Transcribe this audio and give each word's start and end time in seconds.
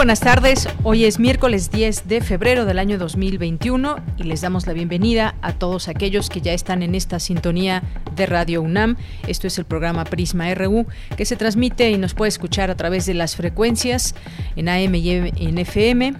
Buenas 0.00 0.20
tardes. 0.20 0.66
Hoy 0.82 1.04
es 1.04 1.18
miércoles 1.18 1.70
10 1.70 2.08
de 2.08 2.22
febrero 2.22 2.64
del 2.64 2.78
año 2.78 2.96
2021 2.96 3.96
y 4.16 4.22
les 4.22 4.40
damos 4.40 4.66
la 4.66 4.72
bienvenida 4.72 5.34
a 5.42 5.52
todos 5.52 5.88
aquellos 5.88 6.30
que 6.30 6.40
ya 6.40 6.54
están 6.54 6.82
en 6.82 6.94
esta 6.94 7.20
sintonía 7.20 7.82
de 8.16 8.24
Radio 8.24 8.62
UNAM. 8.62 8.96
Esto 9.28 9.46
es 9.46 9.58
el 9.58 9.66
programa 9.66 10.06
Prisma 10.06 10.54
RU 10.54 10.86
que 11.18 11.26
se 11.26 11.36
transmite 11.36 11.90
y 11.90 11.98
nos 11.98 12.14
puede 12.14 12.30
escuchar 12.30 12.70
a 12.70 12.76
través 12.78 13.04
de 13.04 13.12
las 13.12 13.36
frecuencias 13.36 14.14
en 14.56 14.70
AM 14.70 14.94
y 14.94 15.10
en 15.10 15.58
FM 15.58 16.14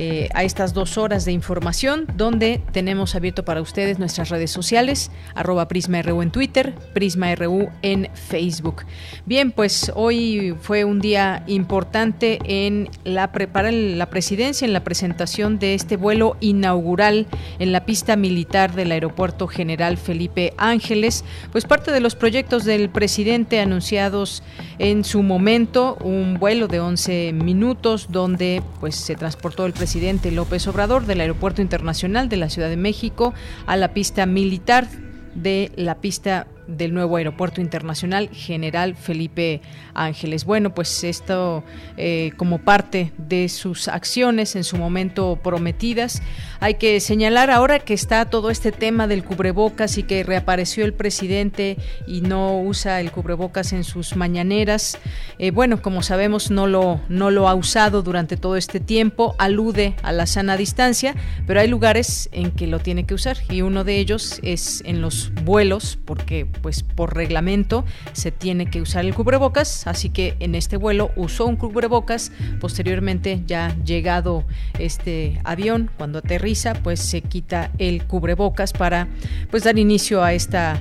eh, 0.00 0.28
a 0.32 0.44
estas 0.44 0.74
dos 0.74 0.96
horas 0.96 1.24
de 1.24 1.32
información 1.32 2.06
donde 2.16 2.62
tenemos 2.70 3.16
abierto 3.16 3.44
para 3.44 3.60
ustedes 3.60 3.98
nuestras 3.98 4.28
redes 4.28 4.52
sociales, 4.52 5.10
arroba 5.34 5.66
PrismaRU 5.66 6.22
en 6.22 6.30
Twitter, 6.30 6.72
PrismaRU 6.94 7.68
en 7.82 8.08
Facebook. 8.14 8.84
Bien, 9.26 9.50
pues 9.50 9.90
hoy 9.96 10.54
fue 10.60 10.84
un 10.84 11.00
día 11.00 11.42
importante 11.48 12.38
en 12.44 12.88
la 13.02 13.32
para 13.32 13.72
la 13.72 14.06
presidencia, 14.06 14.66
en 14.66 14.72
la 14.72 14.84
presentación 14.84 15.58
de 15.58 15.74
este 15.74 15.96
vuelo 15.96 16.36
inaugural 16.48 17.26
en 17.58 17.72
la 17.72 17.84
pista 17.84 18.16
militar 18.16 18.74
del 18.74 18.92
Aeropuerto 18.92 19.46
General 19.46 19.96
Felipe 19.96 20.52
Ángeles, 20.56 21.24
pues 21.52 21.64
parte 21.64 21.92
de 21.92 22.00
los 22.00 22.14
proyectos 22.14 22.64
del 22.64 22.88
presidente 22.88 23.60
anunciados 23.60 24.42
en 24.78 25.04
su 25.04 25.22
momento, 25.22 25.96
un 26.02 26.38
vuelo 26.38 26.68
de 26.68 26.80
11 26.80 27.32
minutos 27.32 28.08
donde 28.10 28.62
pues 28.80 28.96
se 28.96 29.14
transportó 29.14 29.66
el 29.66 29.72
presidente 29.72 30.30
López 30.30 30.66
Obrador 30.66 31.06
del 31.06 31.20
Aeropuerto 31.20 31.62
Internacional 31.62 32.28
de 32.28 32.36
la 32.36 32.50
Ciudad 32.50 32.68
de 32.68 32.76
México 32.76 33.34
a 33.66 33.76
la 33.76 33.92
pista 33.94 34.26
militar 34.26 34.88
de 35.34 35.70
la 35.76 35.96
pista 35.96 36.46
del 36.68 36.94
nuevo 36.94 37.16
aeropuerto 37.16 37.60
internacional 37.60 38.28
General 38.32 38.94
Felipe 38.94 39.60
Ángeles. 39.94 40.44
Bueno, 40.44 40.74
pues 40.74 41.02
esto 41.02 41.64
eh, 41.96 42.32
como 42.36 42.58
parte 42.58 43.12
de 43.18 43.48
sus 43.48 43.88
acciones 43.88 44.54
en 44.54 44.62
su 44.62 44.76
momento 44.76 45.38
prometidas. 45.42 46.22
Hay 46.60 46.74
que 46.74 47.00
señalar 47.00 47.50
ahora 47.50 47.80
que 47.80 47.94
está 47.94 48.26
todo 48.26 48.50
este 48.50 48.70
tema 48.70 49.06
del 49.06 49.24
cubrebocas 49.24 49.98
y 49.98 50.02
que 50.02 50.22
reapareció 50.22 50.84
el 50.84 50.92
presidente 50.92 51.78
y 52.06 52.20
no 52.20 52.60
usa 52.60 53.00
el 53.00 53.10
cubrebocas 53.10 53.72
en 53.72 53.82
sus 53.82 54.14
mañaneras. 54.14 54.98
Eh, 55.38 55.50
bueno, 55.50 55.80
como 55.82 56.02
sabemos, 56.02 56.50
no 56.50 56.66
lo, 56.66 57.00
no 57.08 57.30
lo 57.30 57.48
ha 57.48 57.54
usado 57.54 58.02
durante 58.02 58.36
todo 58.36 58.56
este 58.56 58.80
tiempo, 58.80 59.34
alude 59.38 59.94
a 60.02 60.12
la 60.12 60.26
sana 60.26 60.56
distancia, 60.56 61.14
pero 61.46 61.60
hay 61.60 61.68
lugares 61.68 62.28
en 62.32 62.50
que 62.50 62.66
lo 62.66 62.78
tiene 62.78 63.04
que 63.04 63.14
usar 63.14 63.38
y 63.48 63.62
uno 63.62 63.84
de 63.84 63.98
ellos 63.98 64.40
es 64.42 64.82
en 64.84 65.00
los 65.00 65.32
vuelos, 65.44 65.98
porque 66.04 66.46
pues 66.60 66.82
por 66.82 67.14
reglamento 67.14 67.84
se 68.12 68.32
tiene 68.32 68.66
que 68.66 68.80
usar 68.80 69.04
el 69.04 69.14
cubrebocas, 69.14 69.86
así 69.86 70.10
que 70.10 70.36
en 70.40 70.54
este 70.54 70.76
vuelo 70.76 71.10
usó 71.16 71.46
un 71.46 71.56
cubrebocas, 71.56 72.32
posteriormente 72.60 73.42
ya 73.46 73.76
llegado 73.84 74.44
este 74.78 75.40
avión, 75.44 75.90
cuando 75.96 76.18
aterriza, 76.18 76.74
pues 76.74 77.00
se 77.00 77.22
quita 77.22 77.70
el 77.78 78.04
cubrebocas 78.04 78.72
para 78.72 79.08
pues 79.50 79.64
dar 79.64 79.78
inicio 79.78 80.22
a 80.22 80.32
esta 80.32 80.80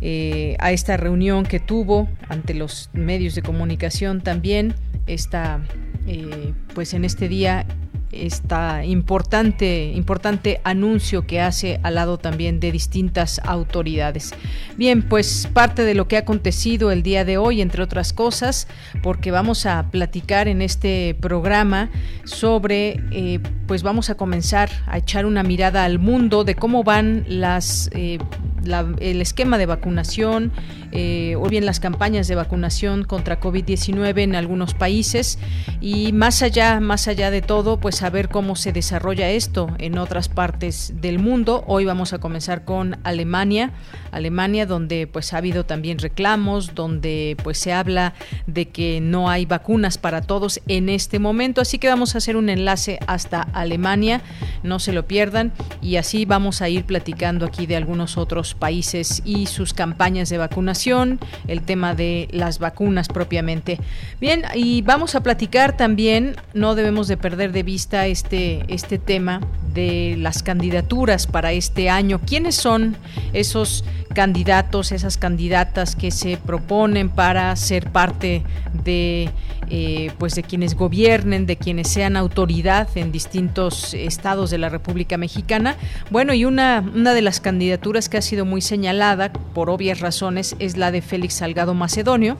eh, 0.00 0.56
a 0.60 0.70
esta 0.70 0.96
reunión 0.96 1.44
que 1.44 1.58
tuvo 1.58 2.08
ante 2.28 2.54
los 2.54 2.88
medios 2.92 3.34
de 3.34 3.42
comunicación 3.42 4.20
también 4.20 4.74
esta 5.08 5.60
eh, 6.06 6.52
pues 6.74 6.94
en 6.94 7.04
este 7.04 7.28
día 7.28 7.66
esta 8.12 8.84
importante, 8.84 9.92
importante 9.94 10.60
anuncio 10.64 11.26
que 11.26 11.40
hace 11.40 11.80
al 11.82 11.96
lado 11.96 12.18
también 12.18 12.60
de 12.60 12.72
distintas 12.72 13.40
autoridades. 13.44 14.32
Bien, 14.76 15.02
pues 15.02 15.48
parte 15.52 15.84
de 15.84 15.94
lo 15.94 16.08
que 16.08 16.16
ha 16.16 16.20
acontecido 16.20 16.90
el 16.90 17.02
día 17.02 17.24
de 17.24 17.36
hoy, 17.38 17.60
entre 17.60 17.82
otras 17.82 18.12
cosas, 18.12 18.68
porque 19.02 19.30
vamos 19.30 19.66
a 19.66 19.90
platicar 19.90 20.48
en 20.48 20.62
este 20.62 21.16
programa 21.20 21.90
sobre, 22.24 23.00
eh, 23.10 23.40
pues 23.66 23.82
vamos 23.82 24.10
a 24.10 24.16
comenzar 24.16 24.70
a 24.86 24.98
echar 24.98 25.26
una 25.26 25.42
mirada 25.42 25.84
al 25.84 25.98
mundo 25.98 26.44
de 26.44 26.54
cómo 26.54 26.84
van 26.84 27.24
las, 27.28 27.90
eh, 27.92 28.18
el 29.00 29.20
esquema 29.20 29.58
de 29.58 29.66
vacunación 29.66 30.52
eh, 30.92 31.36
o 31.36 31.48
bien 31.48 31.66
las 31.66 31.80
campañas 31.80 32.28
de 32.28 32.34
vacunación 32.34 33.04
contra 33.04 33.40
COVID-19 33.40 34.22
en 34.22 34.34
algunos 34.34 34.74
países. 34.74 35.38
Y 35.80 36.12
más 36.12 36.42
allá, 36.42 36.80
más 36.80 37.08
allá 37.08 37.30
de 37.30 37.42
todo, 37.42 37.78
pues 37.78 38.02
a 38.02 38.10
ver 38.10 38.28
cómo 38.28 38.56
se 38.56 38.72
desarrolla 38.72 39.30
esto 39.30 39.68
en 39.78 39.98
otras 39.98 40.28
partes 40.28 40.94
del 41.00 41.18
mundo. 41.18 41.64
Hoy 41.66 41.84
vamos 41.84 42.12
a 42.12 42.18
comenzar 42.18 42.64
con 42.64 42.98
Alemania, 43.04 43.72
Alemania 44.10 44.66
donde 44.66 45.06
pues 45.06 45.32
ha 45.32 45.38
habido 45.38 45.64
también 45.64 45.98
reclamos, 45.98 46.74
donde 46.74 47.36
pues 47.42 47.58
se 47.58 47.72
habla 47.72 48.14
de 48.46 48.68
que 48.68 49.00
no 49.00 49.28
hay 49.28 49.46
vacunas 49.46 49.98
para 49.98 50.22
todos 50.22 50.60
en 50.68 50.88
este 50.88 51.18
momento, 51.18 51.60
así 51.60 51.78
que 51.78 51.88
vamos 51.88 52.14
a 52.14 52.18
hacer 52.18 52.36
un 52.36 52.48
enlace 52.48 52.98
hasta 53.06 53.42
Alemania, 53.42 54.22
no 54.62 54.78
se 54.78 54.92
lo 54.92 55.06
pierdan. 55.06 55.52
Y 55.82 55.96
así 55.96 56.24
vamos 56.24 56.62
a 56.62 56.68
ir 56.68 56.84
platicando 56.84 57.46
aquí 57.46 57.66
de 57.66 57.76
algunos 57.76 58.16
otros 58.16 58.54
países 58.54 59.22
y 59.24 59.46
sus 59.46 59.74
campañas 59.74 60.28
de 60.28 60.38
vacunación, 60.38 60.77
el 60.86 61.62
tema 61.62 61.94
de 61.94 62.28
las 62.30 62.58
vacunas 62.58 63.08
propiamente. 63.08 63.78
Bien, 64.20 64.42
y 64.54 64.82
vamos 64.82 65.14
a 65.14 65.22
platicar 65.22 65.76
también, 65.76 66.36
no 66.54 66.74
debemos 66.74 67.08
de 67.08 67.16
perder 67.16 67.52
de 67.52 67.62
vista 67.62 68.06
este, 68.06 68.64
este 68.68 68.98
tema 68.98 69.40
de 69.78 70.16
las 70.18 70.42
candidaturas 70.42 71.28
para 71.28 71.52
este 71.52 71.88
año. 71.88 72.20
¿Quiénes 72.26 72.56
son 72.56 72.96
esos 73.32 73.84
candidatos, 74.12 74.90
esas 74.90 75.16
candidatas 75.16 75.94
que 75.94 76.10
se 76.10 76.36
proponen 76.36 77.08
para 77.08 77.54
ser 77.54 77.90
parte 77.92 78.42
de 78.84 79.30
eh, 79.70 80.10
pues 80.18 80.34
de 80.34 80.42
quienes 80.42 80.74
gobiernen, 80.74 81.44
de 81.44 81.56
quienes 81.56 81.88
sean 81.88 82.16
autoridad 82.16 82.88
en 82.94 83.12
distintos 83.12 83.92
estados 83.92 84.50
de 84.50 84.56
la 84.56 84.70
República 84.70 85.18
Mexicana. 85.18 85.76
Bueno, 86.10 86.32
y 86.32 86.46
una, 86.46 86.82
una 86.94 87.12
de 87.12 87.20
las 87.20 87.38
candidaturas 87.38 88.08
que 88.08 88.16
ha 88.16 88.22
sido 88.22 88.46
muy 88.46 88.62
señalada 88.62 89.30
por 89.30 89.68
obvias 89.68 90.00
razones 90.00 90.56
es 90.58 90.78
la 90.78 90.90
de 90.90 91.02
Félix 91.02 91.34
Salgado 91.34 91.74
Macedonio, 91.74 92.38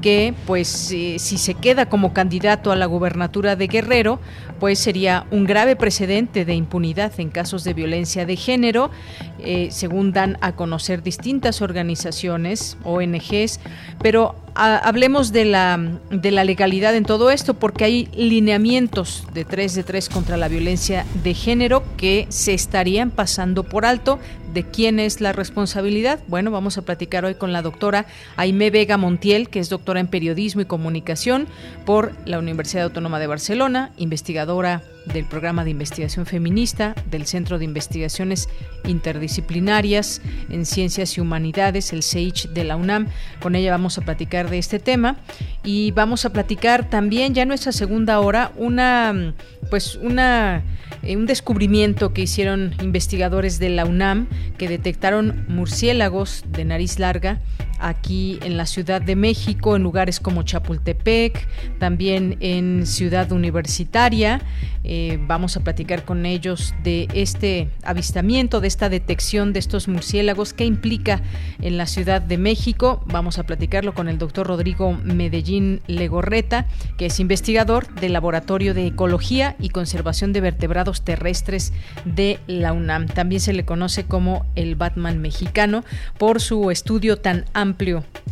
que 0.00 0.34
pues 0.46 0.90
eh, 0.92 1.16
si 1.18 1.38
se 1.38 1.54
queda 1.54 1.88
como 1.88 2.12
candidato 2.12 2.72
a 2.72 2.76
la 2.76 2.86
gubernatura 2.86 3.56
de 3.56 3.66
Guerrero, 3.66 4.20
pues 4.60 4.78
sería 4.78 5.26
un 5.30 5.44
grave 5.44 5.76
precedente 5.76 6.44
de 6.44 6.54
impunidad 6.54 7.12
en 7.18 7.30
casos 7.30 7.64
de 7.64 7.74
violencia 7.74 8.26
de 8.26 8.36
género, 8.36 8.90
eh, 9.38 9.68
según 9.70 10.12
dan 10.12 10.38
a 10.40 10.52
conocer 10.52 11.02
distintas 11.02 11.62
organizaciones, 11.62 12.76
ONGs, 12.84 13.60
pero 14.02 14.34
hablemos 14.54 15.32
de 15.32 15.44
la, 15.44 15.78
de 16.10 16.30
la 16.30 16.44
legalidad 16.44 16.94
en 16.94 17.04
todo 17.04 17.30
esto, 17.30 17.54
porque 17.54 17.84
hay 17.84 18.08
lineamientos 18.14 19.24
de 19.34 19.44
3 19.44 19.74
de 19.74 19.82
3 19.82 20.08
contra 20.08 20.36
la 20.36 20.48
violencia 20.48 21.04
de 21.22 21.34
género 21.34 21.82
que 21.96 22.26
se 22.30 22.54
estarían 22.54 23.10
pasando 23.10 23.64
por 23.64 23.84
alto. 23.84 24.18
¿De 24.54 24.64
quién 24.64 24.98
es 24.98 25.20
la 25.20 25.34
responsabilidad? 25.34 26.18
Bueno, 26.28 26.50
vamos 26.50 26.78
a 26.78 26.82
platicar 26.82 27.26
hoy 27.26 27.34
con 27.34 27.52
la 27.52 27.60
doctora 27.60 28.06
Aime 28.36 28.70
Vega 28.70 28.96
Montiel, 28.96 29.50
que 29.50 29.58
es 29.58 29.68
doctora 29.68 30.00
en 30.00 30.06
periodismo 30.06 30.62
y 30.62 30.64
comunicación 30.64 31.46
por 31.84 32.12
la 32.24 32.38
Universidad 32.38 32.84
Autónoma 32.84 33.18
de 33.18 33.26
Barcelona, 33.26 33.90
investigadora 33.98 34.82
del 35.12 35.24
programa 35.24 35.64
de 35.64 35.70
investigación 35.70 36.26
feminista 36.26 36.94
del 37.10 37.26
Centro 37.26 37.58
de 37.58 37.64
Investigaciones 37.64 38.48
Interdisciplinarias 38.86 40.20
en 40.50 40.66
Ciencias 40.66 41.16
y 41.16 41.20
Humanidades, 41.20 41.92
el 41.92 42.02
CEICH 42.02 42.48
de 42.48 42.64
la 42.64 42.76
UNAM. 42.76 43.08
Con 43.40 43.54
ella 43.54 43.70
vamos 43.70 43.98
a 43.98 44.02
platicar 44.02 44.50
de 44.50 44.58
este 44.58 44.78
tema 44.78 45.16
y 45.64 45.90
vamos 45.92 46.24
a 46.24 46.30
platicar 46.30 46.88
también 46.88 47.34
ya 47.34 47.42
en 47.42 47.48
nuestra 47.48 47.72
segunda 47.72 48.20
hora 48.20 48.52
una 48.56 49.34
pues 49.70 49.96
una 49.96 50.62
eh, 51.02 51.16
un 51.16 51.26
descubrimiento 51.26 52.12
que 52.12 52.22
hicieron 52.22 52.74
investigadores 52.82 53.58
de 53.58 53.70
la 53.70 53.84
UNAM 53.84 54.28
que 54.58 54.68
detectaron 54.68 55.44
murciélagos 55.48 56.44
de 56.48 56.64
nariz 56.64 56.98
larga 56.98 57.40
aquí 57.78 58.38
en 58.42 58.56
la 58.56 58.66
Ciudad 58.66 59.02
de 59.02 59.16
México, 59.16 59.76
en 59.76 59.82
lugares 59.82 60.20
como 60.20 60.42
Chapultepec, 60.42 61.46
también 61.78 62.36
en 62.40 62.86
Ciudad 62.86 63.32
Universitaria. 63.32 64.40
Eh, 64.88 65.18
vamos 65.20 65.56
a 65.56 65.64
platicar 65.64 66.04
con 66.04 66.26
ellos 66.26 66.72
de 66.84 67.08
este 67.12 67.68
avistamiento, 67.82 68.60
de 68.60 68.68
esta 68.68 68.88
detección 68.88 69.52
de 69.52 69.58
estos 69.58 69.88
murciélagos, 69.88 70.52
qué 70.52 70.64
implica 70.64 71.22
en 71.60 71.76
la 71.76 71.86
Ciudad 71.86 72.22
de 72.22 72.38
México. 72.38 73.02
Vamos 73.06 73.38
a 73.38 73.42
platicarlo 73.44 73.94
con 73.94 74.08
el 74.08 74.18
doctor 74.18 74.46
Rodrigo 74.46 74.92
Medellín 74.92 75.80
Legorreta, 75.88 76.66
que 76.98 77.06
es 77.06 77.18
investigador 77.18 77.92
del 77.96 78.12
Laboratorio 78.12 78.74
de 78.74 78.86
Ecología 78.86 79.56
y 79.58 79.70
Conservación 79.70 80.32
de 80.32 80.40
Vertebrados 80.40 81.02
Terrestres 81.02 81.72
de 82.04 82.38
la 82.46 82.72
UNAM. 82.72 83.06
También 83.06 83.40
se 83.40 83.52
le 83.52 83.64
conoce 83.64 84.04
como 84.04 84.46
el 84.54 84.76
Batman 84.76 85.20
mexicano 85.20 85.84
por 86.18 86.40
su 86.40 86.70
estudio 86.70 87.16
tan 87.18 87.44
amplio 87.54 87.75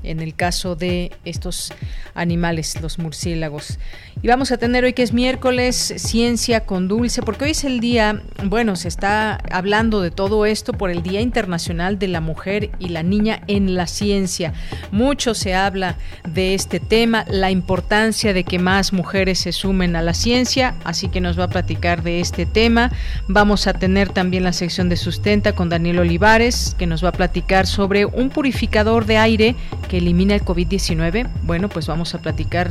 en 0.02 0.20
el 0.20 0.35
caso 0.35 0.76
de 0.76 1.12
estos 1.25 1.73
animales, 2.14 2.81
los 2.81 2.99
murciélagos. 2.99 3.79
Y 4.23 4.29
vamos 4.29 4.52
a 4.52 4.56
tener 4.56 4.85
hoy 4.85 4.94
que 4.94 5.02
es 5.02 5.12
miércoles 5.12 5.94
Ciencia 5.96 6.64
con 6.64 6.88
Dulce, 6.88 7.23
porque 7.23 7.44
hoy 7.44 7.50
es 7.50 7.64
el 7.64 7.81
día, 7.81 8.23
bueno, 8.44 8.75
se 8.75 8.88
está 8.88 9.37
hablando 9.50 10.00
de 10.00 10.11
todo 10.11 10.46
esto 10.46 10.73
por 10.73 10.91
el 10.91 11.02
Día 11.02 11.20
Internacional 11.20 11.99
de 11.99 12.08
la 12.08 12.20
Mujer 12.20 12.70
y 12.79 12.88
la 12.88 13.02
Niña 13.02 13.43
en 13.49 13.75
la 13.75 13.87
Ciencia. 13.87 14.55
Mucho 14.93 15.35
se 15.35 15.55
habla 15.55 15.97
de 16.26 16.55
este 16.55 16.81
tema, 16.81 17.26
la 17.29 17.50
importancia 17.50 18.32
de 18.32 18.44
que 18.44 18.58
más 18.58 18.93
mujeres 18.93 19.40
se 19.40 19.52
sumen 19.52 19.94
a 19.97 20.02
la 20.02 20.14
ciencia, 20.14 20.75
así 20.85 21.08
que 21.08 21.20
nos 21.20 21.38
va 21.38 21.44
a 21.44 21.50
platicar 21.50 22.02
de 22.02 22.20
este 22.20 22.47
tema. 22.47 22.93
Vamos 23.29 23.67
a 23.67 23.75
tener 23.75 24.08
también 24.08 24.44
la 24.44 24.52
sección 24.52 24.88
de 24.88 24.97
sustenta 24.97 25.55
con 25.55 25.69
Daniel 25.69 25.99
Olivares, 25.99 26.75
que 26.79 26.87
nos 26.87 27.05
va 27.05 27.11
a 27.11 27.12
platicar 27.12 27.67
sobre 27.67 28.06
un 28.06 28.31
purificador 28.31 29.05
de 29.05 29.19
aire 29.25 29.56
que 29.88 29.99
elimina 29.99 30.35
el 30.35 30.44
COVID-19. 30.44 31.29
Bueno, 31.43 31.69
pues 31.69 31.87
vamos 31.87 32.15
a 32.15 32.19
platicar, 32.21 32.71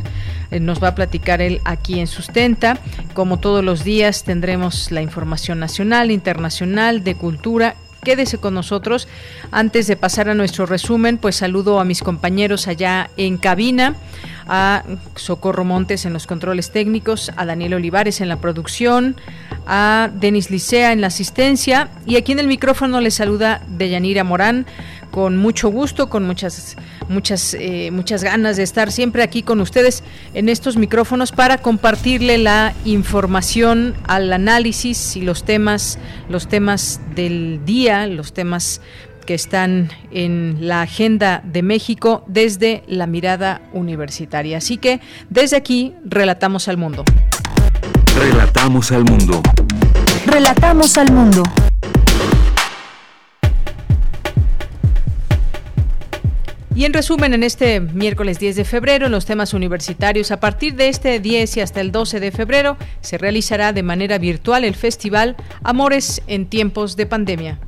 eh, 0.51 0.59
nos 0.59 0.81
va 0.81 0.89
a 0.89 0.95
platicar 0.95 1.41
él 1.41 1.61
aquí 1.65 1.99
en 1.99 2.07
Sustenta. 2.07 2.77
Como 3.13 3.39
todos 3.39 3.63
los 3.63 3.83
días 3.83 4.23
tendremos 4.23 4.91
la 4.91 5.01
información 5.01 5.59
nacional, 5.59 6.11
internacional, 6.11 7.03
de 7.03 7.15
cultura 7.15 7.75
quédese 8.03 8.37
con 8.37 8.53
nosotros. 8.53 9.07
Antes 9.51 9.87
de 9.87 9.95
pasar 9.95 10.29
a 10.29 10.35
nuestro 10.35 10.65
resumen, 10.65 11.17
pues 11.17 11.37
saludo 11.37 11.79
a 11.79 11.85
mis 11.85 12.01
compañeros 12.01 12.67
allá 12.67 13.09
en 13.17 13.37
cabina, 13.37 13.95
a 14.47 14.83
Socorro 15.15 15.63
Montes 15.63 16.05
en 16.05 16.13
los 16.13 16.27
controles 16.27 16.71
técnicos, 16.71 17.31
a 17.35 17.45
Daniel 17.45 17.75
Olivares 17.75 18.21
en 18.21 18.29
la 18.29 18.37
producción, 18.37 19.15
a 19.65 20.09
Denis 20.13 20.51
Licea 20.51 20.91
en 20.91 21.01
la 21.01 21.07
asistencia 21.07 21.89
y 22.05 22.15
aquí 22.17 22.31
en 22.31 22.39
el 22.39 22.47
micrófono 22.47 23.01
le 23.01 23.11
saluda 23.11 23.61
Deyanira 23.67 24.23
Morán 24.23 24.65
con 25.13 25.37
mucho 25.37 25.69
gusto, 25.69 26.09
con 26.09 26.25
muchas, 26.25 26.75
muchas, 27.07 27.53
eh, 27.53 27.91
muchas 27.91 28.23
ganas 28.23 28.57
de 28.57 28.63
estar 28.63 28.91
siempre 28.91 29.21
aquí 29.21 29.43
con 29.43 29.61
ustedes 29.61 30.03
en 30.33 30.49
estos 30.49 30.75
micrófonos 30.75 31.31
para 31.31 31.59
compartirle 31.59 32.39
la 32.39 32.73
información 32.83 33.93
al 34.05 34.33
análisis 34.33 35.15
y 35.15 35.21
los 35.21 35.43
temas, 35.43 35.99
los 36.29 36.47
temas 36.47 36.99
del 37.13 37.63
día, 37.63 38.07
los 38.07 38.33
temas 38.33 38.81
que 39.25 39.33
están 39.33 39.89
en 40.11 40.57
la 40.67 40.81
agenda 40.81 41.41
de 41.43 41.61
México 41.61 42.23
desde 42.27 42.83
la 42.87 43.07
mirada 43.07 43.61
universitaria. 43.73 44.57
Así 44.57 44.77
que 44.77 44.99
desde 45.29 45.57
aquí 45.57 45.93
relatamos 46.05 46.67
al 46.67 46.77
mundo. 46.77 47.03
Relatamos 48.15 48.91
al 48.91 49.03
mundo. 49.03 49.41
Relatamos 50.25 50.97
al 50.97 51.11
mundo. 51.11 51.43
Y 56.75 56.85
en 56.85 56.93
resumen, 56.93 57.35
en 57.35 57.43
este 57.43 57.79
miércoles 57.79 58.39
10 58.39 58.55
de 58.55 58.65
febrero, 58.65 59.05
en 59.05 59.11
los 59.11 59.25
temas 59.25 59.53
universitarios, 59.53 60.31
a 60.31 60.39
partir 60.39 60.73
de 60.75 60.89
este 60.89 61.19
10 61.19 61.57
y 61.57 61.61
hasta 61.61 61.81
el 61.81 61.91
12 61.91 62.19
de 62.19 62.31
febrero, 62.31 62.77
se 63.01 63.19
realizará 63.19 63.73
de 63.73 63.83
manera 63.83 64.17
virtual 64.17 64.63
el 64.63 64.73
festival 64.73 65.35
Amores 65.63 66.23
en 66.25 66.47
tiempos 66.47 66.95
de 66.95 67.05
pandemia. 67.05 67.59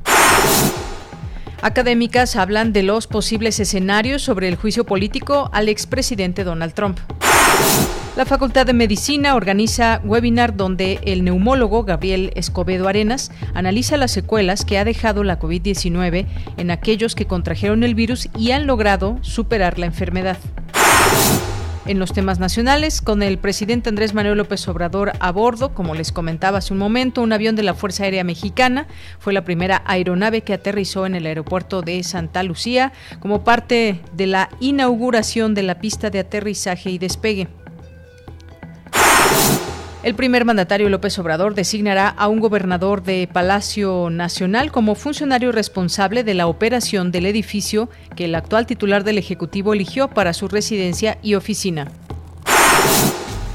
Académicas 1.66 2.36
hablan 2.36 2.72
de 2.72 2.84
los 2.84 3.08
posibles 3.08 3.58
escenarios 3.58 4.22
sobre 4.22 4.46
el 4.46 4.54
juicio 4.54 4.86
político 4.86 5.50
al 5.52 5.68
expresidente 5.68 6.44
Donald 6.44 6.74
Trump. 6.74 7.00
La 8.16 8.24
Facultad 8.24 8.66
de 8.66 8.72
Medicina 8.72 9.34
organiza 9.34 10.00
webinar 10.04 10.56
donde 10.56 11.00
el 11.02 11.24
neumólogo 11.24 11.82
Gabriel 11.82 12.30
Escobedo 12.36 12.86
Arenas 12.86 13.32
analiza 13.52 13.96
las 13.96 14.12
secuelas 14.12 14.64
que 14.64 14.78
ha 14.78 14.84
dejado 14.84 15.24
la 15.24 15.40
COVID-19 15.40 16.26
en 16.56 16.70
aquellos 16.70 17.16
que 17.16 17.26
contrajeron 17.26 17.82
el 17.82 17.96
virus 17.96 18.28
y 18.38 18.52
han 18.52 18.68
logrado 18.68 19.18
superar 19.22 19.80
la 19.80 19.86
enfermedad. 19.86 20.38
En 21.86 22.00
los 22.00 22.12
temas 22.12 22.40
nacionales, 22.40 23.00
con 23.00 23.22
el 23.22 23.38
presidente 23.38 23.90
Andrés 23.90 24.12
Manuel 24.12 24.38
López 24.38 24.66
Obrador 24.66 25.12
a 25.20 25.30
bordo, 25.30 25.72
como 25.72 25.94
les 25.94 26.10
comentaba 26.10 26.58
hace 26.58 26.72
un 26.72 26.80
momento, 26.80 27.22
un 27.22 27.32
avión 27.32 27.54
de 27.54 27.62
la 27.62 27.74
Fuerza 27.74 28.02
Aérea 28.02 28.24
Mexicana 28.24 28.88
fue 29.20 29.32
la 29.32 29.44
primera 29.44 29.82
aeronave 29.86 30.40
que 30.40 30.52
aterrizó 30.52 31.06
en 31.06 31.14
el 31.14 31.26
aeropuerto 31.26 31.82
de 31.82 32.02
Santa 32.02 32.42
Lucía 32.42 32.92
como 33.20 33.44
parte 33.44 34.00
de 34.14 34.26
la 34.26 34.48
inauguración 34.58 35.54
de 35.54 35.62
la 35.62 35.78
pista 35.78 36.10
de 36.10 36.18
aterrizaje 36.18 36.90
y 36.90 36.98
despegue. 36.98 37.46
El 40.06 40.14
primer 40.14 40.44
mandatario 40.44 40.88
López 40.88 41.18
Obrador 41.18 41.56
designará 41.56 42.08
a 42.08 42.28
un 42.28 42.38
gobernador 42.38 43.02
de 43.02 43.28
Palacio 43.32 44.08
Nacional 44.08 44.70
como 44.70 44.94
funcionario 44.94 45.50
responsable 45.50 46.22
de 46.22 46.34
la 46.34 46.46
operación 46.46 47.10
del 47.10 47.26
edificio 47.26 47.90
que 48.14 48.26
el 48.26 48.36
actual 48.36 48.66
titular 48.66 49.02
del 49.02 49.18
Ejecutivo 49.18 49.74
eligió 49.74 50.06
para 50.06 50.32
su 50.32 50.46
residencia 50.46 51.18
y 51.22 51.34
oficina. 51.34 51.90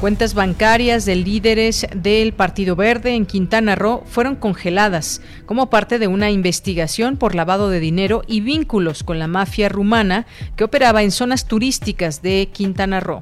Cuentas 0.01 0.33
bancarias 0.33 1.06
de 1.06 1.15
líderes 1.15 1.88
del 1.95 2.33
Partido 2.33 2.75
Verde 2.75 3.15
en 3.15 3.25
Quintana 3.25 3.75
Roo 3.75 4.04
fueron 4.06 4.36
congeladas 4.36 5.21
como 5.45 5.69
parte 5.69 6.00
de 6.00 6.07
una 6.07 6.31
investigación 6.31 7.15
por 7.15 7.33
lavado 7.33 7.69
de 7.69 7.80
dinero 7.80 8.24
y 8.27 8.42
vínculos 8.42 9.04
con 9.04 9.19
la 9.19 9.27
mafia 9.27 9.69
rumana 9.69 10.25
que 10.57 10.65
operaba 10.65 11.01
en 11.01 11.12
zonas 11.12 11.47
turísticas 11.47 12.21
de 12.21 12.50
Quintana 12.51 13.00
Roo. 13.00 13.21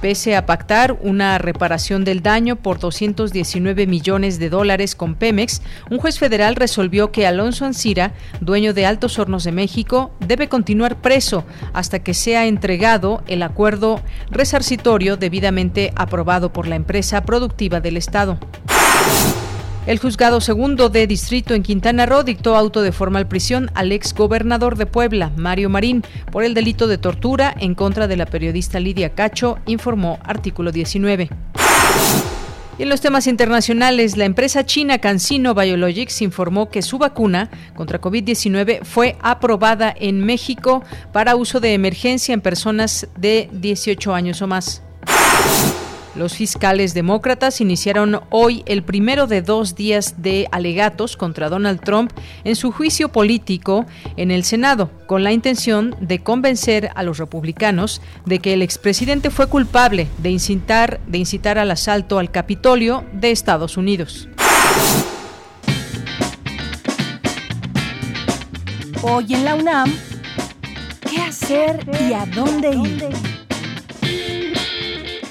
Pese 0.00 0.36
a 0.36 0.46
pactar 0.46 0.96
una 1.00 1.38
reparación 1.38 2.04
del 2.04 2.22
daño 2.22 2.54
por 2.54 2.78
219 2.78 3.88
millones 3.88 4.38
de 4.38 4.48
dólares 4.48 4.94
con 4.94 5.16
Pemex, 5.16 5.60
un 5.90 5.98
juez 5.98 6.20
federal 6.20 6.54
resolvió 6.54 7.10
que 7.10 7.26
Alonso 7.26 7.64
Ancira, 7.64 8.12
dueño 8.40 8.74
de 8.74 8.86
Altos 8.86 9.18
Hornos 9.18 9.42
de 9.42 9.50
México, 9.50 10.12
debe 10.20 10.48
continuar 10.48 11.00
preso 11.00 11.44
hasta 11.72 11.98
que 11.98 12.14
sea 12.14 12.46
entregado 12.46 13.24
el 13.26 13.42
acuerdo 13.42 14.00
resarcitorio 14.30 15.16
debidamente 15.16 15.92
aprobado 15.96 16.52
por 16.52 16.68
la 16.68 16.76
empresa 16.76 17.24
productiva 17.24 17.80
del 17.80 17.96
Estado. 17.96 18.38
El 19.88 19.98
juzgado 19.98 20.42
segundo 20.42 20.90
de 20.90 21.06
distrito 21.06 21.54
en 21.54 21.62
Quintana 21.62 22.04
Roo 22.04 22.22
dictó 22.22 22.56
auto 22.56 22.82
de 22.82 22.92
formal 22.92 23.26
prisión 23.26 23.70
al 23.72 23.90
ex 23.90 24.12
gobernador 24.12 24.76
de 24.76 24.84
Puebla, 24.84 25.32
Mario 25.34 25.70
Marín, 25.70 26.04
por 26.30 26.44
el 26.44 26.52
delito 26.52 26.88
de 26.88 26.98
tortura 26.98 27.54
en 27.58 27.74
contra 27.74 28.06
de 28.06 28.18
la 28.18 28.26
periodista 28.26 28.80
Lidia 28.80 29.14
Cacho, 29.14 29.56
informó 29.64 30.18
artículo 30.24 30.72
19. 30.72 31.30
Y 32.78 32.82
en 32.82 32.88
los 32.90 33.00
temas 33.00 33.26
internacionales, 33.26 34.18
la 34.18 34.26
empresa 34.26 34.66
china 34.66 34.98
CanSino 34.98 35.54
Biologics 35.54 36.20
informó 36.20 36.68
que 36.68 36.82
su 36.82 36.98
vacuna 36.98 37.48
contra 37.74 37.98
COVID-19 37.98 38.84
fue 38.84 39.16
aprobada 39.22 39.94
en 39.98 40.20
México 40.20 40.84
para 41.14 41.34
uso 41.34 41.60
de 41.60 41.72
emergencia 41.72 42.34
en 42.34 42.42
personas 42.42 43.08
de 43.16 43.48
18 43.54 44.12
años 44.12 44.42
o 44.42 44.46
más. 44.46 44.82
Los 46.18 46.34
fiscales 46.34 46.94
demócratas 46.94 47.60
iniciaron 47.60 48.20
hoy 48.30 48.64
el 48.66 48.82
primero 48.82 49.28
de 49.28 49.40
dos 49.40 49.76
días 49.76 50.16
de 50.20 50.48
alegatos 50.50 51.16
contra 51.16 51.48
Donald 51.48 51.80
Trump 51.80 52.10
en 52.42 52.56
su 52.56 52.72
juicio 52.72 53.10
político 53.10 53.86
en 54.16 54.32
el 54.32 54.42
Senado, 54.42 54.90
con 55.06 55.22
la 55.22 55.30
intención 55.30 55.94
de 56.00 56.18
convencer 56.18 56.90
a 56.96 57.04
los 57.04 57.18
republicanos 57.18 58.02
de 58.26 58.40
que 58.40 58.52
el 58.54 58.62
expresidente 58.62 59.30
fue 59.30 59.46
culpable 59.46 60.08
de 60.18 60.30
incitar, 60.30 60.98
de 61.06 61.18
incitar 61.18 61.56
al 61.56 61.70
asalto 61.70 62.18
al 62.18 62.32
Capitolio 62.32 63.04
de 63.12 63.30
Estados 63.30 63.76
Unidos. 63.76 64.28
Hoy 69.02 69.34
en 69.34 69.44
la 69.44 69.54
UNAM, 69.54 69.94
¿qué 71.08 71.20
hacer 71.20 71.86
y 72.08 72.12
a 72.12 72.26
dónde 72.26 72.70
ir? 72.74 73.37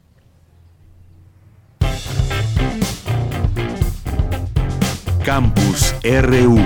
Campus 5.24 5.94
RU. 6.02 6.58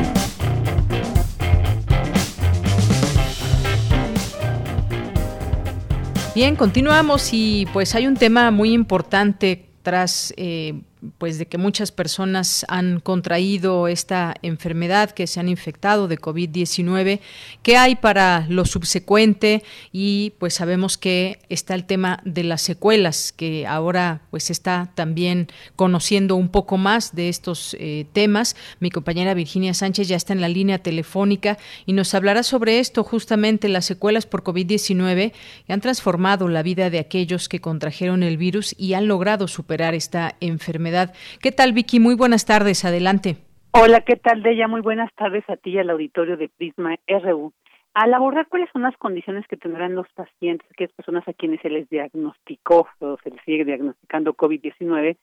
Bien, 6.35 6.55
continuamos 6.57 7.31
y 7.33 7.67
pues 7.73 7.95
hay 7.95 8.07
un 8.07 8.15
tema 8.15 8.51
muy 8.51 8.73
importante 8.73 9.71
tras 9.83 10.35
eh, 10.37 10.83
pues 11.19 11.39
de 11.39 11.47
que 11.47 11.59
muchas 11.59 11.93
personas 11.93 12.65
han 12.69 13.01
contraído 13.01 13.89
esta 13.89 14.35
enfermedad, 14.43 15.11
que 15.11 15.27
se 15.27 15.41
han 15.41 15.49
infectado 15.49 16.09
de 16.09 16.19
COVID-19, 16.19 17.21
qué 17.63 17.77
hay 17.77 17.97
para 17.97 18.47
lo 18.49 18.65
subsecuente 18.65 19.63
y 19.93 20.33
pues 20.39 20.55
sabemos 20.55 20.97
que 20.97 21.39
está 21.49 21.75
el 21.75 21.85
tema 21.85 22.21
de 22.25 22.45
las 22.45 22.63
secuelas, 22.63 23.33
que 23.33 23.67
ahora 23.67 24.23
pues 24.31 24.51
está 24.51 24.91
también 24.95 25.49
conociendo 25.77 26.37
un 26.37 26.49
poco 26.49 26.77
más 26.79 27.15
de 27.15 27.29
estos 27.29 27.77
eh, 27.79 28.07
temas. 28.13 28.57
Mi 28.81 28.91
compañera 28.91 29.35
Virginia 29.35 29.75
Sánchez 29.75 30.09
ya 30.09 30.17
está 30.17 30.33
en 30.33 30.41
la 30.41 30.49
línea 30.49 30.79
telefónica 30.79 31.59
y 31.85 31.93
nos 31.93 32.15
hablará 32.15 32.43
sobre 32.43 32.79
esto, 32.79 33.05
justamente 33.05 33.69
las 33.69 33.85
secuelas 33.85 34.27
por 34.27 34.43
COVID-19 34.43 35.33
que 35.67 35.73
han 35.73 35.81
transformado 35.81 36.49
la 36.49 36.63
vida 36.63 36.91
de 36.91 36.99
aquellos 36.99 37.49
que 37.49 37.61
contrajeron 37.61 38.23
el 38.23 38.37
virus 38.37 38.75
y 38.79 38.95
han 38.95 39.09
logrado 39.09 39.47
superar 39.47 39.95
esta 39.95 40.37
enfermedad 40.41 40.96
¿Qué 41.43 41.53
tal, 41.53 41.73
Vicky? 41.73 42.01
Muy 42.01 42.15
buenas 42.15 42.45
tardes. 42.45 42.85
Adelante. 42.85 43.37
Hola, 43.73 44.01
¿qué 44.01 44.17
tal, 44.17 44.43
Deya? 44.43 44.69
Muy 44.69 44.81
buenas 44.81 45.13
tardes 45.15 45.45
a 45.49 45.57
ti 45.57 45.71
y 45.71 45.79
al 45.79 45.91
auditorio 45.91 46.37
de 46.37 46.49
Prisma 46.49 46.97
RU. 47.07 47.53
Al 47.93 48.13
abordar 48.15 48.47
cuáles 48.49 48.69
son 48.73 48.83
las 48.83 48.97
condiciones 48.97 49.47
que 49.49 49.57
tendrán 49.57 49.95
los 49.95 50.07
pacientes, 50.15 50.67
aquellas 50.71 50.93
personas 50.93 51.27
a 51.29 51.33
quienes 51.33 51.61
se 51.61 51.71
les 51.71 51.89
diagnosticó 51.89 52.89
o 52.99 53.17
se 53.23 53.31
les 53.31 53.41
sigue 53.45 53.65
diagnosticando 53.65 54.35
COVID-19, 54.35 55.17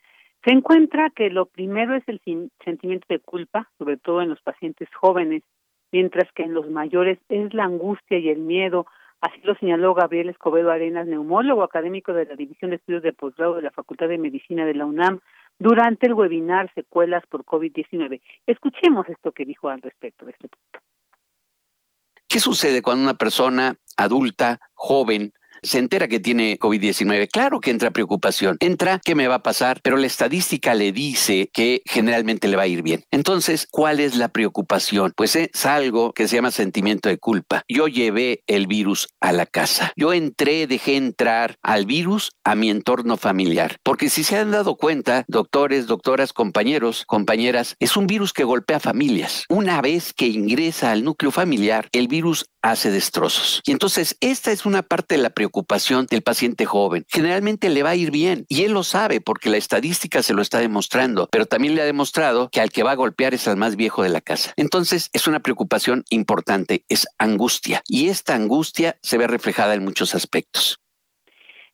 se 0.44 0.52
encuentra 0.52 1.10
que 1.12 1.30
lo 1.30 1.46
primero 1.46 1.96
es 1.96 2.04
el 2.08 2.20
sentimiento 2.66 3.06
de 3.10 3.20
culpa, 3.20 3.70
sobre 3.78 3.98
todo 3.98 4.22
en 4.22 4.30
los 4.30 4.42
pacientes 4.42 4.90
jóvenes, 4.94 5.44
mientras 5.92 6.32
que 6.34 6.44
en 6.44 6.54
los 6.54 6.70
mayores 6.70 7.20
es 7.30 7.54
la 7.54 7.64
angustia 7.66 8.18
y 8.18 8.30
el 8.30 8.40
miedo. 8.40 8.88
Así 9.22 9.40
lo 9.44 9.56
señaló 9.56 9.94
Gabriel 9.94 10.30
Escobedo 10.30 10.70
Arenas, 10.70 11.08
neumólogo 11.08 11.64
académico 11.64 12.12
de 12.12 12.26
la 12.26 12.36
División 12.36 12.72
de 12.72 12.78
Estudios 12.78 13.04
de 13.04 13.14
Posgrado 13.14 13.56
de 13.56 13.62
la 13.62 13.72
Facultad 13.72 14.10
de 14.10 14.18
Medicina 14.18 14.66
de 14.66 14.74
la 14.74 14.86
UNAM, 14.86 15.22
durante 15.60 16.08
el 16.08 16.14
webinar 16.14 16.72
Secuelas 16.74 17.24
por 17.28 17.46
COVID-19. 17.46 18.22
Escuchemos 18.46 19.08
esto 19.10 19.32
que 19.32 19.46
dijo 19.46 19.70
al 19.70 19.82
respecto 19.82 20.26
de 20.26 20.32
este 20.32 20.48
punto. 20.48 20.80
¿Qué 22.28 22.40
sucede 22.40 22.82
cuando 22.82 23.04
una 23.04 23.14
persona 23.14 23.76
adulta, 23.96 24.60
joven, 24.74 25.34
se 25.64 25.80
entera 25.80 26.08
que 26.08 26.20
tiene 26.20 26.60
COVID-19. 26.60 27.30
Claro 27.32 27.60
que 27.60 27.72
entra 27.72 27.92
preocupación, 27.92 28.58
entra 28.60 29.00
qué 29.04 29.16
me 29.16 29.28
va 29.28 29.36
a 29.36 29.44
pasar, 29.44 29.80
pero 29.84 29.98
la 29.98 30.08
estadística 30.08 30.74
le 30.76 30.92
dice 30.92 31.50
que 31.54 31.82
generalmente 31.86 32.48
le 32.48 32.58
va 32.58 32.64
a 32.64 32.68
ir 32.68 32.84
bien. 32.84 33.04
Entonces, 33.12 33.68
¿cuál 33.70 34.00
es 34.00 34.16
la 34.16 34.30
preocupación? 34.30 35.14
Pues 35.16 35.36
es 35.36 35.66
algo 35.66 36.14
que 36.14 36.28
se 36.28 36.36
llama 36.36 36.52
sentimiento 36.52 37.10
de 37.10 37.18
culpa. 37.18 37.64
Yo 37.68 37.88
llevé 37.88 38.44
el 38.48 38.68
virus 38.68 39.08
a 39.20 39.32
la 39.32 39.46
casa. 39.46 39.94
Yo 39.96 40.14
entré, 40.14 40.68
dejé 40.68 40.98
entrar 40.98 41.58
al 41.62 41.86
virus 41.86 42.32
a 42.44 42.56
mi 42.56 42.70
entorno 42.70 43.18
familiar. 43.18 43.78
Porque 43.84 44.10
si 44.10 44.24
se 44.24 44.38
han 44.38 44.52
dado 44.52 44.76
cuenta, 44.76 45.26
doctores, 45.28 45.88
doctoras, 45.88 46.34
compañeros, 46.34 47.06
compañeras, 47.08 47.76
es 47.80 47.98
un 47.98 48.08
virus 48.08 48.34
que 48.34 48.44
golpea 48.44 48.80
familias. 48.80 49.46
Una 49.50 49.82
vez 49.82 50.14
que 50.14 50.28
ingresa 50.28 50.92
al 50.92 51.04
núcleo 51.04 51.32
familiar, 51.32 51.88
el 51.92 52.08
virus 52.08 52.46
hace 52.64 52.90
destrozos. 52.90 53.62
Y 53.68 53.72
entonces 53.72 54.18
esta 54.22 54.52
es 54.52 54.66
una 54.66 54.82
parte 54.82 55.16
de 55.16 55.22
la 55.22 55.30
preocupación 55.30 56.08
del 56.10 56.24
paciente 56.24 56.66
joven. 56.66 57.06
Generalmente 57.10 57.70
le 57.70 57.84
va 57.84 57.92
a 57.92 57.96
ir 57.96 58.10
bien 58.10 58.46
y 58.50 58.64
él 58.64 58.72
lo 58.72 58.84
sabe 58.84 59.22
porque 59.22 59.52
la 59.52 59.58
estadística 59.58 60.24
se 60.24 60.34
lo 60.34 60.42
está 60.42 60.60
demostrando, 60.60 61.28
pero 61.32 61.46
también 61.46 61.76
le 61.76 61.82
ha 61.82 61.86
demostrado 61.86 62.50
que 62.50 62.62
al 62.62 62.72
que 62.72 62.84
va 62.84 62.92
a 62.92 62.96
golpear 62.96 63.36
es 63.36 63.48
al 63.48 63.58
más 63.58 63.76
viejo 63.76 64.02
de 64.02 64.10
la 64.10 64.22
casa. 64.22 64.54
Entonces 64.56 65.10
es 65.14 65.28
una 65.28 65.42
preocupación 65.42 66.06
importante, 66.10 66.86
es 66.90 67.06
angustia 67.20 67.84
y 67.88 68.08
esta 68.08 68.34
angustia 68.34 68.96
se 69.02 69.18
ve 69.18 69.28
reflejada 69.28 69.76
en 69.76 69.84
muchos 69.84 70.16
aspectos. 70.16 70.80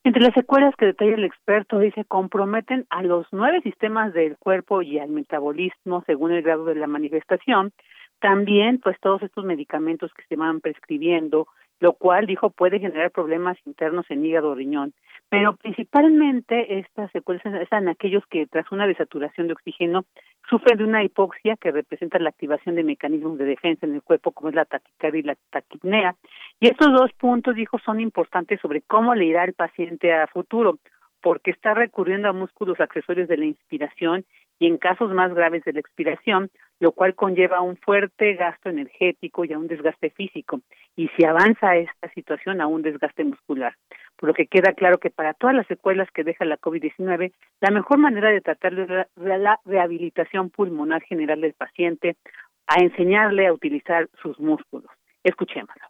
Entre 0.04 0.24
las 0.24 0.34
secuelas 0.34 0.74
que 0.78 0.86
detalla 0.86 1.16
el 1.16 1.26
experto, 1.26 1.78
dice, 1.78 2.06
comprometen 2.06 2.88
a 2.90 3.04
los 3.04 3.28
nueve 3.32 3.62
sistemas 3.62 4.14
del 4.14 4.38
cuerpo 4.38 4.82
y 4.82 4.98
al 4.98 5.10
metabolismo 5.10 6.04
según 6.08 6.32
el 6.32 6.42
grado 6.42 6.66
de 6.66 6.76
la 6.76 6.88
manifestación. 6.88 7.74
También, 8.20 8.80
pues, 8.80 9.00
todos 9.00 9.22
estos 9.24 9.46
medicamentos 9.46 10.14
que 10.14 10.24
se 10.28 10.36
van 10.36 10.62
prescribiendo, 10.62 11.48
lo 11.80 11.94
cual, 11.94 12.26
dijo, 12.26 12.50
puede 12.50 12.80
generar 12.80 13.12
problemas 13.12 13.58
internos 13.66 14.06
en 14.10 14.26
hígado 14.26 14.50
o 14.50 14.56
riñón. 14.56 14.94
Pero 15.30 15.56
principalmente 15.56 16.80
estas 16.80 17.12
secuelas 17.12 17.46
están 17.46 17.88
aquellos 17.88 18.26
que 18.28 18.48
tras 18.48 18.72
una 18.72 18.88
desaturación 18.88 19.48
de 19.48 19.54
oxígeno 19.54 20.06
sufren 20.50 20.80
de 20.80 20.84
una 20.84 21.04
hipoxia 21.04 21.56
que 21.56 21.72
representa 21.72 22.18
la 22.18 22.30
activación 22.30 22.76
de 22.76 22.84
mecanismos 22.84 23.38
de 23.38 23.46
defensa 23.46 23.86
en 23.86 23.94
el 23.94 24.02
cuerpo 24.02 24.32
como 24.32 24.50
es 24.50 24.56
la 24.56 24.66
taquicardia 24.66 25.20
y 25.20 25.24
la 25.24 25.38
taquipnea. 25.52 26.16
Y 26.60 26.68
estos 26.68 26.92
dos 26.92 27.14
puntos, 27.14 27.56
dijo, 27.56 27.78
son 27.80 28.00
importantes 28.00 28.60
sobre 28.60 28.82
cómo 28.82 29.14
le 29.14 29.26
irá 29.26 29.44
el 29.44 29.54
paciente 29.54 30.12
a 30.12 30.26
futuro, 30.28 30.80
porque 31.22 31.52
está 31.52 31.74
recurriendo 31.74 32.28
a 32.28 32.34
músculos 32.34 32.80
accesorios 32.80 33.28
de 33.28 33.38
la 33.38 33.46
inspiración 33.46 34.26
y 34.60 34.68
en 34.68 34.78
casos 34.78 35.12
más 35.12 35.34
graves 35.34 35.64
de 35.64 35.74
la 35.74 35.80
expiración, 35.80 36.52
lo 36.80 36.92
cual 36.92 37.16
conlleva 37.16 37.62
un 37.62 37.78
fuerte 37.78 38.36
gasto 38.36 38.70
energético 38.70 39.46
y 39.46 39.54
a 39.54 39.58
un 39.58 39.68
desgaste 39.68 40.10
físico, 40.12 40.62
y 40.96 41.08
si 41.10 41.26
avanza 41.26 41.78
esta 41.78 42.10
situación 42.14 42.62
a 42.62 42.68
un 42.68 42.82
desgaste 42.82 43.24
muscular. 43.24 43.76
Por 44.18 44.30
lo 44.30 44.34
que 44.34 44.48
queda 44.48 44.74
claro 44.74 44.98
que 44.98 45.10
para 45.10 45.34
todas 45.34 45.56
las 45.56 45.68
secuelas 45.68 46.10
que 46.12 46.24
deja 46.24 46.46
la 46.46 46.58
COVID-19, 46.58 47.32
la 47.62 47.72
mejor 47.72 47.98
manera 47.98 48.30
de 48.30 48.42
tratar 48.42 48.78
es 48.78 48.90
la 49.16 49.60
rehabilitación 49.66 50.50
pulmonar 50.50 51.02
general 51.04 51.42
del 51.42 51.54
paciente, 51.54 52.18
a 52.68 52.84
enseñarle 52.84 53.48
a 53.48 53.54
utilizar 53.54 54.08
sus 54.22 54.40
músculos. 54.40 54.92
Escuchémoslo. 55.24 55.89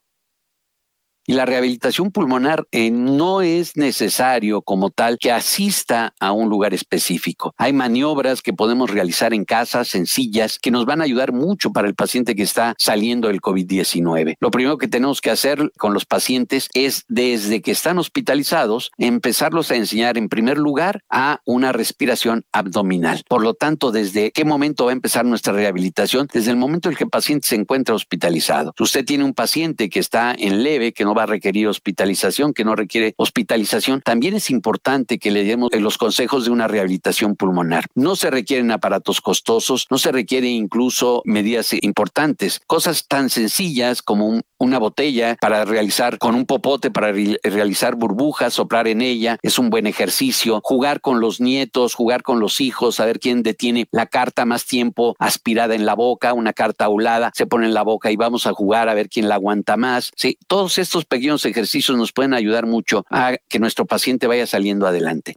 Y 1.29 1.33
la 1.33 1.45
rehabilitación 1.45 2.09
pulmonar 2.09 2.65
eh, 2.71 2.89
no 2.89 3.43
es 3.43 3.77
necesario 3.77 4.63
como 4.63 4.89
tal 4.89 5.19
que 5.19 5.31
asista 5.31 6.15
a 6.19 6.31
un 6.31 6.50
lugar 6.50 6.74
específico. 6.74 7.53
Hay 7.55 7.71
maniobras 7.71 8.41
que 8.41 8.51
podemos 8.51 8.89
realizar 8.89 9.36
en 9.36 9.45
casa 9.45 9.86
sencillas 9.86 10.57
que 10.57 10.71
nos 10.71 10.88
van 10.88 11.01
a 11.01 11.03
ayudar 11.03 11.31
mucho 11.31 11.71
para 11.71 11.88
el 11.88 11.93
paciente 11.93 12.33
que 12.33 12.41
está 12.41 12.74
saliendo 12.79 13.27
del 13.27 13.41
COVID-19. 13.41 14.38
Lo 14.39 14.50
primero 14.50 14.79
que 14.79 14.88
tenemos 14.88 15.21
que 15.21 15.29
hacer 15.29 15.71
con 15.77 15.93
los 15.93 16.07
pacientes 16.07 16.67
es 16.74 17.05
desde 17.09 17.62
que 17.62 17.74
están 17.74 18.00
hospitalizados 18.00 18.89
empezarlos 18.98 19.69
a 19.69 19.75
enseñar 19.75 20.17
en 20.17 20.29
primer 20.29 20.57
lugar 20.57 21.03
a 21.12 21.41
una 21.45 21.71
respiración 21.71 22.43
abdominal. 22.51 23.21
Por 23.29 23.43
lo 23.43 23.53
tanto, 23.53 23.91
desde 23.91 24.31
qué 24.31 24.45
momento 24.45 24.86
va 24.86 24.93
a 24.93 24.93
empezar 24.93 25.25
nuestra 25.25 25.53
rehabilitación? 25.53 26.27
Desde 26.33 26.50
el 26.50 26.57
momento 26.57 26.89
en 26.89 26.95
que 26.95 27.03
el 27.03 27.12
paciente 27.12 27.50
se 27.50 27.55
encuentra 27.55 27.93
hospitalizado. 27.93 28.74
Si 28.75 28.83
usted 28.83 29.05
tiene 29.05 29.25
un 29.25 29.36
paciente 29.36 29.91
que 29.91 30.00
está 30.00 30.33
en 30.36 30.63
leve, 30.63 30.91
que 30.91 31.05
no 31.05 31.18
va 31.19 31.23
a 31.23 31.27
requerir 31.27 31.67
hospitalización, 31.67 32.53
que 32.53 32.63
no 32.63 32.75
requiere 32.75 33.13
hospitalización, 33.17 34.01
también 34.01 34.35
es 34.35 34.49
importante 34.49 35.19
que 35.19 35.31
le 35.31 35.43
demos 35.43 35.69
los 35.73 35.97
consejos 35.97 36.45
de 36.45 36.51
una 36.51 36.67
rehabilitación 36.67 37.35
pulmonar. 37.35 37.85
No 37.93 38.15
se 38.15 38.31
requieren 38.31 38.71
aparatos 38.71 39.21
costosos, 39.21 39.88
no 39.89 39.97
se 39.97 40.11
requiere 40.11 40.47
incluso 40.47 41.21
medidas 41.25 41.73
importantes, 41.81 42.61
cosas 42.65 43.07
tan 43.07 43.29
sencillas 43.29 44.01
como 44.01 44.41
una 44.57 44.79
botella 44.79 45.38
para 45.39 45.65
realizar 45.65 46.17
con 46.17 46.35
un 46.35 46.45
popote 46.45 46.91
para 46.91 47.11
realizar 47.11 47.95
burbujas, 47.95 48.53
soplar 48.53 48.88
en 48.88 49.01
ella, 49.01 49.38
es 49.41 49.59
un 49.59 49.69
buen 49.69 49.88
ejercicio, 49.88 50.61
jugar 50.63 51.01
con 51.01 51.19
los 51.19 51.41
nietos, 51.41 51.95
jugar 51.95 52.23
con 52.23 52.39
los 52.39 52.61
hijos, 52.61 52.95
saber 52.95 53.19
quién 53.19 53.43
detiene 53.43 53.88
la 53.91 54.05
carta 54.05 54.45
más 54.45 54.65
tiempo 54.65 55.15
aspirada 55.19 55.75
en 55.75 55.85
la 55.85 55.95
boca, 55.95 56.33
una 56.33 56.53
carta 56.53 56.85
aulada, 56.85 57.31
se 57.35 57.45
pone 57.45 57.65
en 57.65 57.73
la 57.73 57.83
boca 57.83 58.11
y 58.11 58.15
vamos 58.15 58.47
a 58.47 58.53
jugar 58.53 58.89
a 58.89 58.93
ver 58.93 59.09
quién 59.09 59.27
la 59.27 59.35
aguanta 59.35 59.77
más. 59.77 60.11
Sí, 60.15 60.38
todos 60.47 60.77
estos 60.77 61.05
pequeños 61.10 61.46
ejercicios 61.46 61.98
nos 61.98 62.13
pueden 62.13 62.34
ayudar 62.34 62.66
mucho 62.66 63.06
a 63.10 63.36
que 63.50 63.60
nuestro 63.60 63.86
paciente 63.86 64.28
vaya 64.28 64.46
saliendo 64.46 64.88
adelante. 64.88 65.36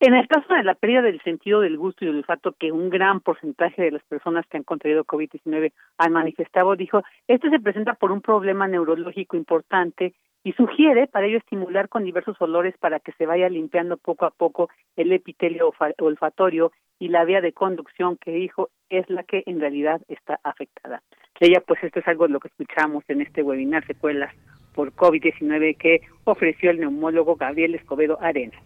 En 0.00 0.14
el 0.14 0.28
caso 0.28 0.54
de 0.54 0.62
la 0.62 0.76
pérdida 0.76 1.02
del 1.02 1.20
sentido 1.22 1.60
del 1.60 1.76
gusto 1.76 2.04
y 2.04 2.06
del 2.06 2.18
olfato, 2.18 2.52
que 2.52 2.70
un 2.70 2.88
gran 2.88 3.18
porcentaje 3.18 3.82
de 3.82 3.90
las 3.90 4.04
personas 4.04 4.46
que 4.46 4.56
han 4.56 4.62
contraído 4.62 5.04
COVID-19 5.04 5.72
han 5.96 6.12
manifestado, 6.12 6.76
dijo, 6.76 7.02
esto 7.26 7.50
se 7.50 7.58
presenta 7.58 7.94
por 7.94 8.12
un 8.12 8.20
problema 8.20 8.68
neurológico 8.68 9.36
importante 9.36 10.14
y 10.44 10.52
sugiere 10.52 11.08
para 11.08 11.26
ello 11.26 11.38
estimular 11.38 11.88
con 11.88 12.04
diversos 12.04 12.40
olores 12.40 12.76
para 12.78 13.00
que 13.00 13.10
se 13.12 13.26
vaya 13.26 13.48
limpiando 13.48 13.96
poco 13.96 14.24
a 14.24 14.30
poco 14.30 14.70
el 14.94 15.12
epitelio 15.12 15.72
olfatorio 15.98 16.70
y 17.00 17.08
la 17.08 17.24
vía 17.24 17.40
de 17.40 17.52
conducción 17.52 18.16
que 18.18 18.30
dijo 18.30 18.70
es 18.88 19.08
la 19.10 19.24
que 19.24 19.42
en 19.46 19.58
realidad 19.58 20.00
está 20.06 20.38
afectada. 20.44 21.02
Ella, 21.40 21.60
pues 21.66 21.82
esto 21.82 21.98
es 21.98 22.06
algo 22.06 22.26
de 22.26 22.32
lo 22.32 22.40
que 22.40 22.48
escuchamos 22.48 23.04
en 23.08 23.20
este 23.20 23.42
webinar, 23.42 23.84
secuelas 23.84 24.32
por 24.78 24.92
COVID-19 24.94 25.76
que 25.76 26.02
ofreció 26.22 26.70
el 26.70 26.78
neumólogo 26.78 27.34
Gabriel 27.34 27.74
Escobedo 27.74 28.16
Arenas. 28.22 28.62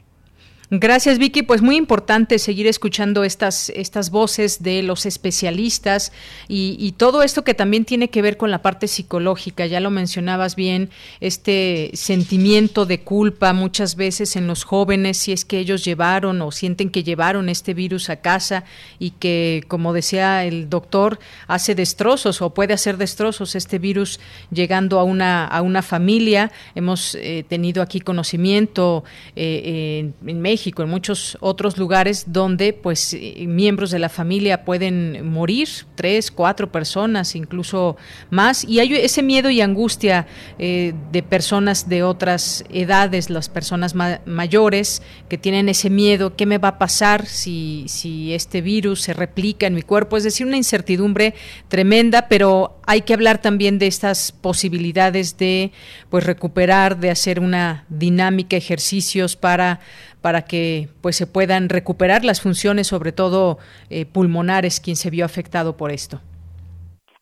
Gracias, 0.75 1.19
Vicky. 1.19 1.43
Pues 1.43 1.61
muy 1.61 1.77
importante 1.77 2.39
seguir 2.39 2.67
escuchando 2.67 3.25
estas, 3.25 3.69
estas 3.69 4.11
voces 4.11 4.63
de 4.63 4.83
los 4.83 5.05
especialistas 5.05 6.13
y, 6.49 6.95
todo 6.97 7.23
esto 7.23 7.45
que 7.45 7.53
también 7.53 7.85
tiene 7.85 8.09
que 8.09 8.23
ver 8.23 8.39
con 8.39 8.51
la 8.51 8.63
parte 8.63 8.89
psicológica. 8.89 9.67
Ya 9.67 9.81
lo 9.81 9.91
mencionabas 9.91 10.57
bien, 10.57 10.89
este 11.21 11.91
sentimiento 11.93 12.87
de 12.87 13.01
culpa 13.01 13.53
muchas 13.53 13.97
veces 13.97 14.35
en 14.35 14.47
los 14.47 14.65
jóvenes, 14.65 15.19
si 15.19 15.33
es 15.33 15.45
que 15.45 15.59
ellos 15.59 15.85
llevaron 15.85 16.41
o 16.41 16.51
sienten 16.51 16.89
que 16.89 17.03
llevaron 17.03 17.51
este 17.51 17.75
virus 17.75 18.09
a 18.09 18.17
casa 18.17 18.65
y 18.99 19.11
que, 19.11 19.65
como 19.69 19.93
decía 19.93 20.47
el 20.47 20.71
doctor, 20.71 21.19
hace 21.49 21.75
destrozos 21.75 22.41
o 22.41 22.55
puede 22.55 22.73
hacer 22.73 22.97
destrozos 22.97 23.57
este 23.57 23.79
virus 23.79 24.21
llegando 24.51 25.01
a 25.01 25.05
una, 25.05 25.45
a 25.45 25.61
una 25.61 25.83
familia. 25.83 26.51
Hemos 26.75 27.15
eh, 27.17 27.45
tenido 27.47 27.83
aquí 27.83 28.01
conocimiento 28.01 29.05
eh, 29.37 30.13
en 30.27 30.41
México 30.41 30.62
en 30.67 30.89
muchos 30.89 31.37
otros 31.41 31.77
lugares 31.77 32.25
donde 32.29 32.73
pues 32.73 33.15
eh, 33.15 33.45
miembros 33.47 33.91
de 33.91 33.99
la 33.99 34.09
familia 34.09 34.65
pueden 34.65 35.29
morir, 35.29 35.69
tres, 35.95 36.31
cuatro 36.31 36.71
personas, 36.71 37.35
incluso 37.35 37.97
más, 38.31 38.65
y 38.65 38.81
hay 38.81 38.95
ese 38.95 39.23
miedo 39.23 39.51
y 39.51 39.61
angustia 39.61 40.27
eh, 40.59 40.95
de 41.11 41.23
personas 41.23 41.89
de 41.89 42.03
otras 42.03 42.65
edades, 42.71 43.31
las 43.31 43.49
personas 43.49 43.95
mayores 44.27 45.03
que 45.29 45.39
tienen 45.39 45.69
ese 45.69 45.91
miedo, 45.91 46.37
¿qué 46.37 46.47
me 46.47 46.59
va 46.59 46.69
a 46.69 46.79
pasar 46.79 47.27
si, 47.27 47.85
si 47.89 48.33
este 48.33 48.61
virus 48.61 49.03
se 49.03 49.15
replica 49.15 49.67
en 49.67 49.75
mi 49.75 49.83
cuerpo? 49.83 50.17
Es 50.17 50.25
decir, 50.25 50.47
una 50.47 50.57
incertidumbre 50.57 51.35
tremenda, 51.69 52.29
pero 52.29 52.81
hay 52.87 53.03
que 53.03 53.15
hablar 53.15 53.41
también 53.41 53.79
de 53.79 53.87
estas 53.87 54.33
posibilidades 54.33 55.37
de 55.39 55.73
pues 56.11 56.25
recuperar, 56.25 56.99
de 56.99 57.11
hacer 57.11 57.41
una 57.41 57.85
dinámica, 57.89 58.57
ejercicios 58.57 59.37
para 59.37 59.81
para 60.23 60.43
que 60.43 60.89
pues 61.03 61.17
se 61.17 61.27
puedan 61.27 61.69
recuperar 61.69 62.25
las 62.25 62.41
funciones, 62.41 62.87
sobre 62.87 63.13
todo 63.13 63.59
eh, 63.91 64.07
pulmonares, 64.07 64.81
quien 64.81 64.97
se 64.97 65.11
vio 65.11 65.25
afectado 65.25 65.77
por 65.77 65.91
esto. 65.91 66.21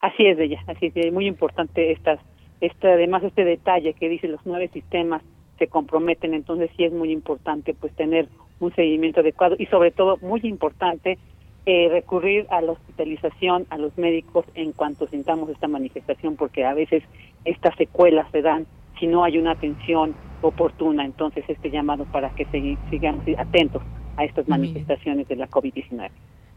Así 0.01 0.27
es, 0.27 0.39
ella, 0.39 0.63
así 0.67 0.93
es, 0.95 1.13
muy 1.13 1.27
importante 1.27 1.93
estas, 1.93 2.21
este, 2.61 2.93
además 2.93 3.23
este 3.25 3.45
detalle 3.45 3.95
que 3.95 4.09
dice 4.09 4.29
los 4.29 4.41
nueve 4.45 4.71
sistemas 4.73 5.23
se 5.59 5.67
comprometen, 5.67 6.33
entonces 6.33 6.71
sí 6.77 6.85
es 6.85 6.93
muy 6.93 7.11
importante 7.13 7.75
pues 7.75 7.93
tener 7.95 8.29
un 8.61 8.75
seguimiento 8.75 9.21
adecuado 9.21 9.57
y 9.59 9.67
sobre 9.67 9.91
todo 9.91 10.17
muy 10.23 10.41
importante 10.45 11.19
eh, 11.67 11.89
recurrir 11.91 12.47
a 12.49 12.63
la 12.63 12.73
hospitalización 12.73 13.67
a 13.69 13.77
los 13.77 13.97
médicos 13.99 14.47
en 14.55 14.73
cuanto 14.73 15.07
sintamos 15.09 15.51
esta 15.51 15.69
manifestación 15.69 16.37
porque 16.37 16.65
a 16.65 16.73
veces 16.73 17.03
estas 17.45 17.77
secuelas 17.77 18.27
se 18.33 18.41
dan 18.41 18.67
si 19.01 19.07
no 19.07 19.25
hay 19.25 19.39
una 19.39 19.53
atención 19.53 20.15
oportuna. 20.43 21.05
Entonces, 21.05 21.45
este 21.49 21.71
llamado 21.71 22.05
para 22.05 22.31
que 22.31 22.47
sigamos 22.91 23.25
atentos 23.39 23.83
a 24.17 24.25
estas 24.25 24.47
manifestaciones 24.49 25.27
de 25.29 25.37
la 25.37 25.49
COVID-19. 25.49 26.11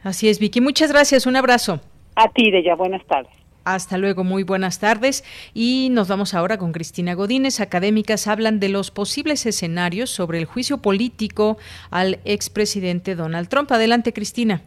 Así 0.04 0.30
es, 0.30 0.40
Vicky. 0.40 0.62
Muchas 0.62 0.92
gracias. 0.92 1.26
Un 1.26 1.38
abrazo. 1.38 1.80
A 2.16 2.30
ti, 2.30 2.52
Deya. 2.52 2.76
Buenas 2.76 3.06
tardes. 3.06 3.32
Hasta 3.66 3.98
luego, 3.98 4.26
muy 4.26 4.44
buenas 4.44 4.80
tardes. 4.80 5.24
Y 5.54 5.88
nos 5.92 6.10
vamos 6.10 6.34
ahora 6.34 6.58
con 6.58 6.74
Cristina 6.74 7.14
Godínez. 7.14 7.62
Académicas 7.62 8.28
hablan 8.28 8.60
de 8.60 8.68
los 8.70 8.92
posibles 8.92 9.46
escenarios 9.46 10.10
sobre 10.10 10.40
el 10.40 10.46
juicio 10.46 10.82
político 10.82 11.58
al 11.90 12.20
expresidente 12.26 13.16
Donald 13.16 13.48
Trump. 13.48 13.72
Adelante, 13.72 14.12
Cristina. 14.12 14.62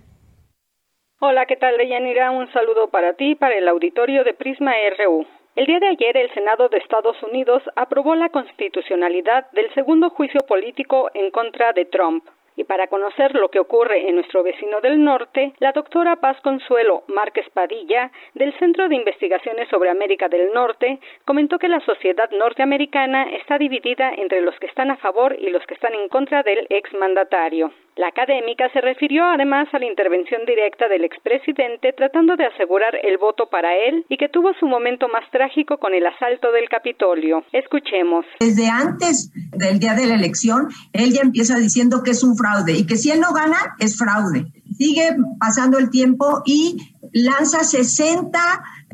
Hola, 1.21 1.47
¿qué 1.47 1.57
tal, 1.57 1.77
Deyanira? 1.77 2.31
Un 2.31 2.51
saludo 2.53 2.89
para 2.89 3.15
ti 3.15 3.33
y 3.33 3.35
para 3.35 3.57
el 3.57 3.69
auditorio 3.69 4.25
de 4.25 4.35
Prisma 4.35 4.73
RU. 4.99 5.27
El 5.57 5.64
día 5.64 5.81
de 5.81 5.88
ayer 5.88 6.19
el 6.19 6.31
Senado 6.35 6.69
de 6.69 6.77
Estados 6.77 7.16
Unidos 7.23 7.62
aprobó 7.77 8.14
la 8.14 8.29
constitucionalidad 8.29 9.51
del 9.53 9.73
segundo 9.73 10.11
juicio 10.11 10.42
político 10.42 11.11
en 11.14 11.31
contra 11.31 11.73
de 11.73 11.87
Trump. 11.87 12.27
Y 12.57 12.64
para 12.64 12.88
conocer 12.88 13.35
lo 13.35 13.49
que 13.49 13.59
ocurre 13.59 14.07
en 14.07 14.16
nuestro 14.16 14.42
vecino 14.42 14.83
del 14.83 15.03
norte, 15.03 15.55
la 15.59 15.73
doctora 15.73 16.16
Paz 16.16 16.38
Consuelo 16.42 17.05
Márquez 17.07 17.49
Padilla, 17.55 18.11
del 18.35 18.53
Centro 18.59 18.87
de 18.90 18.97
Investigaciones 18.97 19.66
sobre 19.71 19.88
América 19.88 20.29
del 20.29 20.53
Norte, 20.53 20.99
comentó 21.25 21.59
que 21.59 21.69
la 21.69 21.81
sociedad 21.81 22.31
norteamericana 22.33 23.23
está 23.23 23.57
dividida 23.57 24.12
entre 24.14 24.42
los 24.42 24.59
que 24.59 24.66
están 24.66 24.90
a 24.90 24.99
favor 24.99 25.37
y 25.40 25.49
los 25.49 25.64
que 25.64 25.73
están 25.73 25.95
en 25.95 26.11
contra 26.11 26.42
del 26.42 26.66
exmandatario. 26.69 27.73
La 27.96 28.09
académica 28.09 28.68
se 28.74 28.82
refirió 28.82 29.24
además 29.24 29.68
a 29.72 29.78
la 29.78 29.87
intervención 29.87 30.42
directa 30.46 30.87
del 30.87 31.04
expresidente 31.04 31.94
tratando 31.96 32.37
de 32.37 32.44
asegurar 32.44 32.94
el 33.02 33.16
voto 33.16 33.48
para 33.48 33.74
él 33.74 34.04
y 34.11 34.18
que 34.18 34.28
tuvo 34.28 34.52
su 34.61 34.66
momento 34.66 35.09
más 35.09 35.24
trágico 35.30 35.78
con 35.78 35.94
el 35.94 36.06
asalto 36.06 36.52
del 36.52 36.68
Capitolio. 36.68 37.42
Escuchemos. 37.52 38.26
Desde 38.38 38.68
antes 38.68 39.32
del 39.52 39.78
día 39.78 39.94
de 39.94 40.04
la 40.04 40.14
elección, 40.14 40.68
él 40.92 41.14
ya 41.14 41.22
empieza 41.22 41.59
diciendo 41.59 42.02
que 42.04 42.11
es 42.11 42.22
un 42.22 42.37
fraude 42.37 42.74
y 42.74 42.87
que 42.87 42.96
si 42.96 43.11
él 43.11 43.20
no 43.20 43.32
gana, 43.32 43.56
es 43.78 43.96
fraude. 43.96 44.44
Sigue 44.76 45.16
pasando 45.40 45.78
el 45.78 45.88
tiempo 45.88 46.42
y 46.44 46.76
lanza 47.14 47.64
60 47.64 48.38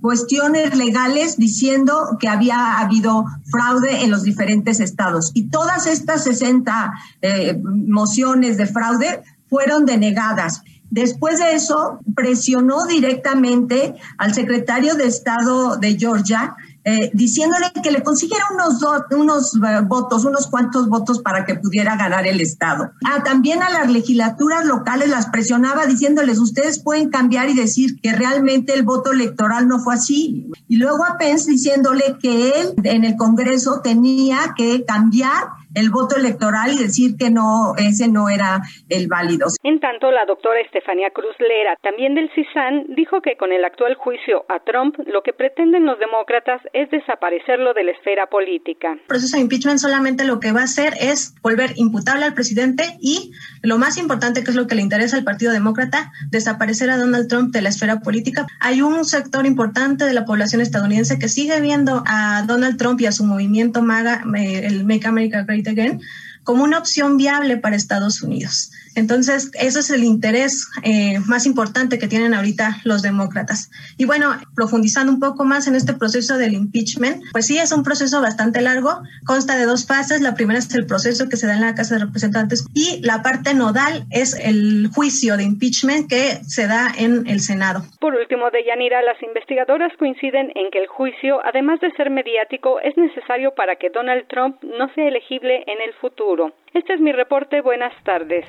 cuestiones 0.03 0.77
legales 0.77 1.39
diciendo 1.39 2.19
que 2.21 2.29
había 2.29 2.79
habido 2.79 3.25
fraude 3.51 4.03
en 4.03 4.11
los 4.11 4.25
diferentes 4.25 4.81
estados. 4.81 5.31
Y 5.33 5.49
todas 5.49 5.87
estas 5.87 6.25
60 6.25 6.93
eh, 7.23 7.59
mociones 7.65 8.57
de 8.57 8.67
fraude 8.67 9.23
fueron 9.49 9.87
denegadas. 9.87 10.63
Después 10.91 11.39
de 11.39 11.55
eso, 11.55 12.01
presionó 12.15 12.85
directamente 12.85 13.95
al 14.19 14.35
secretario 14.35 14.95
de 14.95 15.07
Estado 15.07 15.77
de 15.79 15.97
Georgia 15.99 16.55
eh, 16.85 17.11
diciéndole 17.15 17.73
que 17.83 17.93
le 17.93 18.03
consiguiera 18.03 18.45
unos, 18.53 18.85
unos 19.13 19.55
eh, 19.55 19.81
votos, 19.87 20.25
unos 20.25 20.49
cuantos 20.49 20.89
votos 20.89 21.21
para 21.21 21.45
que 21.45 21.55
pudiera 21.55 21.97
ganar 21.97 22.27
el 22.27 22.41
Estado. 22.41 22.91
Ah, 23.05 23.23
también 23.23 23.63
a 23.63 23.71
las 23.71 23.91
legislaturas 23.91 24.65
locales 24.65 25.09
las 25.09 25.27
presionaba 25.27 25.87
diciéndoles, 25.87 26.39
ustedes 26.39 26.83
pueden 26.83 27.11
cambiar 27.11 27.49
y 27.49 27.55
decir 27.55 28.01
que 28.01 28.13
realmente 28.13 28.75
el 28.75 28.83
voto 28.83 29.13
electoral 29.13 29.69
no 29.69 29.79
fue 29.79 29.95
así. 29.95 30.51
Y 30.69 30.77
luego 30.77 31.05
a 31.05 31.19
Pence 31.19 31.51
diciéndole 31.51 32.17
que 32.21 32.61
él 32.61 32.75
en 32.83 33.05
el 33.05 33.17
Congreso 33.17 33.81
tenía 33.83 34.55
que 34.57 34.85
cambiar 34.85 35.62
el 35.75 35.91
voto 35.91 36.17
electoral 36.17 36.73
y 36.73 36.79
decir 36.79 37.17
que 37.19 37.31
no, 37.31 37.75
ese 37.77 38.09
no 38.09 38.29
era 38.29 38.61
el 38.89 39.09
válido. 39.09 39.47
En 39.63 39.81
tanto, 39.81 40.11
la 40.11 40.25
doctora 40.27 40.61
Estefanía 40.61 41.11
Cruz 41.11 41.35
Lera, 41.39 41.77
también 41.83 42.15
del 42.15 42.31
CISAN, 42.35 42.85
dijo 42.95 43.21
que 43.21 43.37
con 43.37 43.53
el 43.53 43.65
actual 43.65 43.95
juicio 43.95 44.45
a 44.49 44.61
Trump, 44.61 44.97
lo 45.07 45.23
que 45.23 45.33
pretenden 45.33 45.87
los 45.87 45.99
demócratas 45.99 46.61
es 46.73 46.91
desaparecerlo 46.91 47.75
de 47.75 47.85
la 47.85 47.93
esfera 47.93 48.27
política. 48.27 48.93
El 48.93 49.07
proceso 49.07 49.37
de 49.37 49.43
impeachment 49.43 49.79
solamente 49.79 50.25
lo 50.25 50.41
que 50.41 50.53
va 50.53 50.61
a 50.61 50.65
hacer 50.65 50.95
es 51.01 51.35
volver 51.43 51.73
imputable 51.77 52.25
al 52.25 52.35
presidente 52.35 52.85
y, 53.01 53.33
lo 53.63 53.79
más 53.79 53.99
importante, 53.99 54.45
que 54.45 54.51
es 54.51 54.57
lo 54.57 54.67
que 54.67 54.75
le 54.75 54.83
interesa 54.83 55.17
al 55.17 55.25
Partido 55.25 55.53
Demócrata, 55.53 56.13
desaparecer 56.31 56.91
a 56.91 56.97
Donald 56.97 57.29
Trump 57.29 57.53
de 57.53 57.63
la 57.63 57.69
esfera 57.69 58.01
política. 58.01 58.47
Hay 58.61 58.83
un 58.83 59.05
sector 59.05 59.47
importante 59.47 60.05
de 60.05 60.13
la 60.13 60.25
población 60.25 60.61
estadounidense 60.61 61.19
que 61.19 61.29
sigue 61.29 61.61
viendo 61.61 62.03
a 62.07 62.45
Donald 62.47 62.77
Trump 62.77 63.01
y 63.01 63.07
a 63.07 63.13
su 63.13 63.25
movimiento 63.25 63.83
MAGA, 63.83 64.25
eh, 64.37 64.67
el 64.67 64.85
Make 64.85 65.07
America 65.07 65.43
Great 65.43 65.62
Again, 65.69 66.01
como 66.45 66.65
una 66.65 66.79
opción 66.79 67.17
viable 67.17 67.57
para 67.57 67.77
Estados 67.77 68.23
Unidos. 68.23 68.71
Entonces, 68.95 69.51
ese 69.55 69.81
es 69.81 69.91
el 69.91 70.05
interés 70.05 70.69
eh, 70.83 71.19
más 71.27 71.47
importante 71.47 71.99
que 71.99 72.09
tienen 72.09 72.35
ahorita 72.35 72.81
los 72.85 73.03
demócratas. 73.03 73.71
Y 73.97 74.05
bueno, 74.05 74.33
profundizando 74.55 75.13
un 75.13 75.21
poco 75.21 75.45
más 75.45 75.67
en 75.67 75.75
este 75.75 75.95
proceso 75.95 76.37
del 76.39 76.55
impeachment, 76.55 77.23
pues 77.33 77.47
sí, 77.47 77.59
es 77.59 77.73
un 77.73 77.83
proceso 77.83 78.21
bastante 78.21 78.61
largo, 78.61 79.03
consta 79.25 79.57
de 79.57 79.65
dos 79.65 79.87
fases. 79.87 80.21
La 80.21 80.35
primera 80.35 80.59
es 80.59 80.73
el 80.75 80.87
proceso 80.87 81.29
que 81.29 81.37
se 81.37 81.47
da 81.47 81.55
en 81.55 81.63
la 81.63 81.75
Casa 81.75 81.97
de 81.97 82.05
Representantes 82.05 82.67
y 82.75 83.01
la 83.03 83.23
parte 83.23 83.55
nodal 83.55 84.07
es 84.11 84.35
el 84.35 84.89
juicio 84.95 85.37
de 85.37 85.45
impeachment 85.45 86.09
que 86.09 86.41
se 86.47 86.67
da 86.67 86.93
en 86.97 87.27
el 87.27 87.41
Senado. 87.41 87.85
Por 88.01 88.15
último, 88.15 88.51
de 88.51 88.65
Yanira, 88.65 89.03
las 89.03 89.23
investigadoras 89.23 89.93
coinciden 89.99 90.53
en 90.55 90.71
que 90.71 90.79
el 90.79 90.87
juicio, 90.87 91.41
además 91.45 91.81
de 91.81 91.93
ser 91.93 92.11
mediático, 92.11 92.81
es 92.81 92.97
necesario 92.97 93.55
para 93.55 93.77
que 93.77 93.91
Donald 93.91 94.27
Trump 94.29 94.63
no 94.63 94.93
sea 94.95 95.09
elegible 95.09 95.65
en 95.67 95.81
el 95.81 95.93
futuro. 95.95 96.53
Este 96.75 96.95
es 96.95 97.01
mi 97.01 97.13
reporte. 97.13 97.61
Buenas 97.61 97.93
tardes. 98.05 98.45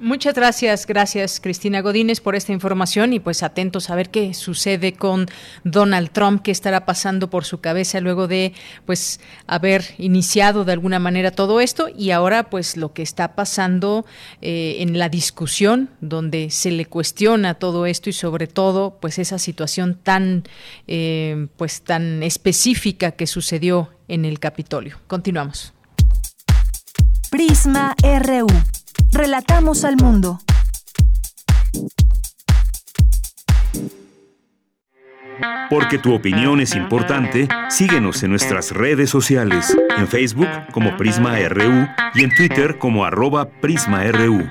Muchas 0.00 0.34
gracias, 0.34 0.86
gracias 0.86 1.40
Cristina 1.40 1.80
Godínez 1.80 2.20
por 2.20 2.34
esta 2.34 2.52
información 2.52 3.12
y 3.12 3.20
pues 3.20 3.42
atentos 3.42 3.90
a 3.90 3.94
ver 3.94 4.10
qué 4.10 4.34
sucede 4.34 4.92
con 4.92 5.26
Donald 5.62 6.10
Trump, 6.10 6.42
qué 6.42 6.50
estará 6.50 6.84
pasando 6.84 7.30
por 7.30 7.44
su 7.44 7.60
cabeza 7.60 8.00
luego 8.00 8.28
de 8.28 8.52
pues 8.86 9.20
haber 9.46 9.84
iniciado 9.98 10.64
de 10.64 10.72
alguna 10.72 10.98
manera 10.98 11.30
todo 11.30 11.60
esto 11.60 11.88
y 11.88 12.10
ahora 12.10 12.50
pues 12.50 12.76
lo 12.76 12.92
que 12.92 13.02
está 13.02 13.34
pasando 13.34 14.04
eh, 14.42 14.76
en 14.80 14.98
la 14.98 15.08
discusión 15.08 15.90
donde 16.00 16.50
se 16.50 16.70
le 16.70 16.86
cuestiona 16.86 17.54
todo 17.54 17.86
esto 17.86 18.10
y 18.10 18.12
sobre 18.12 18.46
todo 18.46 18.98
pues 19.00 19.18
esa 19.18 19.38
situación 19.38 19.94
tan 20.02 20.44
eh, 20.88 21.46
pues 21.56 21.82
tan 21.82 22.22
específica 22.22 23.12
que 23.12 23.26
sucedió 23.26 23.90
en 24.08 24.24
el 24.24 24.38
Capitolio. 24.38 24.98
Continuamos. 25.06 25.72
Prisma 27.30 27.94
RU. 28.02 28.46
Relatamos 29.14 29.84
al 29.84 29.94
mundo. 29.94 30.40
Porque 35.70 35.98
tu 35.98 36.12
opinión 36.12 36.60
es 36.60 36.74
importante, 36.74 37.46
síguenos 37.68 38.24
en 38.24 38.30
nuestras 38.30 38.72
redes 38.72 39.10
sociales, 39.10 39.76
en 39.96 40.08
Facebook 40.08 40.48
como 40.72 40.96
Prisma 40.96 41.38
RU 41.48 41.86
y 42.14 42.24
en 42.24 42.34
Twitter 42.34 42.78
como 42.80 43.04
arroba 43.04 43.48
PrismaRU. 43.60 44.48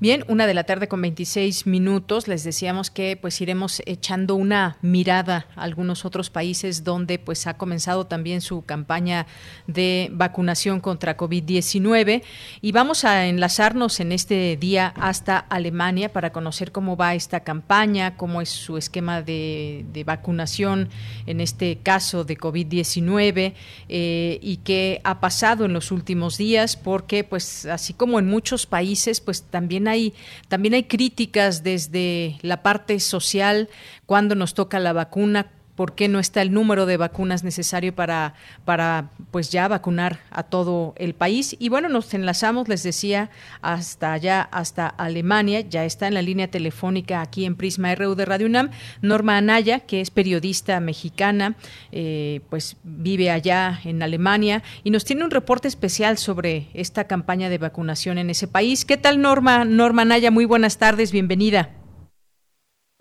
Bien, 0.00 0.24
una 0.28 0.46
de 0.46 0.54
la 0.54 0.64
tarde 0.64 0.88
con 0.88 1.02
26 1.02 1.66
minutos. 1.66 2.26
Les 2.26 2.42
decíamos 2.42 2.90
que 2.90 3.18
pues 3.20 3.38
iremos 3.42 3.82
echando 3.84 4.34
una 4.34 4.78
mirada 4.80 5.46
a 5.54 5.64
algunos 5.64 6.06
otros 6.06 6.30
países 6.30 6.84
donde 6.84 7.18
pues 7.18 7.46
ha 7.46 7.58
comenzado 7.58 8.06
también 8.06 8.40
su 8.40 8.62
campaña 8.62 9.26
de 9.66 10.08
vacunación 10.10 10.80
contra 10.80 11.18
COVID-19 11.18 12.22
y 12.62 12.72
vamos 12.72 13.04
a 13.04 13.26
enlazarnos 13.26 14.00
en 14.00 14.12
este 14.12 14.56
día 14.56 14.94
hasta 14.96 15.36
Alemania 15.36 16.10
para 16.10 16.32
conocer 16.32 16.72
cómo 16.72 16.96
va 16.96 17.14
esta 17.14 17.40
campaña, 17.40 18.16
cómo 18.16 18.40
es 18.40 18.48
su 18.48 18.78
esquema 18.78 19.20
de, 19.20 19.84
vacunación 20.06 20.88
en 21.26 21.42
este 21.42 21.76
caso 21.76 22.24
de 22.24 22.38
COVID-19 22.38 23.52
eh, 23.90 24.38
y 24.40 24.56
qué 24.64 25.02
ha 25.04 25.20
pasado 25.20 25.66
en 25.66 25.74
los 25.74 25.92
últimos 25.92 26.38
días 26.38 26.76
porque 26.76 27.22
pues 27.22 27.66
así 27.66 27.92
como 27.92 28.18
en 28.18 28.26
muchos 28.26 28.64
países 28.64 29.20
pues 29.20 29.42
también 29.42 29.89
hay, 29.90 30.14
también 30.48 30.74
hay 30.74 30.84
críticas 30.84 31.62
desde 31.62 32.38
la 32.42 32.62
parte 32.62 32.98
social 33.00 33.68
cuando 34.06 34.34
nos 34.34 34.54
toca 34.54 34.78
la 34.78 34.94
vacuna, 34.94 35.48
por 35.80 35.94
qué 35.94 36.08
no 36.08 36.18
está 36.18 36.42
el 36.42 36.52
número 36.52 36.84
de 36.84 36.98
vacunas 36.98 37.42
necesario 37.42 37.94
para, 37.94 38.34
para 38.66 39.08
pues 39.30 39.50
ya 39.50 39.66
vacunar 39.66 40.20
a 40.30 40.42
todo 40.42 40.92
el 40.98 41.14
país. 41.14 41.56
Y 41.58 41.70
bueno, 41.70 41.88
nos 41.88 42.12
enlazamos, 42.12 42.68
les 42.68 42.82
decía, 42.82 43.30
hasta 43.62 44.12
allá, 44.12 44.42
hasta 44.42 44.88
Alemania. 44.88 45.62
Ya 45.62 45.86
está 45.86 46.06
en 46.06 46.12
la 46.12 46.20
línea 46.20 46.50
telefónica 46.50 47.22
aquí 47.22 47.46
en 47.46 47.56
Prisma 47.56 47.94
RU 47.94 48.14
de 48.14 48.26
Radio 48.26 48.46
UNAM, 48.46 48.68
Norma 49.00 49.38
Anaya, 49.38 49.80
que 49.80 50.02
es 50.02 50.10
periodista 50.10 50.80
mexicana, 50.80 51.56
eh, 51.92 52.42
pues 52.50 52.76
vive 52.82 53.30
allá 53.30 53.80
en 53.82 54.02
Alemania 54.02 54.62
y 54.84 54.90
nos 54.90 55.06
tiene 55.06 55.24
un 55.24 55.30
reporte 55.30 55.66
especial 55.66 56.18
sobre 56.18 56.68
esta 56.74 57.04
campaña 57.04 57.48
de 57.48 57.56
vacunación 57.56 58.18
en 58.18 58.28
ese 58.28 58.48
país. 58.48 58.84
¿Qué 58.84 58.98
tal, 58.98 59.22
Norma? 59.22 59.64
Norma 59.64 60.02
Anaya, 60.02 60.30
muy 60.30 60.44
buenas 60.44 60.76
tardes, 60.76 61.10
bienvenida. 61.10 61.79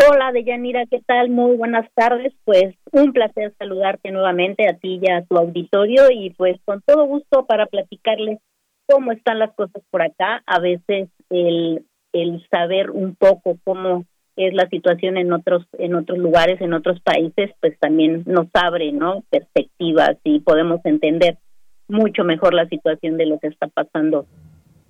Hola, 0.08 0.32
Deyanira, 0.32 0.86
¿qué 0.86 1.02
tal? 1.06 1.30
Muy 1.30 1.58
buenas 1.58 1.86
tardes. 1.94 2.32
Pues 2.46 2.74
un 2.94 3.12
placer 3.12 3.54
saludarte 3.60 4.12
nuevamente 4.12 4.66
a 4.70 4.78
ti 4.78 4.98
y 5.02 5.12
a 5.12 5.26
tu 5.26 5.38
auditorio 5.38 6.04
y 6.10 6.30
pues 6.30 6.58
con 6.64 6.82
todo 6.86 7.04
gusto 7.04 7.46
para 7.46 7.66
platicarles 7.66 8.40
cómo 8.88 9.12
están 9.12 9.40
las 9.40 9.54
cosas 9.56 9.84
por 9.92 10.02
acá. 10.02 10.42
A 10.46 10.60
veces 10.60 11.10
el, 11.30 11.86
el 12.14 12.48
saber 12.50 12.92
un 12.92 13.16
poco 13.16 13.58
cómo 13.66 14.06
es 14.38 14.54
la 14.54 14.70
situación 14.70 15.18
en 15.18 15.34
otros 15.34 15.66
en 15.78 15.94
otros 15.96 16.18
lugares, 16.18 16.62
en 16.62 16.72
otros 16.72 17.02
países, 17.02 17.52
pues 17.60 17.78
también 17.78 18.24
nos 18.26 18.48
abre, 18.54 18.94
¿no? 18.94 19.26
Perspectivas 19.30 20.16
y 20.24 20.40
podemos 20.40 20.80
entender 20.86 21.38
mucho 21.90 22.24
mejor 22.24 22.54
la 22.54 22.70
situación 22.70 23.18
de 23.18 23.26
lo 23.26 23.38
que 23.40 23.48
está 23.48 23.68
pasando 23.68 24.28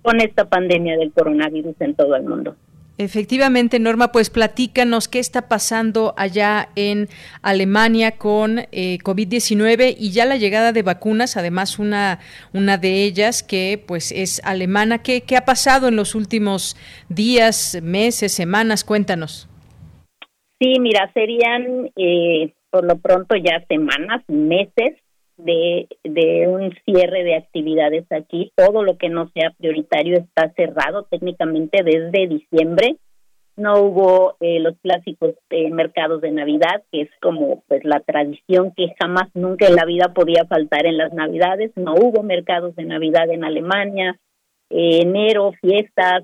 con 0.03 0.21
esta 0.21 0.47
pandemia 0.47 0.97
del 0.97 1.11
coronavirus 1.11 1.81
en 1.81 1.95
todo 1.95 2.15
el 2.15 2.23
mundo. 2.25 2.55
Efectivamente, 2.99 3.79
Norma, 3.79 4.11
pues 4.11 4.29
platícanos 4.29 5.07
qué 5.07 5.19
está 5.19 5.47
pasando 5.47 6.13
allá 6.17 6.67
en 6.75 7.07
Alemania 7.41 8.17
con 8.17 8.59
eh, 8.59 8.97
COVID-19 9.01 9.95
y 9.97 10.11
ya 10.11 10.25
la 10.25 10.35
llegada 10.35 10.73
de 10.73 10.81
vacunas, 10.81 11.37
además 11.37 11.79
una, 11.79 12.19
una 12.51 12.77
de 12.77 13.05
ellas 13.05 13.41
que 13.41 13.81
pues 13.87 14.11
es 14.11 14.41
alemana. 14.43 15.01
¿Qué, 15.01 15.21
qué 15.21 15.37
ha 15.37 15.45
pasado 15.45 15.87
en 15.87 15.95
los 15.95 16.13
últimos 16.13 16.75
días, 17.07 17.79
meses, 17.81 18.33
semanas? 18.33 18.83
Cuéntanos. 18.83 19.47
Sí, 20.59 20.77
mira, 20.81 21.09
serían 21.13 21.89
eh, 21.95 22.53
por 22.69 22.83
lo 22.83 22.97
pronto 22.97 23.37
ya 23.37 23.63
semanas, 23.69 24.25
meses, 24.27 24.97
de, 25.39 25.87
de 26.03 26.47
un 26.47 26.73
cierre 26.85 27.23
de 27.23 27.35
actividades 27.35 28.05
aquí. 28.11 28.51
Todo 28.55 28.83
lo 28.83 28.97
que 28.97 29.09
no 29.09 29.29
sea 29.29 29.51
prioritario 29.57 30.17
está 30.17 30.51
cerrado 30.53 31.03
técnicamente 31.03 31.83
desde 31.83 32.27
diciembre. 32.27 32.97
No 33.55 33.81
hubo 33.81 34.35
eh, 34.39 34.59
los 34.59 34.77
clásicos 34.79 35.35
eh, 35.49 35.69
mercados 35.69 36.21
de 36.21 36.31
Navidad, 36.31 36.83
que 36.91 37.01
es 37.01 37.09
como 37.21 37.63
pues 37.67 37.83
la 37.83 37.99
tradición 37.99 38.71
que 38.75 38.93
jamás 38.99 39.29
nunca 39.33 39.67
en 39.67 39.75
la 39.75 39.85
vida 39.85 40.13
podía 40.13 40.45
faltar 40.45 40.85
en 40.85 40.97
las 40.97 41.13
Navidades. 41.13 41.71
No 41.75 41.93
hubo 41.93 42.23
mercados 42.23 42.75
de 42.75 42.85
Navidad 42.85 43.29
en 43.29 43.43
Alemania, 43.43 44.17
eh, 44.69 45.01
enero, 45.01 45.51
fiestas, 45.61 46.23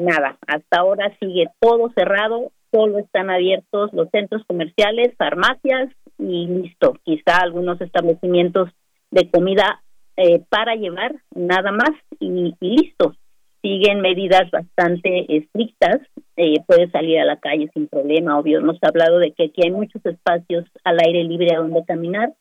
nada. 0.00 0.36
Hasta 0.46 0.80
ahora 0.80 1.16
sigue 1.20 1.46
todo 1.58 1.90
cerrado, 1.94 2.52
solo 2.74 2.98
están 2.98 3.30
abiertos 3.30 3.92
los 3.92 4.10
centros 4.10 4.42
comerciales, 4.46 5.14
farmacias 5.16 5.90
y 6.18 6.46
listo. 6.46 6.94
Quizá 7.04 7.38
algunos 7.38 7.80
establecimientos 7.80 8.70
de 9.10 9.30
comida 9.30 9.82
eh, 10.16 10.42
para 10.48 10.74
llevar, 10.74 11.14
nada 11.34 11.70
más 11.70 11.90
y, 12.18 12.54
listo. 12.60 13.14
Siguen 13.62 14.00
medidas 14.00 14.50
bastante 14.50 15.24
estrictas, 15.36 16.00
eh, 16.36 16.56
puede 16.66 16.90
salir 16.90 17.18
a 17.20 17.24
la 17.24 17.38
calle 17.38 17.70
sin 17.72 17.88
problema, 17.88 18.38
obvio. 18.38 18.58
Hemos 18.58 18.76
hablado 18.82 19.18
de 19.18 19.32
que 19.32 19.44
aquí 19.44 19.62
hay 19.64 19.70
muchos 19.70 20.04
espacios 20.04 20.66
al 20.82 20.98
aire 21.00 21.24
libre 21.24 21.54
a 21.54 21.60
donde 21.60 21.84
caminar, 21.84 22.34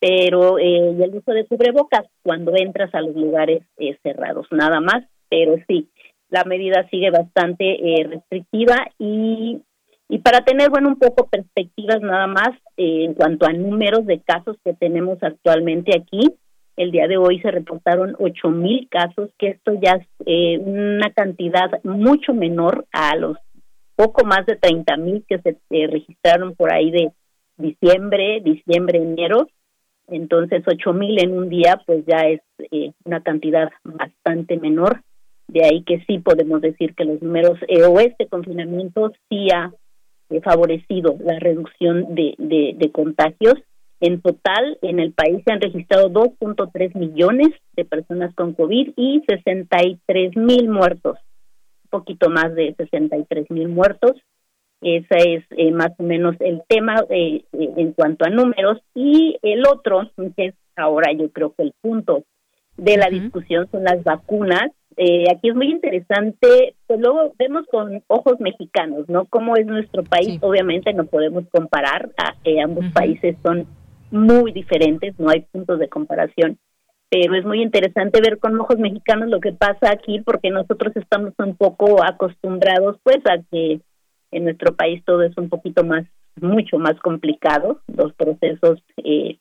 pero 0.00 0.58
eh, 0.58 0.94
y 0.98 1.02
el 1.02 1.14
uso 1.14 1.32
de 1.32 1.46
cubrebocas 1.46 2.06
cuando 2.22 2.52
entras 2.56 2.94
a 2.94 3.00
los 3.00 3.14
lugares 3.14 3.62
eh, 3.78 3.96
cerrados, 4.02 4.48
nada 4.50 4.80
más, 4.80 5.04
pero 5.30 5.56
sí, 5.66 5.88
la 6.30 6.44
medida 6.44 6.88
sigue 6.90 7.10
bastante 7.10 7.64
eh, 7.64 8.04
restrictiva 8.04 8.76
y, 8.98 9.62
y 10.08 10.18
para 10.20 10.44
tener, 10.44 10.70
bueno, 10.70 10.88
un 10.88 10.98
poco 10.98 11.28
perspectivas 11.28 12.00
nada 12.00 12.26
más 12.26 12.50
eh, 12.76 13.04
en 13.04 13.14
cuanto 13.14 13.46
a 13.46 13.52
números 13.52 14.06
de 14.06 14.20
casos 14.20 14.56
que 14.64 14.74
tenemos 14.74 15.18
actualmente 15.22 15.92
aquí, 15.96 16.32
el 16.76 16.92
día 16.92 17.08
de 17.08 17.18
hoy 17.18 17.40
se 17.40 17.50
reportaron 17.50 18.16
ocho 18.18 18.48
mil 18.48 18.88
casos, 18.88 19.30
que 19.38 19.48
esto 19.48 19.72
ya 19.82 19.92
es 19.92 20.06
eh, 20.24 20.58
una 20.58 21.10
cantidad 21.10 21.82
mucho 21.84 22.32
menor 22.32 22.86
a 22.92 23.16
los 23.16 23.36
poco 23.96 24.24
más 24.24 24.46
de 24.46 24.56
30 24.56 24.96
mil 24.96 25.24
que 25.28 25.38
se 25.40 25.58
registraron 25.88 26.54
por 26.54 26.72
ahí 26.72 26.90
de 26.90 27.12
diciembre, 27.58 28.40
diciembre, 28.42 28.98
enero. 28.98 29.46
Entonces, 30.08 30.62
ocho 30.66 30.94
mil 30.94 31.22
en 31.22 31.36
un 31.36 31.50
día, 31.50 31.82
pues 31.84 32.06
ya 32.06 32.22
es 32.22 32.40
una 33.04 33.22
cantidad 33.22 33.70
bastante 33.84 34.56
menor. 34.56 35.02
De 35.50 35.64
ahí 35.64 35.82
que 35.82 36.04
sí 36.06 36.20
podemos 36.20 36.60
decir 36.60 36.94
que 36.94 37.04
los 37.04 37.20
números 37.20 37.58
eh, 37.66 37.82
o 37.82 37.98
este 37.98 38.28
confinamiento 38.28 39.10
sí 39.28 39.48
ha 39.52 39.72
eh, 40.30 40.40
favorecido 40.42 41.16
la 41.18 41.40
reducción 41.40 42.14
de, 42.14 42.36
de, 42.38 42.92
contagios. 42.92 43.54
En 43.98 44.20
total, 44.20 44.78
en 44.80 45.00
el 45.00 45.12
país 45.12 45.42
se 45.44 45.52
han 45.52 45.60
registrado 45.60 46.08
2.3 46.08 46.96
millones 46.96 47.48
de 47.74 47.84
personas 47.84 48.32
con 48.36 48.54
COVID 48.54 48.92
y 48.96 49.24
63 49.26 50.36
mil 50.36 50.68
muertos, 50.68 51.18
un 51.84 51.90
poquito 51.90 52.30
más 52.30 52.54
de 52.54 52.72
63 52.76 53.50
mil 53.50 53.68
muertos. 53.68 54.12
Ese 54.82 55.34
es 55.34 55.44
eh, 55.50 55.72
más 55.72 55.90
o 55.98 56.04
menos 56.04 56.36
el 56.38 56.62
tema 56.68 56.94
en 57.10 57.92
cuanto 57.92 58.24
a 58.24 58.30
números. 58.30 58.78
Y 58.94 59.36
el 59.42 59.66
otro, 59.66 60.08
que 60.36 60.46
es 60.46 60.54
ahora 60.76 61.12
yo 61.12 61.28
creo 61.30 61.52
que 61.54 61.64
el 61.64 61.74
punto 61.82 62.22
de 62.76 62.96
la 62.96 63.08
discusión, 63.08 63.68
son 63.70 63.84
las 63.84 64.02
vacunas. 64.04 64.70
Eh, 64.96 65.24
aquí 65.30 65.48
es 65.48 65.54
muy 65.54 65.70
interesante, 65.70 66.74
pues 66.86 67.00
luego 67.00 67.32
vemos 67.38 67.64
con 67.70 68.02
ojos 68.08 68.40
mexicanos, 68.40 69.08
¿no? 69.08 69.24
Cómo 69.26 69.56
es 69.56 69.66
nuestro 69.66 70.04
país, 70.04 70.38
obviamente 70.42 70.92
no 70.92 71.04
podemos 71.04 71.44
comparar, 71.50 72.10
a, 72.18 72.34
eh, 72.44 72.60
ambos 72.60 72.84
países 72.92 73.36
son 73.42 73.66
muy 74.10 74.52
diferentes, 74.52 75.18
no 75.18 75.30
hay 75.30 75.42
puntos 75.52 75.78
de 75.78 75.88
comparación, 75.88 76.58
pero 77.08 77.34
es 77.34 77.44
muy 77.44 77.62
interesante 77.62 78.20
ver 78.20 78.38
con 78.38 78.58
ojos 78.60 78.78
mexicanos 78.78 79.28
lo 79.28 79.40
que 79.40 79.52
pasa 79.52 79.90
aquí 79.90 80.20
porque 80.20 80.50
nosotros 80.50 80.94
estamos 80.96 81.32
un 81.38 81.56
poco 81.56 82.02
acostumbrados 82.02 82.98
pues 83.02 83.18
a 83.26 83.42
que 83.50 83.80
en 84.32 84.44
nuestro 84.44 84.74
país 84.74 85.02
todo 85.04 85.22
es 85.22 85.36
un 85.36 85.48
poquito 85.48 85.84
más, 85.84 86.04
mucho 86.40 86.78
más 86.78 86.94
complicado, 87.00 87.80
los 87.88 88.12
procesos 88.14 88.82
eh, 88.98 89.38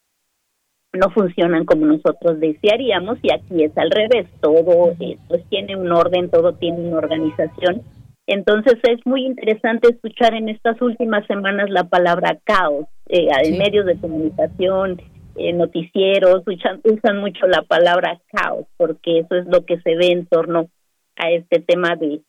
no 0.93 1.10
funcionan 1.12 1.65
como 1.65 1.86
nosotros 1.86 2.39
desearíamos 2.39 3.19
y 3.21 3.32
aquí 3.32 3.63
es 3.63 3.78
al 3.78 3.91
revés, 3.91 4.28
todo 4.41 4.91
eh, 4.99 5.17
pues 5.28 5.43
tiene 5.49 5.75
un 5.75 5.91
orden, 5.91 6.30
todo 6.30 6.54
tiene 6.54 6.80
una 6.80 6.97
organización. 6.97 7.84
Entonces 8.25 8.75
es 8.84 8.99
muy 9.06 9.25
interesante 9.25 9.89
escuchar 9.89 10.34
en 10.34 10.49
estas 10.49 10.82
últimas 10.82 11.25
semanas 11.28 11.69
la 11.69 11.86
palabra 11.86 12.38
caos 12.43 12.86
eh, 13.08 13.28
en 13.43 13.58
medios 13.58 13.86
de 13.86 13.99
comunicación, 13.99 15.02
eh, 15.36 15.54
noticieros, 15.54 16.43
usan, 16.45 16.82
usan 16.84 17.17
mucho 17.19 17.47
la 17.47 17.63
palabra 17.63 18.19
caos 18.32 18.65
porque 18.78 19.19
eso 19.19 19.36
es 19.36 19.45
lo 19.47 19.65
que 19.65 19.80
se 19.82 19.95
ve 19.95 20.12
en 20.12 20.25
torno 20.25 20.67
a 21.15 21.32
este 21.32 21.60
tema 21.60 21.95
de, 21.95 22.21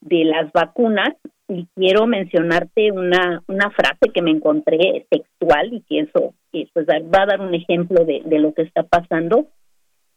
de 0.00 0.24
las 0.24 0.50
vacunas 0.52 1.14
y 1.48 1.66
quiero 1.74 2.06
mencionarte 2.06 2.92
una, 2.92 3.42
una 3.48 3.70
frase 3.70 4.10
que 4.12 4.22
me 4.22 4.30
encontré 4.30 5.06
textual 5.10 5.72
y 5.72 5.80
que 5.82 6.00
eso 6.00 6.34
pues 6.72 6.86
va 6.86 7.22
a 7.22 7.26
dar 7.26 7.40
un 7.40 7.54
ejemplo 7.54 8.04
de, 8.04 8.22
de 8.24 8.38
lo 8.38 8.52
que 8.52 8.62
está 8.62 8.82
pasando. 8.82 9.46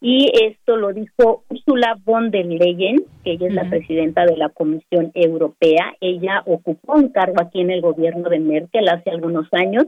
Y 0.04 0.32
esto 0.44 0.78
lo 0.78 0.94
dijo 0.94 1.44
Ursula 1.48 1.96
von 2.04 2.32
der 2.32 2.48
Leyen, 2.48 3.06
que 3.24 3.34
ella 3.34 3.48
es 3.48 3.54
la 3.54 3.70
presidenta 3.70 4.26
de 4.26 4.36
la 4.36 4.50
Comisión 4.50 5.12
Europea. 5.13 5.94
Ella 6.02 6.41
ocupó 6.48 6.94
un 6.94 7.10
cargo 7.10 7.36
aquí 7.39 7.62
en 7.62 7.70
el 7.70 7.82
gobierno 7.82 8.28
de 8.28 8.39
Merkel 8.39 8.89
hace 8.89 9.12
algunos 9.12 9.48
años, 9.52 9.86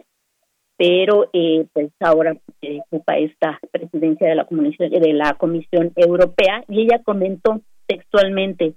pero 0.77 1.29
eh, 1.33 1.65
pues 1.73 1.91
ahora 1.99 2.37
eh, 2.61 2.81
ocupa 2.91 3.17
esta 3.17 3.59
presidencia 3.71 4.27
de 4.27 4.35
la 4.35 4.45
Comisión, 4.45 4.91
de 4.91 5.13
la 5.13 5.33
Comisión 5.33 5.91
Europea. 5.95 6.63
Y 6.67 6.81
ella 6.81 7.01
comentó 7.03 7.61
textualmente, 7.87 8.75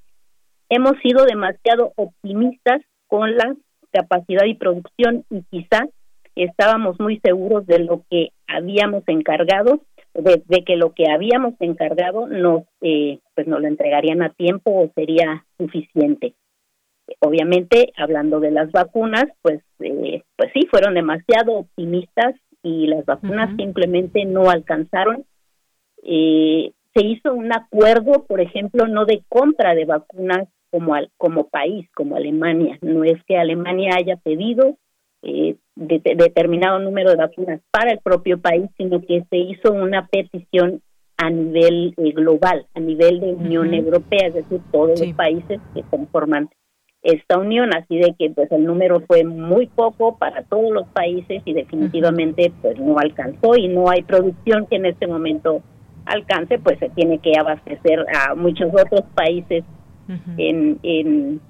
hemos 0.69 0.93
sido 1.03 1.25
demasiado 1.25 1.93
optimistas 1.97 2.83
con 3.07 3.37
la 3.37 3.55
capacidad 3.93 4.45
y 4.45 4.55
producción 4.55 5.25
y 5.31 5.43
quizá 5.51 5.87
estábamos 6.35 7.01
muy 7.01 7.19
seguros 7.21 7.67
de 7.67 7.79
lo 7.79 8.03
que 8.11 8.31
habíamos 8.47 9.03
encargado, 9.07 9.81
de, 10.15 10.65
que 10.65 10.77
lo 10.77 10.93
que 10.93 11.11
habíamos 11.11 11.55
encargado 11.61 12.27
nos, 12.27 12.65
eh, 12.81 13.19
pues 13.35 13.47
nos 13.47 13.61
lo 13.61 13.69
entregarían 13.69 14.23
a 14.23 14.31
tiempo 14.31 14.71
o 14.71 14.91
sería 14.95 15.45
suficiente. 15.59 16.35
Obviamente, 17.21 17.93
hablando 17.97 18.41
de 18.41 18.51
las 18.51 18.71
vacunas, 18.73 19.27
pues, 19.43 19.63
eh, 19.81 20.23
pues 20.37 20.51
sí, 20.53 20.67
fueron 20.71 20.95
demasiado 20.95 21.53
optimistas 21.53 22.35
y 22.63 22.87
las 22.87 23.05
vacunas 23.07 23.55
simplemente 23.57 24.25
no 24.25 24.51
alcanzaron. 24.51 25.25
Eh, 26.03 26.73
se 26.95 27.07
hizo 27.07 27.33
un 27.33 27.53
acuerdo, 27.53 28.25
por 28.27 28.41
ejemplo, 28.41 28.89
no 28.89 29.05
de 29.05 29.23
compra 29.29 29.75
de 29.75 29.85
vacunas 29.85 30.49
como, 30.71 30.95
al, 30.95 31.11
como 31.17 31.49
país, 31.49 31.89
como 31.95 32.17
Alemania. 32.17 32.79
No 32.83 33.05
es 33.05 33.23
que 33.25 33.37
Alemania 33.37 33.93
haya 33.97 34.17
pedido 34.17 34.77
eh, 35.23 35.57
de, 35.75 36.01
determinado 36.17 36.79
número 36.79 37.11
de 37.11 37.17
vacunas 37.17 37.61
para 37.71 37.93
el 37.93 37.99
propio 37.99 38.41
país, 38.41 38.71
sino 38.77 39.01
que 39.01 39.25
se 39.29 39.37
hizo 39.37 39.73
una 39.73 40.07
petición 40.07 40.83
a 41.17 41.31
nivel 41.31 41.95
eh, 41.97 42.13
global, 42.13 42.67
a 42.75 42.81
nivel 42.81 43.21
de 43.21 43.33
Unión 43.33 43.73
Europea, 43.73 44.29
es 44.29 44.35
decir, 44.35 44.61
todos 44.71 45.01
los 45.01 45.13
países 45.15 45.61
que 45.75 45.83
conforman 45.83 46.51
esta 47.03 47.39
unión, 47.39 47.71
así 47.75 47.99
de 47.99 48.15
que 48.19 48.31
pues 48.31 48.51
el 48.51 48.65
número 48.65 49.01
fue 49.07 49.25
muy 49.25 49.69
poco 49.69 50.19
para 50.19 50.43
todos 50.43 50.73
los 50.73 50.89
países 50.89 51.41
y 51.45 51.53
definitivamente 51.53 52.53
pues 52.61 52.79
no 52.81 52.99
alcanzó 52.99 53.57
y 53.57 53.69
no 53.69 53.89
hay 53.89 54.03
producción 54.03 54.67
que 54.67 54.77
en 54.77 54.87
este 54.87 55.07
momento 55.07 55.63
alcance, 56.05 56.59
pues 56.59 56.79
se 56.79 56.89
tiene 56.91 57.19
que 57.19 57.33
abastecer 57.39 58.07
a 58.13 58.35
muchos 58.35 58.73
otros 58.73 59.03
países 59.15 59.65
en, 60.37 60.79
en, 60.83 61.41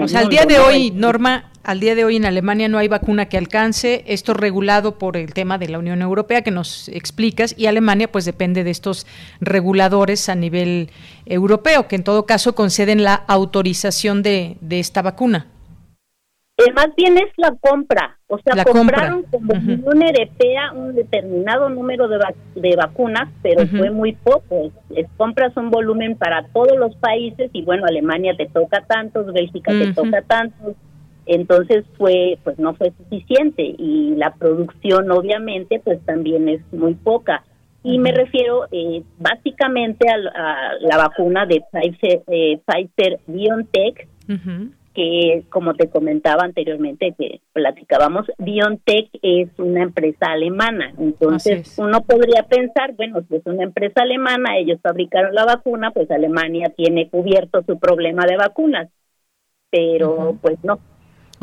o 0.00 0.08
sea, 0.08 0.20
al 0.20 0.28
día 0.28 0.46
de 0.46 0.58
hoy, 0.58 0.90
Norma, 0.90 1.50
al 1.62 1.80
día 1.80 1.94
de 1.94 2.04
hoy 2.04 2.16
en 2.16 2.24
Alemania 2.24 2.68
no 2.68 2.78
hay 2.78 2.88
vacuna 2.88 3.26
que 3.26 3.36
alcance, 3.36 4.04
esto 4.06 4.34
regulado 4.34 4.98
por 4.98 5.16
el 5.16 5.34
tema 5.34 5.58
de 5.58 5.68
la 5.68 5.78
Unión 5.78 6.02
Europea 6.02 6.42
que 6.42 6.50
nos 6.50 6.88
explicas 6.88 7.54
y 7.56 7.66
Alemania 7.66 8.10
pues 8.10 8.24
depende 8.24 8.64
de 8.64 8.70
estos 8.70 9.06
reguladores 9.40 10.28
a 10.28 10.34
nivel 10.34 10.90
europeo 11.26 11.88
que 11.88 11.96
en 11.96 12.04
todo 12.04 12.26
caso 12.26 12.54
conceden 12.54 13.02
la 13.02 13.14
autorización 13.14 14.22
de, 14.22 14.56
de 14.60 14.80
esta 14.80 15.02
vacuna. 15.02 15.48
Eh, 16.56 16.72
más 16.72 16.88
bien 16.96 17.18
es 17.18 17.32
la 17.36 17.52
compra, 17.60 18.16
o 18.28 18.38
sea, 18.38 18.64
compraron 18.64 19.24
como 19.24 19.54
Unión 19.54 20.02
Europea 20.02 20.72
un 20.72 20.94
determinado 20.94 21.68
número 21.68 22.06
de, 22.06 22.18
de 22.54 22.76
vacunas, 22.76 23.28
pero 23.42 23.66
fue 23.66 23.90
muy 23.90 24.12
poco. 24.12 24.70
Es, 24.94 25.08
compras 25.16 25.56
un 25.56 25.70
volumen 25.70 26.16
para 26.16 26.46
todos 26.52 26.78
los 26.78 26.94
países 26.96 27.50
y 27.52 27.62
bueno, 27.62 27.86
Alemania 27.86 28.36
te 28.36 28.46
toca 28.46 28.82
tantos, 28.82 29.32
Bélgica 29.32 29.72
te 29.72 29.92
toca 29.94 30.22
tantos, 30.22 30.76
entonces 31.26 31.84
fue, 31.98 32.38
pues 32.44 32.56
no 32.60 32.74
fue 32.74 32.92
suficiente 32.98 33.74
y 33.76 34.14
la 34.16 34.32
producción 34.34 35.10
obviamente 35.10 35.80
pues 35.82 36.00
también 36.04 36.48
es 36.48 36.60
muy 36.72 36.94
poca. 36.94 37.42
Y 37.82 37.98
me 37.98 38.12
refiero 38.12 38.66
eh, 38.70 39.02
básicamente 39.18 40.08
a, 40.08 40.74
la 40.80 40.96
vacuna 40.98 41.46
de 41.46 41.64
Pfizer, 41.72 42.22
eh, 42.28 42.60
Pfizer 42.64 43.18
BioNTech, 43.26 44.08
que 44.94 45.44
como 45.50 45.74
te 45.74 45.90
comentaba 45.90 46.44
anteriormente 46.44 47.14
que 47.18 47.40
platicábamos, 47.52 48.26
BioNTech 48.38 49.10
es 49.22 49.48
una 49.58 49.82
empresa 49.82 50.26
alemana, 50.30 50.94
entonces 50.98 51.76
uno 51.78 52.02
podría 52.02 52.44
pensar, 52.44 52.94
bueno, 52.94 53.20
si 53.28 53.36
es 53.36 53.46
una 53.46 53.64
empresa 53.64 54.02
alemana, 54.02 54.56
ellos 54.56 54.78
fabricaron 54.80 55.34
la 55.34 55.44
vacuna, 55.44 55.90
pues 55.90 56.10
Alemania 56.10 56.72
tiene 56.76 57.08
cubierto 57.08 57.62
su 57.66 57.78
problema 57.78 58.24
de 58.26 58.36
vacunas, 58.36 58.88
pero 59.70 60.38
pues 60.40 60.58
no. 60.62 60.78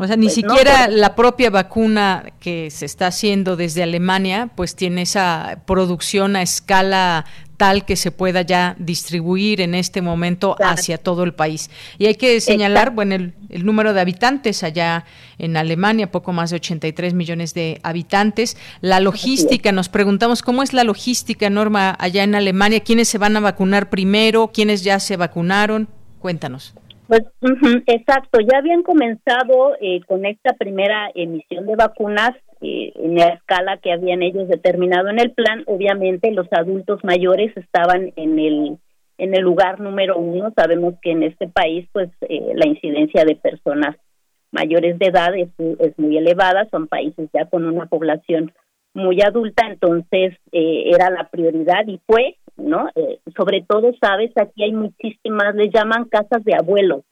O 0.02 0.06
sea, 0.08 0.16
ni 0.16 0.26
pues 0.26 0.34
siquiera 0.34 0.88
la 0.88 1.14
propia 1.14 1.50
vacuna 1.50 2.32
que 2.40 2.70
se 2.70 2.86
está 2.86 3.06
haciendo 3.08 3.56
desde 3.56 3.82
Alemania, 3.82 4.50
pues 4.54 4.74
tiene 4.74 5.02
esa 5.02 5.62
producción 5.66 6.36
a 6.36 6.42
escala 6.42 7.24
tal 7.62 7.84
que 7.84 7.94
se 7.94 8.10
pueda 8.10 8.42
ya 8.42 8.74
distribuir 8.80 9.60
en 9.60 9.76
este 9.76 10.02
momento 10.02 10.56
hacia 10.58 10.98
todo 10.98 11.22
el 11.22 11.32
país. 11.32 11.70
Y 11.96 12.06
hay 12.06 12.16
que 12.16 12.40
señalar, 12.40 12.90
bueno, 12.90 13.14
el, 13.14 13.34
número 13.64 13.92
de 13.92 14.00
habitantes 14.00 14.64
allá 14.64 15.04
en 15.38 15.56
Alemania, 15.56 16.10
poco 16.10 16.32
más 16.32 16.50
de 16.50 16.56
83 16.56 17.14
millones 17.14 17.54
de 17.54 17.78
habitantes. 17.84 18.56
La 18.80 18.98
logística, 18.98 19.70
nos 19.70 19.88
preguntamos 19.88 20.42
cómo 20.42 20.64
es 20.64 20.72
la 20.72 20.82
logística, 20.82 21.50
Norma, 21.50 21.96
allá 22.00 22.24
en 22.24 22.34
Alemania, 22.34 22.80
quiénes 22.80 23.08
se 23.08 23.18
van 23.18 23.36
a 23.36 23.40
vacunar 23.40 23.90
primero, 23.90 24.50
quiénes 24.52 24.82
ya 24.82 24.98
se 24.98 25.16
vacunaron. 25.16 25.88
Cuéntanos. 26.18 26.74
Pues 27.12 27.24
exacto, 27.88 28.40
ya 28.40 28.56
habían 28.56 28.82
comenzado 28.82 29.76
eh, 29.82 30.00
con 30.06 30.24
esta 30.24 30.54
primera 30.54 31.10
emisión 31.14 31.66
de 31.66 31.76
vacunas 31.76 32.30
eh, 32.62 32.90
en 32.94 33.16
la 33.16 33.34
escala 33.34 33.76
que 33.76 33.92
habían 33.92 34.22
ellos 34.22 34.48
determinado 34.48 35.10
en 35.10 35.20
el 35.20 35.32
plan. 35.32 35.62
Obviamente 35.66 36.30
los 36.30 36.46
adultos 36.52 37.04
mayores 37.04 37.54
estaban 37.54 38.14
en 38.16 38.38
el 38.38 38.78
en 39.18 39.34
el 39.34 39.42
lugar 39.42 39.78
número 39.78 40.16
uno. 40.16 40.54
Sabemos 40.56 40.94
que 41.02 41.10
en 41.10 41.24
este 41.24 41.48
país, 41.48 41.86
pues 41.92 42.08
eh, 42.22 42.52
la 42.54 42.66
incidencia 42.66 43.26
de 43.26 43.36
personas 43.36 43.94
mayores 44.50 44.98
de 44.98 45.08
edad 45.08 45.36
es, 45.36 45.50
es, 45.80 45.98
muy 45.98 46.16
elevada. 46.16 46.66
Son 46.70 46.86
países 46.86 47.28
ya 47.34 47.44
con 47.44 47.66
una 47.66 47.84
población 47.84 48.54
muy 48.94 49.20
adulta, 49.20 49.66
entonces 49.66 50.34
era 50.50 51.10
la 51.10 51.28
prioridad 51.28 51.86
y 51.86 52.00
fue 52.06 52.36
¿no? 52.56 52.88
Eh, 52.94 53.20
sobre 53.36 53.64
todo, 53.66 53.92
sabes, 54.00 54.30
aquí 54.36 54.64
hay 54.64 54.72
muchísimas, 54.72 55.54
les 55.54 55.72
llaman 55.72 56.06
casas 56.06 56.44
de 56.44 56.54
abuelos. 56.54 57.02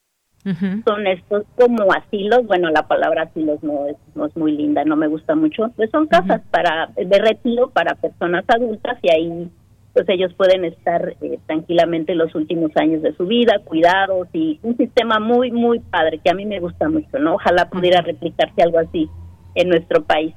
Son 0.86 1.06
estos 1.06 1.44
como 1.54 1.92
asilos, 1.92 2.46
bueno, 2.46 2.70
la 2.70 2.88
palabra 2.88 3.24
asilos 3.24 3.62
no 3.62 3.86
es, 3.86 3.96
no 4.14 4.24
es 4.24 4.34
muy 4.38 4.52
linda, 4.52 4.86
no 4.86 4.96
me 4.96 5.06
gusta 5.06 5.34
mucho, 5.34 5.70
pues 5.76 5.90
son 5.90 6.06
casas 6.06 6.40
para 6.50 6.88
de 6.96 7.18
retiro 7.18 7.68
para 7.68 7.94
personas 7.94 8.46
adultas 8.48 8.96
y 9.02 9.10
ahí 9.10 9.50
pues 9.92 10.08
ellos 10.08 10.32
pueden 10.34 10.64
estar 10.64 11.14
eh, 11.20 11.38
tranquilamente 11.46 12.14
los 12.14 12.34
últimos 12.34 12.70
años 12.76 13.02
de 13.02 13.14
su 13.16 13.26
vida, 13.26 13.60
cuidados 13.64 14.28
y 14.32 14.60
un 14.62 14.76
sistema 14.76 15.18
muy, 15.18 15.50
muy 15.50 15.80
padre 15.80 16.20
que 16.24 16.30
a 16.30 16.34
mí 16.34 16.46
me 16.46 16.60
gusta 16.60 16.88
mucho, 16.88 17.18
¿no? 17.18 17.34
Ojalá 17.34 17.68
pudiera 17.68 18.00
replicarse 18.00 18.62
algo 18.62 18.78
así 18.78 19.10
en 19.54 19.68
nuestro 19.68 20.04
país. 20.04 20.34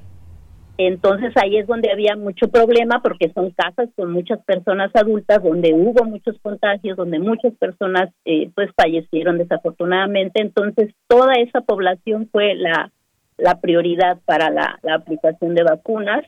Entonces 0.76 1.32
ahí 1.36 1.56
es 1.56 1.66
donde 1.68 1.92
había 1.92 2.16
mucho 2.16 2.48
problema 2.48 3.00
porque 3.00 3.30
son 3.32 3.50
casas 3.50 3.88
con 3.94 4.10
muchas 4.10 4.40
personas 4.44 4.90
adultas 4.94 5.42
donde 5.42 5.72
hubo 5.72 6.04
muchos 6.04 6.36
contagios, 6.42 6.96
donde 6.96 7.20
muchas 7.20 7.52
personas 7.54 8.10
eh, 8.24 8.50
pues 8.54 8.70
fallecieron 8.76 9.38
desafortunadamente. 9.38 10.40
Entonces 10.40 10.92
toda 11.06 11.34
esa 11.34 11.60
población 11.60 12.28
fue 12.32 12.54
la, 12.56 12.90
la 13.36 13.60
prioridad 13.60 14.18
para 14.24 14.50
la, 14.50 14.80
aplicación 14.94 15.54
de 15.54 15.62
vacunas. 15.62 16.24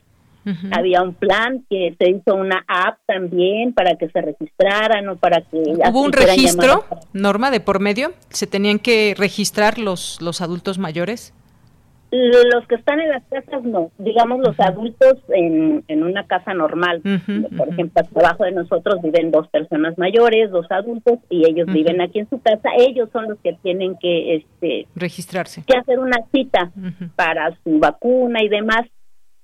Había 0.71 1.01
un 1.01 1.13
plan 1.13 1.65
que 1.69 1.93
se 1.99 2.09
hizo 2.09 2.33
una 2.33 2.63
app 2.69 2.99
también 3.05 3.73
para 3.73 3.97
que 3.97 4.07
se 4.07 4.21
registraran 4.21 5.09
o 5.09 5.17
para 5.17 5.41
que... 5.41 5.57
¿Hubo 5.57 6.01
un 6.01 6.13
registro, 6.13 6.85
Norma, 7.11 7.51
de 7.51 7.59
por 7.59 7.81
medio? 7.81 8.13
¿Se 8.29 8.47
tenían 8.47 8.79
que 8.79 9.13
registrar 9.17 9.77
los, 9.77 10.21
los 10.21 10.39
adultos 10.39 10.77
mayores? 10.77 11.33
Los 12.09 12.65
que 12.67 12.75
están 12.75 13.01
en 13.01 13.09
las 13.09 13.23
casas 13.25 13.63
no, 13.63 13.91
digamos 13.97 14.39
los 14.39 14.57
adultos 14.59 15.17
en, 15.27 15.83
en 15.89 16.03
una 16.03 16.25
casa 16.25 16.53
normal. 16.53 17.01
Por 17.57 17.67
ejemplo, 17.67 18.01
abajo 18.15 18.45
de 18.45 18.53
nosotros 18.53 19.01
viven 19.01 19.29
dos 19.29 19.49
personas 19.49 19.97
mayores, 19.97 20.49
dos 20.49 20.65
adultos, 20.69 21.19
y 21.29 21.45
ellos 21.49 21.67
viven 21.67 21.99
aquí 21.99 22.19
en 22.19 22.29
su 22.29 22.41
casa. 22.41 22.69
Ellos 22.77 23.09
son 23.11 23.27
los 23.27 23.37
que 23.39 23.53
tienen 23.61 23.97
que 23.97 24.35
este, 24.35 24.87
registrarse, 24.95 25.63
que 25.67 25.77
hacer 25.77 25.99
una 25.99 26.17
cita 26.31 26.71
para 27.17 27.51
su 27.63 27.79
vacuna 27.79 28.41
y 28.41 28.47
demás. 28.47 28.85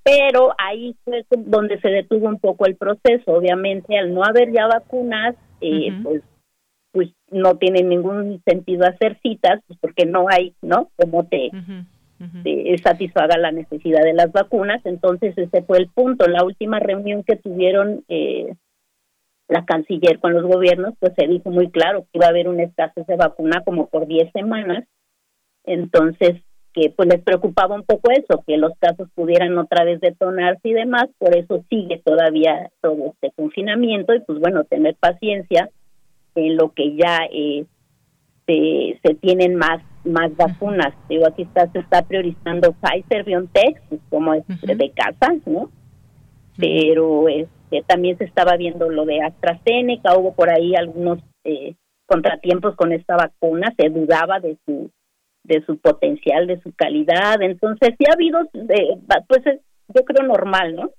Pero 0.04 0.54
ahí 0.58 0.96
fue 1.04 1.26
donde 1.32 1.80
se 1.80 1.90
detuvo 1.90 2.28
un 2.28 2.40
poco 2.40 2.66
el 2.66 2.76
proceso. 2.76 3.32
Obviamente, 3.32 3.98
al 3.98 4.14
no 4.14 4.24
haber 4.24 4.52
ya 4.52 4.68
vacunas, 4.68 5.36
eh, 5.62 5.94
pues 6.02 6.22
pues 6.94 7.10
no 7.32 7.58
tiene 7.58 7.82
ningún 7.82 8.42
sentido 8.46 8.86
hacer 8.86 9.20
citas, 9.24 9.62
pues 9.68 9.80
porque 9.82 10.06
no 10.06 10.28
hay, 10.30 10.54
¿no? 10.62 10.92
Como 10.96 11.26
te 11.26 11.50
satisfaga 12.82 13.38
la 13.38 13.52
necesidad 13.52 14.04
de 14.04 14.14
las 14.14 14.32
vacunas. 14.32 14.82
Entonces, 14.86 15.38
ese 15.38 15.62
fue 15.64 15.78
el 15.78 15.90
punto. 15.90 16.28
La 16.28 16.44
última 16.44 16.80
reunión 16.80 17.24
que 17.24 17.36
tuvieron 17.36 18.04
eh, 18.08 18.56
la 19.48 19.66
canciller 19.66 20.20
con 20.20 20.34
los 20.34 20.44
gobiernos, 20.44 20.96
pues 21.00 21.14
se 21.18 21.28
dijo 21.28 21.50
muy 21.50 21.70
claro 21.70 22.02
que 22.04 22.20
iba 22.20 22.26
a 22.26 22.30
haber 22.30 22.48
un 22.48 22.60
escasez 22.60 23.06
de 23.08 23.16
vacuna 23.16 23.62
como 23.64 23.88
por 23.88 24.08
10 24.08 24.32
semanas. 24.32 24.86
Entonces, 25.66 26.42
que 26.74 26.90
pues 26.90 27.08
les 27.08 27.22
preocupaba 27.22 27.76
un 27.76 27.84
poco 27.84 28.12
eso, 28.12 28.44
que 28.48 28.58
los 28.58 28.72
casos 28.80 29.08
pudieran 29.14 29.58
otra 29.58 29.86
vez 29.86 30.02
detonarse 30.02 30.70
y 30.70 30.74
demás, 30.74 31.06
por 31.20 31.38
eso 31.38 31.64
sigue 31.70 32.02
todavía 32.04 32.72
todo 32.82 33.14
este 33.14 33.32
confinamiento 33.36 34.16
y 34.16 34.22
pues 34.22 34.40
bueno, 34.40 34.64
tener 34.64 34.96
paciencia 34.96 35.70
en 36.36 36.58
lo 36.58 36.72
que 36.72 36.96
ya 36.96 37.20
eh, 37.32 37.66
se, 38.48 39.00
se 39.04 39.14
tienen 39.16 39.56
más 39.56 39.84
más 40.06 40.36
vacunas. 40.36 40.94
Digo, 41.10 41.28
aquí 41.28 41.44
está, 41.44 41.72
se 41.72 41.80
está 41.80 42.04
priorizando 42.04 42.74
Pfizer, 42.74 43.24
BioNTech, 43.24 43.82
pues, 43.90 44.02
como 44.10 44.34
es 44.34 44.44
de 44.48 44.92
casa, 44.92 45.34
¿no? 45.46 45.70
Pero 46.58 47.28
este, 47.30 47.84
también 47.88 48.18
se 48.18 48.26
estaba 48.26 48.56
viendo 48.58 48.90
lo 48.90 49.06
de 49.06 49.22
AstraZeneca, 49.22 50.18
hubo 50.18 50.34
por 50.34 50.50
ahí 50.50 50.76
algunos 50.76 51.20
eh, 51.44 51.76
contratiempos 52.06 52.76
con 52.76 52.92
esta 52.92 53.16
vacuna, 53.16 53.74
se 53.78 53.90
dudaba 53.90 54.40
de 54.40 54.58
su 54.66 54.90
de 55.46 55.62
su 55.66 55.78
potencial, 55.78 56.48
de 56.48 56.62
su 56.62 56.72
calidad, 56.72 57.42
entonces 57.42 57.96
sí 57.98 58.06
ha 58.10 58.14
habido, 58.14 58.40
eh, 58.70 58.98
pues 59.28 59.42
yo 59.94 60.06
creo 60.06 60.26
normal, 60.26 60.74
¿no? 60.74 60.92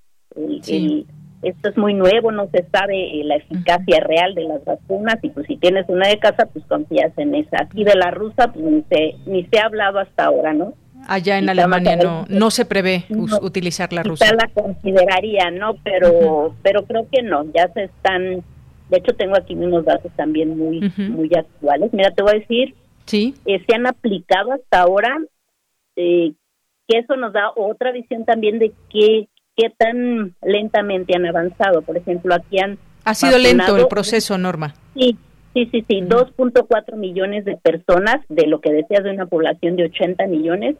sí 0.61 1.07
esto 1.45 1.69
es 1.69 1.77
muy 1.77 1.93
nuevo, 1.93 2.31
no 2.31 2.49
se 2.51 2.65
sabe 2.71 3.19
eh, 3.19 3.23
la 3.23 3.35
eficacia 3.35 3.99
real 3.99 4.33
de 4.33 4.45
las 4.45 4.65
vacunas 4.65 5.17
y 5.21 5.29
pues 5.29 5.45
si 5.45 5.57
tienes 5.57 5.85
una 5.89 6.07
de 6.07 6.17
casa, 6.17 6.47
pues 6.51 6.65
confías 6.65 7.15
en 7.17 7.35
esa. 7.35 7.57
Aquí 7.61 7.83
de 7.83 7.95
la 7.95 8.09
rusa, 8.09 8.51
pues 8.51 8.65
ni 8.65 8.83
se, 8.89 9.15
ni 9.27 9.45
se 9.45 9.59
ha 9.59 9.67
hablado 9.67 9.99
hasta 9.99 10.25
ahora, 10.25 10.53
¿no? 10.53 10.73
Allá 11.07 11.37
en 11.37 11.47
Alemania 11.47 11.97
no, 11.97 12.25
no 12.29 12.49
se 12.49 12.65
prevé 12.65 13.05
utilizar 13.41 13.93
la 13.93 14.01
rusa. 14.01 14.25
la 14.33 14.49
consideraría, 14.59 15.51
¿no? 15.51 15.75
Pero, 15.83 16.55
pero 16.63 16.83
creo 16.85 17.07
que 17.11 17.21
no, 17.21 17.45
ya 17.53 17.71
se 17.73 17.83
están, 17.83 18.43
de 18.89 18.97
hecho 18.97 19.15
tengo 19.15 19.37
aquí 19.37 19.53
unos 19.53 19.85
datos 19.85 20.11
también 20.15 20.57
muy, 20.57 20.91
muy 20.97 21.29
actuales. 21.37 21.93
Mira, 21.93 22.09
te 22.09 22.23
voy 22.23 22.31
a 22.31 22.39
decir, 22.39 22.73
sí. 23.05 23.35
Eh, 23.45 23.63
se 23.67 23.75
han 23.75 23.85
aplicado 23.85 24.53
hasta 24.53 24.81
ahora, 24.81 25.15
eh, 25.95 26.33
que 26.87 26.97
eso 26.97 27.15
nos 27.17 27.33
da 27.33 27.51
otra 27.55 27.91
visión 27.91 28.25
también 28.25 28.57
de 28.57 28.73
qué 28.89 29.27
qué 29.55 29.69
tan 29.77 30.35
lentamente 30.41 31.15
han 31.15 31.25
avanzado. 31.25 31.81
Por 31.81 31.97
ejemplo, 31.97 32.33
aquí 32.33 32.59
han... 32.59 32.77
Ha 33.03 33.13
sido 33.13 33.37
lento 33.37 33.77
el 33.77 33.87
proceso, 33.87 34.37
Norma. 34.37 34.73
Sí, 34.95 35.17
sí, 35.53 35.69
sí, 35.71 35.85
sí. 35.87 36.01
2.4 36.01 36.95
millones 36.95 37.45
de 37.45 37.57
personas, 37.57 38.17
de 38.29 38.47
lo 38.47 38.61
que 38.61 38.71
decías 38.71 39.03
de 39.03 39.11
una 39.11 39.27
población 39.27 39.75
de 39.75 39.85
80 39.85 40.27
millones, 40.27 40.75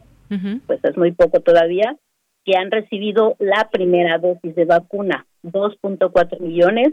pues 0.66 0.80
es 0.82 0.96
muy 0.96 1.12
poco 1.12 1.40
todavía, 1.40 1.96
que 2.44 2.56
han 2.56 2.70
recibido 2.70 3.36
la 3.38 3.68
primera 3.70 4.18
dosis 4.18 4.54
de 4.54 4.64
vacuna. 4.64 5.26
2.4 5.44 6.40
millones 6.40 6.92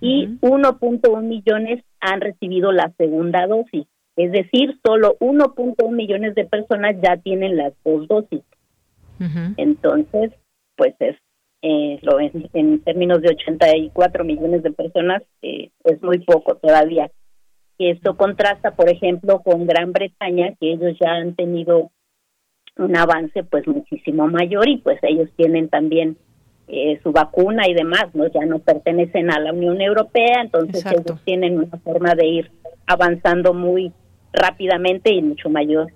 y 0.00 0.28
1.1 0.40 1.22
millones 1.22 1.84
han 2.00 2.20
recibido 2.20 2.72
la 2.72 2.92
segunda 2.96 3.46
dosis. 3.46 3.86
Es 4.16 4.32
decir, 4.32 4.78
solo 4.84 5.16
1.1 5.20 5.90
millones 5.90 6.34
de 6.34 6.44
personas 6.44 6.96
ya 7.02 7.16
tienen 7.16 7.56
las 7.56 7.72
dos 7.84 8.06
dosis. 8.08 8.42
Entonces, 9.56 10.32
pues 10.76 10.94
es 11.00 11.16
eh, 11.66 11.98
lo 12.02 12.20
en, 12.20 12.80
términos 12.80 13.22
de 13.22 13.30
84 13.30 14.22
millones 14.22 14.62
de 14.62 14.70
personas 14.70 15.22
eh, 15.40 15.70
es 15.84 16.02
muy 16.02 16.18
poco 16.18 16.56
todavía. 16.56 17.10
Y 17.78 17.88
esto 17.88 18.18
contrasta, 18.18 18.72
por 18.72 18.90
ejemplo, 18.90 19.40
con 19.40 19.66
Gran 19.66 19.92
Bretaña, 19.92 20.54
que 20.60 20.72
ellos 20.72 20.94
ya 21.00 21.12
han 21.12 21.34
tenido 21.34 21.90
un 22.76 22.94
avance 22.94 23.44
pues 23.44 23.66
muchísimo 23.66 24.26
mayor 24.26 24.68
y 24.68 24.76
pues 24.76 24.98
ellos 25.02 25.30
tienen 25.36 25.70
también 25.70 26.18
eh, 26.68 27.00
su 27.02 27.12
vacuna 27.12 27.66
y 27.66 27.72
demás, 27.72 28.08
no 28.12 28.26
ya 28.26 28.44
no 28.44 28.58
pertenecen 28.58 29.30
a 29.30 29.40
la 29.40 29.54
Unión 29.54 29.80
Europea, 29.80 30.42
entonces 30.42 30.84
ellos 30.84 31.18
tienen 31.24 31.56
una 31.56 31.78
forma 31.78 32.14
de 32.14 32.26
ir 32.26 32.50
avanzando 32.86 33.54
muy 33.54 33.90
rápidamente 34.34 35.14
y 35.14 35.22
mucho 35.22 35.48
mayor 35.48 35.90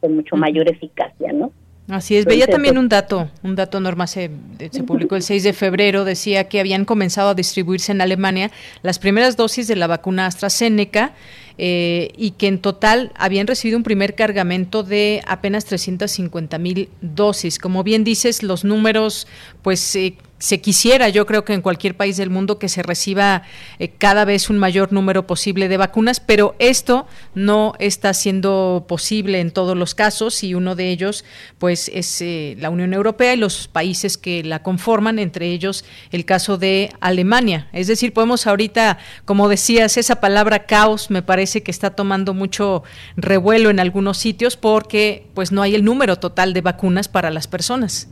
con 0.00 0.14
mucho 0.14 0.36
mayor 0.36 0.68
eficacia, 0.68 1.32
¿no? 1.32 1.52
Así 1.88 2.16
es, 2.16 2.24
veía 2.24 2.48
también 2.48 2.78
un 2.78 2.88
dato, 2.88 3.30
un 3.44 3.54
dato 3.54 3.78
norma 3.78 4.08
se, 4.08 4.30
se 4.72 4.82
publicó 4.82 5.14
el 5.14 5.22
6 5.22 5.44
de 5.44 5.52
febrero, 5.52 6.04
decía 6.04 6.48
que 6.48 6.58
habían 6.58 6.84
comenzado 6.84 7.28
a 7.28 7.34
distribuirse 7.34 7.92
en 7.92 8.00
Alemania 8.00 8.50
las 8.82 8.98
primeras 8.98 9.36
dosis 9.36 9.68
de 9.68 9.76
la 9.76 9.86
vacuna 9.86 10.26
AstraZeneca 10.26 11.14
eh, 11.58 12.10
y 12.16 12.32
que 12.32 12.48
en 12.48 12.58
total 12.58 13.12
habían 13.14 13.46
recibido 13.46 13.78
un 13.78 13.84
primer 13.84 14.14
cargamento 14.16 14.82
de 14.82 15.22
apenas 15.26 15.64
350 15.64 16.58
mil 16.58 16.88
dosis. 17.00 17.58
Como 17.58 17.84
bien 17.84 18.02
dices, 18.02 18.42
los 18.42 18.64
números 18.64 19.26
pues 19.62 19.94
eh, 19.96 20.16
se 20.38 20.60
quisiera, 20.60 21.08
yo 21.08 21.24
creo 21.24 21.44
que 21.44 21.54
en 21.54 21.62
cualquier 21.62 21.96
país 21.96 22.16
del 22.16 22.28
mundo, 22.28 22.58
que 22.58 22.68
se 22.68 22.82
reciba 22.82 23.42
eh, 23.78 23.88
cada 23.88 24.24
vez 24.24 24.50
un 24.50 24.58
mayor 24.58 24.92
número 24.92 25.26
posible 25.26 25.68
de 25.68 25.78
vacunas, 25.78 26.20
pero 26.20 26.54
esto 26.58 27.06
no 27.34 27.72
está 27.78 28.12
siendo 28.12 28.84
posible 28.86 29.40
en 29.40 29.50
todos 29.50 29.76
los 29.76 29.94
casos 29.94 30.44
y 30.44 30.54
uno 30.54 30.74
de 30.74 30.90
ellos, 30.90 31.24
pues, 31.58 31.90
es 31.94 32.20
eh, 32.20 32.54
la 32.58 32.68
Unión 32.68 32.92
Europea 32.92 33.32
y 33.32 33.38
los 33.38 33.68
países 33.68 34.18
que 34.18 34.42
la 34.44 34.62
conforman, 34.62 35.18
entre 35.18 35.46
ellos 35.46 35.84
el 36.12 36.26
caso 36.26 36.58
de 36.58 36.90
Alemania. 37.00 37.68
Es 37.72 37.86
decir, 37.86 38.12
podemos 38.12 38.46
ahorita, 38.46 38.98
como 39.24 39.48
decías, 39.48 39.96
esa 39.96 40.20
palabra 40.20 40.66
caos 40.66 41.10
me 41.10 41.22
parece 41.22 41.62
que 41.62 41.70
está 41.70 41.90
tomando 41.90 42.34
mucho 42.34 42.82
revuelo 43.16 43.70
en 43.70 43.80
algunos 43.80 44.18
sitios 44.18 44.56
porque, 44.56 45.26
pues, 45.34 45.50
no 45.50 45.62
hay 45.62 45.74
el 45.74 45.84
número 45.84 46.16
total 46.16 46.52
de 46.52 46.60
vacunas 46.60 47.08
para 47.08 47.30
las 47.30 47.46
personas. 47.46 48.08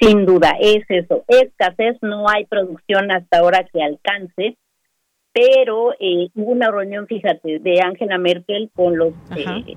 Sin 0.00 0.26
duda, 0.26 0.56
es 0.60 0.84
eso, 0.88 1.24
escasez, 1.26 1.96
no 2.02 2.28
hay 2.28 2.44
producción 2.44 3.10
hasta 3.10 3.38
ahora 3.38 3.64
que 3.72 3.82
alcance, 3.82 4.56
pero 5.32 5.92
eh, 5.98 6.28
hubo 6.34 6.52
una 6.52 6.70
reunión, 6.70 7.06
fíjate, 7.06 7.58
de 7.58 7.80
Angela 7.82 8.18
Merkel 8.18 8.70
con 8.74 8.96
los, 8.96 9.12
eh, 9.36 9.76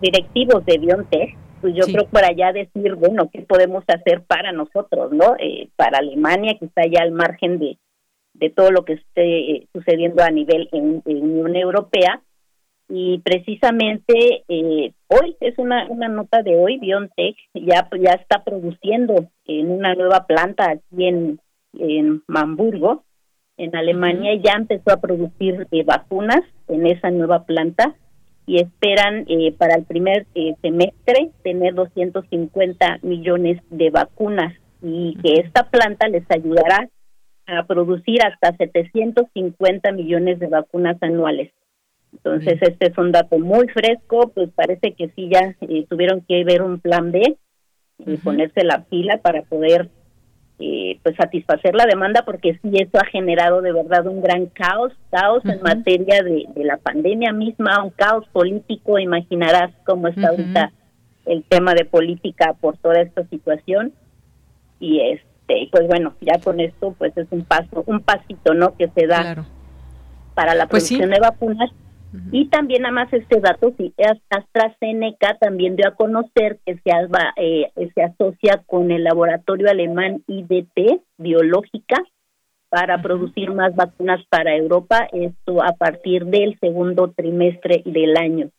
directivos 0.00 0.64
de 0.64 0.78
BioNTech, 0.78 1.36
pues 1.60 1.74
yo 1.74 1.84
creo 1.92 2.06
para 2.06 2.32
ya 2.32 2.52
decir, 2.52 2.94
bueno, 2.94 3.28
¿qué 3.30 3.42
podemos 3.42 3.84
hacer 3.86 4.22
para 4.22 4.52
nosotros, 4.52 5.12
no? 5.12 5.36
Eh, 5.38 5.68
para 5.76 5.98
Alemania, 5.98 6.56
que 6.58 6.64
está 6.64 6.82
ya 6.86 7.02
al 7.02 7.12
margen 7.12 7.58
de, 7.58 7.76
de 8.34 8.50
todo 8.50 8.70
lo 8.70 8.84
que 8.84 8.94
esté 8.94 9.66
sucediendo 9.74 10.22
a 10.22 10.30
nivel 10.30 10.68
en, 10.72 11.02
en 11.04 11.22
Unión 11.22 11.56
Europea, 11.56 12.22
y 12.90 13.18
precisamente 13.18 14.44
eh, 14.48 14.92
hoy 15.06 15.36
es 15.40 15.56
una, 15.58 15.86
una 15.88 16.08
nota 16.08 16.42
de 16.42 16.56
hoy 16.56 16.78
BioNTech 16.78 17.36
ya 17.54 17.88
ya 17.98 18.12
está 18.14 18.42
produciendo 18.42 19.28
en 19.46 19.70
una 19.70 19.94
nueva 19.94 20.26
planta 20.26 20.70
aquí 20.72 21.06
en 21.06 21.40
en 21.78 22.22
Hamburgo 22.26 23.04
en 23.56 23.76
Alemania 23.76 24.34
ya 24.42 24.54
empezó 24.56 24.90
a 24.90 25.00
producir 25.00 25.68
eh, 25.70 25.84
vacunas 25.84 26.40
en 26.66 26.86
esa 26.86 27.10
nueva 27.10 27.44
planta 27.44 27.94
y 28.46 28.60
esperan 28.60 29.24
eh, 29.28 29.54
para 29.56 29.76
el 29.76 29.84
primer 29.84 30.26
semestre 30.60 31.30
tener 31.44 31.74
250 31.74 32.98
millones 33.02 33.62
de 33.70 33.90
vacunas 33.90 34.52
y 34.82 35.16
que 35.22 35.34
esta 35.34 35.70
planta 35.70 36.08
les 36.08 36.24
ayudará 36.28 36.88
a 37.46 37.64
producir 37.66 38.18
hasta 38.24 38.56
750 38.56 39.92
millones 39.92 40.38
de 40.38 40.46
vacunas 40.46 40.96
anuales. 41.02 41.52
Entonces, 42.12 42.58
este 42.60 42.88
es 42.88 42.98
un 42.98 43.12
dato 43.12 43.38
muy 43.38 43.68
fresco, 43.68 44.30
pues 44.34 44.50
parece 44.54 44.92
que 44.92 45.08
sí 45.10 45.28
ya 45.32 45.54
eh, 45.60 45.86
tuvieron 45.88 46.22
que 46.22 46.44
ver 46.44 46.62
un 46.62 46.80
plan 46.80 47.12
B 47.12 47.36
y 47.98 48.16
ponerse 48.18 48.64
la 48.64 48.84
pila 48.84 49.18
para 49.18 49.42
poder 49.42 49.88
eh, 50.58 50.98
pues 51.02 51.16
satisfacer 51.16 51.74
la 51.74 51.86
demanda 51.86 52.22
porque 52.24 52.58
sí 52.60 52.70
eso 52.74 52.98
ha 52.98 53.06
generado 53.06 53.62
de 53.62 53.72
verdad 53.72 54.06
un 54.06 54.20
gran 54.20 54.46
caos, 54.46 54.92
caos 55.10 55.42
en 55.46 55.62
materia 55.62 56.22
de, 56.22 56.46
la 56.56 56.76
pandemia 56.76 57.32
misma, 57.32 57.82
un 57.82 57.90
caos 57.90 58.26
político, 58.32 58.98
imaginarás 58.98 59.70
cómo 59.86 60.08
está 60.08 60.28
ahorita 60.28 60.72
el 61.26 61.44
tema 61.44 61.74
de 61.74 61.84
política 61.84 62.54
por 62.60 62.76
toda 62.76 63.00
esta 63.00 63.24
situación. 63.28 63.92
Y 64.80 65.00
este 65.00 65.68
pues 65.70 65.86
bueno, 65.86 66.14
ya 66.20 66.38
con 66.40 66.60
esto 66.60 66.94
pues 66.98 67.16
es 67.16 67.26
un 67.30 67.44
paso, 67.44 67.82
un 67.86 68.00
pasito, 68.00 68.52
¿no? 68.54 68.76
que 68.76 68.88
se 68.88 69.06
da 69.06 69.46
para 70.34 70.54
la 70.54 70.66
pues 70.66 70.88
producción 70.88 71.10
de 71.10 71.20
vacunas 71.20 71.70
y 72.32 72.48
también 72.48 72.82
nada 72.82 72.92
más 72.92 73.12
este 73.12 73.40
dato, 73.40 73.72
sí, 73.76 73.94
AstraZeneca 74.30 75.36
también 75.38 75.76
dio 75.76 75.88
a 75.88 75.94
conocer 75.94 76.58
que 76.66 76.74
se, 76.76 76.90
eh, 77.36 77.70
se 77.94 78.02
asocia 78.02 78.62
con 78.66 78.90
el 78.90 79.04
laboratorio 79.04 79.70
alemán 79.70 80.22
IDT 80.26 81.02
Biológica 81.18 82.02
para 82.68 83.00
producir 83.02 83.52
más 83.52 83.74
vacunas 83.74 84.24
para 84.28 84.56
Europa, 84.56 85.08
esto 85.12 85.62
a 85.62 85.72
partir 85.72 86.26
del 86.26 86.58
segundo 86.60 87.12
trimestre 87.16 87.82
del 87.84 88.16
año. 88.16 88.50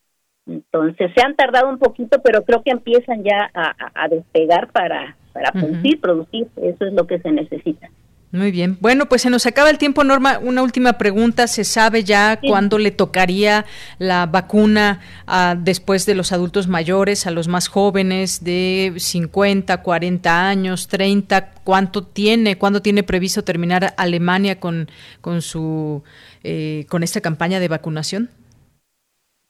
Entonces 0.46 1.12
se 1.16 1.26
han 1.26 1.36
tardado 1.36 1.70
un 1.70 1.78
poquito, 1.78 2.22
pero 2.24 2.44
creo 2.44 2.62
que 2.64 2.72
empiezan 2.72 3.24
ya 3.24 3.50
a, 3.54 4.08
despegar 4.10 4.72
para, 4.72 5.16
para 5.34 5.52
producir, 5.52 6.02
producir, 6.02 6.48
eso 6.58 6.86
es 6.86 6.94
lo 6.94 7.08
que 7.08 7.20
se 7.20 7.32
necesita. 7.32 7.90
Muy 8.32 8.52
bien. 8.52 8.78
Bueno, 8.80 9.08
pues 9.08 9.24
se 9.24 9.30
nos 9.30 9.46
acaba 9.46 9.70
el 9.70 9.78
tiempo, 9.78 10.06
Norma. 10.06 10.40
Una 10.40 10.64
última 10.64 10.94
pregunta. 10.94 11.48
¿Se 11.48 11.66
sabe 11.66 12.06
ya 12.06 12.40
cuándo 12.40 12.78
le 12.78 12.92
tocaría 12.92 13.66
la 14.00 14.26
vacuna 14.26 15.02
a, 15.28 15.56
después 15.60 16.06
de 16.06 16.16
los 16.16 16.32
adultos 16.32 16.70
mayores, 16.70 17.28
a 17.28 17.32
los 17.32 17.50
más 17.50 17.68
jóvenes 17.68 18.42
de 18.42 18.94
50, 18.96 19.84
40 19.84 20.48
años, 20.48 20.88
30? 20.88 21.52
¿Cuánto 21.66 22.04
tiene, 22.04 22.58
cuándo 22.58 22.82
tiene 22.82 23.04
previsto 23.04 23.44
terminar 23.44 23.94
Alemania 23.98 24.62
con, 24.62 24.88
con, 25.20 25.42
su, 25.42 26.02
eh, 26.44 26.86
con 26.88 27.04
esta 27.04 27.20
campaña 27.20 27.60
de 27.60 27.68
vacunación? 27.68 28.30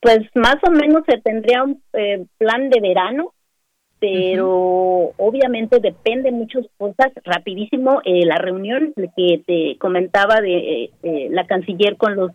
Pues 0.01 0.21
más 0.33 0.55
o 0.67 0.71
menos 0.71 1.03
se 1.07 1.19
tendría 1.19 1.63
un 1.63 1.83
eh, 1.93 2.25
plan 2.39 2.71
de 2.71 2.81
verano 2.81 3.35
pero 4.01 5.13
obviamente 5.17 5.79
depende 5.79 6.31
muchas 6.31 6.65
cosas. 6.77 7.11
Rapidísimo, 7.23 8.01
eh, 8.03 8.25
la 8.25 8.37
reunión 8.37 8.95
que 9.15 9.43
te 9.45 9.77
comentaba 9.77 10.41
de 10.41 10.89
eh, 11.03 11.27
la 11.29 11.45
canciller 11.45 11.97
con 11.97 12.15
los, 12.15 12.31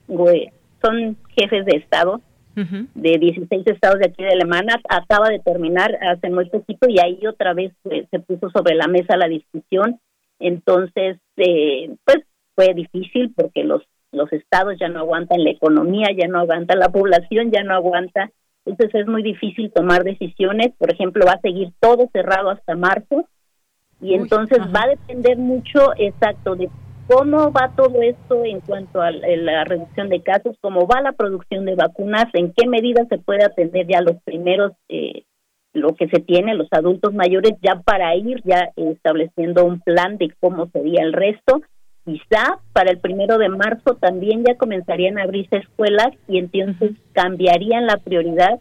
son 0.81 1.17
jefes 1.37 1.67
de 1.67 1.79
Estado 1.79 2.23
de 2.55 3.19
16 3.19 3.67
estados 3.67 3.99
de 3.99 4.07
aquí 4.07 4.23
de 4.23 4.31
Alemania, 4.33 4.81
acaba 4.89 5.29
de 5.29 5.41
terminar 5.41 5.95
hace 6.01 6.31
muy 6.31 6.49
poquito 6.49 6.89
y 6.89 6.99
ahí 6.99 7.27
otra 7.27 7.53
vez 7.53 7.71
pues, 7.83 8.07
se 8.11 8.19
puso 8.19 8.49
sobre 8.49 8.75
la 8.75 8.87
mesa 8.87 9.19
la 9.19 9.29
discusión. 9.29 10.01
Entonces, 10.39 11.19
eh, 11.37 11.95
pues 12.05 12.25
fue 12.55 12.73
difícil 12.73 13.35
porque 13.37 13.63
los, 13.63 13.83
los 14.11 14.33
estados 14.33 14.79
ya 14.81 14.89
no 14.89 15.01
aguantan 15.01 15.45
la 15.45 15.51
economía, 15.51 16.09
ya 16.17 16.29
no 16.29 16.39
aguanta 16.39 16.77
la 16.77 16.89
población, 16.89 17.51
ya 17.51 17.63
no 17.63 17.75
aguanta 17.75 18.31
entonces 18.67 19.03
es 19.03 19.07
muy 19.07 19.23
difícil 19.23 19.73
tomar 19.73 20.03
decisiones. 20.03 20.73
Por 20.77 20.93
ejemplo, 20.93 21.25
va 21.25 21.33
a 21.33 21.41
seguir 21.41 21.73
todo 21.81 22.11
cerrado 22.13 22.51
hasta 22.51 22.75
marzo. 22.75 23.27
Y 24.01 24.15
entonces 24.15 24.59
va 24.59 24.83
a 24.83 24.89
depender 24.89 25.39
mucho, 25.39 25.93
exacto, 25.97 26.55
de 26.55 26.69
cómo 27.07 27.51
va 27.51 27.73
todo 27.75 28.03
esto 28.03 28.45
en 28.45 28.61
cuanto 28.61 29.01
a 29.01 29.11
la 29.11 29.65
reducción 29.65 30.11
de 30.11 30.21
casos, 30.21 30.57
cómo 30.61 30.87
va 30.87 31.01
la 31.01 31.13
producción 31.13 31.65
de 31.65 31.77
vacunas, 31.77 32.27
en 32.35 32.53
qué 32.53 32.69
medida 32.69 33.07
se 33.09 33.17
puede 33.17 33.45
atender 33.45 33.87
ya 33.87 34.03
los 34.03 34.21
primeros, 34.25 34.73
eh, 34.91 35.23
lo 35.73 35.95
que 35.95 36.09
se 36.09 36.21
tiene, 36.21 36.55
los 36.55 36.69
adultos 36.73 37.15
mayores, 37.15 37.53
ya 37.63 37.81
para 37.81 38.15
ir 38.17 38.43
ya 38.45 38.71
estableciendo 38.77 39.65
un 39.65 39.81
plan 39.81 40.19
de 40.19 40.31
cómo 40.41 40.69
sería 40.73 41.03
el 41.03 41.13
resto 41.15 41.63
quizá 42.07 42.61
para 42.73 42.93
el 42.93 42.99
primero 42.99 43.37
de 43.37 43.49
marzo 43.49 43.97
también 43.97 44.45
ya 44.47 44.57
comenzarían 44.57 45.19
a 45.19 45.25
abrirse 45.25 45.57
escuelas 45.57 46.15
y 46.29 46.39
entonces 46.39 46.93
cambiarían 47.13 47.87
la 47.87 47.97
prioridad 47.99 48.61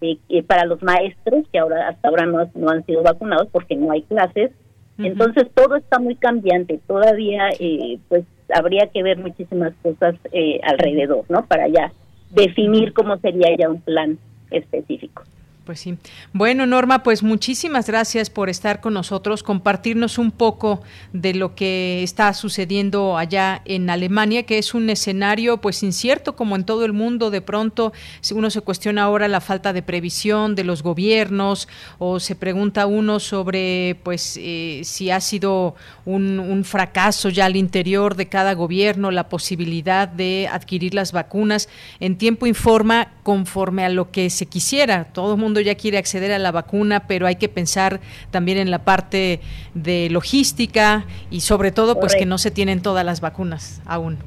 eh, 0.00 0.42
para 0.42 0.64
los 0.66 0.82
maestros 0.82 1.46
que 1.52 1.60
ahora 1.60 1.88
hasta 1.88 2.08
ahora 2.08 2.26
no, 2.26 2.50
no, 2.56 2.70
han 2.70 2.84
sido 2.84 3.02
vacunados 3.02 3.48
porque 3.52 3.76
no 3.76 3.92
hay 3.92 4.02
clases. 4.02 4.50
Entonces 4.98 5.48
todo 5.54 5.76
está 5.76 6.00
muy 6.00 6.16
cambiante. 6.16 6.80
Todavía 6.86 7.50
eh, 7.58 7.98
pues 8.08 8.24
habría 8.52 8.88
que 8.88 9.02
ver 9.02 9.18
muchísimas 9.18 9.72
cosas 9.82 10.16
eh, 10.32 10.60
alrededor, 10.64 11.24
¿no? 11.28 11.46
Para 11.46 11.68
ya 11.68 11.92
definir 12.30 12.92
cómo 12.92 13.16
sería 13.18 13.56
ya 13.56 13.70
un 13.70 13.80
plan 13.80 14.18
específico. 14.50 15.22
Pues 15.64 15.78
sí. 15.78 15.96
Bueno, 16.32 16.66
Norma, 16.66 17.04
pues 17.04 17.22
muchísimas 17.22 17.86
gracias 17.86 18.30
por 18.30 18.48
estar 18.48 18.80
con 18.80 18.94
nosotros, 18.94 19.44
compartirnos 19.44 20.18
un 20.18 20.32
poco 20.32 20.82
de 21.12 21.34
lo 21.34 21.54
que 21.54 22.02
está 22.02 22.34
sucediendo 22.34 23.16
allá 23.16 23.62
en 23.64 23.88
Alemania, 23.88 24.42
que 24.42 24.58
es 24.58 24.74
un 24.74 24.90
escenario 24.90 25.58
pues 25.58 25.84
incierto 25.84 26.34
como 26.34 26.56
en 26.56 26.64
todo 26.64 26.84
el 26.84 26.92
mundo. 26.92 27.30
De 27.30 27.42
pronto 27.42 27.92
uno 28.34 28.50
se 28.50 28.60
cuestiona 28.62 29.04
ahora 29.04 29.28
la 29.28 29.40
falta 29.40 29.72
de 29.72 29.82
previsión 29.82 30.56
de 30.56 30.64
los 30.64 30.82
gobiernos 30.82 31.68
o 31.98 32.18
se 32.18 32.34
pregunta 32.34 32.86
uno 32.86 33.20
sobre 33.20 34.00
pues 34.02 34.36
eh, 34.42 34.80
si 34.82 35.12
ha 35.12 35.20
sido 35.20 35.76
un, 36.04 36.40
un 36.40 36.64
fracaso 36.64 37.28
ya 37.28 37.46
al 37.46 37.54
interior 37.54 38.16
de 38.16 38.28
cada 38.28 38.54
gobierno 38.54 39.12
la 39.12 39.28
posibilidad 39.28 40.08
de 40.08 40.48
adquirir 40.50 40.92
las 40.92 41.12
vacunas. 41.12 41.68
En 42.00 42.18
tiempo 42.18 42.48
informa 42.48 43.12
conforme 43.22 43.84
a 43.84 43.88
lo 43.88 44.10
que 44.10 44.28
se 44.28 44.46
quisiera. 44.46 45.04
Todo 45.04 45.34
el 45.34 45.40
mundo 45.40 45.51
ya 45.60 45.74
quiere 45.74 45.98
acceder 45.98 46.32
a 46.32 46.38
la 46.38 46.52
vacuna, 46.52 47.06
pero 47.06 47.26
hay 47.26 47.36
que 47.36 47.48
pensar 47.48 48.00
también 48.30 48.58
en 48.58 48.70
la 48.70 48.80
parte 48.80 49.40
de 49.74 50.08
logística 50.10 51.04
y 51.30 51.40
sobre 51.40 51.72
todo 51.72 51.98
pues 51.98 52.14
que 52.14 52.26
no 52.26 52.38
se 52.38 52.50
tienen 52.50 52.82
todas 52.82 53.04
las 53.04 53.20
vacunas 53.20 53.82
aún. 53.86 54.18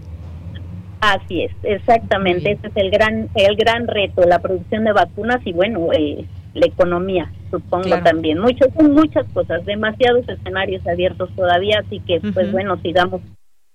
Así 1.02 1.44
es, 1.44 1.52
exactamente, 1.64 2.52
ese 2.52 2.68
es 2.68 2.74
el 2.76 2.90
gran 2.90 3.30
el 3.36 3.56
gran 3.56 3.88
reto, 3.88 4.24
la 4.24 4.40
producción 4.40 4.86
de 4.86 4.94
vacunas 4.94 5.40
y 5.46 5.54
bueno, 5.54 5.90
eh, 5.94 6.26
la 6.56 6.66
economía, 6.66 7.32
supongo 7.52 8.02
también. 8.02 8.40
Muchos, 8.40 8.70
muchas 8.76 9.26
cosas, 9.34 9.66
demasiados 9.66 10.28
escenarios 10.28 10.86
abiertos 10.88 11.30
todavía, 11.36 11.84
así 11.86 12.00
que 12.00 12.22
pues 12.34 12.52
bueno, 12.52 12.80
sigamos 12.82 13.22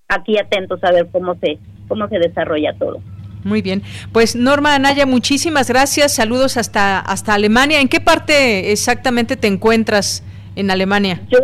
aquí 0.08 0.38
atentos 0.38 0.82
a 0.82 0.90
ver 0.90 1.08
cómo 1.12 1.34
se 1.36 1.58
cómo 1.88 2.08
se 2.08 2.18
desarrolla 2.18 2.72
todo. 2.78 3.00
Muy 3.44 3.62
bien. 3.62 3.82
Pues 4.12 4.36
Norma 4.36 4.74
Anaya, 4.74 5.06
muchísimas 5.06 5.68
gracias. 5.68 6.14
Saludos 6.14 6.56
hasta, 6.56 7.00
hasta 7.00 7.34
Alemania. 7.34 7.80
¿En 7.80 7.88
qué 7.88 8.00
parte 8.00 8.72
exactamente 8.72 9.36
te 9.36 9.46
encuentras 9.46 10.22
en 10.56 10.70
Alemania? 10.70 11.20
Yo 11.30 11.38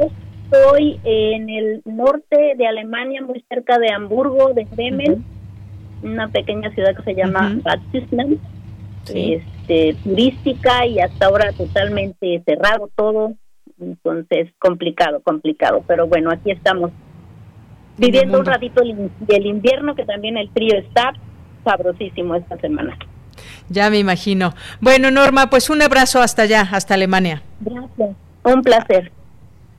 estoy 0.44 1.00
en 1.04 1.48
el 1.48 1.82
norte 1.84 2.54
de 2.56 2.66
Alemania, 2.66 3.22
muy 3.22 3.44
cerca 3.48 3.78
de 3.78 3.92
Hamburgo, 3.92 4.52
de 4.54 4.64
Bremen, 4.64 5.24
una 6.02 6.28
pequeña 6.28 6.70
ciudad 6.72 6.94
que 6.94 7.02
se 7.02 7.14
llama 7.14 7.56
Bad 7.62 7.80
este, 9.14 9.96
turística 10.02 10.86
y 10.86 10.98
hasta 10.98 11.26
ahora 11.26 11.52
totalmente 11.52 12.42
cerrado 12.44 12.90
todo. 12.94 13.34
Entonces, 13.80 14.48
complicado, 14.58 15.20
complicado. 15.22 15.84
Pero 15.86 16.06
bueno, 16.06 16.30
aquí 16.30 16.50
estamos 16.50 16.90
viviendo 17.98 18.38
un 18.38 18.46
ratito 18.46 18.82
del 18.82 19.46
invierno, 19.46 19.94
que 19.94 20.04
también 20.04 20.36
el 20.36 20.50
frío 20.50 20.76
está 20.76 21.12
sabrosísimo 21.66 22.36
esta 22.36 22.56
semana. 22.58 22.96
Ya 23.68 23.90
me 23.90 23.98
imagino. 23.98 24.54
Bueno, 24.80 25.10
Norma, 25.10 25.50
pues 25.50 25.68
un 25.70 25.82
abrazo 25.82 26.22
hasta 26.22 26.42
allá, 26.42 26.68
hasta 26.70 26.94
Alemania. 26.94 27.42
Gracias. 27.60 28.16
Un 28.44 28.62
placer. 28.62 29.12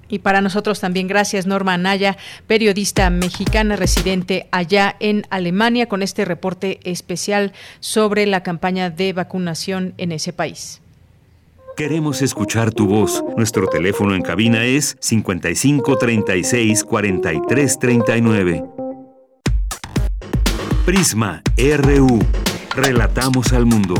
Y 0.09 0.19
para 0.19 0.41
nosotros 0.41 0.79
también, 0.79 1.07
gracias 1.07 1.47
Norma 1.47 1.73
Anaya, 1.73 2.17
periodista 2.47 3.09
mexicana 3.09 3.75
residente 3.75 4.47
allá 4.51 4.95
en 4.99 5.23
Alemania, 5.29 5.87
con 5.87 6.01
este 6.01 6.23
reporte 6.23 6.79
especial 6.83 7.51
sobre 7.79 8.25
la 8.25 8.43
campaña 8.43 8.89
de 8.89 9.13
vacunación 9.13 9.93
en 9.97 10.11
ese 10.11 10.31
país. 10.33 10.81
Queremos 11.75 12.21
escuchar 12.21 12.71
tu 12.71 12.87
voz. 12.87 13.23
Nuestro 13.35 13.67
teléfono 13.67 14.15
en 14.15 14.21
cabina 14.21 14.65
es 14.65 14.97
55 14.99 15.97
36 15.97 16.83
43 16.83 17.79
39. 17.79 18.63
Prisma 20.87 21.41
RU. 21.57 22.17
Relatamos 22.73 23.51
al 23.51 23.65
mundo. 23.65 23.95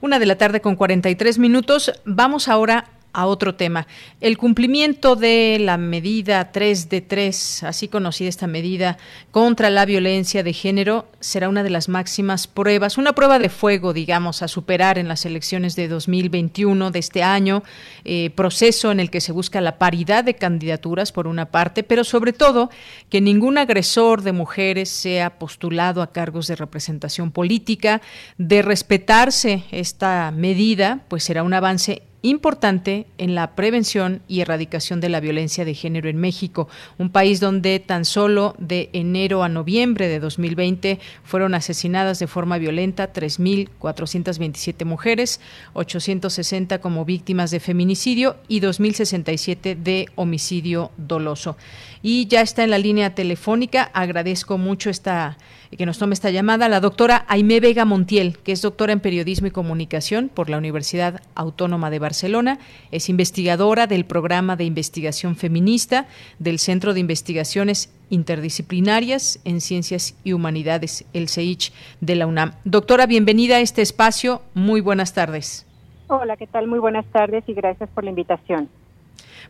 Una 0.00 0.18
de 0.18 0.26
la 0.26 0.36
tarde 0.36 0.60
con 0.60 0.74
43 0.74 1.38
minutos. 1.38 1.92
Vamos 2.04 2.48
ahora 2.48 2.86
a 3.12 3.26
otro 3.26 3.54
tema. 3.54 3.86
El 4.20 4.38
cumplimiento 4.38 5.16
de 5.16 5.58
la 5.60 5.76
medida 5.76 6.52
3 6.52 6.88
de 6.88 7.00
3, 7.00 7.62
así 7.64 7.88
conocida 7.88 8.28
esta 8.28 8.46
medida 8.46 8.98
contra 9.30 9.70
la 9.70 9.84
violencia 9.84 10.42
de 10.42 10.52
género, 10.52 11.06
será 11.20 11.48
una 11.48 11.62
de 11.62 11.70
las 11.70 11.88
máximas 11.88 12.46
pruebas, 12.46 12.98
una 12.98 13.14
prueba 13.14 13.38
de 13.38 13.48
fuego, 13.48 13.92
digamos, 13.92 14.42
a 14.42 14.48
superar 14.48 14.98
en 14.98 15.08
las 15.08 15.24
elecciones 15.24 15.76
de 15.76 15.88
2021 15.88 16.90
de 16.90 16.98
este 16.98 17.22
año, 17.22 17.62
eh, 18.04 18.30
proceso 18.34 18.90
en 18.90 19.00
el 19.00 19.10
que 19.10 19.20
se 19.20 19.32
busca 19.32 19.60
la 19.60 19.78
paridad 19.78 20.24
de 20.24 20.34
candidaturas, 20.34 21.12
por 21.12 21.26
una 21.26 21.46
parte, 21.46 21.82
pero 21.82 22.04
sobre 22.04 22.32
todo 22.32 22.70
que 23.08 23.20
ningún 23.20 23.58
agresor 23.58 24.22
de 24.22 24.32
mujeres 24.32 24.88
sea 24.88 25.38
postulado 25.38 26.02
a 26.02 26.12
cargos 26.12 26.46
de 26.46 26.56
representación 26.56 27.30
política. 27.30 28.00
De 28.38 28.62
respetarse 28.62 29.64
esta 29.70 30.30
medida, 30.30 31.00
pues 31.08 31.24
será 31.24 31.42
un 31.42 31.54
avance 31.54 32.02
importante 32.22 33.06
en 33.18 33.34
la 33.34 33.54
prevención 33.54 34.22
y 34.28 34.40
erradicación 34.40 35.00
de 35.00 35.08
la 35.08 35.20
violencia 35.20 35.64
de 35.64 35.74
género 35.74 36.08
en 36.08 36.16
México, 36.16 36.68
un 36.98 37.10
país 37.10 37.40
donde 37.40 37.80
tan 37.80 38.04
solo 38.04 38.54
de 38.58 38.90
enero 38.92 39.42
a 39.42 39.48
noviembre 39.48 40.08
de 40.08 40.20
2020 40.20 41.00
fueron 41.24 41.54
asesinadas 41.54 42.18
de 42.20 42.28
forma 42.28 42.58
violenta 42.58 43.12
3.427 43.12 44.84
mujeres, 44.84 45.40
860 45.74 46.80
como 46.80 47.04
víctimas 47.04 47.50
de 47.50 47.60
feminicidio 47.60 48.36
y 48.48 48.60
2.067 48.60 49.76
de 49.76 50.06
homicidio 50.14 50.92
doloso. 50.96 51.56
Y 52.02 52.26
ya 52.26 52.40
está 52.40 52.64
en 52.64 52.70
la 52.70 52.78
línea 52.78 53.14
telefónica, 53.14 53.90
agradezco 53.92 54.58
mucho 54.58 54.90
esta 54.90 55.36
que 55.76 55.86
nos 55.86 55.98
tome 55.98 56.14
esta 56.14 56.30
llamada, 56.30 56.68
la 56.68 56.80
doctora 56.80 57.24
Aime 57.28 57.58
Vega 57.60 57.84
Montiel, 57.84 58.38
que 58.38 58.52
es 58.52 58.60
doctora 58.60 58.92
en 58.92 59.00
Periodismo 59.00 59.46
y 59.46 59.50
Comunicación 59.50 60.28
por 60.28 60.50
la 60.50 60.58
Universidad 60.58 61.22
Autónoma 61.34 61.90
de 61.90 61.98
Barcelona, 61.98 62.58
es 62.90 63.08
investigadora 63.08 63.86
del 63.86 64.04
programa 64.04 64.56
de 64.56 64.64
investigación 64.64 65.34
feminista 65.34 66.06
del 66.38 66.58
Centro 66.58 66.92
de 66.92 67.00
Investigaciones 67.00 67.92
Interdisciplinarias 68.10 69.40
en 69.44 69.62
Ciencias 69.62 70.14
y 70.24 70.34
Humanidades, 70.34 71.06
el 71.14 71.28
CEICH 71.28 71.72
de 72.00 72.16
la 72.16 72.26
UNAM. 72.26 72.52
Doctora, 72.64 73.06
bienvenida 73.06 73.56
a 73.56 73.60
este 73.60 73.80
espacio. 73.80 74.42
Muy 74.52 74.82
buenas 74.82 75.14
tardes. 75.14 75.66
Hola, 76.08 76.36
¿qué 76.36 76.46
tal? 76.46 76.66
Muy 76.66 76.78
buenas 76.78 77.06
tardes 77.06 77.44
y 77.46 77.54
gracias 77.54 77.88
por 77.90 78.04
la 78.04 78.10
invitación. 78.10 78.68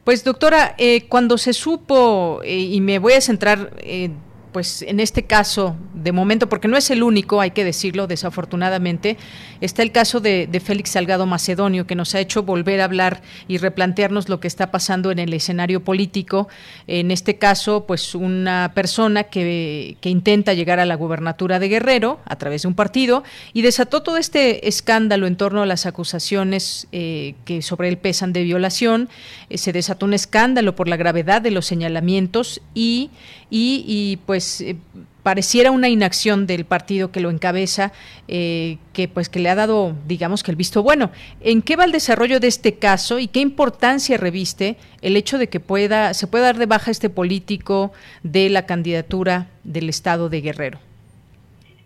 Pues 0.05 0.23
doctora, 0.23 0.75
eh, 0.79 1.07
cuando 1.09 1.37
se 1.39 1.53
supo, 1.53 2.41
eh, 2.45 2.59
y 2.59 2.81
me 2.81 3.01
voy 3.01 3.15
a 3.15 3.21
centrar 3.21 3.73
eh, 3.79 4.11
pues 4.53 4.83
en 4.83 5.01
este 5.01 5.25
caso, 5.25 5.77
de 5.95 6.13
momento, 6.13 6.49
porque 6.49 6.69
no 6.69 6.77
es 6.77 6.91
el 6.91 7.03
único, 7.03 7.41
hay 7.41 7.53
que 7.53 7.65
decirlo, 7.65 8.07
desafortunadamente, 8.07 9.17
está 9.61 9.83
el 9.83 9.93
caso 9.93 10.21
de, 10.21 10.49
Félix 10.63 10.91
Salgado 10.91 11.27
Macedonio, 11.27 11.87
que 11.87 11.95
nos 11.95 12.15
ha 12.15 12.21
hecho 12.21 12.43
volver 12.43 12.81
a 12.81 12.85
hablar 12.85 13.23
y 13.49 13.59
replantearnos 13.59 14.29
lo 14.29 14.39
que 14.41 14.49
está 14.49 14.71
pasando 14.71 15.11
en 15.11 15.19
el 15.19 15.33
escenario 15.33 15.83
político. 15.83 16.49
En 16.87 17.11
este 17.11 17.39
caso, 17.39 17.85
pues 17.87 18.15
una 18.15 18.73
persona 18.75 19.25
que, 19.25 19.97
intenta 20.03 20.53
llegar 20.53 20.79
a 20.79 20.87
la 20.87 20.95
gubernatura 20.95 21.59
de 21.59 21.69
Guerrero 21.69 22.21
a 22.27 22.37
través 22.37 22.63
de 22.63 22.69
un 22.69 22.75
partido 22.75 23.25
y 23.53 23.63
desató 23.63 24.03
todo 24.03 24.19
este 24.19 24.69
escándalo 24.69 25.27
en 25.27 25.37
torno 25.37 25.63
a 25.63 25.67
las 25.67 25.87
acusaciones 25.87 26.87
eh, 26.93 27.35
que 27.45 27.63
sobre 27.63 27.89
él 27.89 27.97
pesan 27.97 28.33
de 28.33 28.43
violación. 28.43 29.09
Eh, 29.49 29.57
se 29.57 29.73
desató 29.73 30.07
un 30.07 30.15
escándalo 30.15 30.77
por 30.77 30.89
la 30.89 30.97
gravedad 30.97 31.41
de 31.41 31.51
los 31.51 31.67
señalamientos 31.67 32.61
y, 32.75 33.11
y, 33.55 34.19
pues 34.25 34.63
eh, 34.63 34.77
pareciera 35.23 35.71
una 35.71 35.91
inacción 35.91 36.47
del 36.47 36.65
partido 36.65 37.13
que 37.13 37.21
lo 37.21 37.31
encabeza 37.31 37.93
eh, 38.27 38.79
que 38.95 39.07
pues 39.09 39.29
que 39.29 39.39
le 39.39 39.51
ha 39.51 39.55
dado 39.55 39.95
digamos 40.07 40.43
que 40.43 40.51
el 40.51 40.57
visto 40.57 40.83
bueno. 40.83 41.11
En 41.41 41.61
qué 41.61 41.77
va 41.77 41.85
el 41.85 41.93
desarrollo 41.93 42.41
de 42.41 42.49
este 42.49 42.79
caso 42.79 43.19
y 43.19 43.29
qué 43.29 43.41
importancia 43.41 44.17
reviste 44.17 44.77
el 45.03 45.17
hecho 45.17 45.37
de 45.37 45.49
que 45.49 45.61
pueda 45.61 46.15
se 46.15 46.27
pueda 46.27 46.47
dar 46.47 46.57
de 46.57 46.67
baja 46.67 46.91
este 46.91 47.11
político 47.11 47.93
de 48.23 48.49
la 48.49 48.65
candidatura 48.65 49.49
del 49.65 49.91
estado 49.91 50.29
de 50.29 50.41
Guerrero 50.41 50.79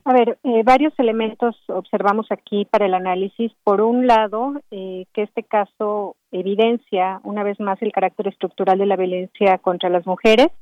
a 0.05 0.13
ver, 0.13 0.39
eh, 0.45 0.63
varios 0.63 0.97
elementos 1.01 1.57
observamos 1.67 2.29
aquí 2.31 2.65
para 2.65 2.87
el 2.87 2.95
análisis. 2.95 3.51
Por 3.65 3.81
un 3.81 4.07
lado, 4.07 4.53
que 4.71 5.05
este 5.17 5.43
caso 5.43 6.15
evidencia 6.31 7.19
una 7.25 7.43
vez 7.43 7.59
más 7.59 7.83
el 7.83 7.91
carácter 7.91 8.29
estructural 8.29 8.79
de 8.79 8.87
la 8.87 8.95
violencia 8.95 9.59
contra 9.59 9.89
las 9.89 10.07
mujeres, 10.07 10.53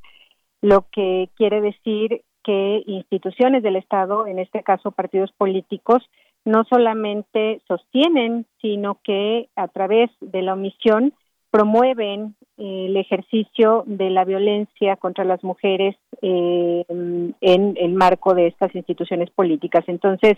lo 0.65 0.87
que 0.91 1.29
quiere 1.35 1.61
decir 1.61 2.23
que 2.43 2.83
instituciones 2.87 3.61
del 3.61 3.75
Estado, 3.75 4.25
en 4.25 4.39
este 4.39 4.63
caso 4.63 4.91
partidos 4.91 5.31
políticos, 5.33 6.01
no 6.43 6.63
solamente 6.63 7.61
sostienen, 7.67 8.47
sino 8.61 8.99
que 9.03 9.47
a 9.55 9.67
través 9.67 10.09
de 10.21 10.41
la 10.41 10.53
omisión 10.53 11.13
promueven 11.51 12.35
eh, 12.57 12.87
el 12.87 12.97
ejercicio 12.97 13.83
de 13.85 14.09
la 14.09 14.25
violencia 14.25 14.95
contra 14.95 15.23
las 15.23 15.43
mujeres 15.43 15.95
eh, 16.23 16.83
en 16.89 17.77
el 17.77 17.93
marco 17.93 18.33
de 18.33 18.47
estas 18.47 18.73
instituciones 18.73 19.29
políticas. 19.29 19.83
Entonces, 19.87 20.33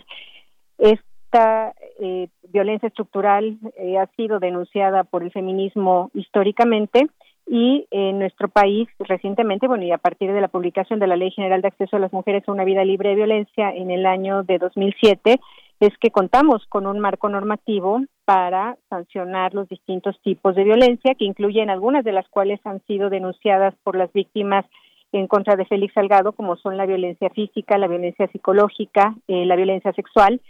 esta 0.76 1.72
eh, 2.00 2.28
violencia 2.52 2.88
estructural 2.88 3.58
ha 3.98 4.06
sido 4.14 4.40
denunciada 4.40 5.04
por 5.04 5.22
el 5.22 5.32
feminismo 5.32 6.10
históricamente 6.12 7.08
y 7.50 7.86
en 7.90 8.18
nuestro 8.18 8.48
país 8.48 8.88
recientemente, 8.98 9.68
bueno, 9.68 9.84
y 9.84 9.90
a 9.90 9.98
partir 9.98 10.32
de 10.32 10.40
la 10.40 10.48
publicación 10.48 10.98
de 10.98 11.06
la 11.06 11.16
Ley 11.16 11.30
General 11.30 11.62
de 11.62 11.68
Acceso 11.68 11.96
a 11.96 12.00
las 12.00 12.12
Mujeres 12.12 12.44
a 12.46 12.52
una 12.52 12.64
Vida 12.64 12.84
Libre 12.84 13.10
de 13.10 13.14
Violencia 13.14 13.70
en 13.70 13.90
el 13.90 14.04
año 14.04 14.42
de 14.42 14.58
2007, 14.58 15.40
es 15.80 15.96
que 15.98 16.10
contamos 16.10 16.66
con 16.68 16.86
un 16.86 16.98
marco 16.98 17.28
normativo 17.28 18.02
para 18.26 18.76
sancionar 18.90 19.54
los 19.54 19.68
distintos 19.68 20.20
tipos 20.22 20.54
de 20.56 20.64
violencia, 20.64 21.14
que 21.14 21.24
incluyen 21.24 21.70
algunas 21.70 22.04
de 22.04 22.12
las 22.12 22.28
cuales 22.28 22.60
han 22.64 22.84
sido 22.86 23.08
denunciadas 23.08 23.74
por 23.82 23.96
las 23.96 24.12
víctimas 24.12 24.66
en 25.12 25.26
contra 25.26 25.56
de 25.56 25.64
Félix 25.64 25.94
Salgado, 25.94 26.32
como 26.32 26.56
son 26.56 26.76
la 26.76 26.84
violencia 26.84 27.30
física, 27.30 27.78
la 27.78 27.86
violencia 27.86 28.26
psicológica, 28.28 29.14
eh, 29.26 29.46
la 29.46 29.56
violencia 29.56 29.92
sexual, 29.94 30.42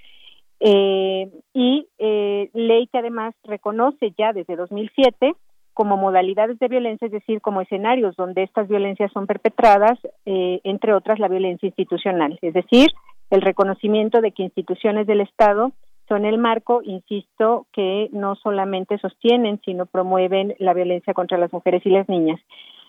eh, 0.59 1.31
y 1.55 1.87
eh, 1.99 2.51
ley 2.55 2.89
que 2.89 2.99
además 2.99 3.37
reconoce 3.45 4.13
ya 4.19 4.33
desde 4.33 4.57
2007 4.57 5.37
como 5.79 5.97
modalidades 5.97 6.59
de 6.59 6.67
violencia, 6.67 7.07
es 7.07 7.13
decir, 7.13 7.41
como 7.41 7.61
escenarios 7.61 8.17
donde 8.17 8.43
estas 8.43 8.67
violencias 8.67 9.13
son 9.13 9.29
perpetradas, 9.29 9.97
eh, 10.27 10.59
entre 10.65 10.93
otras 10.93 11.21
la 11.21 11.29
violencia 11.29 11.69
institucional, 11.69 12.37
es 12.43 12.53
decir, 12.53 12.89
el 13.31 13.43
reconocimiento 13.43 14.21
de 14.21 14.33
que 14.33 14.43
instituciones 14.43 15.07
del 15.07 15.21
Estado 15.21 15.71
son 16.09 16.25
el 16.25 16.37
marco, 16.37 16.81
insisto, 16.83 17.69
que 17.73 18.09
no 18.11 18.35
solamente 18.35 18.99
sostienen, 18.99 19.61
sino 19.65 19.87
promueven 19.87 20.57
la 20.59 20.75
violencia 20.75 21.15
contra 21.15 21.39
las 21.39 21.53
mujeres 21.53 21.87
y 21.87 21.91
las 21.91 22.09
niñas. 22.09 22.41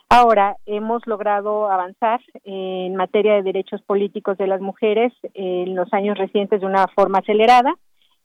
Ahora, 0.09 0.57
hemos 0.65 1.05
logrado 1.05 1.69
avanzar 1.69 2.21
en 2.43 2.95
materia 2.95 3.35
de 3.35 3.43
derechos 3.43 3.83
políticos 3.83 4.35
de 4.39 4.47
las 4.47 4.61
mujeres 4.61 5.13
en 5.35 5.75
los 5.75 5.93
años 5.93 6.17
recientes 6.17 6.61
de 6.61 6.65
una 6.65 6.87
forma 6.87 7.19
acelerada 7.19 7.75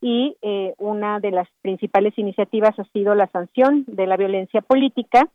y 0.01 0.37
eh, 0.43 0.75
una 0.79 1.21
de 1.21 1.31
las 1.31 1.49
principales 1.63 2.19
iniciativas 2.19 2.79
ha 2.79 2.85
sido 2.93 3.15
la 3.15 3.27
sanción 3.29 3.85
de 3.87 4.07
la 4.07 4.17
violencia 4.17 4.61
política 4.61 5.29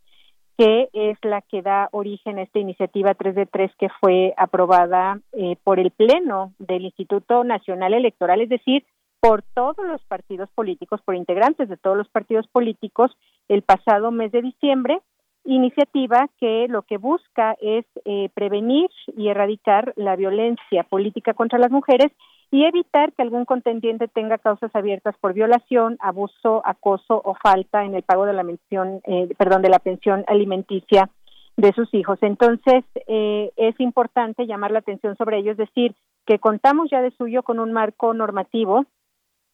que 0.59 0.89
es 0.91 1.17
la 1.23 1.41
que 1.41 1.61
da 1.61 1.87
origen 1.93 2.37
a 2.37 2.41
esta 2.41 2.59
iniciativa 2.59 3.13
3 3.13 3.33
de 3.33 3.45
3 3.45 3.71
que 3.79 3.87
fue 4.01 4.33
aprobada 4.35 5.21
eh, 5.31 5.55
por 5.63 5.79
el 5.79 5.89
Pleno 5.91 6.53
del 6.59 6.83
Instituto 6.83 7.45
Nacional 7.45 7.93
Electoral, 7.93 8.41
es 8.41 8.49
decir, 8.49 8.83
por 9.21 9.41
todos 9.53 9.77
los 9.87 10.03
partidos 10.03 10.49
políticos, 10.51 10.99
por 11.05 11.15
integrantes 11.15 11.69
de 11.69 11.77
todos 11.77 11.95
los 11.95 12.09
partidos 12.09 12.45
políticos, 12.49 13.09
el 13.47 13.61
pasado 13.61 14.11
mes 14.11 14.33
de 14.33 14.41
diciembre, 14.41 14.99
iniciativa 15.45 16.29
que 16.39 16.67
lo 16.67 16.81
que 16.81 16.97
busca 16.97 17.55
es 17.61 17.85
eh, 18.03 18.27
prevenir 18.33 18.89
y 19.15 19.29
erradicar 19.29 19.93
la 19.95 20.17
violencia 20.17 20.83
política 20.83 21.33
contra 21.33 21.57
las 21.57 21.71
mujeres 21.71 22.11
y 22.51 22.65
evitar 22.65 23.13
que 23.13 23.21
algún 23.21 23.45
contendiente 23.45 24.07
tenga 24.07 24.37
causas 24.37 24.75
abiertas 24.75 25.15
por 25.19 25.33
violación, 25.33 25.97
abuso, 25.99 26.61
acoso 26.65 27.21
o 27.23 27.35
falta 27.35 27.85
en 27.85 27.95
el 27.95 28.03
pago 28.03 28.25
de 28.25 28.33
la 28.33 28.43
mención, 28.43 29.01
eh, 29.05 29.29
perdón, 29.37 29.61
de 29.61 29.69
la 29.69 29.79
pensión 29.79 30.23
alimenticia 30.27 31.09
de 31.57 31.73
sus 31.73 31.93
hijos. 31.93 32.17
Entonces, 32.21 32.83
eh, 33.07 33.51
es 33.57 33.79
importante 33.79 34.47
llamar 34.47 34.71
la 34.71 34.79
atención 34.79 35.15
sobre 35.17 35.39
ello, 35.39 35.51
es 35.51 35.57
decir, 35.57 35.93
que 36.25 36.39
contamos 36.39 36.89
ya 36.89 37.01
de 37.01 37.11
suyo 37.11 37.43
con 37.43 37.59
un 37.59 37.73
marco 37.73 38.13
normativo 38.13 38.85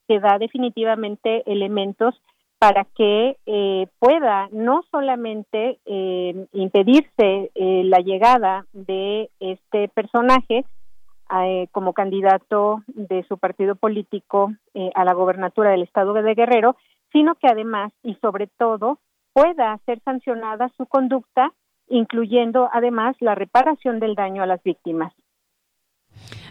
que 0.08 0.20
da 0.20 0.38
definitivamente 0.38 1.50
elementos 1.52 2.16
para 2.60 2.86
que 2.96 3.38
eh, 3.46 3.88
pueda 4.00 4.48
no 4.52 4.84
solamente 4.92 5.80
eh, 5.86 6.48
impedirse 6.54 7.52
eh, 7.54 7.82
la 7.86 8.00
llegada 8.00 8.66
de 8.74 9.30
este 9.40 9.88
personaje 9.90 10.66
eh, 11.44 11.68
como 11.72 11.94
candidato 11.94 12.84
de 12.88 13.24
su 13.28 13.38
partido 13.38 13.76
político 13.76 14.52
a 14.94 15.06
la 15.06 15.14
gobernatura 15.14 15.72
del 15.72 15.84
estado 15.84 16.14
de 16.14 16.36
Guerrero, 16.36 16.76
sino 17.12 17.36
que 17.36 17.48
además 17.48 17.94
y 18.04 18.16
sobre 18.16 18.48
todo 18.48 19.00
pueda 19.34 19.78
ser 19.86 20.02
sancionada 20.02 20.70
su 20.78 20.86
conducta, 20.86 21.52
incluyendo 21.88 22.70
además 22.72 23.16
la 23.20 23.36
reparación 23.36 24.00
del 24.00 24.16
daño 24.16 24.44
a 24.44 24.48
las 24.48 24.62
víctimas. 24.64 25.14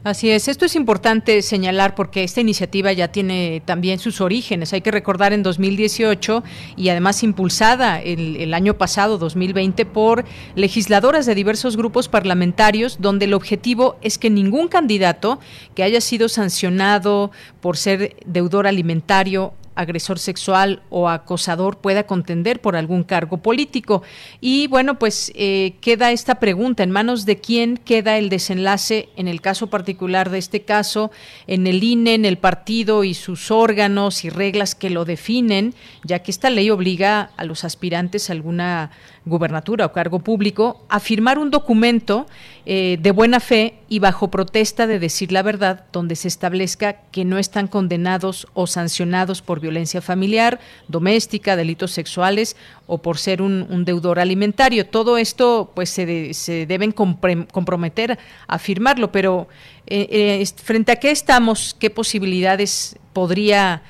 Así 0.05 0.29
es, 0.29 0.49
esto 0.49 0.67
es 0.67 0.77
importante 0.77 1.41
señalar 1.41 1.95
porque 1.95 2.25
esta 2.25 2.43
iniciativa 2.43 2.93
ya 2.93 3.09
tiene 3.09 3.63
también 3.65 3.99
sus 3.99 4.21
orígenes. 4.21 4.75
Hay 4.75 4.83
que 4.83 4.91
recordar 4.91 5.33
en 5.33 5.43
2018 5.43 6.45
y 6.77 6.91
además 6.91 7.23
impulsada 7.23 8.03
el, 8.03 8.53
año 8.53 8.77
pasado, 8.77 9.17
2020, 9.17 9.87
por 9.87 10.27
legisladoras 10.57 11.25
de 11.25 11.35
diversos 11.35 11.79
grupos 11.79 12.09
parlamentarios, 12.09 12.99
donde 13.01 13.25
el 13.25 13.33
objetivo 13.33 13.97
es 14.03 14.19
que 14.19 14.29
ningún 14.29 14.69
candidato 14.69 15.41
que 15.75 15.83
haya 15.83 16.03
sido 16.03 16.29
sancionado 16.29 17.31
por 17.63 17.79
ser 17.79 18.15
deudor 18.27 18.67
alimentario 18.67 19.55
agresor 19.75 20.19
sexual 20.19 20.83
o 20.91 21.09
acosador 21.09 21.79
pueda 21.79 22.05
contender 22.05 22.61
por 22.61 22.77
algún 22.77 23.03
cargo 23.03 23.39
político. 23.39 24.03
Y 24.41 24.67
bueno, 24.69 24.99
pues 24.99 25.33
eh, 25.35 25.75
queda 25.81 26.13
esta 26.13 26.37
pregunta, 26.37 26.83
¿en 26.83 26.91
manos 26.91 27.27
de 27.27 27.39
quién 27.39 27.77
queda 27.77 28.19
el 28.19 28.29
desenlace 28.29 29.09
en 29.17 29.29
el 29.29 29.41
caso 29.41 29.69
particular 29.69 30.31
de 30.31 30.39
este 30.39 30.63
caso, 30.63 31.11
en 31.47 31.67
el 31.67 31.83
INE, 31.83 32.15
en 32.15 32.25
el 32.25 32.39
partido 32.39 33.05
y 33.05 33.15
sus 33.15 33.51
órganos 33.51 34.25
y 34.25 34.31
reglas 34.31 34.75
que 34.75 34.91
lo 34.91 35.05
definen, 35.05 35.75
ya 36.05 36.21
que 36.21 36.31
esta 36.31 36.51
ley 36.51 36.71
obliga 36.71 37.31
a 37.37 37.45
los 37.45 37.65
aspirantes 37.65 38.29
a 38.29 38.33
alguna 38.33 38.91
gubernatura 39.27 39.87
o 39.87 39.93
cargo 39.93 40.21
público 40.21 40.85
a 40.89 41.01
firmar 41.01 41.39
un 41.39 41.51
documento 41.51 42.27
eh, 42.67 42.99
de 43.01 43.11
buena 43.11 43.41
fe 43.41 43.81
y 43.89 43.99
bajo 43.99 44.29
protesta 44.29 44.87
de 44.87 44.99
decir 44.99 45.33
la 45.33 45.43
verdad, 45.43 45.87
donde 45.93 46.17
se 46.17 46.29
establezca 46.29 47.01
que 47.11 47.25
no 47.25 47.39
están 47.39 47.67
condenados 47.67 48.47
o 48.53 48.67
sancionados 48.67 49.41
por 49.41 49.61
violencia 49.61 50.03
familiar, 50.03 50.61
doméstica, 50.89 51.57
delitos 51.57 51.93
sexuales 51.93 52.57
o 52.87 52.99
por 52.99 53.17
ser 53.19 53.41
un, 53.41 53.85
deudor 53.85 54.19
alimentario. 54.19 54.87
Todo 54.87 55.17
esto, 55.17 55.73
pues, 55.75 55.91
se, 55.91 56.35
se 56.35 56.67
deben 56.67 56.93
comprometer 56.93 58.19
a 58.47 58.59
firmarlo, 58.59 59.11
pero 59.11 59.49
eh, 59.87 60.07
eh, 60.11 60.47
frente 60.63 60.93
a 60.93 60.97
qué 60.97 61.11
estamos, 61.11 61.75
qué 61.79 61.91
posibilidades 61.91 62.99
podría 63.13 63.83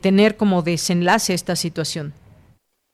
tener 0.00 0.38
como 0.38 0.62
desenlace 0.62 1.34
esta 1.34 1.56
situación. 1.56 2.14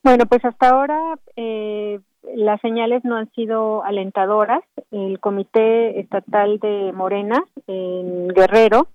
Bueno, 0.02 0.24
pues 0.26 0.44
hasta 0.44 0.70
ahora 0.70 1.18
eh, 1.36 2.00
las 2.34 2.60
señales 2.60 3.04
no 3.04 3.16
han 3.16 3.30
sido 3.32 3.84
alentadoras. 3.84 4.62
El 4.90 5.20
Comité 5.20 6.00
Estatal 6.00 6.58
de 6.58 6.92
Morena 6.92 7.44
en 7.66 8.28
Guerrero 8.28 8.88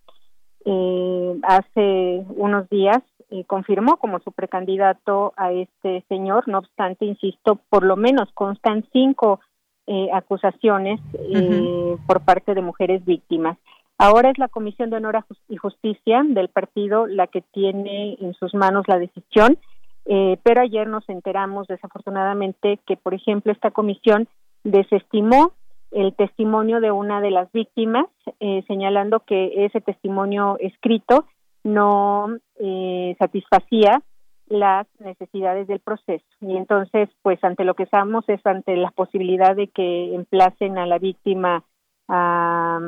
eh, 0.65 1.39
hace 1.43 2.25
unos 2.35 2.67
días 2.69 3.01
eh, 3.31 3.43
confirmó 3.45 3.97
como 3.97 4.19
su 4.19 4.31
precandidato 4.31 5.33
a 5.37 5.51
este 5.51 6.03
señor. 6.09 6.47
No 6.47 6.59
obstante, 6.59 7.05
insisto, 7.05 7.59
por 7.69 7.83
lo 7.83 7.95
menos 7.95 8.31
constan 8.33 8.85
cinco 8.91 9.39
eh, 9.87 10.09
acusaciones 10.13 10.99
eh, 11.13 11.97
por 12.07 12.21
parte 12.21 12.53
de 12.53 12.61
mujeres 12.61 13.03
víctimas. 13.05 13.57
Ahora 13.97 14.29
es 14.29 14.37
la 14.37 14.47
Comisión 14.47 14.89
de 14.89 14.97
Honor 14.97 15.23
y 15.47 15.57
Justicia 15.57 16.21
del 16.27 16.49
partido 16.49 17.07
la 17.07 17.27
que 17.27 17.41
tiene 17.41 18.17
en 18.19 18.33
sus 18.33 18.53
manos 18.53 18.85
la 18.87 18.99
decisión 18.99 19.57
eh, 20.05 20.37
pero 20.43 20.61
ayer 20.61 20.87
nos 20.87 21.07
enteramos 21.09 21.67
desafortunadamente 21.67 22.79
que, 22.85 22.95
por 22.95 23.13
ejemplo, 23.13 23.51
esta 23.51 23.71
comisión 23.71 24.27
desestimó 24.63 25.53
el 25.91 26.13
testimonio 26.15 26.81
de 26.81 26.91
una 26.91 27.21
de 27.21 27.31
las 27.31 27.51
víctimas, 27.51 28.05
eh, 28.39 28.63
señalando 28.67 29.21
que 29.21 29.65
ese 29.65 29.81
testimonio 29.81 30.57
escrito 30.59 31.25
no 31.63 32.37
eh, 32.59 33.15
satisfacía 33.17 34.01
las 34.47 34.87
necesidades 34.99 35.67
del 35.67 35.79
proceso. 35.79 36.25
Y 36.41 36.55
entonces, 36.57 37.09
pues 37.23 37.43
ante 37.43 37.63
lo 37.63 37.73
que 37.73 37.83
estamos 37.83 38.25
es 38.27 38.45
ante 38.45 38.75
la 38.75 38.91
posibilidad 38.91 39.55
de 39.55 39.67
que 39.67 40.13
emplacen 40.13 40.77
a 40.77 40.85
la 40.85 40.99
víctima 40.99 41.63
a, 42.07 42.79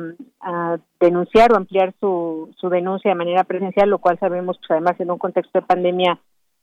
denunciar 1.00 1.52
o 1.52 1.56
ampliar 1.56 1.94
su, 1.98 2.54
su 2.56 2.68
denuncia 2.68 3.10
de 3.10 3.16
manera 3.16 3.42
presencial, 3.44 3.90
lo 3.90 3.98
cual 3.98 4.18
sabemos, 4.18 4.58
pues 4.58 4.70
además 4.70 5.00
en 5.00 5.10
un 5.10 5.18
contexto 5.18 5.60
de 5.60 5.66
pandemia 5.66 6.20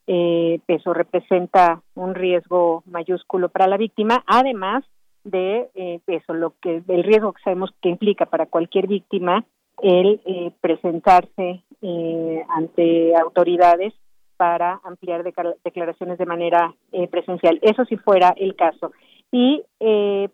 eh, 0.08 0.60
eso 0.68 0.94
representa 0.94 1.82
un 1.96 2.16
riesgo 2.16 2.84
mayúsculo 2.86 3.50
para 3.50 3.68
la 3.68 3.78
víctima, 3.78 4.24
además 4.28 4.84
de 5.26 5.70
eh, 5.74 6.00
eso, 6.08 6.34
lo 6.34 6.54
que 6.62 6.84
el 6.88 7.04
riesgo 7.04 7.34
que 7.34 7.42
sabemos 7.42 7.72
que 7.82 7.90
implica 7.90 8.28
para 8.28 8.46
cualquier 8.46 8.88
víctima 8.88 9.44
el 9.82 10.22
eh, 10.26 10.52
presentarse 10.62 11.64
eh, 11.82 12.46
ante 12.48 13.16
autoridades 13.18 13.94
para 14.38 14.80
ampliar 14.84 15.24
declaraciones 15.64 16.18
de 16.18 16.26
manera 16.26 16.74
presencial. 17.10 17.58
Eso 17.62 17.86
si 17.86 17.96
fuera 17.96 18.34
el 18.36 18.54
caso. 18.58 18.92
Y 19.32 19.64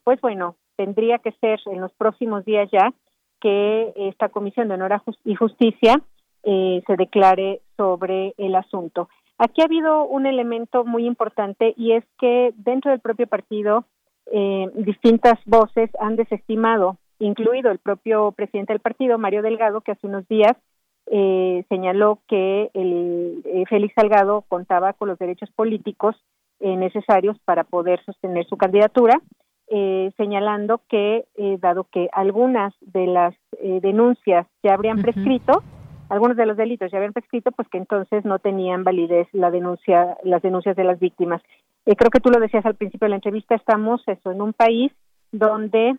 pues 0.03 0.19
bueno, 0.21 0.55
tendría 0.75 1.19
que 1.19 1.31
ser 1.33 1.59
en 1.67 1.81
los 1.81 1.91
próximos 1.93 2.43
días 2.43 2.67
ya 2.71 2.91
que 3.39 3.93
esta 3.95 4.29
Comisión 4.29 4.69
de 4.69 4.73
Honor 4.73 5.03
y 5.23 5.35
Justicia 5.35 6.01
se 6.43 6.95
declare 6.97 7.61
sobre 7.77 8.33
el 8.39 8.55
asunto. 8.55 9.07
Aquí 9.43 9.61
ha 9.61 9.65
habido 9.65 10.05
un 10.05 10.27
elemento 10.27 10.85
muy 10.85 11.07
importante 11.07 11.73
y 11.75 11.93
es 11.93 12.03
que 12.19 12.53
dentro 12.57 12.91
del 12.91 12.99
propio 12.99 13.25
partido 13.25 13.85
eh, 14.31 14.69
distintas 14.75 15.39
voces 15.47 15.89
han 15.99 16.15
desestimado, 16.15 16.99
incluido 17.17 17.71
el 17.71 17.79
propio 17.79 18.33
presidente 18.33 18.71
del 18.71 18.81
partido, 18.81 19.17
Mario 19.17 19.41
Delgado, 19.41 19.81
que 19.81 19.93
hace 19.93 20.05
unos 20.05 20.27
días 20.27 20.55
eh, 21.07 21.65
señaló 21.69 22.19
que 22.27 22.69
el 22.75 23.41
eh, 23.45 23.63
Félix 23.67 23.95
Salgado 23.95 24.45
contaba 24.47 24.93
con 24.93 25.07
los 25.07 25.17
derechos 25.17 25.49
políticos 25.55 26.15
necesarios 26.59 27.39
para 27.43 27.63
poder 27.63 27.99
sostener 28.05 28.45
su 28.45 28.55
candidatura, 28.55 29.19
señalando 30.15 30.81
que 30.87 31.25
dado 31.59 31.87
que 31.91 32.07
algunas 32.13 32.71
de 32.81 33.07
las 33.07 33.33
denuncias 33.81 34.45
ya 34.61 34.75
habrían 34.75 35.01
prescrito, 35.01 35.63
algunos 36.11 36.35
de 36.35 36.45
los 36.45 36.57
delitos 36.57 36.91
ya 36.91 36.97
habían 36.97 37.13
prescrito, 37.13 37.51
pues 37.53 37.69
que 37.69 37.77
entonces 37.77 38.25
no 38.25 38.37
tenían 38.39 38.83
validez 38.83 39.29
la 39.31 39.49
denuncia, 39.49 40.17
las 40.23 40.41
denuncias 40.41 40.75
de 40.75 40.83
las 40.83 40.99
víctimas. 40.99 41.41
Eh, 41.85 41.95
creo 41.95 42.11
que 42.11 42.19
tú 42.19 42.29
lo 42.29 42.39
decías 42.41 42.65
al 42.65 42.75
principio 42.75 43.05
de 43.05 43.11
la 43.11 43.15
entrevista, 43.15 43.55
estamos 43.55 44.01
eso 44.05 44.29
en 44.29 44.41
un 44.41 44.51
país 44.51 44.91
donde 45.31 45.95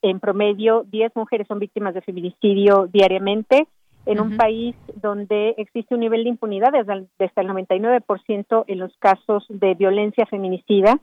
en 0.00 0.20
promedio 0.20 0.84
10 0.84 1.14
mujeres 1.14 1.46
son 1.46 1.58
víctimas 1.58 1.92
de 1.92 2.00
feminicidio 2.00 2.88
diariamente, 2.90 3.68
en 4.06 4.18
un 4.18 4.38
país 4.38 4.74
donde 4.94 5.54
existe 5.58 5.94
un 5.94 6.00
nivel 6.00 6.24
de 6.24 6.30
impunidad 6.30 6.72
desde 6.72 7.26
hasta 7.26 7.42
el 7.42 7.48
99% 7.48 8.64
en 8.66 8.78
los 8.78 8.96
casos 8.96 9.44
de 9.50 9.74
violencia 9.74 10.24
feminicida 10.24 10.98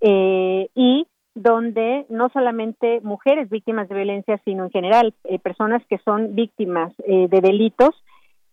eh, 0.00 0.68
y 0.76 1.08
donde 1.34 2.06
no 2.08 2.28
solamente 2.28 3.00
mujeres 3.02 3.50
víctimas 3.50 3.88
de 3.88 3.96
violencia, 3.96 4.40
sino 4.44 4.64
en 4.64 4.70
general 4.70 5.14
eh, 5.24 5.38
personas 5.38 5.82
que 5.86 5.98
son 5.98 6.34
víctimas 6.34 6.92
eh, 7.06 7.26
de 7.28 7.40
delitos, 7.40 7.90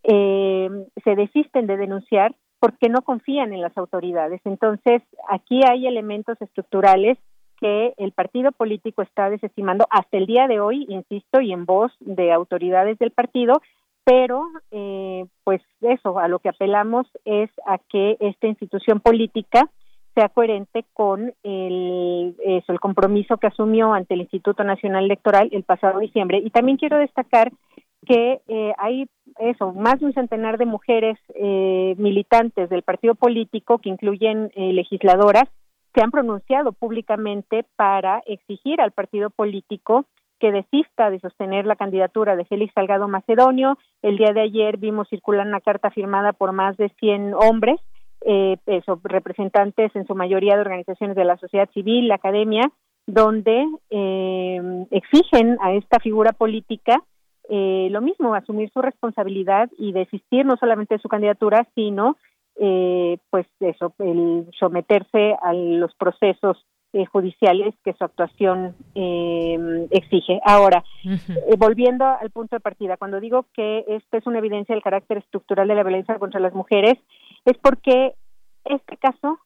eh, 0.04 0.70
se 1.04 1.16
desisten 1.16 1.68
de 1.68 1.78
denunciar 1.78 2.36
porque 2.60 2.90
no 2.90 3.02
confían 3.04 3.54
en 3.54 3.62
las 3.62 3.78
autoridades. 3.78 4.42
Entonces, 4.46 5.04
aquí 5.30 5.62
hay 5.68 5.88
elementos 5.88 6.42
estructurales 6.42 7.18
que 7.60 7.94
el 7.98 8.12
partido 8.12 8.52
político 8.52 9.04
está 9.04 9.30
desestimando 9.30 9.86
hasta 9.92 10.18
el 10.18 10.26
día 10.26 10.48
de 10.48 10.60
hoy, 10.60 10.86
insisto, 10.90 11.42
y 11.42 11.54
en 11.54 11.66
voz 11.66 11.92
de 12.00 12.32
autoridades 12.32 12.98
del 12.98 13.12
partido, 13.12 13.62
pero 14.04 14.48
pues 15.44 15.62
eso, 15.82 16.18
a 16.18 16.28
lo 16.28 16.40
que 16.40 16.50
apelamos 16.50 17.06
es 17.24 17.52
a 17.68 17.78
que 17.78 18.18
esta 18.20 18.48
institución 18.48 19.00
política 19.00 19.70
sea 20.14 20.30
coherente 20.30 20.86
con 20.94 21.34
el, 21.44 22.36
eso, 22.44 22.72
el 22.72 22.80
compromiso 22.80 23.38
que 23.38 23.48
asumió 23.48 23.94
ante 23.94 24.14
el 24.14 24.22
Instituto 24.22 24.64
Nacional 24.64 25.06
Electoral 25.06 25.50
el 25.52 25.64
pasado 25.64 26.00
diciembre. 26.00 26.40
Y 26.44 26.50
también 26.50 26.78
quiero 26.78 26.98
destacar 26.98 27.52
que 28.06 28.42
eh, 28.48 28.74
hay 28.78 29.08
eso, 29.40 29.74
más 29.74 30.00
de 30.00 30.08
un 30.08 30.14
centenar 30.14 30.58
de 30.58 30.66
mujeres 30.66 31.18
eh, 31.36 31.96
militantes 31.98 32.70
del 32.70 32.82
partido 32.82 33.16
político 33.16 33.78
que 33.78 33.90
incluyen 33.90 34.52
eh, 34.56 34.74
legisladoras 34.74 35.48
se 35.94 36.02
han 36.02 36.12
pronunciado 36.12 36.72
públicamente 36.72 37.66
para 37.76 38.24
exigir 38.26 38.82
al 38.82 38.92
partido 38.92 39.30
político 39.30 40.06
que 40.40 40.52
desista 40.52 41.10
de 41.12 41.20
sostener 41.20 41.66
la 41.66 41.76
candidatura 41.76 42.36
de 42.36 42.46
Félix 42.46 42.74
Salgado 42.74 43.08
Macedonio. 43.08 43.78
El 44.02 44.18
día 44.18 44.34
de 44.34 44.42
ayer 44.42 44.78
vimos 44.78 45.08
circular 45.10 45.46
una 45.46 45.62
carta 45.62 45.92
firmada 45.92 46.34
por 46.34 46.52
más 46.52 46.78
de 46.78 46.90
100 47.00 47.34
hombres, 47.36 47.80
eh, 48.26 48.58
eso, 48.66 49.00
representantes 49.04 49.96
en 49.96 50.06
su 50.06 50.16
mayoría 50.16 50.56
de 50.56 50.62
organizaciones 50.62 51.16
de 51.16 51.26
la 51.26 51.38
sociedad 51.38 51.70
civil, 51.74 52.08
la 52.08 52.16
academia, 52.16 52.72
donde 53.08 53.66
eh, 53.90 54.86
exigen 54.92 55.58
a 55.62 55.74
esta 55.74 56.00
figura 56.00 56.32
política 56.32 57.04
eh, 57.50 57.90
lo 57.92 58.02
mismo, 58.02 58.34
asumir 58.34 58.70
su 58.72 58.82
responsabilidad 58.82 59.70
y 59.78 59.92
desistir 59.92 60.46
no 60.46 60.56
solamente 60.58 60.96
de 60.96 61.02
su 61.02 61.10
candidatura, 61.10 61.68
sino 61.76 62.16
eh, 62.58 63.18
pues 63.30 63.46
eso, 63.60 63.94
el 64.00 64.48
someterse 64.58 65.36
a 65.42 65.52
los 65.54 65.94
procesos 65.96 66.66
eh, 66.94 67.06
judiciales 67.06 67.74
que 67.84 67.94
su 67.94 68.04
actuación 68.04 68.76
eh, 68.96 69.88
exige. 69.92 70.40
Ahora, 70.46 70.84
eh, 71.06 71.56
volviendo 71.58 72.06
al 72.06 72.30
punto 72.32 72.56
de 72.56 72.60
partida, 72.60 72.98
cuando 72.98 73.20
digo 73.20 73.46
que 73.54 73.86
esto 73.88 74.18
es 74.18 74.28
una 74.28 74.40
evidencia 74.40 74.76
del 74.76 74.84
carácter 74.84 75.18
estructural 75.18 75.68
de 75.68 75.76
la 75.76 75.84
violencia 75.84 76.20
contra 76.20 76.40
las 76.40 76.54
mujeres, 76.54 76.96
es 77.46 77.58
porque 77.58 78.14
este 78.66 78.98
caso 78.98 79.40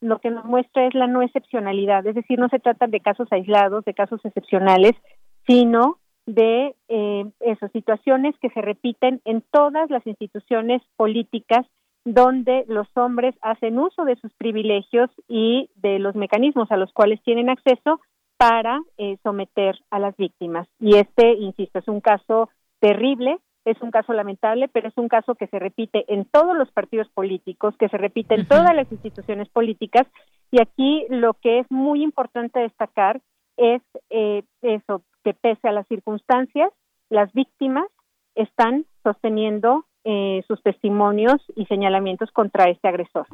lo 0.00 0.20
que 0.20 0.30
nos 0.30 0.44
muestra 0.44 0.86
es 0.86 0.94
la 0.94 1.06
no 1.06 1.22
excepcionalidad, 1.22 2.06
es 2.06 2.14
decir, 2.14 2.38
no 2.38 2.48
se 2.48 2.60
trata 2.60 2.86
de 2.86 3.00
casos 3.00 3.28
aislados, 3.30 3.84
de 3.84 3.94
casos 3.94 4.24
excepcionales, 4.24 4.92
sino 5.46 5.98
de 6.26 6.74
eh, 6.88 7.24
esas 7.40 7.72
situaciones 7.72 8.34
que 8.40 8.50
se 8.50 8.60
repiten 8.60 9.20
en 9.24 9.42
todas 9.50 9.90
las 9.90 10.06
instituciones 10.06 10.82
políticas 10.96 11.66
donde 12.04 12.64
los 12.68 12.86
hombres 12.96 13.34
hacen 13.42 13.78
uso 13.78 14.04
de 14.04 14.16
sus 14.16 14.32
privilegios 14.34 15.10
y 15.26 15.70
de 15.76 15.98
los 15.98 16.14
mecanismos 16.14 16.70
a 16.70 16.76
los 16.76 16.92
cuales 16.92 17.20
tienen 17.22 17.48
acceso 17.48 18.00
para 18.36 18.80
eh, 18.98 19.16
someter 19.22 19.76
a 19.90 19.98
las 19.98 20.16
víctimas. 20.16 20.68
Y 20.78 20.96
este, 20.96 21.32
insisto, 21.32 21.80
es 21.80 21.88
un 21.88 22.00
caso 22.00 22.50
terrible, 22.80 23.38
es 23.64 23.80
un 23.82 23.90
caso 23.90 24.12
lamentable, 24.12 24.68
pero 24.68 24.88
es 24.88 24.96
un 24.96 25.08
caso 25.08 25.34
que 25.34 25.46
se 25.48 25.58
repite 25.58 26.04
en 26.12 26.24
todos 26.24 26.56
los 26.56 26.70
partidos 26.70 27.08
políticos, 27.10 27.74
que 27.78 27.88
se 27.88 27.98
repite 27.98 28.34
en 28.34 28.46
todas 28.46 28.74
las 28.74 28.90
instituciones 28.90 29.48
políticas. 29.48 30.06
Y 30.50 30.60
aquí 30.60 31.06
lo 31.10 31.34
que 31.34 31.60
es 31.60 31.70
muy 31.70 32.02
importante 32.02 32.60
destacar 32.60 33.20
es 33.56 33.82
eh, 34.10 34.42
eso, 34.62 35.02
que 35.24 35.34
pese 35.34 35.68
a 35.68 35.72
las 35.72 35.86
circunstancias, 35.88 36.72
las 37.10 37.32
víctimas 37.32 37.86
están 38.34 38.86
sosteniendo 39.02 39.84
eh, 40.04 40.42
sus 40.46 40.62
testimonios 40.62 41.36
y 41.56 41.66
señalamientos 41.66 42.30
contra 42.30 42.70
este 42.70 42.88
agresor. 42.88 43.26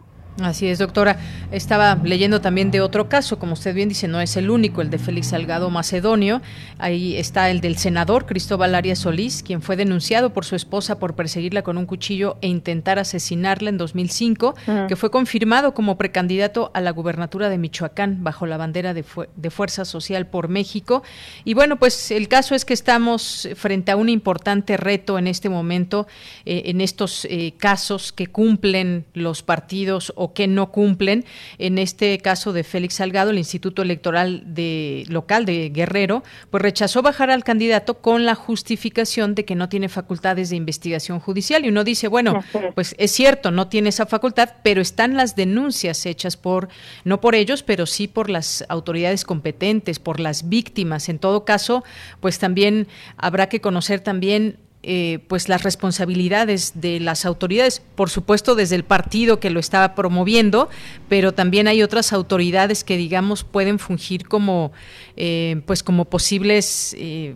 Así 0.42 0.66
es, 0.66 0.80
doctora. 0.80 1.16
Estaba 1.52 1.94
leyendo 2.02 2.40
también 2.40 2.72
de 2.72 2.80
otro 2.80 3.08
caso, 3.08 3.38
como 3.38 3.52
usted 3.52 3.72
bien 3.72 3.88
dice, 3.88 4.08
no 4.08 4.20
es 4.20 4.36
el 4.36 4.50
único, 4.50 4.82
el 4.82 4.90
de 4.90 4.98
Félix 4.98 5.28
Salgado 5.28 5.70
Macedonio. 5.70 6.42
Ahí 6.78 7.16
está 7.16 7.50
el 7.50 7.60
del 7.60 7.76
senador 7.76 8.26
Cristóbal 8.26 8.74
Arias 8.74 8.98
Solís, 8.98 9.44
quien 9.44 9.62
fue 9.62 9.76
denunciado 9.76 10.32
por 10.32 10.44
su 10.44 10.56
esposa 10.56 10.98
por 10.98 11.14
perseguirla 11.14 11.62
con 11.62 11.78
un 11.78 11.86
cuchillo 11.86 12.36
e 12.40 12.48
intentar 12.48 12.98
asesinarla 12.98 13.70
en 13.70 13.78
2005, 13.78 14.56
que 14.88 14.96
fue 14.96 15.12
confirmado 15.12 15.72
como 15.72 15.96
precandidato 15.96 16.72
a 16.74 16.80
la 16.80 16.90
gubernatura 16.90 17.48
de 17.48 17.58
Michoacán 17.58 18.24
bajo 18.24 18.46
la 18.46 18.56
bandera 18.56 18.92
de, 18.92 19.04
de, 19.36 19.50
Fuerza 19.50 19.84
Social 19.84 20.26
por 20.26 20.48
México. 20.48 21.04
Y 21.44 21.54
bueno, 21.54 21.76
pues 21.76 22.10
el 22.10 22.26
caso 22.26 22.56
es 22.56 22.64
que 22.64 22.74
estamos 22.74 23.48
frente 23.54 23.92
a 23.92 23.96
un 23.96 24.08
importante 24.08 24.76
reto 24.76 25.16
en 25.16 25.28
este 25.28 25.48
momento, 25.48 26.08
eh, 26.44 26.62
en 26.66 26.80
estos 26.80 27.24
eh, 27.26 27.54
casos 27.56 28.10
que 28.10 28.26
cumplen 28.26 29.04
los 29.14 29.44
partidos 29.44 30.12
o 30.16 30.23
que 30.32 30.46
no 30.46 30.72
cumplen. 30.72 31.24
En 31.58 31.78
este 31.78 32.18
caso 32.18 32.52
de 32.52 32.64
Félix 32.64 32.94
Salgado, 32.94 33.30
el 33.30 33.38
Instituto 33.38 33.82
Electoral 33.82 34.42
de, 34.46 35.04
local 35.08 35.44
de 35.44 35.70
Guerrero, 35.70 36.22
pues 36.50 36.62
rechazó 36.62 37.02
bajar 37.02 37.30
al 37.30 37.44
candidato 37.44 37.94
con 37.94 38.24
la 38.24 38.34
justificación 38.34 39.34
de 39.34 39.44
que 39.44 39.54
no 39.54 39.68
tiene 39.68 39.88
facultades 39.88 40.50
de 40.50 40.56
investigación 40.56 41.20
judicial. 41.20 41.64
Y 41.64 41.68
uno 41.68 41.84
dice, 41.84 42.08
bueno, 42.08 42.42
pues 42.74 42.94
es 42.98 43.10
cierto, 43.10 43.50
no 43.50 43.68
tiene 43.68 43.90
esa 43.90 44.06
facultad, 44.06 44.50
pero 44.62 44.80
están 44.80 45.16
las 45.16 45.36
denuncias 45.36 46.06
hechas 46.06 46.36
por, 46.36 46.68
no 47.04 47.20
por 47.20 47.34
ellos, 47.34 47.62
pero 47.62 47.86
sí 47.86 48.08
por 48.08 48.30
las 48.30 48.64
autoridades 48.68 49.24
competentes, 49.24 49.98
por 49.98 50.20
las 50.20 50.48
víctimas. 50.48 51.08
En 51.08 51.18
todo 51.18 51.44
caso, 51.44 51.84
pues 52.20 52.38
también 52.38 52.88
habrá 53.16 53.48
que 53.48 53.60
conocer 53.60 54.00
también 54.00 54.58
eh, 54.86 55.20
pues 55.28 55.48
las 55.48 55.62
responsabilidades 55.62 56.80
de 56.80 57.00
las 57.00 57.24
autoridades, 57.24 57.80
por 57.80 58.10
supuesto 58.10 58.54
desde 58.54 58.76
el 58.76 58.84
partido 58.84 59.40
que 59.40 59.48
lo 59.48 59.58
estaba 59.58 59.94
promoviendo, 59.94 60.68
pero 61.08 61.32
también 61.32 61.68
hay 61.68 61.82
otras 61.82 62.12
autoridades 62.12 62.84
que 62.84 62.98
digamos 62.98 63.44
pueden 63.44 63.78
fungir 63.78 64.28
como 64.28 64.72
eh, 65.16 65.62
pues 65.66 65.82
como 65.82 66.04
posibles 66.04 66.94
eh, 66.98 67.34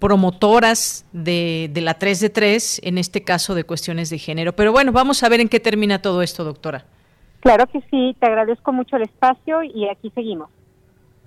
promotoras 0.00 1.06
de, 1.12 1.70
de, 1.72 1.80
la 1.80 1.94
3 1.94 2.18
de 2.18 2.30
3, 2.30 2.80
en 2.82 2.98
este 2.98 3.22
caso 3.22 3.54
de 3.54 3.62
cuestiones 3.62 4.10
de 4.10 4.18
género. 4.18 4.56
Pero 4.56 4.72
bueno, 4.72 4.90
vamos 4.90 5.22
a 5.22 5.28
ver 5.28 5.38
en 5.38 5.48
qué 5.48 5.60
termina 5.60 6.02
todo 6.02 6.22
esto, 6.22 6.42
doctora. 6.42 6.86
Claro 7.38 7.68
que 7.68 7.80
sí, 7.88 8.16
te 8.18 8.26
agradezco 8.26 8.72
mucho 8.72 8.96
el 8.96 9.02
espacio 9.02 9.62
y 9.62 9.88
aquí 9.88 10.10
seguimos. 10.12 10.50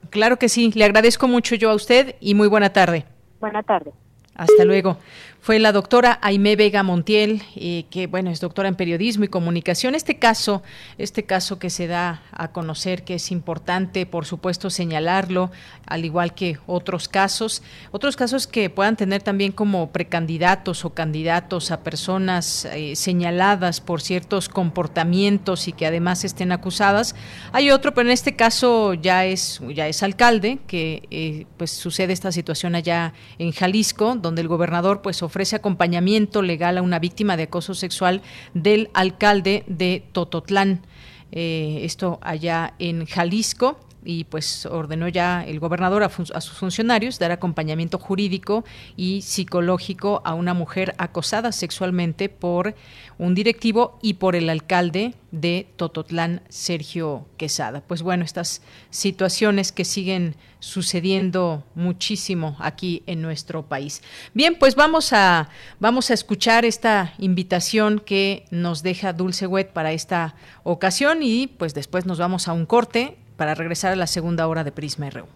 Claro 0.09 0.37
que 0.37 0.49
sí, 0.49 0.71
le 0.75 0.83
agradezco 0.83 1.29
mucho 1.29 1.55
yo 1.55 1.69
a 1.69 1.73
usted 1.73 2.15
y 2.19 2.35
muy 2.35 2.49
buena 2.49 2.73
tarde. 2.73 3.05
Buena 3.39 3.63
tarde. 3.63 3.91
Hasta 4.35 4.65
luego 4.65 4.97
fue 5.45 5.59
la 5.59 5.71
doctora 5.71 6.17
Aimé 6.23 6.55
Vega 6.55 6.81
Montiel, 6.81 7.43
eh, 7.55 7.85
que 7.91 8.07
bueno, 8.07 8.31
es 8.31 8.39
doctora 8.39 8.67
en 8.67 8.73
periodismo 8.73 9.25
y 9.25 9.27
comunicación. 9.27 9.93
Este 9.93 10.17
caso, 10.17 10.63
este 10.97 11.25
caso 11.25 11.59
que 11.59 11.69
se 11.69 11.85
da 11.85 12.23
a 12.31 12.47
conocer, 12.47 13.03
que 13.03 13.13
es 13.13 13.29
importante, 13.31 14.07
por 14.07 14.25
supuesto, 14.25 14.71
señalarlo, 14.71 15.51
al 15.85 16.03
igual 16.03 16.33
que 16.33 16.57
otros 16.65 17.07
casos, 17.07 17.61
otros 17.91 18.15
casos 18.15 18.47
que 18.47 18.71
puedan 18.71 18.95
tener 18.95 19.21
también 19.21 19.51
como 19.51 19.91
precandidatos 19.91 20.83
o 20.83 20.95
candidatos 20.95 21.69
a 21.69 21.83
personas 21.83 22.65
eh, 22.65 22.95
señaladas 22.95 23.81
por 23.81 24.01
ciertos 24.01 24.49
comportamientos 24.49 25.67
y 25.67 25.73
que 25.73 25.85
además 25.85 26.23
estén 26.23 26.53
acusadas. 26.53 27.13
Hay 27.51 27.69
otro, 27.69 27.93
pero 27.93 28.07
en 28.07 28.13
este 28.13 28.35
caso 28.35 28.95
ya 28.95 29.25
es, 29.25 29.61
ya 29.75 29.87
es 29.87 30.01
alcalde, 30.01 30.57
que 30.65 31.03
eh, 31.11 31.45
pues 31.57 31.69
sucede 31.69 32.13
esta 32.13 32.31
situación 32.31 32.73
allá 32.73 33.13
en 33.37 33.51
Jalisco, 33.51 34.15
donde 34.15 34.41
el 34.41 34.47
gobernador 34.47 35.03
pues 35.03 35.21
ofrece 35.21 35.34
ofrece 35.35 35.57
acompañamiento 35.57 36.41
legal 36.41 36.77
a 36.77 36.81
una 36.81 36.97
víctima 36.97 37.35
de 37.35 37.43
acoso 37.43 37.73
sexual 37.73 38.21
del 38.53 38.89
alcalde 38.93 39.65
de 39.67 40.01
Tototlán. 40.13 40.87
Eh, 41.33 41.81
esto 41.83 42.19
allá 42.21 42.73
en 42.79 43.05
Jalisco 43.05 43.84
y 44.05 44.25
pues 44.25 44.65
ordenó 44.65 45.07
ya 45.07 45.43
el 45.43 45.59
gobernador 45.59 46.03
a, 46.03 46.09
sus 46.09 46.57
funcionarios 46.57 47.19
dar 47.19 47.31
acompañamiento 47.31 47.97
jurídico 47.97 48.63
y 48.95 49.21
psicológico 49.21 50.21
a 50.23 50.33
una 50.33 50.53
mujer 50.53 50.95
acosada 50.97 51.51
sexualmente 51.51 52.29
por 52.29 52.75
un 53.17 53.35
directivo 53.35 53.97
y 54.01 54.15
por 54.15 54.35
el 54.35 54.49
alcalde 54.49 55.15
de 55.31 55.67
Tototlán, 55.75 56.41
Sergio 56.49 57.25
Quesada. 57.37 57.81
Pues 57.81 58.01
bueno, 58.01 58.23
estas 58.23 58.61
situaciones 58.89 59.71
que 59.71 59.85
siguen 59.85 60.35
sucediendo 60.59 61.63
muchísimo 61.75 62.55
aquí 62.59 63.03
en 63.05 63.21
nuestro 63.21 63.63
país. 63.63 64.01
Bien, 64.33 64.55
pues 64.57 64.75
vamos 64.75 65.13
a 65.13 65.49
vamos 65.79 66.09
a 66.09 66.13
escuchar 66.13 66.65
esta 66.65 67.13
invitación 67.19 67.99
que 67.99 68.45
nos 68.49 68.81
deja 68.81 69.13
Dulce 69.13 69.45
Wet 69.45 69.73
para 69.73 69.91
esta 69.91 70.35
ocasión 70.63 71.21
y 71.21 71.47
pues 71.47 71.73
después 71.73 72.05
nos 72.05 72.17
vamos 72.17 72.47
a 72.47 72.53
un 72.53 72.65
corte 72.65 73.17
para 73.37 73.55
regresar 73.55 73.91
a 73.91 73.95
la 73.95 74.07
segunda 74.07 74.47
hora 74.47 74.63
de 74.63 74.71
Prisma 74.71 75.09
RU. 75.09 75.27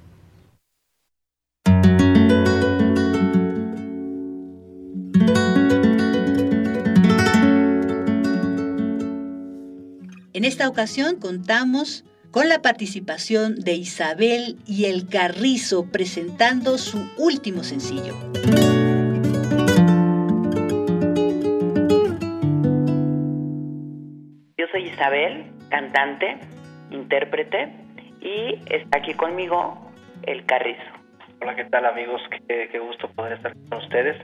En 10.33 10.45
esta 10.45 10.69
ocasión 10.69 11.17
contamos 11.17 12.05
con 12.31 12.47
la 12.47 12.61
participación 12.61 13.55
de 13.55 13.73
Isabel 13.73 14.57
y 14.65 14.85
el 14.85 15.07
Carrizo 15.07 15.91
presentando 15.91 16.77
su 16.77 17.09
último 17.17 17.63
sencillo. 17.63 18.15
Yo 24.57 24.65
soy 24.71 24.87
Isabel, 24.93 25.51
cantante, 25.69 26.39
intérprete 26.91 27.88
y 28.22 28.61
está 28.70 28.99
aquí 28.99 29.13
conmigo 29.13 29.91
el 30.24 30.45
Carrizo. 30.45 30.82
Hola, 31.41 31.55
¿qué 31.55 31.65
tal 31.65 31.86
amigos? 31.86 32.22
Qué, 32.47 32.80
gusto 32.80 33.09
poder 33.11 33.34
estar 33.34 33.53
con 33.70 33.80
ustedes 33.80 34.17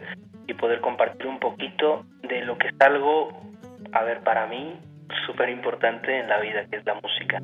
y 0.47 0.53
poder 0.53 0.81
compartir 0.81 1.27
un 1.27 1.39
poquito 1.39 2.05
de 2.23 2.41
lo 2.41 2.57
que 2.57 2.67
es 2.67 2.75
algo, 2.81 3.29
a 3.93 4.03
ver, 4.03 4.21
para 4.21 4.47
mí 4.47 4.77
súper 5.25 5.49
importante 5.49 6.19
en 6.19 6.27
la 6.27 6.39
vida, 6.39 6.65
que 6.69 6.77
es 6.77 6.85
la 6.85 6.95
música. 6.95 7.39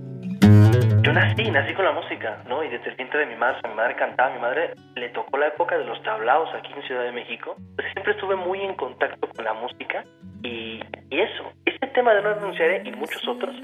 Yo 1.03 1.13
nací, 1.13 1.49
nací 1.49 1.73
con 1.73 1.85
la 1.85 1.93
música, 1.93 2.43
¿no? 2.47 2.63
Y 2.63 2.69
desde 2.69 2.93
vientre 2.95 3.21
de 3.21 3.25
mi 3.27 3.35
madre, 3.35 3.57
mi 3.67 3.73
madre 3.73 3.95
cantaba, 3.95 4.33
mi 4.33 4.39
madre 4.39 4.75
le 4.95 5.09
tocó 5.09 5.37
la 5.37 5.47
época 5.47 5.77
de 5.77 5.85
los 5.85 6.01
tablaos 6.03 6.53
aquí 6.53 6.71
en 6.73 6.83
Ciudad 6.83 7.03
de 7.03 7.11
México. 7.11 7.55
Pues 7.75 7.91
siempre 7.93 8.13
estuve 8.13 8.35
muy 8.35 8.61
en 8.61 8.75
contacto 8.75 9.27
con 9.29 9.45
la 9.45 9.53
música 9.53 10.03
y, 10.43 10.79
y 11.09 11.19
eso, 11.19 11.51
ese 11.65 11.87
tema 11.93 12.13
de 12.13 12.21
no 12.21 12.33
renunciaré 12.33 12.83
y 12.85 12.91
muchos 12.91 13.27
otros 13.27 13.55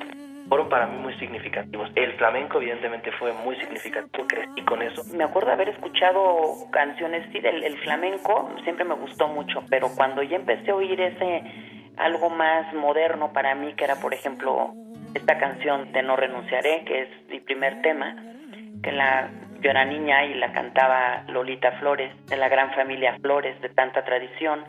fueron 0.48 0.70
para 0.70 0.88
mí 0.88 0.98
muy 0.98 1.14
significativos. 1.16 1.90
El 1.96 2.14
flamenco 2.14 2.58
evidentemente 2.58 3.12
fue 3.14 3.34
muy 3.34 3.56
significativo, 3.58 4.26
crecí 4.28 4.62
con 4.62 4.82
eso. 4.82 5.04
Me 5.14 5.24
acuerdo 5.24 5.52
haber 5.52 5.70
escuchado 5.70 6.56
canciones, 6.72 7.28
sí, 7.32 7.40
del 7.40 7.64
el 7.64 7.78
flamenco, 7.80 8.50
siempre 8.64 8.86
me 8.86 8.96
gustó 8.96 9.28
mucho, 9.28 9.64
pero 9.70 9.90
cuando 9.96 10.24
ya 10.24 10.38
empecé 10.38 10.72
a 10.72 10.76
oír 10.76 11.00
ese 11.00 11.44
algo 11.98 12.30
más 12.30 12.74
moderno 12.74 13.34
para 13.34 13.56
mí, 13.56 13.74
que 13.74 13.84
era 13.84 13.96
por 13.96 14.14
ejemplo 14.14 14.74
esta 15.14 15.38
canción 15.38 15.92
de 15.92 16.04
No 16.04 16.16
renunciaré, 16.16 16.84
que 16.86 17.02
es 17.04 17.10
mi 17.30 17.40
primer 17.40 17.82
tema, 17.82 18.16
que 18.84 18.92
la 18.92 19.30
yo 19.62 19.70
era 19.70 19.86
niña 19.86 20.26
y 20.26 20.36
la 20.36 20.52
cantaba 20.52 21.24
Lolita 21.28 21.72
Flores, 21.80 22.12
de 22.28 22.38
la 22.38 22.50
gran 22.50 22.74
familia 22.74 23.18
Flores, 23.22 23.60
de 23.62 23.70
tanta 23.70 24.04
tradición. 24.04 24.64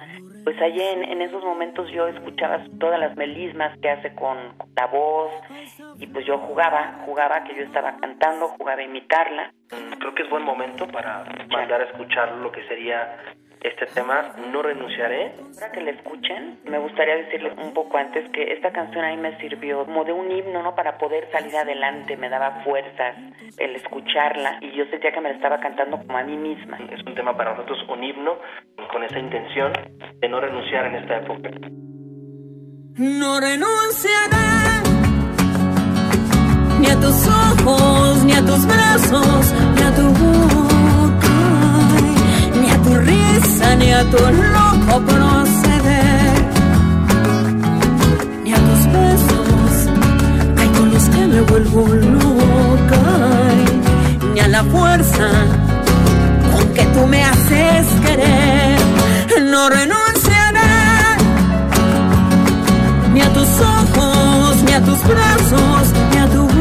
Pues 0.45 0.61
allí 0.63 0.81
en, 0.81 1.21
esos 1.21 1.45
momentos 1.45 1.91
yo 1.91 2.07
escuchaba 2.09 2.65
todas 2.79 2.99
las 2.99 3.17
melismas 3.17 3.79
que 3.81 3.91
hace 3.91 4.15
con, 4.15 4.37
la 4.77 4.87
voz 4.87 5.31
y 5.99 6.07
pues 6.07 6.25
yo 6.25 6.39
jugaba, 6.39 7.01
jugaba 7.05 7.45
que 7.45 7.55
yo 7.55 7.63
estaba 7.63 7.97
cantando, 7.99 8.49
jugaba 8.49 8.81
a 8.81 8.85
imitarla. 8.85 9.53
Creo 9.99 10.15
que 10.15 10.23
es 10.23 10.31
buen 10.31 10.45
momento 10.45 10.87
para 10.87 11.25
mandar 11.51 11.83
a 11.83 11.85
escuchar 11.85 12.33
lo 12.37 12.51
que 12.53 12.67
sería 12.69 13.19
este 13.63 13.87
tema 13.87 14.35
No 14.53 14.63
renunciaré. 14.63 15.33
Para 15.59 15.73
que 15.73 15.81
la 15.81 15.91
escuchen, 15.91 16.59
me 16.65 16.79
gustaría 16.79 17.17
decirles 17.17 17.53
un 17.59 17.73
poco 17.75 17.99
antes 17.99 18.29
que 18.31 18.53
esta 18.53 18.73
canción 18.73 19.05
a 19.05 19.09
mí 19.11 19.17
me 19.17 19.37
sirvió 19.39 19.85
como 19.85 20.05
de 20.05 20.13
un 20.13 20.31
himno, 20.31 20.63
¿no? 20.63 20.75
Para 20.75 20.99
poder 20.99 21.29
salir 21.33 21.57
adelante, 21.57 22.17
me 22.17 22.29
daba 22.29 22.63
fuerzas 22.65 23.17
el 23.59 23.77
escucharla 23.77 24.59
y 24.61 24.73
yo 24.73 24.85
sentía 24.87 25.13
que 25.13 25.21
me 25.21 25.31
la 25.31 25.37
estaba 25.37 25.61
cantando 25.61 25.99
como 25.99 26.19
a 26.19 26.23
mí 26.23 26.37
misma. 26.37 26.79
Es 26.91 27.05
un 27.05 27.15
tema 27.15 27.37
para 27.37 27.53
nosotros, 27.53 27.79
un 27.89 28.05
himno 28.05 28.39
con 28.93 29.03
esa 29.05 29.19
intención 29.19 29.73
de 30.21 30.29
no 30.29 30.41
renunciar 30.41 30.87
en 30.87 30.95
esta 30.97 31.19
época. 31.19 31.51
No 32.97 33.41
renunciaré 33.41 34.89
ni 36.81 36.87
a 36.87 37.01
tus 37.01 37.29
ojos, 37.29 38.25
ni 38.25 38.33
a 38.33 38.41
tus 38.41 38.67
brazos, 38.67 39.55
ni 39.75 39.83
a 39.83 39.95
tu 39.95 40.68
tu 42.85 42.95
risa, 42.95 43.75
ni 43.77 43.93
a 43.93 44.03
tu 44.05 44.19
loco 44.19 45.01
proceder, 45.11 46.35
ni 48.45 48.53
a 48.53 48.57
tus 48.57 48.83
besos, 48.97 49.73
hay 50.59 50.69
con 50.77 50.93
los 50.95 51.05
que 51.09 51.27
me 51.27 51.41
vuelvo 51.43 51.87
loca, 51.89 53.03
ni 54.35 54.41
a 54.41 54.49
la 54.49 54.65
fuerza 54.65 55.29
con 56.53 56.69
que 56.75 56.85
tú 56.95 57.07
me 57.07 57.23
haces 57.25 57.87
querer, 58.05 58.79
no 59.51 59.69
renunciaré. 59.69 60.59
Ni 63.13 63.21
a 63.23 63.33
tus 63.33 63.49
ojos, 63.61 64.63
ni 64.67 64.73
a 64.73 64.81
tus 64.81 65.01
brazos, 65.05 65.93
ni 66.13 66.19
a 66.19 66.27
tu 66.29 66.58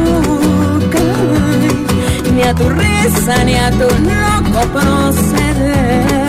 ni 2.38 2.44
a 2.44 2.54
tu 2.54 2.70
risa, 2.70 3.44
ni 3.46 3.56
a 3.56 3.70
tu 3.72 3.88
loco 4.10 4.62
proceder. 4.74 6.28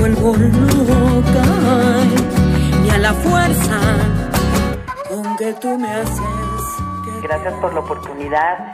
vuelvo 0.00 0.34
loca 0.36 1.44
y 2.84 2.90
a 2.90 2.98
la 2.98 3.12
fuerza 3.12 3.78
con 5.08 5.36
que 5.36 5.52
tú 5.60 5.78
me 5.78 5.88
haces. 5.88 7.22
Gracias 7.22 7.54
por 7.60 7.74
la 7.74 7.80
oportunidad. 7.80 8.72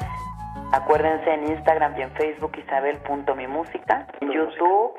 Acuérdense 0.72 1.30
en 1.32 1.48
Instagram 1.48 1.98
y 1.98 2.02
en 2.02 2.10
Facebook 2.12 2.52
isabel.mimúsica, 2.58 4.06
en 4.20 4.32
YouTube 4.32 4.92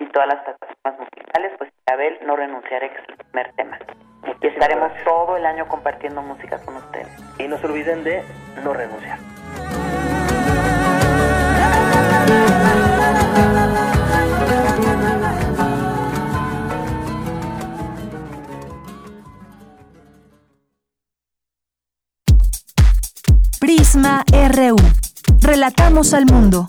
y 0.00 0.06
todas 0.12 0.28
las 0.28 0.44
plataformas 0.44 1.00
musicales, 1.00 1.52
pues 1.58 1.72
Isabel 1.86 2.18
no 2.26 2.36
renunciaré 2.36 2.90
que 2.90 2.96
es 2.96 3.08
el 3.08 3.16
primer 3.16 3.52
tema. 3.54 3.78
Y 4.40 4.46
estaremos 4.46 4.92
todo 5.04 5.36
el 5.36 5.46
año 5.46 5.66
compartiendo 5.68 6.22
música 6.22 6.58
con 6.64 6.76
ustedes. 6.76 7.08
Y 7.38 7.48
no 7.48 7.58
se 7.58 7.66
olviden 7.66 8.04
de 8.04 8.22
no 8.62 8.72
renunciar. 8.72 9.18
Prisma 23.60 24.24
RU. 24.30 24.76
Relatamos 25.40 26.14
al 26.14 26.26
mundo. 26.26 26.68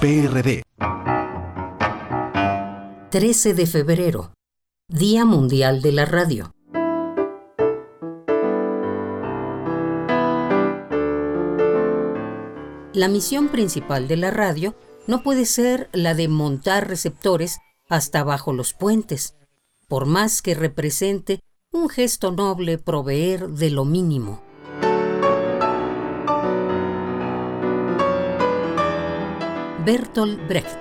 PRD. 0.00 0.62
13 3.10 3.52
de 3.52 3.66
febrero, 3.66 4.32
Día 4.88 5.26
Mundial 5.26 5.82
de 5.82 5.92
la 5.92 6.06
Radio. 6.06 6.54
La 12.94 13.08
misión 13.08 13.48
principal 13.48 14.08
de 14.08 14.16
la 14.16 14.30
radio 14.30 14.74
no 15.06 15.22
puede 15.22 15.44
ser 15.44 15.90
la 15.92 16.14
de 16.14 16.28
montar 16.28 16.88
receptores 16.88 17.58
hasta 17.90 18.24
bajo 18.24 18.54
los 18.54 18.72
puentes, 18.72 19.34
por 19.86 20.06
más 20.06 20.40
que 20.40 20.54
represente 20.54 21.40
un 21.72 21.90
gesto 21.90 22.32
noble 22.32 22.78
proveer 22.78 23.50
de 23.50 23.68
lo 23.68 23.84
mínimo. 23.84 24.49
Bertolt 29.92 30.46
Brecht. 30.46 30.78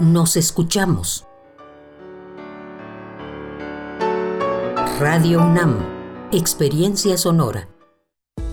Nos 0.00 0.36
escuchamos. 0.36 1.24
Radio 5.00 5.40
UNAM, 5.40 5.78
Experiencia 6.30 7.16
Sonora. 7.16 7.75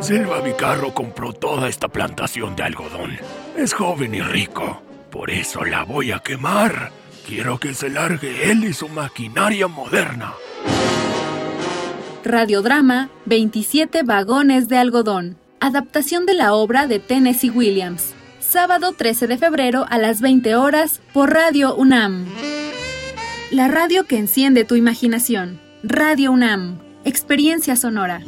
Silva 0.00 0.40
Vicarro 0.40 0.92
compró 0.92 1.32
toda 1.32 1.68
esta 1.68 1.88
plantación 1.88 2.54
de 2.56 2.62
algodón. 2.62 3.16
Es 3.56 3.72
joven 3.72 4.14
y 4.14 4.20
rico. 4.20 4.82
Por 5.10 5.30
eso 5.30 5.64
la 5.64 5.84
voy 5.84 6.12
a 6.12 6.18
quemar. 6.18 6.90
Quiero 7.26 7.58
que 7.58 7.72
se 7.72 7.88
largue 7.88 8.50
él 8.50 8.64
y 8.64 8.72
su 8.72 8.88
maquinaria 8.88 9.66
moderna. 9.66 10.34
Radiodrama 12.22 13.08
27 13.24 14.02
vagones 14.02 14.68
de 14.68 14.76
algodón. 14.76 15.38
Adaptación 15.60 16.26
de 16.26 16.34
la 16.34 16.52
obra 16.52 16.86
de 16.86 16.98
Tennessee 16.98 17.50
Williams. 17.50 18.14
Sábado 18.40 18.92
13 18.92 19.26
de 19.26 19.38
febrero 19.38 19.86
a 19.88 19.98
las 19.98 20.20
20 20.20 20.54
horas 20.56 21.00
por 21.12 21.32
Radio 21.32 21.74
UNAM. 21.74 22.26
La 23.50 23.68
radio 23.68 24.04
que 24.04 24.18
enciende 24.18 24.64
tu 24.64 24.74
imaginación. 24.74 25.60
Radio 25.82 26.32
UNAM. 26.32 26.78
Experiencia 27.04 27.76
sonora. 27.76 28.20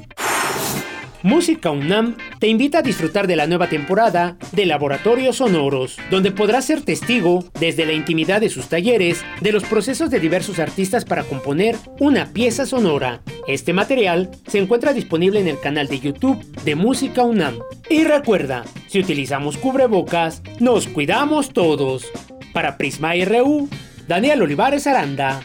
Música 1.23 1.73
UNAM 1.73 2.17
te 2.39 2.47
invita 2.47 2.79
a 2.79 2.83
disfrutar 2.83 3.27
de 3.27 3.35
la 3.35 3.49
nueva 3.49 3.69
temporada 3.69 4.37
de 4.53 4.67
Laboratorios 4.67 5.37
Sonoros, 5.37 5.97
donde 6.11 6.31
podrás 6.31 6.67
ser 6.67 6.83
testigo, 6.83 7.45
desde 7.59 7.87
la 7.87 7.93
intimidad 7.93 8.41
de 8.41 8.49
sus 8.49 8.69
talleres, 8.69 9.25
de 9.41 9.51
los 9.51 9.65
procesos 9.65 10.11
de 10.11 10.21
diversos 10.21 10.61
artistas 10.61 11.05
para 11.05 11.25
componer 11.25 11.77
una 11.99 12.27
pieza 12.33 12.67
sonora. 12.67 13.21
Este 13.49 13.73
material 13.73 14.31
se 14.47 14.59
encuentra 14.59 14.93
disponible 14.93 15.41
en 15.41 15.49
el 15.49 15.59
canal 15.59 15.89
de 15.89 15.99
YouTube 15.99 16.41
de 16.63 16.77
Música 16.77 17.25
UNAM. 17.25 17.59
Y 17.91 18.05
recuerda, 18.05 18.65
si 18.87 19.01
utilizamos 19.01 19.57
cubrebocas, 19.57 20.43
nos 20.61 20.87
cuidamos 20.87 21.53
todos. 21.53 22.07
Para 22.53 22.79
Prisma 22.79 23.15
RU, 23.25 23.69
Daniel 24.07 24.43
Olivares 24.43 24.87
Aranda. 24.87 25.41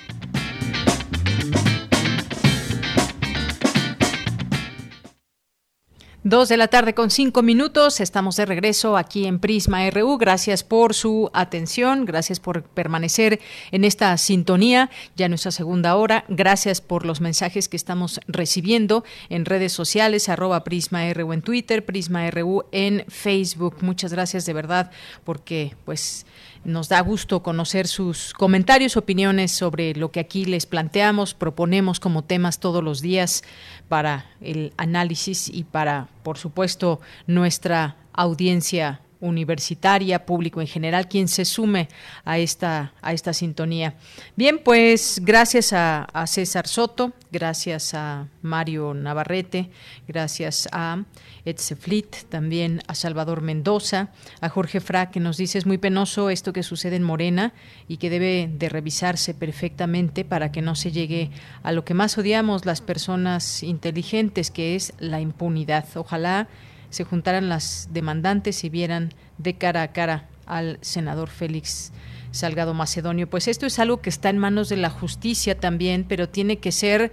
Dos 6.25 6.47
de 6.47 6.55
la 6.55 6.69
tarde 6.69 6.93
con 6.93 7.09
cinco 7.09 7.43
minutos. 7.43 7.99
Estamos 7.99 8.37
de 8.37 8.45
regreso 8.45 8.95
aquí 8.95 9.25
en 9.25 9.39
Prisma 9.39 9.89
RU. 9.89 10.17
Gracias 10.17 10.63
por 10.63 10.93
su 10.93 11.29
atención. 11.33 12.05
Gracias 12.05 12.39
por 12.39 12.63
permanecer 12.63 13.41
en 13.71 13.83
esta 13.83 14.17
sintonía 14.17 14.89
ya 15.17 15.27
nuestra 15.27 15.51
segunda 15.51 15.97
hora. 15.97 16.23
Gracias 16.29 16.79
por 16.79 17.05
los 17.05 17.19
mensajes 17.19 17.67
que 17.67 17.75
estamos 17.75 18.21
recibiendo 18.25 19.03
en 19.27 19.43
redes 19.43 19.73
sociales, 19.73 20.29
arroba 20.29 20.63
Prisma 20.63 21.11
RU 21.13 21.33
en 21.33 21.41
Twitter, 21.41 21.83
Prisma 21.83 22.31
RU 22.31 22.63
en 22.71 23.03
Facebook. 23.09 23.79
Muchas 23.81 24.13
gracias 24.13 24.45
de 24.45 24.53
verdad 24.53 24.91
porque 25.25 25.75
pues 25.83 26.25
nos 26.65 26.89
da 26.89 27.01
gusto 27.01 27.43
conocer 27.43 27.87
sus 27.87 28.33
comentarios, 28.33 28.97
opiniones 28.97 29.51
sobre 29.51 29.93
lo 29.95 30.11
que 30.11 30.19
aquí 30.19 30.45
les 30.45 30.65
planteamos, 30.65 31.33
proponemos 31.33 31.99
como 31.99 32.23
temas 32.23 32.59
todos 32.59 32.83
los 32.83 33.01
días 33.01 33.43
para 33.89 34.25
el 34.41 34.73
análisis 34.77 35.49
y 35.49 35.63
para, 35.63 36.07
por 36.23 36.37
supuesto, 36.37 37.01
nuestra 37.27 37.95
audiencia 38.13 39.01
universitaria, 39.23 40.25
público 40.25 40.61
en 40.61 40.67
general, 40.67 41.07
quien 41.07 41.27
se 41.27 41.45
sume 41.45 41.87
a 42.25 42.37
esta, 42.37 42.93
a 43.01 43.13
esta 43.13 43.33
sintonía. 43.33 43.95
Bien, 44.35 44.59
pues 44.63 45.21
gracias 45.23 45.73
a, 45.73 46.03
a 46.03 46.27
César 46.27 46.67
Soto, 46.67 47.13
gracias 47.31 47.93
a 47.93 48.27
Mario 48.41 48.93
Navarrete, 48.93 49.69
gracias 50.07 50.67
a 50.71 51.03
Etzeflit, 51.45 52.15
también 52.29 52.81
a 52.87 52.95
Salvador 52.95 53.41
Mendoza, 53.41 54.09
a 54.41 54.49
Jorge 54.49 54.81
Fra, 54.81 55.09
que 55.09 55.19
nos 55.19 55.37
dice 55.37 55.57
es 55.57 55.65
muy 55.65 55.77
penoso 55.77 56.29
esto 56.29 56.53
que 56.53 56.63
sucede 56.63 56.97
en 56.97 57.03
Morena 57.03 57.53
y 57.87 57.97
que 57.97 58.09
debe 58.09 58.49
de 58.53 58.69
revisarse 58.69 59.33
perfectamente 59.33 60.25
para 60.25 60.51
que 60.51 60.61
no 60.61 60.75
se 60.75 60.91
llegue 60.91 61.31
a 61.63 61.71
lo 61.71 61.85
que 61.85 61.93
más 61.93 62.17
odiamos 62.17 62.65
las 62.65 62.81
personas 62.81 63.63
inteligentes, 63.63 64.51
que 64.51 64.75
es 64.75 64.93
la 64.99 65.21
impunidad. 65.21 65.85
Ojalá 65.95 66.47
se 66.93 67.05
juntaran 67.05 67.49
las 67.49 67.89
demandantes 67.91 68.63
y 68.63 68.69
vieran 68.69 69.15
de 69.39 69.55
cara 69.55 69.81
a 69.81 69.91
cara 69.93 70.29
al 70.45 70.77
senador 70.81 71.29
Félix 71.29 71.91
Salgado 72.29 72.75
Macedonio. 72.75 73.27
Pues 73.27 73.47
esto 73.47 73.65
es 73.65 73.79
algo 73.79 73.99
que 73.99 74.11
está 74.11 74.29
en 74.29 74.37
manos 74.37 74.69
de 74.69 74.77
la 74.77 74.91
justicia 74.91 75.59
también, 75.59 76.05
pero 76.07 76.29
tiene 76.29 76.57
que 76.57 76.71
ser 76.71 77.11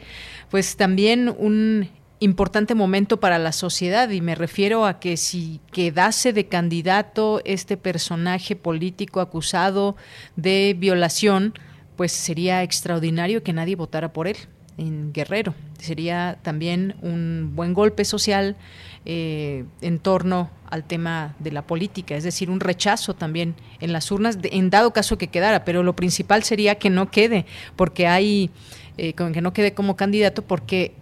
pues 0.50 0.76
también 0.76 1.34
un 1.34 1.88
importante 2.18 2.74
momento 2.74 3.20
para 3.20 3.38
la 3.38 3.52
sociedad 3.52 4.10
y 4.10 4.20
me 4.20 4.34
refiero 4.34 4.84
a 4.84 5.00
que 5.00 5.16
si 5.16 5.62
quedase 5.72 6.34
de 6.34 6.46
candidato 6.46 7.40
este 7.46 7.78
personaje 7.78 8.56
político 8.56 9.20
acusado 9.22 9.96
de 10.36 10.76
violación, 10.78 11.54
pues 11.96 12.12
sería 12.12 12.62
extraordinario 12.62 13.42
que 13.42 13.54
nadie 13.54 13.76
votara 13.76 14.12
por 14.12 14.28
él 14.28 14.36
en 14.80 15.12
Guerrero. 15.12 15.54
Sería 15.78 16.38
también 16.42 16.96
un 17.02 17.52
buen 17.54 17.74
golpe 17.74 18.04
social 18.04 18.56
eh, 19.04 19.64
en 19.82 19.98
torno 19.98 20.50
al 20.70 20.84
tema 20.84 21.34
de 21.38 21.52
la 21.52 21.62
política, 21.62 22.16
es 22.16 22.24
decir, 22.24 22.48
un 22.50 22.60
rechazo 22.60 23.14
también 23.14 23.54
en 23.80 23.92
las 23.92 24.10
urnas, 24.10 24.38
en 24.42 24.70
dado 24.70 24.92
caso 24.92 25.18
que 25.18 25.28
quedara, 25.28 25.64
pero 25.64 25.82
lo 25.82 25.94
principal 25.96 26.44
sería 26.44 26.76
que 26.76 26.90
no 26.90 27.10
quede, 27.10 27.44
porque 27.76 28.06
hay, 28.06 28.50
eh, 28.96 29.12
que 29.12 29.42
no 29.42 29.52
quede 29.52 29.74
como 29.74 29.96
candidato, 29.96 30.42
porque 30.42 30.94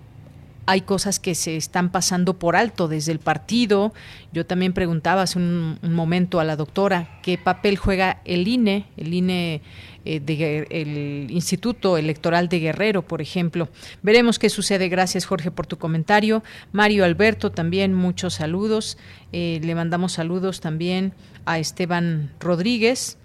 hay 0.69 0.83
cosas 0.83 1.19
que 1.19 1.35
se 1.35 1.57
están 1.57 1.91
pasando 1.91 2.39
por 2.39 2.55
alto 2.55 2.89
desde 2.89 3.11
el 3.11 3.21
partido. 3.21 3.95
Yo 4.35 4.45
también 4.45 4.75
preguntaba 4.75 5.23
hace 5.23 5.39
un, 5.39 5.79
momento 5.81 6.41
a 6.41 6.45
la 6.45 6.57
doctora 6.57 7.21
qué 7.23 7.39
papel 7.39 7.79
juega 7.79 8.21
el 8.27 8.47
INE, 8.47 8.85
el 8.99 9.15
INE 9.15 9.63
eh, 10.05 10.21
de, 10.21 10.67
el 10.69 11.31
Instituto 11.31 11.97
Electoral 11.97 12.51
de 12.51 12.59
Guerrero, 12.59 13.01
por 13.01 13.23
ejemplo. 13.23 13.71
Veremos 14.03 14.39
qué 14.39 14.51
sucede. 14.51 14.91
Gracias, 14.91 15.25
Jorge, 15.25 15.51
por 15.51 15.67
tu 15.67 15.79
comentario. 15.79 16.43
Mario 16.71 17.07
Alberto, 17.07 17.51
también 17.51 17.95
muchos 17.95 18.35
saludos. 18.35 18.99
Eh, 19.33 19.61
le 19.65 19.75
mandamos 19.75 20.13
saludos 20.13 20.61
también 20.61 21.15
a 21.47 21.59
Esteban 21.59 22.31
Rodríguez, 22.41 23.17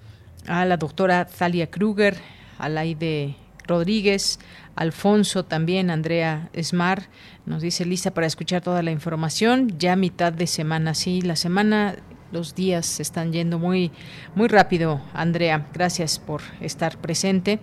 a 0.47 0.63
la 0.63 0.77
doctora 0.77 1.25
Thalia 1.25 1.69
Kruger, 1.69 2.15
a 2.57 2.69
Laide 2.69 3.35
Rodríguez, 3.67 4.39
Alfonso 4.76 5.45
también, 5.45 5.89
Andrea 5.89 6.49
Esmar, 6.53 7.09
nos 7.45 7.61
dice 7.61 7.86
lista 7.86 8.13
para 8.13 8.28
escuchar 8.28 8.61
toda 8.61 8.82
la 8.82 8.91
información, 8.91 9.78
ya 9.78 9.95
mitad 9.95 10.34
de 10.34 10.47
semana, 10.47 10.93
sí, 10.95 11.21
la 11.21 11.36
semana, 11.36 11.95
los 12.32 12.55
días 12.55 12.86
se 12.88 13.03
están 13.03 13.32
yendo 13.32 13.59
muy, 13.59 13.91
muy 14.36 14.47
rápido, 14.47 15.01
Andrea, 15.13 15.67
gracias 15.74 16.17
por 16.17 16.41
estar 16.59 16.97
presente. 16.97 17.59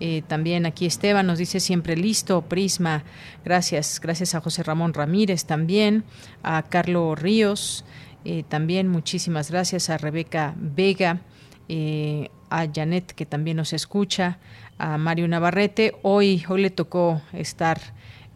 Eh, 0.00 0.22
también 0.26 0.66
aquí 0.66 0.86
Esteban 0.86 1.26
nos 1.26 1.38
dice 1.38 1.60
siempre 1.60 1.96
listo, 1.96 2.42
Prisma, 2.42 3.04
gracias, 3.44 4.00
gracias 4.00 4.34
a 4.34 4.40
José 4.40 4.62
Ramón 4.62 4.92
Ramírez 4.94 5.44
también, 5.44 6.04
a 6.42 6.62
Carlos 6.62 7.20
Ríos, 7.20 7.84
eh, 8.24 8.42
también 8.48 8.88
muchísimas 8.88 9.50
gracias 9.50 9.90
a 9.90 9.98
Rebeca 9.98 10.54
Vega, 10.56 11.20
eh, 11.68 12.30
a 12.50 12.66
Janet 12.72 13.12
que 13.12 13.26
también 13.26 13.58
nos 13.58 13.72
escucha, 13.72 14.38
a 14.78 14.98
Mario 14.98 15.28
Navarrete. 15.28 15.94
Hoy, 16.02 16.44
hoy 16.48 16.62
le 16.62 16.70
tocó 16.70 17.22
estar 17.32 17.80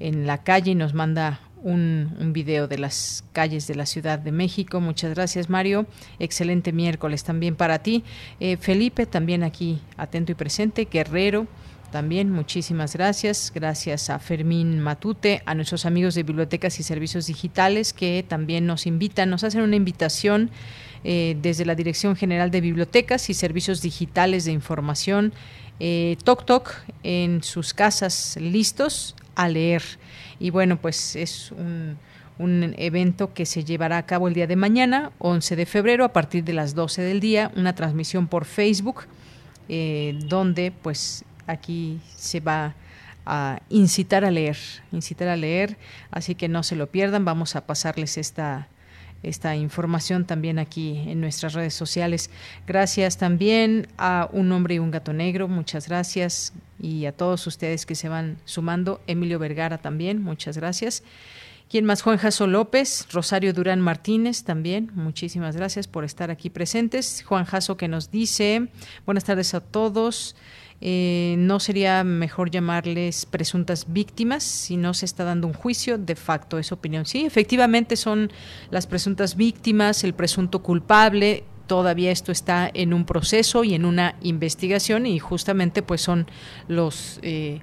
en 0.01 0.27
la 0.27 0.39
calle 0.45 0.73
y 0.73 0.75
nos 0.75 0.95
manda 0.95 1.41
un, 1.63 2.33
video 2.33 2.69
de 2.69 2.79
las 2.79 3.25
calles 3.33 3.67
de 3.67 3.75
la 3.75 3.87
Ciudad 3.87 4.19
de 4.19 4.33
México. 4.33 4.81
Muchas 4.81 5.15
gracias, 5.15 5.49
Mario. 5.49 5.87
Excelente 6.19 6.73
miércoles 6.73 7.25
también 7.25 7.57
para 7.57 7.81
ti. 7.81 8.05
Eh, 8.41 8.57
Felipe, 8.57 9.07
también 9.07 9.43
aquí 9.43 9.81
atento 9.97 10.33
y 10.33 10.35
presente. 10.35 10.89
Guerrero, 10.91 11.47
también 11.91 12.31
muchísimas 12.31 12.95
gracias. 12.95 13.51
Gracias 13.55 14.11
a 14.11 14.19
Fermín 14.19 14.79
Matute, 14.81 15.43
a 15.47 15.55
nuestros 15.55 15.87
amigos 15.87 16.15
de 16.15 16.23
Bibliotecas 16.23 16.79
y 16.81 16.83
Servicios 16.83 17.27
Digitales 17.27 17.93
que 17.93 18.25
también 18.27 18.67
nos 18.67 18.87
invitan, 18.87 19.31
nos 19.31 19.43
hacen 19.43 19.63
una 19.63 19.77
invitación 19.77 20.51
eh, 21.05 21.37
desde 21.41 21.65
la 21.65 21.75
Dirección 21.75 22.17
General 22.17 22.51
de 22.51 22.61
Bibliotecas 22.61 23.31
y 23.31 23.35
Servicios 23.35 23.83
Digitales 23.83 24.45
de 24.45 24.53
Información 24.53 25.33
eh, 25.81 26.17
Toc 26.25 26.45
Toc 26.45 26.75
en 27.03 27.43
sus 27.43 27.75
casas 27.75 28.37
listos 28.41 29.15
a 29.35 29.49
leer. 29.49 29.83
Y 30.41 30.51
bueno, 30.51 30.81
pues 30.81 31.17
es 31.17 31.53
un, 31.53 31.97
evento 32.77 33.35
que 33.35 33.47
se 33.47 33.65
llevará 33.65 33.99
a 33.99 34.07
cabo 34.07 34.29
el 34.29 34.35
día 34.35 34.47
de 34.47 34.57
mañana, 34.57 35.11
11 35.19 35.57
de 35.57 35.67
febrero, 35.67 36.05
a 36.05 36.13
partir 36.13 36.45
de 36.45 36.53
las 36.53 36.75
12 36.75 37.03
del 37.03 37.21
día, 37.21 37.51
una 37.57 37.75
transmisión 37.75 38.29
por 38.29 38.45
Facebook, 38.45 39.07
eh, 39.69 40.17
donde 40.27 40.71
pues 40.71 41.25
aquí 41.49 42.01
se 42.15 42.39
va 42.39 42.75
a 43.27 43.61
incitar 43.69 44.25
a 44.25 44.31
leer, 44.31 44.57
incitar 44.93 45.29
a 45.29 45.37
leer, 45.37 45.77
así 46.11 46.35
que 46.35 46.49
no 46.49 46.63
se 46.63 46.77
lo 46.77 46.87
pierdan, 46.87 47.25
vamos 47.25 47.57
a 47.57 47.67
pasarles 47.67 48.17
esta 48.17 48.69
esta 49.23 49.57
información 49.57 50.25
también 50.25 50.59
aquí 50.59 51.05
en 51.07 51.21
nuestras 51.21 51.55
redes 51.55 51.75
sociales. 51.75 52.31
Gracias 52.67 53.19
también 53.19 53.89
a 53.99 54.29
Un 54.33 54.51
Hombre 54.53 54.77
y 54.77 54.79
un 54.79 54.91
Gato 54.91 55.13
Negro, 55.13 55.49
muchas 55.49 55.89
gracias. 55.89 56.53
Y 56.81 57.07
a 57.07 57.13
todos 57.13 57.47
ustedes 57.47 57.87
que 57.87 57.95
se 57.95 58.09
van 58.09 58.39
sumando. 58.45 59.01
Emilio 59.07 59.39
Vergara 59.39 59.79
también, 59.79 60.23
muchas 60.23 60.57
gracias. 60.57 61.03
¿Quién 61.69 61.85
más? 61.85 62.01
Juan 62.01 62.17
Jaso 62.17 62.47
López, 62.47 63.07
Rosario 63.13 63.53
Durán 63.53 63.83
Martínez 63.83 64.43
también, 64.43 64.91
muchísimas 64.95 65.55
gracias 65.55 65.87
por 65.87 66.03
estar 66.03 66.31
aquí 66.31 66.49
presentes. 66.49 67.23
Juan 67.27 67.45
Jaso 67.45 67.77
que 67.77 67.89
nos 67.89 68.11
dice, 68.11 68.69
buenas 69.05 69.25
tardes 69.25 69.53
a 69.53 69.61
todos. 69.61 70.35
Eh, 70.81 71.35
no 71.39 71.59
sería 71.59 72.05
mejor 72.05 72.51
llamarles 72.51 73.27
presuntas 73.27 73.93
víctimas 73.93 74.45
si 74.45 74.77
no 74.77 74.95
se 74.95 75.07
está 75.07 75.25
dando 75.25 75.49
un 75.49 75.53
juicio 75.53 75.99
de 75.99 76.15
facto, 76.15 76.59
es 76.59 76.71
opinión. 76.71 77.05
Sí, 77.05 77.25
efectivamente 77.25 77.97
son 77.97 78.31
las 78.71 78.87
presuntas 78.87 79.37
víctimas, 79.37 80.05
el 80.05 80.15
presunto 80.15 80.63
culpable, 80.63 81.45
todavía 81.67 82.13
esto 82.13 82.33
está 82.33 82.71
en 82.73 82.95
un 82.95 83.05
proceso 83.05 83.65
y 83.65 83.75
en 83.75 83.85
una 83.85 84.17
investigación 84.23 85.07
y 85.07 85.19
justamente 85.19 85.83
pues 85.83 86.01
son 86.01 86.27
los 86.69 87.19
eh, 87.23 87.61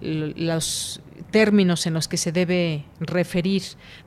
los 0.00 1.00
términos 1.30 1.86
en 1.86 1.94
los 1.94 2.06
que 2.06 2.18
se 2.18 2.30
debe 2.30 2.84
referir 3.00 3.62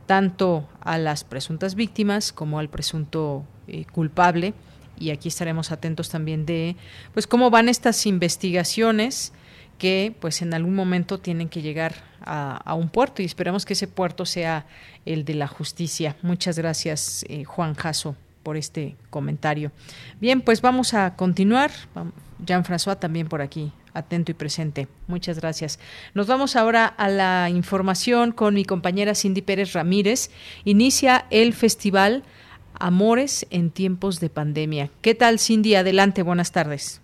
tanto 0.05 0.69
a 0.81 0.97
las 0.97 1.23
presuntas 1.23 1.75
víctimas 1.75 2.31
como 2.31 2.59
al 2.59 2.69
presunto 2.69 3.43
eh, 3.67 3.85
culpable 3.91 4.53
y 4.99 5.11
aquí 5.11 5.29
estaremos 5.29 5.71
atentos 5.71 6.09
también 6.09 6.45
de 6.45 6.75
pues 7.13 7.25
cómo 7.25 7.49
van 7.49 7.69
estas 7.69 8.05
investigaciones 8.05 9.33
que 9.77 10.13
pues 10.19 10.41
en 10.41 10.53
algún 10.53 10.75
momento 10.75 11.19
tienen 11.19 11.49
que 11.49 11.61
llegar 11.61 11.95
a, 12.21 12.73
un 12.75 12.89
puerto 12.89 13.21
y 13.21 13.25
esperamos 13.25 13.65
que 13.65 13.73
ese 13.73 13.87
puerto 13.87 14.25
sea 14.25 14.67
el 15.05 15.25
de 15.25 15.33
la 15.33 15.47
justicia. 15.47 16.15
Muchas 16.21 16.59
gracias 16.59 17.25
eh, 17.29 17.45
Juan 17.45 17.73
Jasso 17.73 18.15
por 18.43 18.57
este 18.57 18.97
comentario. 19.09 19.71
Bien, 20.19 20.41
pues 20.41 20.61
vamos 20.61 20.93
a 20.93 21.15
continuar. 21.15 21.71
Jean-François 22.45 22.99
también 22.99 23.27
por 23.27 23.41
aquí, 23.41 23.71
atento 23.93 24.31
y 24.31 24.35
presente. 24.35 24.87
Muchas 25.07 25.39
gracias. 25.39 25.79
Nos 26.13 26.27
vamos 26.27 26.55
ahora 26.55 26.85
a 26.85 27.09
la 27.09 27.49
información 27.49 28.31
con 28.31 28.53
mi 28.53 28.65
compañera 28.65 29.15
Cindy 29.15 29.41
Pérez 29.41 29.73
Ramírez. 29.73 30.29
Inicia 30.65 31.25
el 31.31 31.53
festival 31.53 32.23
Amores 32.79 33.45
en 33.49 33.71
tiempos 33.71 34.19
de 34.19 34.29
pandemia. 34.29 34.89
¿Qué 35.01 35.13
tal, 35.13 35.37
Cindy? 35.37 35.75
Adelante, 35.75 36.23
buenas 36.23 36.51
tardes. 36.53 37.01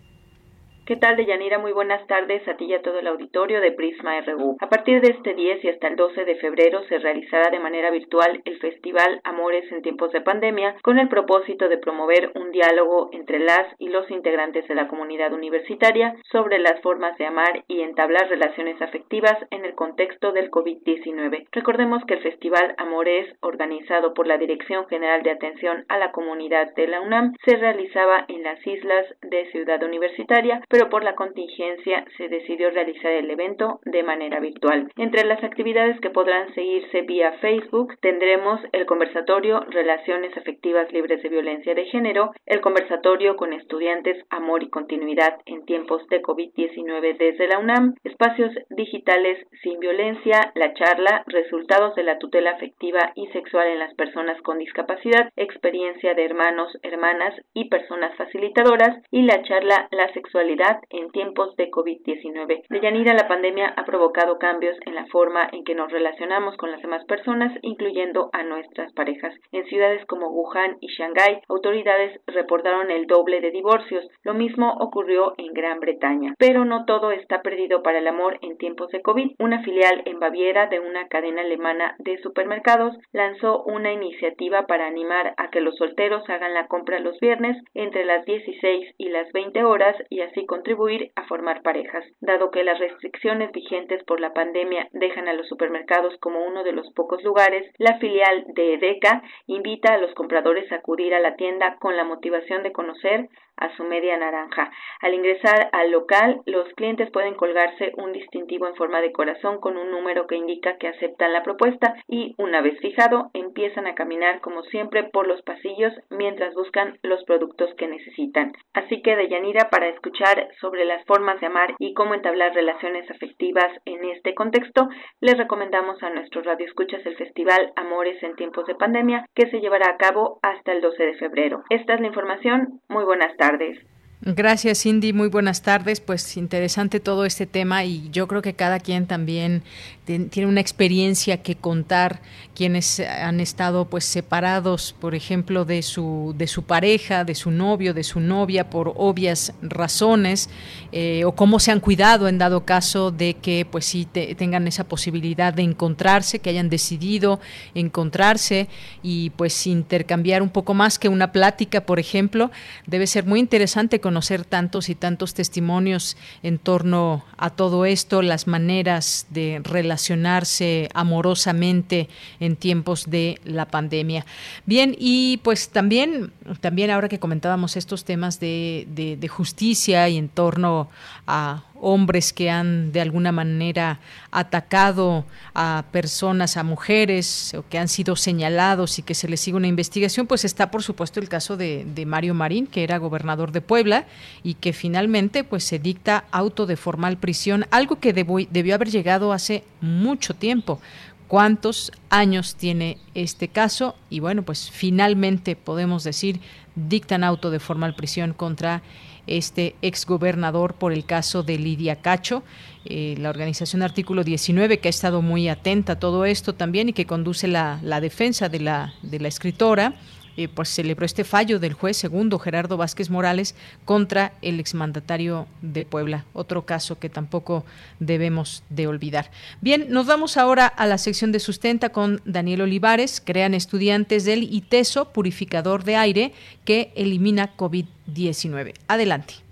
¿Qué 0.86 0.98
tal, 0.98 1.16
Deyanira? 1.16 1.58
Muy 1.58 1.72
buenas 1.72 2.06
tardes 2.06 2.48
a 2.48 2.58
ti 2.58 2.66
y 2.66 2.76
a 2.76 2.82
todo 2.84 3.00
el 3.00 3.08
auditorio 3.08 3.60
de 3.60 3.72
Prisma 3.72 4.22
RU. 4.22 4.56
A 4.60 4.70
partir 4.70 5.02
de 5.02 5.14
este 5.14 5.34
10 5.34 5.66
y 5.66 5.70
hasta 5.70 5.88
el 5.88 5.96
12 5.96 6.26
de 6.26 6.36
febrero 6.36 6.84
se 6.84 7.00
realizará 7.00 7.50
de 7.50 7.58
manera 7.58 7.90
virtual 7.90 8.40
el 8.46 8.60
Festival 8.60 9.20
Amores 9.24 9.72
en 9.72 9.82
tiempos 9.82 10.12
de 10.12 10.22
pandemia 10.22 10.76
con 10.84 11.00
el 11.00 11.10
propósito 11.10 11.70
de 11.70 11.80
promover 11.80 12.30
un 12.36 12.52
diálogo 12.52 13.10
entre 13.14 13.40
las 13.40 13.66
y 13.80 13.88
los 13.88 14.12
integrantes 14.12 14.68
de 14.68 14.76
la 14.76 14.88
comunidad 14.88 15.34
universitaria 15.34 16.18
sobre 16.32 16.60
las 16.60 16.80
formas 16.82 17.18
de 17.18 17.26
amar 17.26 17.64
y 17.68 17.82
entablar 17.82 18.30
relaciones 18.30 18.80
afectivas 18.80 19.40
en 19.50 19.66
el 19.66 19.74
contexto 19.74 20.34
del 20.34 20.52
COVID-19. 20.52 21.48
Recordemos 21.52 22.04
que 22.06 22.14
el 22.14 22.22
Festival 22.22 22.76
Amores, 22.78 23.36
organizado 23.42 24.14
por 24.14 24.28
la 24.28 24.38
Dirección 24.38 24.86
General 24.86 25.24
de 25.24 25.32
Atención 25.32 25.84
a 25.90 25.98
la 25.98 26.12
Comunidad 26.12 26.76
de 26.76 26.86
la 26.86 27.02
UNAM, 27.02 27.34
se 27.44 27.58
realizaba 27.58 28.26
en 28.28 28.44
las 28.44 28.60
islas 28.68 29.08
de 29.24 29.50
Ciudad 29.52 29.82
Universitaria, 29.82 30.62
pero 30.76 30.90
por 30.90 31.06
la 31.06 31.16
contingencia 31.16 32.04
se 32.18 32.28
decidió 32.28 32.70
realizar 32.70 33.10
el 33.14 33.32
evento 33.32 33.80
de 33.86 34.04
manera 34.04 34.42
virtual. 34.42 34.92
Entre 34.98 35.24
las 35.24 35.42
actividades 35.42 35.98
que 36.02 36.10
podrán 36.10 36.54
seguirse 36.54 37.04
vía 37.04 37.32
Facebook 37.40 37.96
tendremos 38.02 38.60
el 38.74 38.86
conversatorio 38.86 39.62
Relaciones 39.70 40.36
afectivas 40.36 40.92
libres 40.92 41.24
de 41.24 41.30
violencia 41.30 41.74
de 41.74 41.86
género, 41.86 42.32
el 42.46 42.60
conversatorio 42.60 43.38
con 43.38 43.54
estudiantes 43.54 44.22
Amor 44.30 44.64
y 44.64 44.70
continuidad 44.70 45.38
en 45.46 45.64
tiempos 45.64 46.06
de 46.10 46.22
COVID-19 46.22 47.18
desde 47.20 47.48
la 47.48 47.60
UNAM, 47.60 47.96
espacios 48.04 48.52
digitales 48.70 49.48
sin 49.64 49.80
violencia, 49.80 50.52
la 50.56 50.74
charla 50.74 51.24
Resultados 51.28 51.96
de 51.96 52.04
la 52.04 52.18
tutela 52.18 52.52
afectiva 52.52 53.14
y 53.16 53.28
sexual 53.28 53.70
en 53.70 53.80
las 53.80 53.94
personas 53.94 54.42
con 54.42 54.58
discapacidad, 54.58 55.32
experiencia 55.38 56.14
de 56.16 56.26
hermanos, 56.26 56.78
hermanas 56.84 57.34
y 57.54 57.70
personas 57.70 58.14
facilitadoras 58.18 59.02
y 59.10 59.22
la 59.22 59.42
charla 59.44 59.88
La 59.92 60.12
sexualidad 60.12 60.65
en 60.90 61.12
tiempos 61.12 61.56
de 61.56 61.70
COVID-19. 61.70 62.64
Deyanira, 62.70 63.14
la 63.14 63.28
pandemia 63.28 63.74
ha 63.76 63.86
provocado 63.86 64.40
cambios 64.40 64.76
en 64.86 64.96
la 64.96 65.06
forma 65.08 65.48
en 65.52 65.64
que 65.64 65.76
nos 65.76 65.92
relacionamos 65.92 66.58
con 66.58 66.72
las 66.72 66.82
demás 66.82 67.06
personas, 67.06 67.52
incluyendo 67.62 68.30
a 68.34 68.44
nuestras 68.44 68.92
parejas. 68.94 69.34
En 69.52 69.66
ciudades 69.66 70.06
como 70.06 70.30
Wuhan 70.30 70.78
y 70.82 70.88
Shanghái, 70.88 71.42
autoridades 71.50 72.20
reportaron 72.28 72.92
el 72.92 73.06
doble 73.08 73.42
de 73.42 73.52
divorcios. 73.52 74.06
Lo 74.24 74.34
mismo 74.34 74.74
ocurrió 74.80 75.34
en 75.38 75.54
Gran 75.54 75.80
Bretaña. 75.80 76.34
Pero 76.38 76.66
no 76.66 76.86
todo 76.86 77.12
está 77.12 77.42
perdido 77.42 77.84
para 77.84 78.00
el 78.00 78.08
amor 78.08 78.40
en 78.42 78.58
tiempos 78.58 78.90
de 78.92 79.02
COVID. 79.02 79.36
Una 79.40 79.62
filial 79.64 80.02
en 80.06 80.20
Baviera 80.20 80.68
de 80.68 80.80
una 80.80 81.08
cadena 81.08 81.42
alemana 81.42 81.96
de 82.00 82.18
supermercados 82.20 82.96
lanzó 83.12 83.64
una 83.64 83.92
iniciativa 83.92 84.66
para 84.66 84.88
animar 84.88 85.34
a 85.38 85.50
que 85.50 85.62
los 85.62 85.76
solteros 85.78 86.28
hagan 86.30 86.54
la 86.54 86.68
compra 86.68 87.00
los 87.00 87.20
viernes 87.20 87.58
entre 87.74 88.06
las 88.06 88.26
16 88.26 88.96
y 88.98 89.10
las 89.10 89.32
20 89.32 89.64
horas 89.64 89.96
y 90.10 90.22
así 90.22 90.46
contribuir 90.56 91.12
a 91.16 91.28
formar 91.28 91.62
parejas. 91.64 92.06
Dado 92.22 92.50
que 92.50 92.64
las 92.64 92.80
restricciones 92.80 93.52
vigentes 93.52 94.02
por 94.06 94.22
la 94.22 94.34
pandemia 94.34 94.88
dejan 94.94 95.28
a 95.28 95.34
los 95.34 95.50
supermercados 95.50 96.16
como 96.22 96.46
uno 96.46 96.64
de 96.64 96.72
los 96.72 96.90
pocos 96.94 97.22
lugares, 97.24 97.70
la 97.78 97.98
filial 98.00 98.46
de 98.48 98.76
EDECA 98.76 99.22
invita 99.48 99.94
a 99.94 99.98
los 99.98 100.14
compradores 100.14 100.72
a 100.72 100.76
acudir 100.76 101.14
a 101.14 101.20
la 101.20 101.36
tienda 101.36 101.76
con 101.80 101.98
la 101.98 102.06
motivación 102.06 102.64
de 102.64 102.72
conocer 102.72 103.28
a 103.58 103.76
su 103.76 103.84
media 103.84 104.18
naranja. 104.18 104.72
Al 105.02 105.14
ingresar 105.14 105.70
al 105.72 105.92
local, 105.92 106.42
los 106.46 106.68
clientes 106.74 107.10
pueden 107.12 107.36
colgarse 107.36 107.94
un 107.98 108.12
distintivo 108.12 108.68
en 108.68 108.76
forma 108.76 109.02
de 109.02 109.12
corazón 109.12 109.60
con 109.60 109.78
un 109.78 109.92
número 109.92 110.28
que 110.28 110.36
indica 110.36 110.78
que 110.78 110.88
aceptan 110.88 111.34
la 111.34 111.44
propuesta 111.44 111.96
y, 112.08 112.36
una 112.38 112.62
vez 112.62 112.80
fijado, 112.80 113.30
empiezan 113.34 113.88
a 113.88 113.96
caminar 113.96 114.42
como 114.42 114.64
siempre 114.64 115.04
por 115.04 115.28
los 115.28 115.42
pasillos 115.44 115.94
mientras 116.10 116.54
buscan 116.54 117.00
los 117.04 117.24
productos 117.26 117.74
que 117.76 117.88
necesitan. 117.88 118.54
Así 118.74 119.02
que, 119.02 119.16
Deyanira, 119.16 119.70
para 119.70 119.88
escuchar 119.88 120.50
sobre 120.60 120.86
las 120.86 121.06
formas 121.06 121.40
de 121.40 121.48
amar 121.48 121.76
y 121.80 121.94
cómo 121.94 122.14
entablar 122.14 122.54
relaciones 122.54 123.10
afectivas 123.10 123.72
en 123.86 124.04
este 124.06 124.34
contexto, 124.34 124.88
les 125.22 125.38
recomendamos 125.38 126.02
a 126.04 126.10
nuestros 126.10 126.46
radioescuchas 126.46 127.06
el 127.06 127.16
Festival 127.16 127.72
Amores 127.76 128.22
en 128.24 128.36
tiempos 128.36 128.66
de 128.66 128.76
pandemia 128.76 129.26
que 129.34 129.50
se 129.50 129.60
llevará 129.60 129.90
a 129.92 129.98
cabo 129.98 130.40
hasta 130.42 130.72
el 130.72 130.82
12 130.82 131.06
de 131.06 131.14
febrero. 131.16 131.64
Esta 131.70 131.94
es 131.94 132.02
la 132.02 132.08
información. 132.08 132.82
Muy 132.90 133.04
buenas 133.06 133.36
tardes 133.38 133.45
tardes. 133.46 133.78
Gracias, 134.22 134.82
Cindy. 134.82 135.14
Muy 135.14 135.28
buenas 135.28 135.62
tardes. 135.62 136.00
Pues 136.00 136.38
interesante 136.38 137.00
todo 137.00 137.26
este 137.26 137.46
tema 137.46 137.84
y 137.84 138.10
yo 138.12 138.28
creo 138.28 138.42
que 138.42 138.54
cada 138.54 138.80
quien 138.80 139.08
también 139.08 139.64
tiene 140.06 140.48
una 140.48 140.62
experiencia 140.62 141.42
que 141.42 141.56
contar 141.56 142.22
quienes 142.54 143.00
han 143.00 143.40
estado 143.40 143.86
pues 143.90 144.06
separados 144.06 144.96
por 145.00 145.16
ejemplo 145.16 145.66
de 145.66 145.82
su 145.82 146.36
de 146.38 146.48
su 146.48 146.64
pareja 146.64 147.24
de 147.24 147.34
su 147.34 147.50
novio 147.50 147.94
de 147.94 148.04
su 148.04 148.20
novia 148.20 148.70
por 148.70 148.94
obvias 148.96 149.54
razones 149.62 150.50
eh, 150.92 151.26
o 151.26 151.34
cómo 151.34 151.60
se 151.60 151.72
han 151.72 151.80
cuidado 151.80 152.28
en 152.28 152.38
dado 152.38 152.66
caso 152.66 153.10
de 153.10 153.34
que 153.34 153.66
pues 153.70 153.86
sí 153.86 154.06
tengan 154.06 154.68
esa 154.68 154.84
posibilidad 154.84 155.54
de 155.54 155.64
encontrarse 155.64 156.40
que 156.40 156.52
hayan 156.52 156.70
decidido 156.70 157.40
encontrarse 157.74 158.68
y 159.02 159.32
pues 159.32 159.66
intercambiar 159.66 160.44
un 160.44 160.50
poco 160.50 160.76
más 160.76 161.00
que 161.00 161.10
una 161.10 161.32
plática 161.32 161.82
por 161.82 162.00
ejemplo 162.00 162.52
debe 162.86 163.08
ser 163.08 163.26
muy 163.26 163.40
interesante 163.40 164.00
conocer 164.06 164.46
tantos 164.46 164.90
y 164.90 164.96
tantos 164.96 165.34
testimonios 165.34 166.18
en 166.44 166.60
torno 166.60 167.26
a 167.38 167.50
todo 167.50 167.86
esto 167.86 168.22
las 168.22 168.46
maneras 168.46 169.26
de 169.32 169.62
relacionar 169.64 169.96
relacionarse 169.96 170.90
amorosamente 170.94 172.10
en 172.40 172.56
tiempos 172.56 173.10
de 173.10 173.40
la 173.46 173.66
pandemia. 173.66 174.26
Bien, 174.66 174.96
y 175.00 175.38
pues 175.44 175.70
también, 175.70 176.34
también 176.60 176.92
ahora 176.92 177.08
que 177.08 177.20
comentábamos 177.20 177.78
estos 177.78 178.04
temas 178.04 178.40
de, 178.40 178.86
de 179.20 179.28
justicia 179.28 180.10
y 180.10 180.18
en 180.18 180.30
torno 180.30 180.90
a 181.28 181.64
hombres 181.80 182.34
que 182.34 182.50
han 182.50 182.92
de 182.92 183.02
alguna 183.02 183.32
manera 183.32 184.00
atacado 184.32 185.26
a 185.54 185.86
personas, 185.92 186.58
a 186.58 186.64
mujeres, 186.64 187.54
o 187.54 187.68
que 187.68 187.78
han 187.78 187.88
sido 187.88 188.16
señalados 188.16 188.98
y 189.00 189.04
que 189.04 189.14
se 189.14 189.28
les 189.28 189.40
sigue 189.42 189.58
una 189.58 189.68
investigación, 189.68 190.28
pues 190.28 190.46
está 190.46 190.72
por 190.72 190.84
supuesto 190.84 191.20
el 191.20 191.30
caso 191.30 191.58
de, 191.58 191.86
Mario 192.06 192.34
Marín, 192.34 192.68
que 192.68 192.84
era 192.84 192.98
gobernador 192.98 193.52
de 193.52 193.62
Puebla 193.62 194.06
y 194.44 194.56
que 194.56 194.74
finalmente 194.74 195.44
pues 195.44 195.64
se 195.64 195.80
dicta 195.80 196.26
auto 196.32 196.66
de 196.66 196.78
formal 196.78 197.18
prisión, 197.18 197.66
algo 197.72 198.00
que 198.00 198.14
debió 198.14 198.76
haber 198.76 198.90
llegado 198.90 199.34
hace 199.34 199.64
mucho 199.82 200.34
tiempo. 200.34 200.80
Cuántos 201.28 201.92
años 202.12 202.56
tiene 202.56 203.00
este 203.16 203.48
caso 203.48 203.96
y 204.12 204.20
bueno, 204.20 204.44
pues 204.44 204.70
finalmente 204.70 205.56
podemos 205.56 206.04
decir 206.04 206.40
dictan 206.76 207.24
auto 207.24 207.50
de 207.50 207.60
formal 207.60 207.96
prisión 207.96 208.34
contra 208.34 208.84
este 209.28 209.76
exgobernador 209.82 210.76
por 210.76 210.94
el 210.94 211.06
caso 211.06 211.44
de 211.44 211.58
Lidia 211.58 211.98
Cacho. 211.98 212.44
Eh, 212.86 213.16
la 213.18 213.30
organización 213.30 213.82
Artículo 213.82 214.24
19, 214.24 214.80
que 214.80 214.88
ha 214.88 214.90
estado 214.90 215.22
muy 215.22 215.50
atenta 215.50 215.94
a 215.94 216.00
todo 216.00 216.26
esto 216.26 216.54
también 216.54 216.90
y 216.90 216.94
que 216.94 217.06
conduce 217.06 217.48
la, 217.48 217.80
la 217.82 218.00
defensa 218.00 218.50
de 218.50 218.60
la, 218.60 218.94
de 219.02 219.20
la 219.20 219.28
escritora, 219.28 219.96
eh, 220.38 220.48
pues 220.48 220.70
celebró 220.70 221.06
este 221.06 221.24
fallo 221.24 221.60
del 221.60 221.74
juez 221.74 221.98
segundo 221.98 222.40
Gerardo 222.40 222.78
Vázquez 222.78 223.10
Morales 223.10 223.56
contra 223.86 224.34
el 224.42 224.60
exmandatario 224.60 225.48
de 225.62 225.86
Puebla. 225.86 226.26
Otro 226.34 226.66
caso 226.66 227.00
que 227.00 227.10
tampoco 227.10 227.66
debemos 228.00 228.64
de 228.70 228.88
olvidar. 228.88 229.32
Bien, 229.62 229.88
nos 229.90 230.06
vamos 230.06 230.38
ahora 230.38 230.68
a 230.68 230.86
la 230.86 230.98
sección 230.98 231.32
de 231.32 231.40
sustenta 231.40 231.90
con 231.90 232.22
Daniel 232.26 232.62
Olivares. 232.62 233.22
Crean 233.24 233.54
estudiantes 233.54 234.26
del 234.26 234.44
ITESO, 234.44 235.14
purificador 235.14 235.84
de 235.84 235.96
aire, 235.96 236.34
que 236.66 236.92
elimina 236.96 237.56
COVID-19. 237.56 238.74
Adelante. 238.88 239.45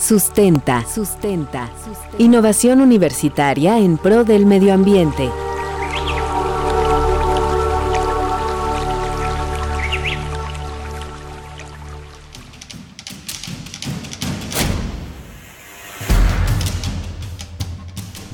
Sustenta. 0.00 0.84
Sustenta. 0.86 1.68
Innovación 2.18 2.80
universitaria 2.80 3.78
en 3.78 3.98
pro 3.98 4.22
del 4.22 4.46
medio 4.46 4.72
ambiente. 4.72 5.28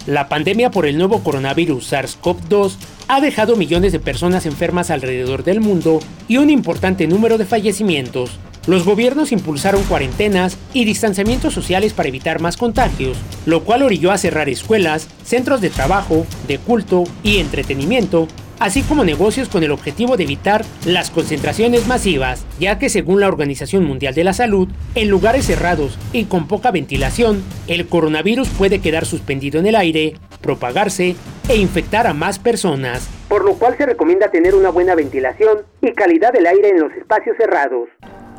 La 0.06 0.28
pandemia 0.28 0.70
por 0.70 0.84
el 0.84 0.98
nuevo 0.98 1.22
coronavirus 1.22 1.92
SARS-CoV-2 1.92 2.76
ha 3.08 3.22
dejado 3.22 3.56
millones 3.56 3.92
de 3.92 4.00
personas 4.00 4.44
enfermas 4.44 4.90
alrededor 4.90 5.44
del 5.44 5.60
mundo 5.60 6.00
y 6.28 6.36
un 6.36 6.50
importante 6.50 7.06
número 7.06 7.38
de 7.38 7.46
fallecimientos. 7.46 8.38
Los 8.66 8.86
gobiernos 8.86 9.30
impulsaron 9.30 9.82
cuarentenas 9.82 10.56
y 10.72 10.86
distanciamientos 10.86 11.52
sociales 11.52 11.92
para 11.92 12.08
evitar 12.08 12.40
más 12.40 12.56
contagios, 12.56 13.18
lo 13.44 13.62
cual 13.62 13.82
orilló 13.82 14.10
a 14.10 14.16
cerrar 14.16 14.48
escuelas, 14.48 15.06
centros 15.22 15.60
de 15.60 15.68
trabajo, 15.68 16.26
de 16.48 16.58
culto 16.58 17.04
y 17.22 17.40
entretenimiento, 17.40 18.26
así 18.58 18.80
como 18.80 19.04
negocios 19.04 19.50
con 19.50 19.64
el 19.64 19.70
objetivo 19.70 20.16
de 20.16 20.24
evitar 20.24 20.64
las 20.86 21.10
concentraciones 21.10 21.86
masivas, 21.86 22.46
ya 22.58 22.78
que 22.78 22.88
según 22.88 23.20
la 23.20 23.28
Organización 23.28 23.84
Mundial 23.84 24.14
de 24.14 24.24
la 24.24 24.32
Salud, 24.32 24.68
en 24.94 25.08
lugares 25.10 25.44
cerrados 25.44 25.98
y 26.14 26.24
con 26.24 26.48
poca 26.48 26.70
ventilación, 26.70 27.42
el 27.66 27.86
coronavirus 27.86 28.48
puede 28.48 28.80
quedar 28.80 29.04
suspendido 29.04 29.60
en 29.60 29.66
el 29.66 29.76
aire, 29.76 30.14
propagarse 30.40 31.16
e 31.50 31.56
infectar 31.56 32.06
a 32.06 32.14
más 32.14 32.38
personas, 32.38 33.10
por 33.28 33.44
lo 33.44 33.54
cual 33.54 33.76
se 33.76 33.84
recomienda 33.84 34.30
tener 34.30 34.54
una 34.54 34.70
buena 34.70 34.94
ventilación 34.94 35.58
y 35.82 35.92
calidad 35.92 36.32
del 36.32 36.46
aire 36.46 36.70
en 36.70 36.80
los 36.80 36.92
espacios 36.92 37.36
cerrados. 37.36 37.88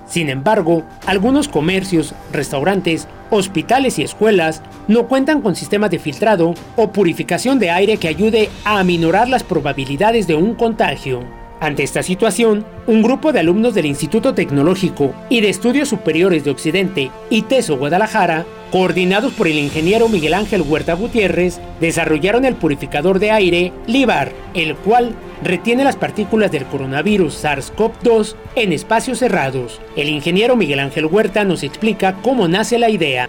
Sin 0.06 0.30
embargo, 0.30 0.84
algunos 1.06 1.48
comercios, 1.48 2.14
restaurantes, 2.32 3.07
hospitales 3.30 3.98
y 3.99 4.03
escuelas 4.03 4.61
no 4.88 5.07
cuentan 5.07 5.41
con 5.41 5.56
sistemas 5.56 5.91
de 5.91 5.99
filtrado 5.99 6.53
o 6.76 6.91
purificación 6.91 7.60
de 7.60 7.72
aire 7.72 7.98
que 7.98 8.07
ayude 8.07 8.49
a 8.64 8.80
aminorar 8.80 9.30
las 9.30 9.44
probabilidades 9.44 10.27
de 10.27 10.36
un 10.36 10.53
contagio. 10.53 11.44
Ante 11.65 11.81
esta 11.81 12.03
situación, 12.03 12.63
un 12.85 13.01
grupo 13.01 13.33
de 13.33 13.39
alumnos 13.39 13.73
del 13.73 13.87
Instituto 13.87 14.35
Tecnológico 14.35 15.15
y 15.31 15.41
de 15.41 15.49
Estudios 15.49 15.89
Superiores 15.89 16.43
de 16.43 16.51
Occidente, 16.51 17.09
ITESO 17.31 17.79
Guadalajara, 17.79 18.45
coordinados 18.71 19.33
por 19.33 19.47
el 19.47 19.57
ingeniero 19.57 20.07
Miguel 20.07 20.35
Ángel 20.35 20.61
Huerta 20.61 20.93
Gutiérrez, 20.93 21.59
desarrollaron 21.79 22.45
el 22.45 22.53
purificador 22.53 23.17
de 23.17 23.31
aire 23.31 23.73
LIBAR, 23.87 24.31
el 24.53 24.75
cual 24.75 25.15
retiene 25.43 25.83
las 25.83 25.95
partículas 25.95 26.51
del 26.51 26.65
coronavirus 26.65 27.43
SARS-CoV-2 27.43 28.35
en 28.55 28.71
espacios 28.71 29.17
cerrados. 29.17 29.81
El 29.95 30.09
ingeniero 30.09 30.55
Miguel 30.55 30.81
Ángel 30.81 31.07
Huerta 31.07 31.45
nos 31.45 31.63
explica 31.63 32.13
cómo 32.21 32.47
nace 32.47 32.77
la 32.77 32.91
idea. 32.91 33.27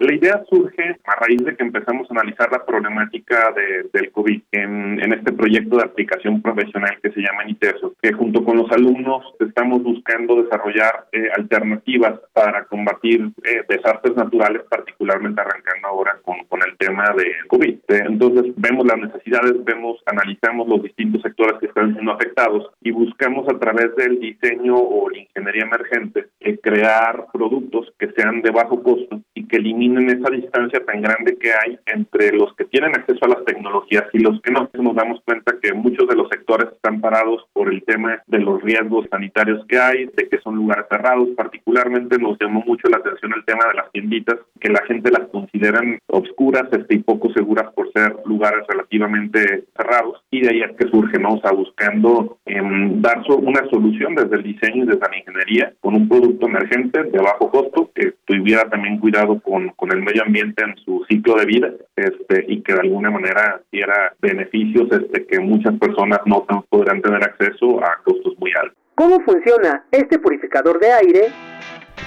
La 0.00 0.14
idea 0.14 0.42
surge 0.48 0.96
a 1.04 1.14
raíz 1.16 1.44
de 1.44 1.54
que 1.54 1.62
empezamos 1.62 2.10
a 2.10 2.14
analizar 2.14 2.50
la 2.50 2.64
problemática 2.64 3.52
del 3.92 4.10
COVID 4.10 4.40
en, 4.50 5.12
este 5.12 5.30
proyecto 5.30 5.76
de 5.76 5.82
aplicación 5.82 6.40
profesional 6.40 6.98
que 7.02 7.10
se 7.10 7.20
llama 7.20 7.46
ITESO, 7.46 7.92
que 8.00 8.14
junto 8.14 8.42
con 8.42 8.56
los 8.56 8.70
alumnos 8.72 9.22
estamos 9.40 9.82
buscando 9.82 10.42
desarrollar 10.42 11.06
eh, 11.12 11.28
alternativas 11.36 12.18
para 12.32 12.64
combatir 12.64 13.30
eh, 13.44 13.62
desastres 13.68 14.16
naturales, 14.16 14.62
particularmente 14.70 15.42
arrancando 15.42 15.88
ahora 15.88 16.18
con, 16.24 16.38
con 16.48 16.60
el 16.66 16.78
tema 16.78 17.04
de 17.14 17.34
COVID. 17.48 17.74
Eh, 17.88 18.02
entonces 18.06 18.54
vemos 18.56 18.86
las 18.86 18.96
necesidades, 18.96 19.62
vemos, 19.64 20.02
analizamos 20.06 20.66
los 20.66 20.82
distintos 20.82 21.20
sectores 21.20 21.58
que 21.60 21.66
están 21.66 21.92
siendo 21.92 22.12
afectados 22.12 22.70
y 22.80 22.90
buscamos 22.90 23.46
a 23.50 23.58
través 23.58 23.94
del 23.96 24.18
diseño 24.18 24.76
o 24.76 25.10
la 25.10 25.18
ingeniería 25.18 25.64
emergente 25.64 26.30
crear 26.62 27.26
productos 27.32 27.92
que 27.98 28.10
sean 28.12 28.42
de 28.42 28.50
bajo 28.50 28.82
costo 28.82 29.20
y 29.34 29.46
que 29.46 29.56
eliminen 29.56 29.89
en 29.98 30.10
esa 30.10 30.30
distancia 30.30 30.84
tan 30.84 31.02
grande 31.02 31.36
que 31.36 31.50
hay 31.52 31.78
entre 31.86 32.32
los 32.32 32.54
que 32.54 32.64
tienen 32.64 32.94
acceso 32.94 33.24
a 33.24 33.28
las 33.28 33.44
tecnologías 33.44 34.04
y 34.12 34.18
los 34.18 34.40
que 34.42 34.50
no. 34.50 34.68
Nos 34.72 34.94
damos 34.94 35.20
cuenta 35.24 35.56
que 35.60 35.72
muchos 35.74 36.08
de 36.08 36.16
los 36.16 36.28
sectores 36.28 36.68
están 36.72 37.00
parados 37.00 37.44
por 37.52 37.72
el 37.72 37.82
tema 37.84 38.22
de 38.26 38.38
los 38.38 38.62
riesgos 38.62 39.06
sanitarios 39.10 39.64
que 39.66 39.78
hay, 39.78 40.06
de 40.06 40.28
que 40.28 40.38
son 40.40 40.56
lugares 40.56 40.86
cerrados. 40.88 41.28
Particularmente 41.36 42.18
nos 42.18 42.38
llamó 42.40 42.62
mucho 42.66 42.88
la 42.88 42.98
atención 42.98 43.32
el 43.34 43.44
tema 43.44 43.66
de 43.68 43.74
las 43.74 43.92
tienditas, 43.92 44.36
que 44.58 44.70
la 44.70 44.82
gente 44.86 45.10
las 45.10 45.28
consideran 45.28 45.98
obscuras 46.06 46.64
este, 46.72 46.94
y 46.94 46.98
poco 46.98 47.32
seguras 47.32 47.72
por 47.74 47.92
ser 47.92 48.16
lugares 48.24 48.66
relativamente 48.68 49.64
cerrados. 49.76 50.22
Y 50.30 50.42
de 50.42 50.50
ahí 50.50 50.62
es 50.62 50.76
que 50.76 50.88
surge, 50.88 51.18
¿no? 51.18 51.34
O 51.34 51.40
sea, 51.40 51.52
buscando 51.52 52.38
em, 52.46 53.00
dar 53.02 53.20
una 53.28 53.68
solución 53.68 54.14
desde 54.14 54.36
el 54.36 54.42
diseño 54.42 54.84
y 54.84 54.86
desde 54.86 55.00
la 55.00 55.18
ingeniería 55.18 55.72
con 55.80 55.94
un 55.94 56.08
producto 56.08 56.46
emergente 56.46 57.02
de 57.02 57.18
bajo 57.18 57.50
costo 57.50 57.90
que 57.94 58.14
tuviera 58.24 58.68
también 58.70 58.98
cuidado 58.98 59.40
con 59.40 59.92
el 59.92 60.02
medio 60.02 60.22
ambiente 60.22 60.62
en 60.62 60.76
su 60.84 61.04
ciclo 61.08 61.34
de 61.34 61.46
vida 61.46 61.70
este, 61.96 62.44
y 62.48 62.62
que 62.62 62.74
de 62.74 62.80
alguna 62.80 63.10
manera 63.10 63.60
diera 63.72 64.14
beneficios 64.20 64.88
este, 64.92 65.26
que 65.26 65.40
muchas 65.40 65.76
personas 65.78 66.20
no 66.26 66.46
podrán 66.68 67.02
tener 67.02 67.22
acceso 67.22 67.84
a 67.84 68.00
costos 68.04 68.34
muy 68.38 68.52
altos. 68.60 68.76
¿Cómo 68.94 69.20
funciona 69.20 69.84
este 69.90 70.18
purificador 70.18 70.78
de 70.78 70.92
aire? 70.92 71.20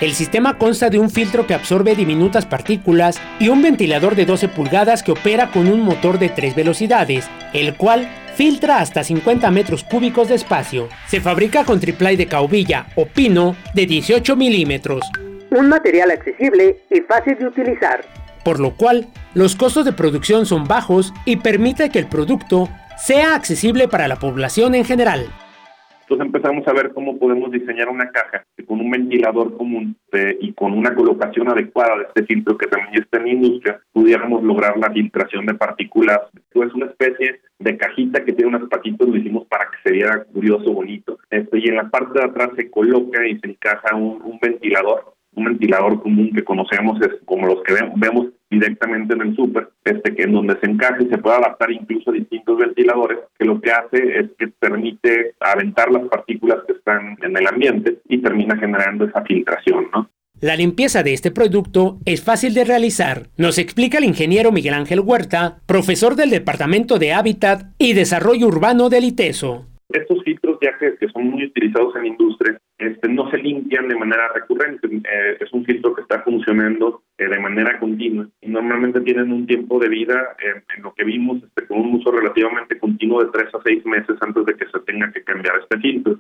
El 0.02 0.14
sistema 0.14 0.58
consta 0.58 0.90
de 0.90 1.00
un 1.00 1.10
filtro 1.10 1.46
que 1.46 1.54
absorbe 1.54 1.96
diminutas 1.96 2.46
partículas 2.46 3.22
y 3.40 3.50
un 3.50 3.62
ventilador 3.62 4.16
de 4.16 4.26
12 4.26 4.50
pulgadas 4.50 5.04
que 5.04 5.12
opera 5.12 5.52
con 5.52 5.68
un 5.68 5.82
motor 5.82 6.20
de 6.20 6.30
3 6.30 6.56
velocidades, 6.56 7.30
el 7.54 7.76
cual 7.76 8.10
filtra 8.36 8.80
hasta 8.80 9.04
50 9.04 9.50
metros 9.52 9.84
cúbicos 9.84 10.30
de 10.30 10.36
espacio. 10.36 10.90
Se 11.08 11.22
fabrica 11.22 11.64
con 11.64 11.80
triplay 11.80 12.16
de 12.16 12.26
caubilla 12.26 12.88
o 12.96 13.06
pino 13.06 13.56
de 13.74 13.86
18 13.86 14.36
milímetros. 14.36 15.06
Un 15.52 15.70
material 15.70 16.12
accesible 16.12 16.80
y 16.90 17.02
fácil 17.02 17.38
de 17.38 17.48
utilizar. 17.48 18.04
Por 18.44 18.60
lo 18.60 18.76
cual, 18.76 19.08
los 19.36 19.56
costos 19.56 19.86
de 19.86 19.94
producción 19.94 20.46
son 20.46 20.66
bajos 20.66 21.14
y 21.26 21.38
permite 21.38 21.90
que 21.92 22.00
el 22.00 22.08
producto 22.08 22.68
sea 22.98 23.36
accesible 23.36 23.88
para 23.88 24.08
la 24.08 24.18
población 24.18 24.76
en 24.76 24.84
general. 24.84 25.28
Entonces 26.14 26.28
empezamos 26.28 26.68
a 26.68 26.74
ver 26.74 26.94
cómo 26.94 27.18
podemos 27.18 27.50
diseñar 27.50 27.90
una 27.90 28.12
caja 28.12 28.46
que 28.56 28.64
con 28.64 28.80
un 28.80 28.92
ventilador 28.92 29.58
común 29.58 29.96
eh, 30.12 30.38
y 30.42 30.54
con 30.54 30.74
una 30.74 30.94
colocación 30.94 31.50
adecuada 31.50 31.98
de 31.98 32.04
este 32.04 32.24
filtro 32.26 32.56
que 32.56 32.68
también 32.68 33.02
está 33.02 33.18
en 33.18 33.24
la 33.24 33.32
industria, 33.32 33.82
pudiéramos 33.92 34.44
lograr 34.44 34.78
la 34.78 34.92
filtración 34.92 35.48
de 35.48 35.56
partículas. 35.56 36.20
Es 36.54 36.74
una 36.76 36.86
especie 36.86 37.42
de 37.58 37.78
cajita 37.78 38.24
que 38.24 38.34
tiene 38.34 38.56
unas 38.56 38.70
patitas, 38.70 39.08
lo 39.08 39.18
hicimos 39.18 39.48
para 39.48 39.72
que 39.72 39.78
se 39.84 39.92
viera 39.92 40.24
curioso, 40.26 40.72
bonito. 40.72 41.18
Este, 41.32 41.58
y 41.58 41.70
en 41.70 41.78
la 41.78 41.90
parte 41.90 42.20
de 42.20 42.26
atrás 42.26 42.52
se 42.56 42.70
coloca 42.70 43.26
y 43.26 43.40
se 43.40 43.48
encaja 43.48 43.96
un 43.96 44.38
ventilador 44.40 45.13
un 45.36 45.46
ventilador 45.46 46.02
común 46.02 46.32
que 46.34 46.44
conocemos 46.44 47.02
es 47.02 47.20
como 47.26 47.48
los 47.48 47.64
que 47.64 47.74
vemos 47.96 48.28
directamente 48.50 49.14
en 49.16 49.22
el 49.22 49.36
súper, 49.36 49.70
este 49.84 50.14
que 50.16 50.24
en 50.24 50.34
donde 50.34 50.60
se 50.60 50.70
encaje 50.70 51.08
se 51.10 51.18
puede 51.18 51.38
adaptar 51.38 51.72
incluso 51.72 52.12
a 52.12 52.14
distintos 52.14 52.58
ventiladores, 52.58 53.20
que 53.38 53.46
lo 53.46 53.60
que 53.60 53.72
hace 53.72 54.20
es 54.20 54.30
que 54.38 54.48
permite 54.48 55.34
aventar 55.40 55.92
las 55.92 56.08
partículas 56.08 56.60
que 56.68 56.74
están 56.74 57.18
en 57.22 57.36
el 57.36 57.48
ambiente 57.48 58.00
y 58.08 58.20
termina 58.20 58.56
generando 58.58 59.06
esa 59.06 59.24
filtración, 59.24 59.88
¿no? 59.92 60.10
La 60.40 60.58
limpieza 60.58 61.04
de 61.04 61.14
este 61.14 61.32
producto 61.32 62.00
es 62.06 62.22
fácil 62.22 62.54
de 62.54 62.66
realizar, 62.66 63.28
nos 63.38 63.58
explica 63.58 63.98
el 63.98 64.04
ingeniero 64.04 64.52
Miguel 64.52 64.74
Ángel 64.74 65.00
Huerta, 65.00 65.60
profesor 65.66 66.16
del 66.16 66.32
Departamento 66.32 67.00
de 67.00 67.14
Hábitat 67.14 67.68
y 67.78 67.94
Desarrollo 67.94 68.48
Urbano 68.48 68.90
del 68.90 69.06
ITESO. 69.06 69.66
Estos 69.90 70.22
filtros 70.24 70.58
ya 70.62 70.78
que, 70.78 70.98
que 70.98 71.08
son 71.14 71.30
muy 71.30 71.46
utilizados 71.46 71.96
en 71.96 72.08
industria 72.08 72.60
este, 72.84 73.08
no 73.10 73.30
se 73.32 73.38
limpian 73.38 73.88
de 73.88 73.96
manera 73.96 74.28
recurrente. 74.34 74.88
Eh, 74.88 75.38
es 75.40 75.52
un 75.54 75.66
filtro 75.66 75.94
que 75.94 76.02
está 76.02 76.22
funcionando 76.22 77.04
eh, 77.18 77.28
de 77.28 77.40
manera 77.40 77.80
continua 77.80 78.28
y 78.42 78.50
normalmente 78.50 79.02
tienen 79.02 79.32
un 79.32 79.48
tiempo 79.48 79.80
de 79.80 79.90
vida 79.90 80.36
en 80.76 80.84
lo 80.84 80.94
que 80.94 81.04
vimos 81.04 81.42
este, 81.44 81.68
con 81.68 81.80
un 81.80 81.96
uso 81.96 82.12
relativamente 82.12 82.78
continuo 82.78 83.24
de 83.24 83.32
tres 83.32 83.54
a 83.54 83.62
seis 83.64 83.86
meses 83.86 84.18
antes 84.22 84.46
de 84.46 84.56
que 84.56 84.66
se 84.66 84.80
tenga 84.82 85.12
que 85.12 85.24
cambiar 85.24 85.60
este 85.60 85.78
filtro. 85.80 86.20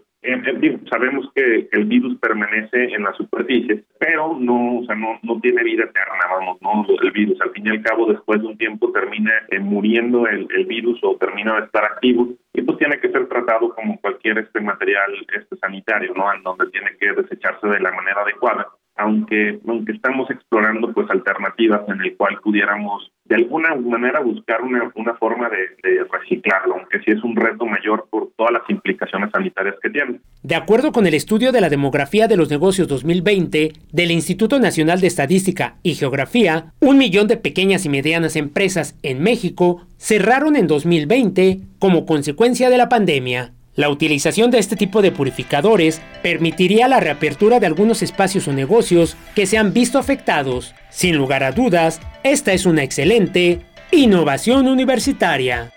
Sabemos 0.89 1.29
que 1.35 1.67
el 1.71 1.85
virus 1.85 2.17
permanece 2.19 2.93
en 2.93 3.03
la 3.03 3.13
superficie, 3.13 3.83
pero 3.99 4.37
no, 4.39 4.79
o 4.79 4.85
sea, 4.85 4.95
no, 4.95 5.19
no 5.23 5.39
tiene 5.39 5.63
vida 5.63 5.83
eterna, 5.83 6.19
vamos, 6.29 6.61
no 6.61 6.85
el 7.01 7.11
virus. 7.11 7.39
Al 7.41 7.51
fin 7.51 7.67
y 7.67 7.69
al 7.69 7.81
cabo, 7.81 8.07
después 8.07 8.41
de 8.41 8.47
un 8.47 8.57
tiempo 8.57 8.91
termina 8.91 9.31
eh, 9.49 9.59
muriendo 9.59 10.27
el, 10.27 10.47
el 10.55 10.65
virus 10.65 10.99
o 11.03 11.17
termina 11.17 11.55
de 11.55 11.65
estar 11.65 11.83
activo 11.83 12.29
y 12.53 12.61
pues 12.61 12.77
tiene 12.77 12.99
que 12.99 13.09
ser 13.09 13.27
tratado 13.27 13.73
como 13.73 13.99
cualquier 13.99 14.37
este 14.37 14.61
material 14.61 15.11
este 15.35 15.55
sanitario, 15.57 16.13
¿no? 16.15 16.25
donde 16.43 16.71
tiene 16.71 16.95
que 16.99 17.11
desecharse 17.13 17.67
de 17.67 17.79
la 17.79 17.91
manera 17.91 18.21
adecuada, 18.21 18.67
aunque, 18.95 19.59
aunque 19.67 19.93
estamos 19.93 20.29
explorando 20.29 20.93
pues 20.93 21.09
alternativas 21.09 21.81
en 21.89 22.01
el 22.01 22.15
cual 22.15 22.39
pudiéramos 22.43 23.11
de 23.33 23.41
alguna 23.41 23.73
manera 23.75 24.19
buscar 24.19 24.61
una, 24.61 24.91
una 24.93 25.15
forma 25.15 25.49
de, 25.49 25.57
de, 25.81 26.03
reciclarlo, 26.03 26.75
aunque 26.75 26.99
sí 26.99 27.09
es 27.09 27.23
un 27.23 27.35
reto 27.35 27.65
mayor 27.65 28.07
por 28.11 28.29
todas 28.37 28.53
las 28.53 28.61
implicaciones 28.69 29.31
sanitarias 29.31 29.73
que 29.81 29.89
tiene. 29.89 30.19
De 30.43 30.53
acuerdo 30.53 30.91
con 30.91 31.07
el 31.07 31.15
estudio 31.15 31.51
de 31.51 31.59
la 31.59 31.69
demografía 31.69 32.27
de 32.27 32.37
los 32.37 32.51
negocios 32.51 32.87
2020 32.87 33.73
del 33.91 34.11
Instituto 34.11 34.59
Nacional 34.59 35.01
de 35.01 35.07
Estadística 35.07 35.77
y 35.81 35.95
Geografía, 35.95 36.73
un 36.79 36.99
millón 36.99 37.27
de 37.27 37.37
pequeñas 37.37 37.85
y 37.85 37.89
medianas 37.89 38.35
empresas 38.35 38.99
en 39.01 39.23
México 39.23 39.87
cerraron 39.97 40.55
en 40.55 40.67
2020 40.67 41.61
como 41.79 42.05
consecuencia 42.05 42.69
de 42.69 42.77
la 42.77 42.87
pandemia. 42.87 43.53
La 43.75 43.89
utilización 43.89 44.51
de 44.51 44.59
este 44.59 44.75
tipo 44.75 45.01
de 45.01 45.11
purificadores 45.11 45.99
permitiría 46.21 46.87
la 46.87 46.99
reapertura 46.99 47.59
de 47.59 47.65
algunos 47.65 48.03
espacios 48.03 48.47
o 48.47 48.53
negocios 48.53 49.17
que 49.33 49.47
se 49.47 49.57
han 49.57 49.73
visto 49.73 49.97
afectados. 49.97 50.75
Sin 50.91 51.17
lugar 51.17 51.43
a 51.43 51.51
dudas, 51.51 51.99
esta 52.21 52.53
es 52.53 52.67
una 52.67 52.83
excelente 52.83 53.61
innovación 53.91 54.67
universitaria. 54.67 55.71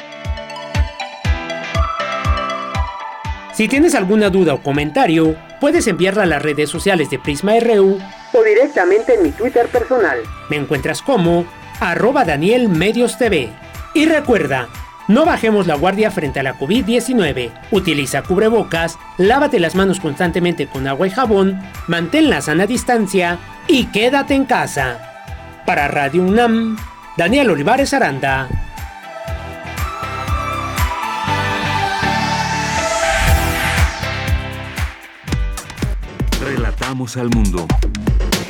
Si 3.55 3.67
tienes 3.69 3.95
alguna 3.95 4.29
duda 4.29 4.53
o 4.53 4.63
comentario, 4.63 5.35
puedes 5.59 5.87
enviarla 5.87 6.25
a 6.25 6.27
las 6.27 6.43
redes 6.43 6.69
sociales 6.69 7.09
de 7.09 7.19
Prisma 7.19 7.59
RU 7.61 7.99
o 8.35 8.43
directamente 8.43 9.15
en 9.15 9.23
mi 9.23 9.31
Twitter 9.31 9.69
personal. 9.69 10.19
Me 10.51 10.57
encuentras 10.57 11.01
como 11.01 11.47
arroba 11.81 12.27
Daniel 12.27 12.69
Medios 12.69 13.17
TV. 13.17 13.49
Y 13.95 14.05
recuerda, 14.05 14.69
no 15.09 15.25
bajemos 15.25 15.67
la 15.67 15.77
guardia 15.77 16.11
frente 16.11 16.41
a 16.41 16.43
la 16.43 16.59
COVID-19. 16.59 17.51
Utiliza 17.71 18.23
cubrebocas, 18.23 18.99
lávate 19.19 19.61
las 19.61 19.75
manos 19.75 20.01
constantemente 20.01 20.67
con 20.67 20.87
agua 20.89 21.07
y 21.07 21.11
jabón, 21.11 21.61
mantén 21.87 22.29
la 22.29 22.41
sana 22.41 22.67
distancia 22.67 23.39
y 23.69 23.87
quédate 23.87 24.35
en 24.35 24.45
casa. 24.45 24.99
Para 25.65 25.89
Radio 25.89 26.23
UNAM, 26.23 26.77
Daniel 27.17 27.51
Olivares 27.51 27.95
Aranda. 27.95 28.49
Relatamos 36.41 37.17
al 37.17 37.31
mundo. 37.31 37.67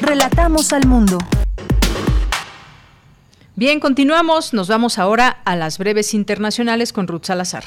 Relatamos 0.02 0.72
al 0.72 0.86
mundo. 0.86 1.18
Bien, 3.58 3.80
continuamos. 3.80 4.52
Nos 4.52 4.68
vamos 4.68 4.98
ahora 4.98 5.40
a 5.46 5.56
las 5.56 5.78
breves 5.78 6.12
internacionales 6.12 6.92
con 6.92 7.08
Ruth 7.08 7.24
Salazar. 7.24 7.64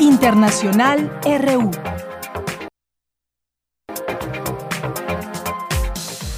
Internacional 0.00 1.08
RU. 1.22 1.70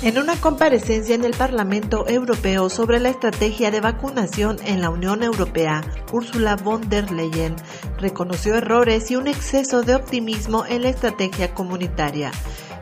En 0.02 0.18
una 0.18 0.36
comparecencia 0.36 1.14
en 1.14 1.24
el 1.24 1.32
Parlamento 1.32 2.06
Europeo 2.06 2.68
sobre 2.68 3.00
la 3.00 3.08
estrategia 3.08 3.70
de 3.70 3.80
vacunación 3.80 4.58
en 4.66 4.82
la 4.82 4.90
Unión 4.90 5.22
Europea, 5.22 5.80
Ursula 6.12 6.56
von 6.56 6.86
der 6.90 7.10
Leyen 7.10 7.56
reconoció 7.98 8.56
errores 8.56 9.10
y 9.10 9.16
un 9.16 9.26
exceso 9.26 9.80
de 9.80 9.94
optimismo 9.94 10.66
en 10.66 10.82
la 10.82 10.90
estrategia 10.90 11.54
comunitaria 11.54 12.30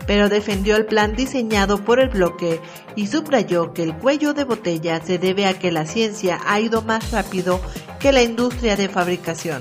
pero 0.09 0.31
defendió 0.31 0.77
el 0.77 0.87
plan 0.87 1.15
diseñado 1.15 1.85
por 1.85 2.01
el 2.01 2.09
bloque 2.09 2.63
y 2.97 3.09
subrayó 3.09 3.75
que 3.75 3.83
el 3.83 3.95
cuello 3.95 4.33
de 4.33 4.45
botella 4.45 5.03
se 5.05 5.19
debe 5.19 5.45
a 5.45 5.59
que 5.59 5.71
la 5.71 5.85
ciencia 5.85 6.41
ha 6.47 6.59
ido 6.61 6.81
más 6.81 7.11
rápido 7.11 7.61
que 8.01 8.11
la 8.11 8.23
industria 8.23 8.75
de 8.75 8.89
fabricación. 8.89 9.61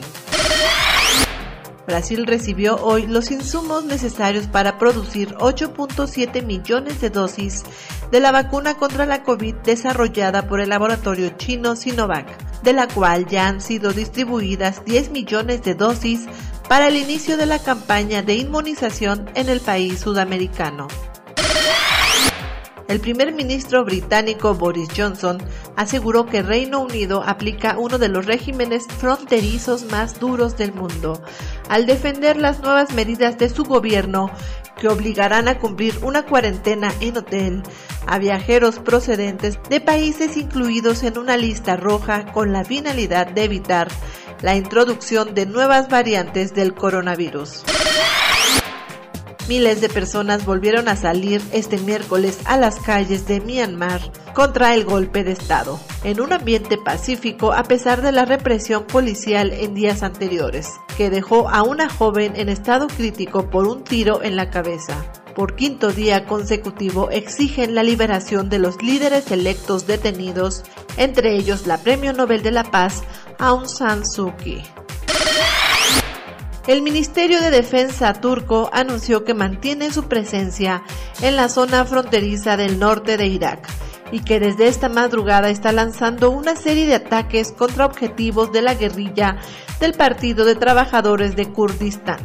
Brasil 1.86 2.26
recibió 2.26 2.78
hoy 2.78 3.08
los 3.08 3.30
insumos 3.30 3.84
necesarios 3.84 4.48
para 4.48 4.78
producir 4.78 5.36
8.7 5.36 6.46
millones 6.46 7.02
de 7.02 7.10
dosis 7.10 7.64
de 8.10 8.22
la 8.22 8.32
vacuna 8.32 8.76
contra 8.76 9.06
la 9.06 9.24
COVID 9.24 9.56
desarrollada 9.66 10.48
por 10.48 10.62
el 10.62 10.70
laboratorio 10.70 11.30
chino 11.38 11.76
Sinovac, 11.76 12.62
de 12.62 12.72
la 12.72 12.88
cual 12.88 13.26
ya 13.28 13.48
han 13.48 13.60
sido 13.60 13.92
distribuidas 13.92 14.84
10 14.86 15.12
millones 15.12 15.62
de 15.64 15.76
dosis 15.76 16.26
para 16.68 16.88
el 16.88 16.98
inicio 16.98 17.38
de 17.38 17.46
la 17.46 17.60
campaña 17.60 18.22
de 18.22 18.36
inmunización 18.36 19.30
en 19.36 19.50
el 19.50 19.60
país 19.62 20.00
sudamericano. 20.00 20.88
El 22.88 23.02
primer 23.02 23.34
ministro 23.34 23.84
británico 23.84 24.54
Boris 24.54 24.88
Johnson 24.96 25.44
aseguró 25.76 26.26
que 26.26 26.42
Reino 26.42 26.80
Unido 26.80 27.22
aplica 27.26 27.78
uno 27.78 27.98
de 27.98 28.08
los 28.08 28.26
regímenes 28.26 28.88
fronterizos 28.88 29.84
más 29.92 30.22
duros 30.22 30.56
del 30.56 30.74
mundo, 30.74 31.22
al 31.68 31.86
defender 31.86 32.38
las 32.38 32.62
nuevas 32.62 32.94
medidas 32.94 33.38
de 33.38 33.50
su 33.50 33.66
gobierno 33.66 34.32
que 34.78 34.88
obligarán 34.88 35.48
a 35.48 35.60
cumplir 35.60 36.00
una 36.04 36.26
cuarentena 36.26 36.94
en 37.00 37.18
hotel 37.18 37.64
a 38.06 38.20
viajeros 38.20 38.80
procedentes 38.80 39.60
de 39.70 39.82
países 39.82 40.38
incluidos 40.38 41.04
en 41.04 41.18
una 41.18 41.38
lista 41.38 41.76
roja 41.76 42.32
con 42.32 42.54
la 42.54 42.64
finalidad 42.64 43.28
de 43.28 43.44
evitar 43.44 43.90
la 44.42 44.56
introducción 44.56 45.34
de 45.34 45.46
nuevas 45.46 45.90
variantes 45.90 46.54
del 46.54 46.74
coronavirus. 46.74 47.64
Miles 49.48 49.80
de 49.80 49.88
personas 49.88 50.46
volvieron 50.46 50.90
a 50.90 50.98
salir 50.98 51.42
este 51.54 51.78
miércoles 51.78 52.38
a 52.44 52.58
las 52.58 52.80
calles 52.82 53.28
de 53.28 53.40
Myanmar 53.40 54.02
contra 54.34 54.76
el 54.76 54.84
golpe 54.84 55.24
de 55.24 55.32
Estado, 55.32 55.80
en 56.04 56.20
un 56.20 56.34
ambiente 56.34 56.78
pacífico 56.78 57.54
a 57.54 57.64
pesar 57.64 58.02
de 58.02 58.12
la 58.12 58.26
represión 58.26 58.84
policial 58.84 59.54
en 59.54 59.74
días 59.74 60.04
anteriores, 60.04 60.68
que 60.98 61.10
dejó 61.10 61.48
a 61.48 61.64
una 61.64 61.90
joven 61.90 62.34
en 62.36 62.50
estado 62.50 62.88
crítico 62.88 63.50
por 63.50 63.68
un 63.68 63.86
tiro 63.86 64.22
en 64.22 64.36
la 64.36 64.50
cabeza. 64.50 65.12
por 65.34 65.56
quinto 65.56 65.92
día 65.92 66.26
consecutivo 66.26 67.12
exigen 67.12 67.76
la 67.76 67.84
liberación 67.84 68.50
de 68.50 68.58
los 68.58 68.82
líderes 68.82 69.30
electos 69.30 69.86
detenidos, 69.86 70.64
entre 70.98 71.36
ellos 71.36 71.68
la 71.68 71.78
Premio 71.78 72.12
Nobel 72.12 72.42
de 72.42 72.50
la 72.50 72.64
Paz 72.64 73.04
Aung 73.38 73.68
San 73.68 74.04
Suu 74.04 74.36
Kyi. 74.38 74.64
El 76.68 76.82
Ministerio 76.82 77.40
de 77.40 77.50
Defensa 77.50 78.14
turco 78.14 78.70
anunció 78.74 79.24
que 79.24 79.34
mantiene 79.34 79.90
su 79.90 80.10
presencia 80.10 80.84
en 81.22 81.38
la 81.38 81.48
zona 81.48 81.86
fronteriza 81.86 82.58
del 82.58 82.78
norte 82.78 83.16
de 83.16 83.26
Irak 83.26 83.70
y 84.12 84.20
que 84.20 84.42
desde 84.42 84.68
esta 84.68 84.90
madrugada 84.90 85.50
está 85.50 85.72
lanzando 85.72 86.30
una 86.30 86.58
serie 86.58 86.86
de 86.86 86.96
ataques 86.96 87.54
contra 87.54 87.86
objetivos 87.86 88.52
de 88.52 88.64
la 88.64 88.74
guerrilla 88.74 89.38
del 89.80 89.94
Partido 89.94 90.44
de 90.44 90.56
Trabajadores 90.56 91.38
de 91.38 91.54
Kurdistán 91.54 92.20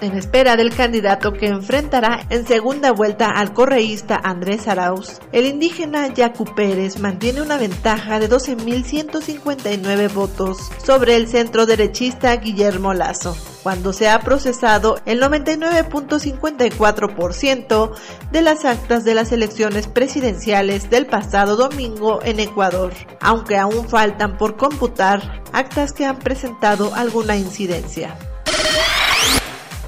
en 0.00 0.16
espera 0.16 0.56
del 0.56 0.74
candidato 0.74 1.32
que 1.32 1.46
enfrentará 1.46 2.26
en 2.30 2.44
segunda 2.46 2.92
vuelta 2.92 3.30
al 3.30 3.52
correísta 3.52 4.18
Andrés 4.22 4.68
Arauz. 4.68 5.20
El 5.32 5.46
indígena 5.46 6.06
Yacu 6.08 6.44
Pérez 6.54 6.98
mantiene 6.98 7.42
una 7.42 7.58
ventaja 7.58 8.18
de 8.18 8.28
12.159 8.28 10.12
votos 10.12 10.58
sobre 10.84 11.14
el 11.16 11.28
centro 11.28 11.66
derechista 11.66 12.34
Guillermo 12.36 12.94
Lazo, 12.94 13.36
cuando 13.62 13.92
se 13.92 14.08
ha 14.08 14.18
procesado 14.20 14.98
el 15.06 15.20
99.54% 15.20 17.90
de 18.32 18.42
las 18.42 18.64
actas 18.64 19.04
de 19.04 19.14
las 19.14 19.30
elecciones 19.32 19.86
presidenciales 19.86 20.90
del 20.90 21.06
pasado 21.06 21.54
domingo 21.56 22.20
en 22.22 22.40
Ecuador, 22.40 22.94
aunque 23.20 23.58
aún 23.58 23.86
faltan 23.88 24.38
por 24.38 24.56
computar 24.56 25.42
actas 25.52 25.92
que 25.92 26.06
han 26.06 26.18
presentado 26.18 26.94
alguna 26.94 27.36
incidencia. 27.36 28.16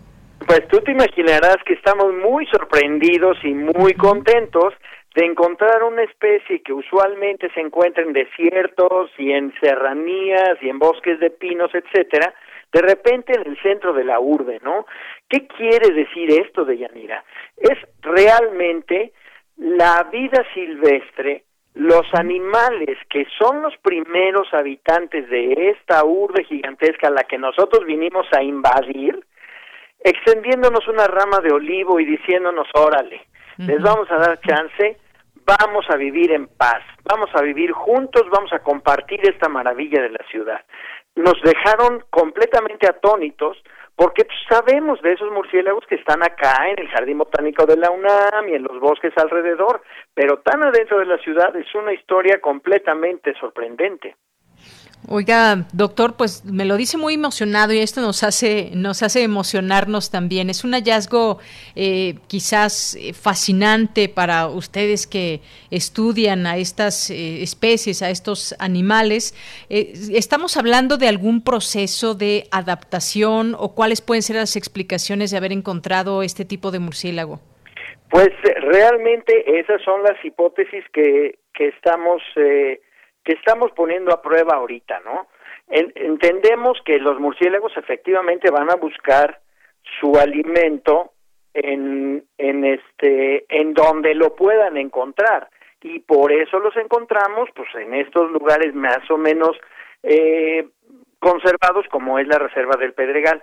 Pues 0.46 0.66
tú 0.68 0.80
te 0.80 0.92
imaginarás 0.92 1.56
que 1.66 1.74
estamos 1.74 2.06
muy 2.22 2.46
sorprendidos 2.46 3.36
y 3.42 3.54
muy 3.54 3.94
contentos 3.94 4.74
de 5.20 5.26
encontrar 5.26 5.82
una 5.82 6.02
especie 6.02 6.62
que 6.62 6.72
usualmente 6.72 7.50
se 7.52 7.60
encuentra 7.60 8.02
en 8.02 8.14
desiertos 8.14 9.10
y 9.18 9.32
en 9.32 9.52
serranías 9.60 10.56
y 10.62 10.70
en 10.70 10.78
bosques 10.78 11.20
de 11.20 11.28
pinos, 11.28 11.70
etcétera, 11.74 12.32
de 12.72 12.80
repente 12.80 13.34
en 13.34 13.46
el 13.46 13.60
centro 13.60 13.92
de 13.92 14.04
la 14.04 14.18
urbe, 14.18 14.60
¿no? 14.62 14.86
¿Qué 15.28 15.46
quiere 15.46 15.92
decir 15.92 16.30
esto 16.40 16.64
de 16.64 16.78
Yanira? 16.78 17.22
Es 17.58 17.76
realmente 18.00 19.12
la 19.58 20.08
vida 20.10 20.42
silvestre, 20.54 21.44
los 21.74 22.06
animales 22.14 22.96
que 23.10 23.26
son 23.38 23.60
los 23.60 23.76
primeros 23.76 24.48
habitantes 24.54 25.28
de 25.28 25.68
esta 25.68 26.02
urbe 26.02 26.44
gigantesca 26.44 27.08
a 27.08 27.10
la 27.10 27.24
que 27.24 27.36
nosotros 27.36 27.84
vinimos 27.84 28.26
a 28.32 28.42
invadir, 28.42 29.22
extendiéndonos 30.02 30.88
una 30.88 31.06
rama 31.08 31.40
de 31.40 31.52
olivo 31.52 32.00
y 32.00 32.06
diciéndonos, 32.06 32.68
órale, 32.72 33.20
les 33.58 33.82
vamos 33.82 34.10
a 34.10 34.16
dar 34.16 34.40
chance, 34.40 34.96
vamos 35.58 35.84
a 35.88 35.96
vivir 35.96 36.30
en 36.32 36.46
paz, 36.46 36.82
vamos 37.04 37.30
a 37.34 37.42
vivir 37.42 37.72
juntos, 37.72 38.22
vamos 38.30 38.52
a 38.52 38.60
compartir 38.60 39.20
esta 39.22 39.48
maravilla 39.48 40.02
de 40.02 40.10
la 40.10 40.24
ciudad. 40.30 40.60
Nos 41.16 41.40
dejaron 41.42 42.04
completamente 42.10 42.86
atónitos 42.86 43.56
porque 43.96 44.26
sabemos 44.48 45.02
de 45.02 45.12
esos 45.12 45.30
murciélagos 45.32 45.84
que 45.86 45.96
están 45.96 46.22
acá 46.22 46.68
en 46.70 46.78
el 46.78 46.88
Jardín 46.88 47.18
Botánico 47.18 47.66
de 47.66 47.76
la 47.76 47.90
UNAM 47.90 48.48
y 48.48 48.54
en 48.54 48.62
los 48.62 48.78
bosques 48.78 49.12
alrededor, 49.16 49.82
pero 50.14 50.38
tan 50.38 50.62
adentro 50.62 51.00
de 51.00 51.06
la 51.06 51.18
ciudad 51.18 51.54
es 51.56 51.74
una 51.74 51.92
historia 51.92 52.40
completamente 52.40 53.34
sorprendente. 53.40 54.14
Oiga, 55.08 55.66
doctor, 55.72 56.14
pues 56.16 56.44
me 56.44 56.64
lo 56.66 56.76
dice 56.76 56.98
muy 56.98 57.14
emocionado 57.14 57.72
y 57.72 57.78
esto 57.78 58.00
nos 58.02 58.22
hace, 58.22 58.70
nos 58.74 59.02
hace 59.02 59.22
emocionarnos 59.22 60.10
también. 60.10 60.50
Es 60.50 60.62
un 60.62 60.72
hallazgo 60.72 61.38
eh, 61.74 62.16
quizás 62.28 62.96
eh, 62.96 63.14
fascinante 63.14 64.08
para 64.10 64.46
ustedes 64.46 65.06
que 65.06 65.40
estudian 65.70 66.46
a 66.46 66.58
estas 66.58 67.10
eh, 67.10 67.42
especies, 67.42 68.02
a 68.02 68.10
estos 68.10 68.54
animales. 68.58 69.34
¿Estamos 69.70 70.56
hablando 70.58 70.98
de 70.98 71.08
algún 71.08 71.42
proceso 71.42 72.14
de 72.14 72.44
adaptación 72.50 73.56
o 73.58 73.74
cuáles 73.74 74.02
pueden 74.02 74.22
ser 74.22 74.36
las 74.36 74.54
explicaciones 74.54 75.30
de 75.30 75.38
haber 75.38 75.52
encontrado 75.52 76.22
este 76.22 76.44
tipo 76.44 76.70
de 76.70 76.78
murciélago? 76.78 77.40
Pues 78.10 78.30
realmente 78.60 79.58
esas 79.60 79.80
son 79.82 80.02
las 80.02 80.22
hipótesis 80.24 80.84
que, 80.92 81.38
que 81.54 81.68
estamos 81.68 82.20
que 83.24 83.32
estamos 83.32 83.70
poniendo 83.72 84.12
a 84.12 84.22
prueba 84.22 84.54
ahorita, 84.56 85.00
¿no? 85.04 85.28
entendemos 85.70 86.78
que 86.84 86.98
los 86.98 87.20
murciélagos 87.20 87.76
efectivamente 87.76 88.50
van 88.50 88.70
a 88.70 88.74
buscar 88.74 89.40
su 90.00 90.16
alimento 90.16 91.12
en, 91.54 92.24
en 92.38 92.64
este 92.64 93.44
en 93.48 93.74
donde 93.74 94.14
lo 94.14 94.34
puedan 94.34 94.76
encontrar 94.76 95.48
y 95.82 96.00
por 96.00 96.32
eso 96.32 96.58
los 96.58 96.76
encontramos 96.76 97.48
pues 97.54 97.68
en 97.74 97.94
estos 97.94 98.30
lugares 98.30 98.74
más 98.74 99.08
o 99.10 99.16
menos 99.16 99.56
eh, 100.02 100.68
conservados 101.18 101.86
como 101.90 102.18
es 102.18 102.26
la 102.28 102.38
reserva 102.38 102.76
del 102.76 102.92
Pedregal 102.92 103.42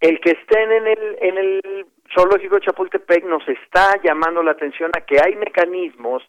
el 0.00 0.20
que 0.20 0.30
estén 0.30 0.72
en 0.72 0.86
el 0.86 1.16
en 1.20 1.38
el 1.38 1.86
zoológico 2.14 2.56
de 2.56 2.66
Chapultepec 2.66 3.24
nos 3.24 3.46
está 3.48 4.00
llamando 4.02 4.42
la 4.42 4.52
atención 4.52 4.90
a 4.94 5.00
que 5.02 5.20
hay 5.22 5.36
mecanismos 5.36 6.22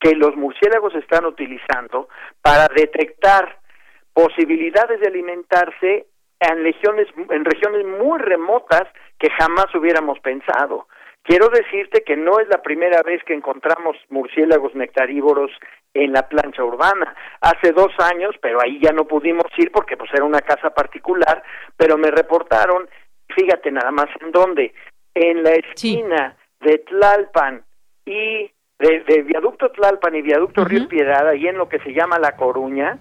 que 0.00 0.14
los 0.14 0.36
murciélagos 0.36 0.94
están 0.94 1.24
utilizando 1.24 2.08
para 2.42 2.68
detectar 2.74 3.58
posibilidades 4.12 5.00
de 5.00 5.08
alimentarse 5.08 6.06
en 6.40 6.62
regiones, 6.62 7.08
en 7.30 7.44
regiones 7.44 7.84
muy 7.86 8.18
remotas 8.18 8.84
que 9.18 9.30
jamás 9.30 9.66
hubiéramos 9.74 10.18
pensado. 10.20 10.86
Quiero 11.22 11.48
decirte 11.48 12.04
que 12.04 12.16
no 12.16 12.38
es 12.38 12.46
la 12.48 12.62
primera 12.62 13.02
vez 13.02 13.22
que 13.24 13.34
encontramos 13.34 13.96
murciélagos 14.10 14.74
nectarívoros 14.76 15.50
en 15.92 16.12
la 16.12 16.28
plancha 16.28 16.62
urbana. 16.62 17.16
Hace 17.40 17.72
dos 17.72 17.92
años, 17.98 18.36
pero 18.40 18.60
ahí 18.62 18.78
ya 18.80 18.92
no 18.92 19.06
pudimos 19.06 19.46
ir 19.56 19.72
porque 19.72 19.96
pues 19.96 20.10
era 20.14 20.24
una 20.24 20.40
casa 20.40 20.70
particular, 20.70 21.42
pero 21.76 21.98
me 21.98 22.12
reportaron, 22.12 22.88
fíjate 23.34 23.72
nada 23.72 23.90
más 23.90 24.06
en 24.20 24.30
dónde, 24.30 24.72
en 25.14 25.42
la 25.42 25.50
esquina 25.50 26.36
de 26.60 26.78
Tlalpan 26.78 27.64
y 28.04 28.52
de, 28.78 29.22
Viaducto 29.22 29.70
Tlalpan 29.70 30.14
y 30.14 30.22
Viaducto 30.22 30.64
Río 30.64 30.88
Piedad, 30.88 31.28
ahí 31.28 31.46
en 31.48 31.58
lo 31.58 31.68
que 31.68 31.78
se 31.80 31.92
llama 31.92 32.18
La 32.18 32.36
Coruña, 32.36 32.98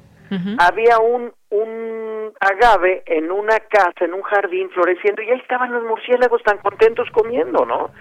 había 0.57 0.99
un, 0.99 1.31
un 1.49 2.31
agave 2.39 3.03
en 3.06 3.31
una 3.31 3.60
casa, 3.60 4.06
en 4.06 4.14
un 4.14 4.23
jardín 4.23 4.69
floreciendo 4.72 5.22
y 5.22 5.30
ahí 5.30 5.39
estaban 5.39 5.72
los 5.72 5.84
murciélagos 5.84 6.41
tan 6.43 6.57
contentos 6.57 7.10
comiendo, 7.11 7.65
¿no? 7.65 7.91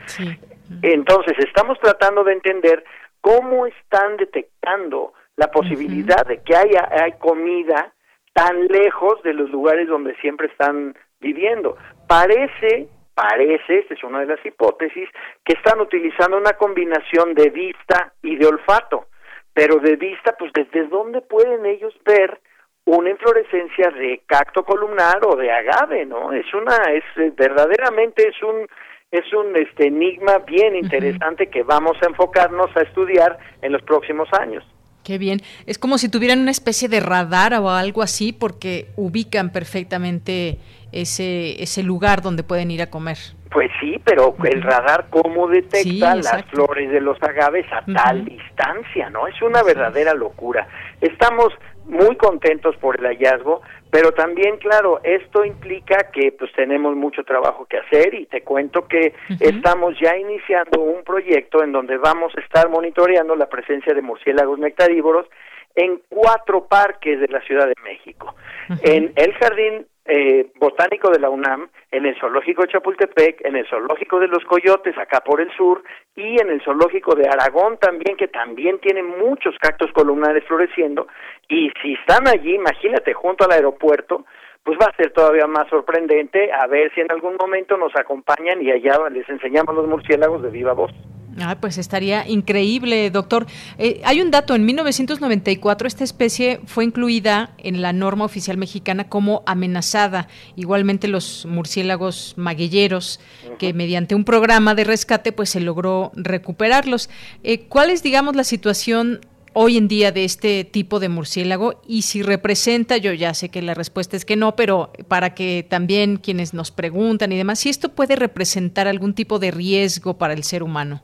Entonces, 0.83 1.35
estamos 1.39 1.79
tratando 1.81 2.25
de 2.25 2.33
entender 2.33 2.85
cómo 3.21 3.67
están 3.67 4.17
detectando 4.17 5.13
la 5.37 5.51
posibilidad 5.51 6.27
de 6.27 6.43
que 6.43 6.57
haya 6.57 6.89
hay 6.91 7.13
comida 7.13 7.93
tan 8.33 8.67
lejos 8.67 9.23
de 9.23 9.33
los 9.33 9.51
lugares 9.51 9.89
donde 9.89 10.15
siempre 10.17 10.49
están 10.49 10.97
viviendo. 11.21 11.77
Parece, 12.09 12.89
parece, 13.15 13.78
esta 13.78 13.95
es 13.95 14.05
una 14.05 14.20
de 14.20 14.27
las 14.27 14.45
hipótesis, 14.45 15.09
que 15.45 15.55
están 15.55 15.81
utilizando 15.81 16.36
una 16.36 16.55
combinación 16.55 17.35
de 17.35 17.51
vista 17.51 18.12
y 18.23 18.36
de 18.36 18.47
olfato. 18.47 19.07
Pero 19.53 19.77
de 19.77 19.97
vista, 19.97 20.35
pues 20.39 20.53
desde 20.53 20.89
dónde 20.89 21.20
pueden 21.20 21.65
ellos 21.65 21.95
ver 22.05 22.41
una 22.86 23.11
inflorescencia 23.11 23.91
de 23.91 24.23
cacto 24.27 24.65
columnar 24.65 25.20
o 25.27 25.36
de 25.36 25.51
agave, 25.51 26.05
¿no? 26.05 26.32
Es 26.32 26.53
una, 26.53 26.77
es 26.93 27.05
verdaderamente 27.36 28.28
es 28.28 28.43
un 28.43 28.66
es 29.11 29.32
un 29.32 29.57
este 29.57 29.86
enigma 29.86 30.39
bien 30.39 30.74
interesante 30.74 31.47
que 31.47 31.62
vamos 31.62 31.97
a 32.03 32.07
enfocarnos 32.07 32.77
a 32.77 32.82
estudiar 32.82 33.39
en 33.62 33.70
los 33.73 33.82
próximos 33.82 34.28
años. 34.32 34.65
Qué 35.05 35.19
bien. 35.19 35.41
Es 35.67 35.79
como 35.79 35.99
si 35.99 36.09
tuvieran 36.09 36.41
una 36.41 36.51
especie 36.51 36.89
de 36.89 37.01
radar 37.01 37.53
o 37.55 37.71
algo 37.71 38.03
así 38.03 38.33
porque 38.33 38.89
ubican 38.97 39.51
perfectamente 39.51 40.59
ese, 40.93 41.63
ese 41.63 41.83
lugar 41.83 42.23
donde 42.23 42.43
pueden 42.43 42.71
ir 42.71 42.81
a 42.81 42.87
comer. 42.87 43.19
Pues 43.51 43.71
sí, 43.81 44.01
pero 44.05 44.35
el 44.43 44.63
radar 44.63 45.07
cómo 45.11 45.47
detecta 45.47 46.17
las 46.17 46.45
flores 46.47 46.91
de 46.91 47.01
los 47.01 47.23
agaves 47.23 47.67
a 47.71 47.85
tal 47.85 48.25
distancia, 48.25 49.11
¿no? 49.11 49.29
Es 49.29 49.41
una 49.43 49.63
verdadera 49.63 50.15
locura. 50.15 50.67
Estamos 51.01 51.53
muy 51.86 52.16
contentos 52.16 52.77
por 52.77 52.98
el 52.98 53.06
hallazgo, 53.06 53.62
pero 53.90 54.12
también, 54.12 54.56
claro, 54.56 55.01
esto 55.02 55.44
implica 55.44 56.11
que 56.12 56.32
pues 56.32 56.52
tenemos 56.52 56.97
mucho 56.97 57.23
trabajo 57.24 57.66
que 57.66 57.78
hacer 57.78 58.15
y 58.15 58.27
te 58.27 58.43
cuento 58.43 58.89
que 58.89 59.15
estamos 59.40 59.94
ya 60.01 60.16
iniciando 60.16 60.81
un 60.81 61.05
proyecto 61.05 61.62
en 61.62 61.73
donde 61.73 61.97
vamos 61.98 62.32
a 62.36 62.40
estar 62.40 62.69
monitoreando 62.69 63.36
la 63.36 63.48
presencia 63.48 63.94
de 63.94 64.02
murciélagos 64.02 64.59
nectarívoros 64.59 65.27
en 65.74 66.01
cuatro 66.09 66.66
parques 66.66 67.20
de 67.20 67.28
la 67.28 67.40
Ciudad 67.43 67.66
de 67.66 67.74
México. 67.82 68.35
En 68.82 69.12
el 69.16 69.35
Jardín 69.35 69.86
eh, 70.07 70.53
botánico 70.57 71.11
de 71.11 71.19
la 71.19 71.31
UNAM, 71.31 71.69
en 71.91 72.07
el 72.07 72.19
zoológico 72.19 72.63
de 72.63 72.69
Chapultepec, 72.69 73.45
en 73.45 73.57
el 73.57 73.67
zoológico 73.67 74.19
de 74.21 74.29
los 74.29 74.45
Coyotes, 74.45 74.97
acá 74.99 75.21
por 75.21 75.41
el 75.41 75.51
sur, 75.57 75.83
y 76.15 76.41
en 76.41 76.51
el 76.51 76.63
zoológico 76.63 77.15
de 77.15 77.29
Aragón 77.29 77.79
también, 77.79 78.17
que 78.17 78.29
también 78.29 78.79
tiene 78.81 79.03
muchos 79.03 79.57
cactos 79.59 79.91
columnares 79.93 80.45
floreciendo, 80.45 81.07
y 81.49 81.71
si 81.83 81.95
están 81.95 82.29
allí, 82.29 82.55
imagínate, 82.55 83.15
junto 83.15 83.45
al 83.45 83.53
aeropuerto, 83.53 84.25
pues 84.63 84.79
va 84.81 84.87
a 84.87 84.97
ser 84.97 85.13
todavía 85.13 85.47
más 85.47 85.69
sorprendente 85.69 86.51
a 86.51 86.67
ver 86.67 86.93
si 86.95 87.01
en 87.03 87.13
algún 87.13 87.37
momento 87.39 87.77
nos 87.77 87.95
acompañan 87.97 88.63
y 88.63 88.71
allá 88.71 88.99
les 89.11 89.29
enseñamos 89.29 89.75
los 89.75 89.87
murciélagos 89.87 90.43
de 90.43 90.51
viva 90.51 90.73
voz. 90.73 90.91
Ah, 91.40 91.59
pues 91.61 91.78
estaría 91.78 92.28
increíble, 92.28 93.11
doctor. 93.11 93.47
Eh, 93.78 94.01
hay 94.05 94.20
un 94.20 94.31
dato, 94.31 94.55
en 94.55 94.65
1994 94.65 95.89
esta 95.89 96.05
especie 96.05 96.61
fue 96.66 96.85
incluida 96.85 97.55
en 97.59 97.82
la 97.82 97.93
norma 97.93 98.24
oficial 98.24 98.56
mexicana 98.56 99.09
como 99.09 99.43
amenazada. 99.47 100.28
Igualmente 100.55 101.09
los 101.09 101.44
murciélagos 101.47 102.35
maguilleros, 102.36 103.19
que 103.59 103.73
mediante 103.73 104.15
un 104.15 104.24
programa 104.24 104.74
de 104.74 104.85
rescate 104.85 105.32
pues 105.32 105.51
se 105.51 105.61
logró 105.61 106.12
recuperarlos. 106.15 107.11
Eh, 107.43 107.66
¿Cuál 107.69 107.90
es, 107.90 108.02
digamos, 108.02 108.36
la 108.36 108.44
situación 108.44 109.20
hoy 109.55 109.77
en 109.77 109.89
día 109.89 110.12
de 110.12 110.24
este 110.24 110.65
tipo 110.65 111.01
de 111.01 111.09
murciélago 111.09 111.81
y 111.86 112.02
si 112.02 112.23
representa, 112.23 112.97
yo 112.97 113.12
ya 113.12 113.35
sé 113.35 113.48
que 113.48 113.62
la 113.62 113.74
respuesta 113.74 114.16
es 114.16 114.24
que 114.24 114.36
no, 114.36 114.56
pero 114.56 114.93
para 115.09 115.35
que 115.35 115.66
también 115.69 116.16
quienes 116.16 116.55
nos 116.55 116.70
preguntan 116.70 117.32
y 117.32 117.36
demás, 117.36 117.61
si 117.61 117.70
esto 117.70 117.90
puede 117.90 118.16
representar 118.16 118.86
algún 118.89 119.15
tipo 119.15 119.39
de 119.39 119.51
riesgo 119.51 120.19
para 120.19 120.35
el 120.35 120.44
ser 120.44 120.62
humano. 120.62 121.02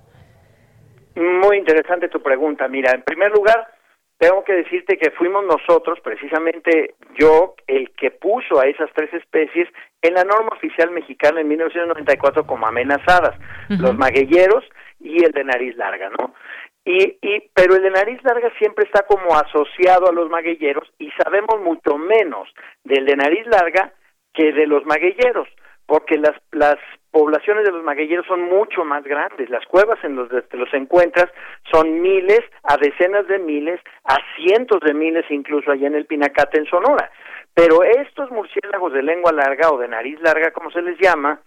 Muy 1.16 1.59
interesante 1.59 2.09
tu 2.09 2.23
pregunta. 2.23 2.69
Mira, 2.69 2.93
en 2.93 3.03
primer 3.03 3.32
lugar, 3.32 3.66
tengo 4.20 4.45
que 4.45 4.53
decirte 4.53 4.99
que 4.99 5.11
fuimos 5.12 5.45
nosotros, 5.45 5.99
precisamente 6.01 6.95
yo, 7.19 7.55
el 7.66 7.91
que 7.93 8.11
puso 8.11 8.61
a 8.61 8.66
esas 8.66 8.91
tres 8.95 9.12
especies 9.15 9.66
en 10.03 10.15
la 10.15 10.24
norma 10.24 10.51
oficial 10.53 10.91
mexicana 10.91 11.41
en 11.41 11.49
1994 11.49 12.47
como 12.47 12.66
amenazadas, 12.66 13.35
los 13.69 13.97
maguilleros 13.97 14.65
y 15.01 15.24
el 15.24 15.32
de 15.32 15.45
nariz 15.45 15.74
larga, 15.77 16.11
¿no? 16.11 16.35
Y, 16.85 17.19
y, 17.23 17.51
pero 17.55 17.77
el 17.77 17.82
de 17.82 17.91
nariz 17.91 18.23
larga 18.23 18.51
siempre 18.59 18.85
está 18.85 19.07
como 19.07 19.37
asociado 19.37 20.09
a 20.09 20.12
los 20.12 20.28
maguilleros 20.28 20.93
y 20.99 21.11
sabemos 21.12 21.61
mucho 21.62 21.97
menos 21.97 22.49
del 22.85 23.07
de 23.07 23.16
nariz 23.16 23.47
larga 23.47 23.93
que 24.35 24.53
de 24.53 24.66
los 24.66 24.85
maguilleros, 24.85 25.49
porque 25.87 26.19
las, 26.19 26.37
las 26.53 26.78
poblaciones 27.11 27.65
de 27.65 27.73
los 27.73 27.82
maguilleros 27.82 28.27
son 28.27 28.43
mucho 28.43 28.85
más 28.85 29.05
grandes. 29.05 29.51
Las 29.51 29.65
cuevas 29.66 29.99
en 30.05 30.16
los 30.16 30.28
que 30.28 30.57
los 30.57 30.73
encuentras 30.74 31.31
son 31.70 32.01
miles, 32.01 32.41
a 32.65 32.77
decenas 32.77 33.27
de 33.27 33.39
miles, 33.39 33.81
a 34.05 34.16
cientos 34.37 34.81
de 34.81 34.95
miles 34.95 35.24
incluso 35.31 35.70
allá 35.70 35.87
en 35.87 35.95
el 35.95 36.07
Pinacate 36.07 36.59
en 36.59 36.66
Sonora. 36.66 37.11
Pero 37.55 37.82
estos 37.82 38.31
murciélagos 38.31 38.93
de 38.93 39.03
lengua 39.03 39.32
larga 39.32 39.70
o 39.70 39.78
de 39.78 39.89
nariz 39.89 40.20
larga, 40.23 40.53
como 40.53 40.70
se 40.70 40.82
les 40.82 40.99
llama, 40.99 41.41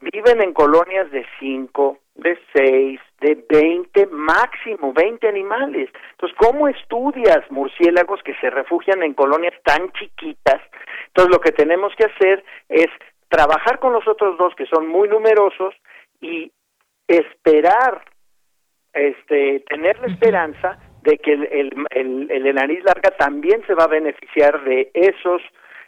viven 0.00 0.40
en 0.42 0.52
colonias 0.52 1.10
de 1.10 1.26
cinco, 1.38 1.98
de 2.14 2.38
seis, 2.54 3.00
de 3.20 3.44
veinte, 3.48 4.06
máximo 4.06 4.92
veinte 4.92 5.28
animales. 5.28 5.90
Entonces, 6.12 6.38
¿cómo 6.38 6.68
estudias 6.68 7.50
murciélagos 7.50 8.22
que 8.22 8.34
se 8.36 8.48
refugian 8.48 9.02
en 9.02 9.14
colonias 9.14 9.54
tan 9.64 9.90
chiquitas? 9.92 10.60
Entonces, 11.08 11.34
lo 11.34 11.40
que 11.40 11.52
tenemos 11.52 11.92
que 11.96 12.04
hacer 12.04 12.44
es 12.68 12.88
trabajar 13.30 13.78
con 13.78 13.92
los 13.94 14.06
otros 14.06 14.36
dos 14.36 14.54
que 14.54 14.66
son 14.66 14.88
muy 14.88 15.08
numerosos 15.08 15.74
y 16.20 16.52
esperar, 17.06 18.04
este, 18.92 19.60
tener 19.60 19.98
la 20.00 20.08
esperanza 20.08 20.78
de 21.02 21.16
que 21.18 21.32
el, 21.32 21.86
el, 21.90 22.30
el, 22.30 22.42
de 22.42 22.52
nariz 22.52 22.84
larga 22.84 23.10
también 23.12 23.64
se 23.66 23.74
va 23.74 23.84
a 23.84 23.88
beneficiar 23.88 24.62
de 24.64 24.90
esos 24.92 25.40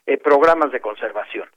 eh, 0.07 0.17
programas 0.17 0.73
de 0.73 0.81
conservación. 0.81 1.49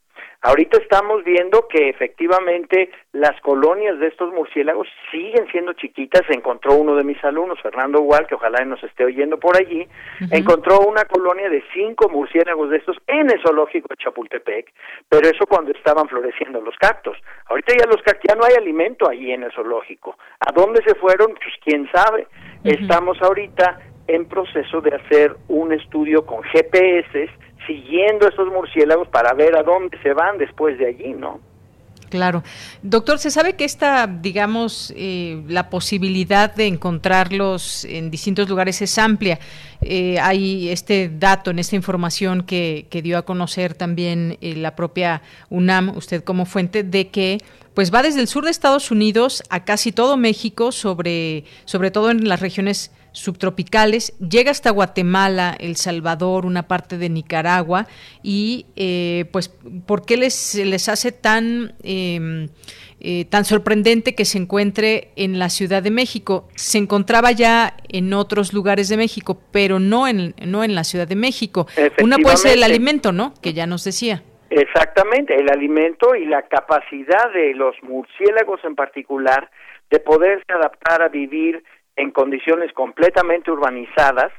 Ahorita 0.42 0.78
estamos 0.78 1.24
viendo 1.24 1.68
que 1.68 1.90
efectivamente 1.90 2.92
las 3.14 3.40
colonias 3.42 4.00
de 4.00 4.08
estos 4.08 4.34
murciélagos 4.34 4.88
siguen 5.12 5.48
siendo 5.52 5.74
chiquitas. 5.74 6.22
Encontró 6.30 6.76
uno 6.76 6.96
de 6.96 7.04
mis 7.04 7.24
alumnos, 7.24 7.60
Fernando 7.62 8.02
Gual, 8.02 8.28
que 8.28 8.36
ojalá 8.36 8.64
nos 8.66 8.84
esté 8.84 9.06
oyendo 9.06 9.40
por 9.40 9.58
allí, 9.58 9.88
encontró 10.32 10.80
una 10.82 11.06
colonia 11.06 11.50
de 11.50 11.64
cinco 11.74 12.10
murciélagos 12.10 12.70
de 12.70 12.78
estos 12.78 12.98
en 13.08 13.32
el 13.32 13.42
zoológico 13.42 13.88
de 13.90 13.98
Chapultepec, 13.98 14.72
pero 15.10 15.28
eso 15.28 15.46
cuando 15.48 15.72
estaban 15.72 16.08
floreciendo 16.08 16.62
los 16.62 16.76
cactos. 16.78 17.18
Ahorita 17.48 17.74
ya 17.78 17.86
los 17.88 18.02
cactos, 18.02 18.24
ya 18.28 18.36
no 18.36 18.44
hay 18.46 18.54
alimento 18.56 19.10
allí 19.10 19.32
en 19.32 19.44
el 19.44 19.52
zoológico. 19.52 20.18
¿A 20.40 20.52
dónde 20.52 20.82
se 20.84 20.96
fueron? 20.96 21.34
Pues 21.34 21.54
quién 21.64 21.90
sabe. 21.92 22.28
Estamos 22.64 23.22
ahorita 23.22 23.80
en 24.08 24.26
proceso 24.28 24.82
de 24.82 24.96
hacer 24.96 25.36
un 25.48 25.74
estudio 25.74 26.26
con 26.26 26.44
GPS 26.44 27.30
siguiendo 27.66 28.28
esos 28.28 28.48
murciélagos 28.48 29.08
para 29.10 29.34
ver 29.34 29.56
a 29.56 29.64
dónde 29.64 29.98
se 30.02 30.14
van 30.14 30.38
después 30.38 30.78
de 30.78 30.88
allí, 30.88 31.14
¿no? 31.14 31.40
Claro. 32.10 32.44
Doctor, 32.82 33.20
se 33.20 33.32
sabe 33.32 33.56
que 33.56 33.66
esta, 33.66 34.08
digamos, 34.08 34.94
eh, 34.96 35.44
la 35.48 35.70
posibilidad 35.70 36.54
de 36.54 36.68
encontrarlos 36.68 37.84
en 37.86 38.12
distintos 38.12 38.48
lugares 38.48 38.82
es 38.82 38.98
amplia. 38.98 39.40
Eh, 39.82 40.18
hay 40.20 40.70
este 40.70 41.10
dato, 41.10 41.52
en 41.52 41.60
esta 41.60 41.76
información 41.76 42.44
que, 42.44 42.88
que 42.90 43.02
dio 43.02 43.18
a 43.18 43.24
conocer 43.24 43.74
también 43.74 44.38
eh, 44.42 44.56
la 44.56 44.76
propia 44.76 45.22
UNAM, 45.50 45.98
usted 45.98 46.24
como 46.24 46.46
fuente, 46.46 46.84
de 46.84 47.10
que 47.10 47.40
pues 47.74 47.94
va 47.94 48.02
desde 48.02 48.22
el 48.22 48.28
sur 48.28 48.46
de 48.46 48.52
Estados 48.52 48.90
Unidos 48.92 49.44
a 49.50 49.66
casi 49.66 49.92
todo 49.92 50.16
México, 50.16 50.72
sobre, 50.72 51.44
sobre 51.66 51.92
todo 51.92 52.10
en 52.10 52.30
las 52.30 52.40
regiones 52.40 52.92
subtropicales, 53.16 54.18
llega 54.20 54.52
hasta 54.52 54.70
Guatemala, 54.72 55.56
El 55.60 55.78
Salvador, 55.78 56.46
una 56.46 56.68
parte 56.68 56.98
de 56.98 57.10
Nicaragua, 57.10 57.88
y 58.22 58.68
eh, 58.76 59.26
pues, 59.32 59.50
¿por 59.86 60.06
qué 60.06 60.18
les, 60.18 60.56
les 60.56 60.90
hace 60.90 61.12
tan, 61.12 61.74
em, 61.82 62.50
eh, 63.00 63.26
tan 63.26 63.46
sorprendente 63.46 64.16
que 64.16 64.26
se 64.26 64.38
encuentre 64.38 65.12
en 65.16 65.40
la 65.40 65.50
Ciudad 65.50 65.82
de 65.82 65.92
México? 65.92 66.50
Se 66.56 66.78
encontraba 66.78 67.32
ya 67.32 67.78
en 67.88 68.14
otros 68.14 68.54
lugares 68.54 68.90
de 68.90 68.98
México, 68.98 69.42
pero 69.52 69.80
no 69.80 70.08
en, 70.08 70.36
no 70.46 70.64
en 70.64 70.76
la 70.76 70.84
Ciudad 70.84 71.08
de 71.08 71.16
México. 71.16 71.68
Una 72.04 72.18
puede 72.18 72.38
ser 72.38 72.54
el 72.54 72.64
alimento, 72.64 73.12
¿no? 73.12 73.34
Que 73.42 73.54
ya 73.54 73.66
nos 73.66 73.84
decía. 73.84 74.24
Exactamente, 74.50 75.36
el 75.36 75.50
alimento 75.50 76.16
y 76.16 76.26
la 76.26 76.44
capacidad 76.44 77.32
de 77.34 77.54
los 77.56 77.76
murciélagos 77.82 78.64
en 78.64 78.76
particular 78.76 79.50
de 79.90 80.00
poderse 80.00 80.46
adaptar 80.54 81.02
a 81.02 81.10
vivir 81.10 81.64
en 81.96 82.12
condiciones 82.12 82.72
completamente 82.74 83.52
urbanizadas, 83.52 84.32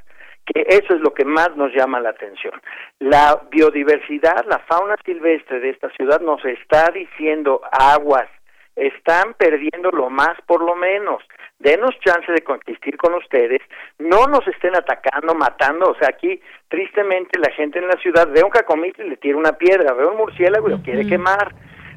que 0.46 0.64
eso 0.68 0.94
es 0.94 1.00
lo 1.00 1.12
que 1.12 1.24
más 1.24 1.56
nos 1.56 1.72
llama 1.74 2.00
la 2.00 2.10
atención. 2.10 2.54
La 3.00 3.42
biodiversidad, 3.50 4.44
la 4.46 4.60
fauna 4.60 4.96
silvestre 5.04 5.60
de 5.60 5.70
esta 5.70 5.90
ciudad 5.90 6.20
nos 6.20 6.44
está 6.44 6.90
diciendo 6.92 7.60
aguas, 7.72 8.28
están 8.76 9.34
perdiendo 9.34 9.90
lo 9.90 10.10
más 10.10 10.34
por 10.46 10.62
lo 10.62 10.76
menos. 10.76 11.22
Denos 11.58 11.98
chance 12.04 12.30
de 12.30 12.42
coexistir 12.42 12.98
con 12.98 13.14
ustedes, 13.14 13.62
no 13.98 14.26
nos 14.26 14.46
estén 14.46 14.76
atacando, 14.76 15.34
matando, 15.34 15.90
o 15.90 15.94
sea, 15.94 16.10
aquí 16.10 16.40
tristemente 16.68 17.38
la 17.38 17.50
gente 17.52 17.78
en 17.78 17.88
la 17.88 17.96
ciudad 17.96 18.28
ve 18.30 18.42
un 18.44 18.50
cacomito 18.50 19.02
y 19.02 19.08
le 19.08 19.16
tira 19.16 19.38
una 19.38 19.52
piedra, 19.52 19.94
ve 19.94 20.06
un 20.06 20.18
murciélago 20.18 20.68
y 20.68 20.72
lo 20.72 20.82
quiere 20.82 21.06
quemar. 21.06 21.54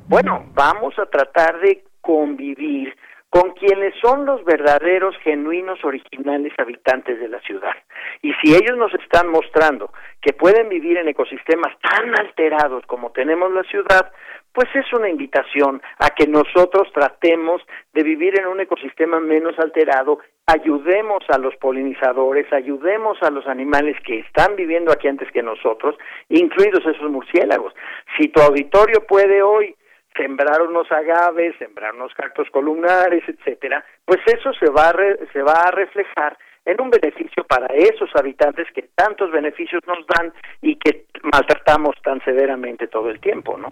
Bueno, 0.08 0.46
vamos 0.54 0.98
a 0.98 1.06
tratar 1.08 1.60
de 1.60 1.84
convivir 2.00 2.96
con 3.30 3.52
quienes 3.52 3.94
son 4.02 4.26
los 4.26 4.44
verdaderos, 4.44 5.16
genuinos, 5.24 5.84
originales 5.84 6.54
habitantes 6.58 7.20
de 7.20 7.28
la 7.28 7.40
ciudad. 7.42 7.76
Y 8.22 8.34
si 8.42 8.56
ellos 8.56 8.76
nos 8.78 8.94
están 8.96 9.30
mostrando 9.30 9.92
que 10.22 10.34
pueden 10.34 10.68
vivir 10.68 10.98
en 10.98 11.08
ecosistemas 11.08 11.78
tan 11.80 12.20
alterados 12.20 12.86
como 12.88 13.12
tenemos 13.12 13.52
la 13.52 13.64
ciudad, 13.64 14.12
pues 14.52 14.68
es 14.74 14.92
una 14.94 15.10
invitación 15.10 15.82
a 16.00 16.10
que 16.10 16.28
nosotros 16.28 16.92
tratemos 16.92 17.62
de 17.94 18.04
vivir 18.04 18.40
en 18.40 18.48
un 18.48 18.60
ecosistema 18.60 19.20
menos 19.20 19.58
alterado, 19.60 20.20
ayudemos 20.48 21.24
a 21.30 21.38
los 21.38 21.56
polinizadores, 21.58 22.52
ayudemos 22.52 23.22
a 23.22 23.30
los 23.30 23.46
animales 23.46 23.96
que 24.04 24.20
están 24.20 24.56
viviendo 24.56 24.92
aquí 24.92 25.08
antes 25.08 25.32
que 25.32 25.44
nosotros, 25.44 25.96
incluidos 26.30 26.84
esos 26.86 27.12
murciélagos. 27.12 27.74
Si 28.18 28.30
tu 28.30 28.42
auditorio 28.42 29.06
puede 29.06 29.44
hoy 29.44 29.76
sembrar 30.16 30.62
unos 30.62 30.92
agaves, 30.92 31.56
sembrar 31.58 31.94
unos 31.96 32.14
cactus 32.14 32.50
columnares, 32.50 33.24
etcétera, 33.28 33.84
pues 34.06 34.20
eso 34.26 34.52
se 34.54 34.70
va 34.70 34.90
a 34.90 34.96
se 35.32 35.42
va 35.42 35.64
a 35.64 35.72
reflejar 35.72 36.38
en 36.66 36.82
un 36.82 36.90
beneficio 36.90 37.44
para 37.46 37.68
esos 37.68 38.10
habitantes 38.16 38.68
que 38.74 38.90
tantos 38.96 39.32
beneficios 39.32 39.82
nos 39.88 40.06
dan 40.08 40.34
y 40.62 40.76
que 40.76 41.06
maltratamos 41.24 41.96
tan 42.04 42.24
severamente 42.24 42.88
todo 42.88 43.10
el 43.10 43.20
tiempo, 43.20 43.58
¿no? 43.58 43.70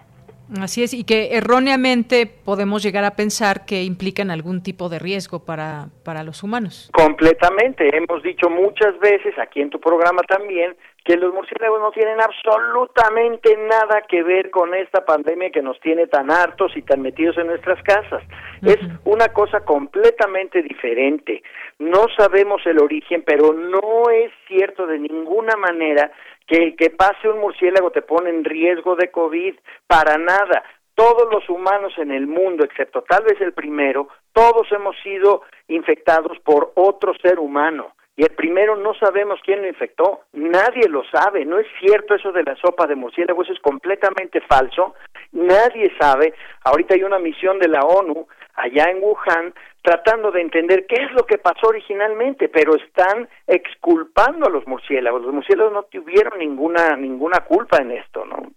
Así 0.61 0.81
es, 0.81 0.93
y 0.93 1.03
que 1.03 1.35
erróneamente 1.35 2.25
podemos 2.25 2.81
llegar 2.81 3.03
a 3.03 3.11
pensar 3.11 3.65
que 3.65 3.83
implican 3.83 4.31
algún 4.31 4.63
tipo 4.63 4.87
de 4.87 4.97
riesgo 4.97 5.43
para, 5.43 5.87
para 6.05 6.23
los 6.23 6.41
humanos. 6.41 6.89
Completamente. 6.93 7.89
Hemos 7.95 8.23
dicho 8.23 8.49
muchas 8.49 8.97
veces, 8.99 9.37
aquí 9.37 9.59
en 9.59 9.69
tu 9.69 9.79
programa 9.79 10.21
también, 10.21 10.77
que 11.07 11.15
los 11.15 11.33
murciélagos 11.33 11.79
no 11.79 11.91
tienen 11.91 12.19
absolutamente 12.19 13.55
nada 13.55 14.01
que 14.09 14.23
ver 14.23 14.49
con 14.49 14.75
esta 14.75 15.05
pandemia 15.05 15.51
que 15.51 15.61
nos 15.61 15.79
tiene 15.79 16.05
tan 16.07 16.29
hartos 16.29 16.75
y 16.75 16.81
tan 16.81 17.01
metidos 17.01 17.37
en 17.37 17.47
nuestras 17.47 17.81
casas. 17.83 18.21
Es 18.61 18.77
una 19.05 19.29
cosa 19.29 19.61
completamente 19.61 20.61
diferente. 20.61 21.41
No 21.79 22.07
sabemos 22.17 22.61
el 22.65 22.79
origen, 22.79 23.23
pero 23.25 23.53
no 23.53 24.09
es 24.11 24.33
cierto 24.49 24.85
de 24.85 24.99
ninguna 24.99 25.55
manera 25.55 26.11
que 26.45 26.57
el 26.57 26.75
que 26.75 26.89
pase 26.89 27.29
un 27.29 27.39
murciélago 27.39 27.91
te 27.91 28.01
pone 28.01 28.29
en 28.29 28.43
riesgo 28.43 28.97
de 28.97 29.09
COVID, 29.09 29.55
para 29.87 30.17
nada. 30.17 30.61
Todos 30.93 31.31
los 31.31 31.47
humanos 31.47 31.93
en 31.97 32.11
el 32.11 32.27
mundo, 32.27 32.65
excepto 32.65 33.03
tal 33.03 33.23
vez 33.23 33.39
el 33.39 33.53
primero, 33.53 34.09
todos 34.33 34.69
hemos 34.73 34.97
sido 35.03 35.43
infectados 35.69 36.37
por 36.39 36.73
otro 36.75 37.13
ser 37.21 37.39
humano. 37.39 37.93
Y 38.17 38.23
el 38.23 38.31
primero 38.31 38.75
no 38.75 38.95
sabemos 38.95 39.39
quién 39.45 39.61
lo 39.61 39.67
infectó, 39.67 40.21
nadie 40.33 40.89
lo 40.89 41.03
sabe, 41.05 41.45
no 41.45 41.59
es 41.59 41.67
cierto 41.79 42.15
eso 42.15 42.31
de 42.31 42.41
la 42.41 42.55
sopa 42.55 42.87
de 42.87 42.95
murciélago, 42.95 43.43
eso 43.43 43.53
es 43.53 43.59
completamente 43.59 44.41
falso, 44.41 44.95
nadie 45.33 45.93
sabe. 45.99 46.33
Ahorita 46.63 46.95
hay 46.95 47.03
una 47.03 47.19
misión 47.19 47.59
de 47.59 47.67
la 47.67 47.81
ONU 47.81 48.27
allá 48.55 48.85
en 48.89 49.03
Wuhan 49.03 49.53
tratando 49.83 50.31
de 50.31 50.41
entender 50.41 50.87
qué 50.87 50.95
es 50.95 51.11
lo 51.11 51.27
que 51.27 51.37
pasó 51.37 51.67
originalmente, 51.67 52.49
pero 52.49 52.75
están 52.75 53.29
exculpando 53.45 54.47
a 54.47 54.49
los 54.49 54.65
murciélagos. 54.65 55.21
Los 55.21 55.33
murciélagos 55.33 55.71
no 55.71 55.83
tuvieron 55.83 56.39
ninguna 56.39 56.97
ninguna 56.97 57.41
culpa 57.41 57.77
en 57.77 57.91
esto, 57.91 58.25
¿no? 58.25 58.51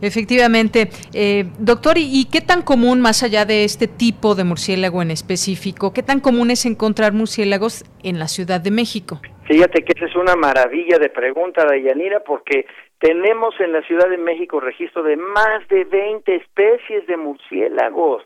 Efectivamente. 0.00 0.88
Eh, 1.12 1.44
doctor, 1.58 1.96
¿y 1.98 2.26
qué 2.30 2.40
tan 2.40 2.62
común, 2.62 3.00
más 3.00 3.22
allá 3.22 3.44
de 3.44 3.64
este 3.64 3.86
tipo 3.86 4.34
de 4.34 4.44
murciélago 4.44 5.02
en 5.02 5.10
específico, 5.10 5.92
qué 5.92 6.02
tan 6.02 6.20
común 6.20 6.50
es 6.50 6.66
encontrar 6.66 7.12
murciélagos 7.12 7.84
en 8.02 8.18
la 8.18 8.28
Ciudad 8.28 8.60
de 8.60 8.70
México? 8.70 9.20
Fíjate 9.46 9.84
que 9.84 9.92
esa 9.94 10.06
es 10.06 10.16
una 10.16 10.36
maravilla 10.36 10.98
de 10.98 11.10
pregunta, 11.10 11.66
Dayanira, 11.66 12.20
porque 12.20 12.66
tenemos 12.98 13.54
en 13.60 13.72
la 13.72 13.82
Ciudad 13.82 14.08
de 14.08 14.16
México 14.16 14.58
registro 14.58 15.02
de 15.02 15.16
más 15.16 15.68
de 15.68 15.84
20 15.84 16.34
especies 16.36 17.06
de 17.06 17.18
murciélagos 17.18 18.22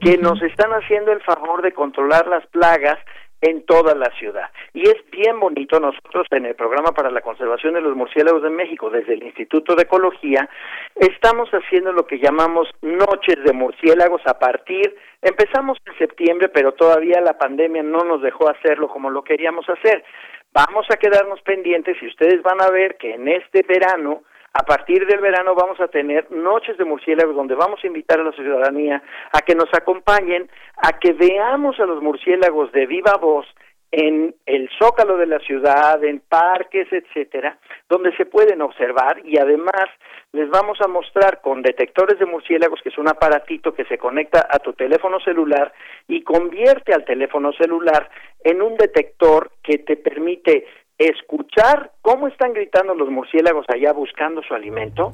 que 0.00 0.16
nos 0.16 0.40
están 0.42 0.70
haciendo 0.70 1.12
el 1.12 1.20
favor 1.22 1.60
de 1.60 1.72
controlar 1.72 2.26
las 2.26 2.46
plagas 2.46 2.98
en 3.42 3.66
toda 3.66 3.94
la 3.94 4.10
ciudad. 4.18 4.50
Y 4.72 4.88
es 4.88 4.96
bien 5.10 5.38
bonito, 5.38 5.78
nosotros 5.80 6.26
en 6.30 6.46
el 6.46 6.54
programa 6.54 6.92
para 6.92 7.10
la 7.10 7.20
conservación 7.20 7.74
de 7.74 7.80
los 7.80 7.96
murciélagos 7.96 8.42
de 8.42 8.50
México, 8.50 8.88
desde 8.88 9.14
el 9.14 9.22
Instituto 9.24 9.74
de 9.74 9.82
Ecología, 9.82 10.48
estamos 10.94 11.50
haciendo 11.50 11.92
lo 11.92 12.06
que 12.06 12.18
llamamos 12.18 12.68
noches 12.80 13.36
de 13.44 13.52
murciélagos 13.52 14.22
a 14.26 14.38
partir, 14.38 14.96
empezamos 15.20 15.78
en 15.86 15.98
septiembre, 15.98 16.48
pero 16.48 16.72
todavía 16.72 17.20
la 17.20 17.36
pandemia 17.36 17.82
no 17.82 18.04
nos 18.04 18.22
dejó 18.22 18.48
hacerlo 18.48 18.88
como 18.88 19.10
lo 19.10 19.22
queríamos 19.22 19.68
hacer. 19.68 20.04
Vamos 20.52 20.86
a 20.90 20.96
quedarnos 20.96 21.40
pendientes 21.42 21.96
y 22.00 22.06
ustedes 22.06 22.42
van 22.42 22.60
a 22.62 22.70
ver 22.70 22.96
que 22.96 23.14
en 23.14 23.26
este 23.26 23.62
verano 23.66 24.22
a 24.54 24.62
partir 24.64 25.06
del 25.06 25.20
verano 25.20 25.54
vamos 25.54 25.80
a 25.80 25.88
tener 25.88 26.30
noches 26.30 26.76
de 26.76 26.84
murciélagos 26.84 27.34
donde 27.34 27.54
vamos 27.54 27.80
a 27.82 27.86
invitar 27.86 28.20
a 28.20 28.24
la 28.24 28.32
ciudadanía 28.32 29.02
a 29.32 29.40
que 29.40 29.54
nos 29.54 29.72
acompañen, 29.72 30.50
a 30.76 30.98
que 30.98 31.12
veamos 31.12 31.80
a 31.80 31.86
los 31.86 32.02
murciélagos 32.02 32.70
de 32.72 32.86
viva 32.86 33.16
voz 33.16 33.46
en 33.92 34.34
el 34.46 34.70
zócalo 34.78 35.18
de 35.18 35.26
la 35.26 35.38
ciudad, 35.40 36.02
en 36.02 36.20
parques, 36.20 36.88
etcétera, 36.90 37.58
donde 37.90 38.16
se 38.16 38.24
pueden 38.24 38.62
observar 38.62 39.20
y 39.22 39.38
además 39.38 39.84
les 40.32 40.48
vamos 40.48 40.80
a 40.80 40.88
mostrar 40.88 41.42
con 41.42 41.60
detectores 41.60 42.18
de 42.18 42.24
murciélagos, 42.24 42.80
que 42.82 42.88
es 42.88 42.96
un 42.96 43.08
aparatito 43.08 43.74
que 43.74 43.84
se 43.84 43.98
conecta 43.98 44.46
a 44.48 44.58
tu 44.60 44.72
teléfono 44.72 45.20
celular 45.20 45.74
y 46.08 46.22
convierte 46.22 46.94
al 46.94 47.04
teléfono 47.04 47.52
celular 47.52 48.08
en 48.42 48.62
un 48.62 48.76
detector 48.76 49.50
que 49.62 49.78
te 49.78 49.96
permite 49.96 50.66
escuchar 51.06 51.92
cómo 52.00 52.28
están 52.28 52.52
gritando 52.52 52.94
los 52.94 53.08
murciélagos 53.10 53.66
allá 53.68 53.92
buscando 53.92 54.42
su 54.42 54.54
alimento 54.54 55.12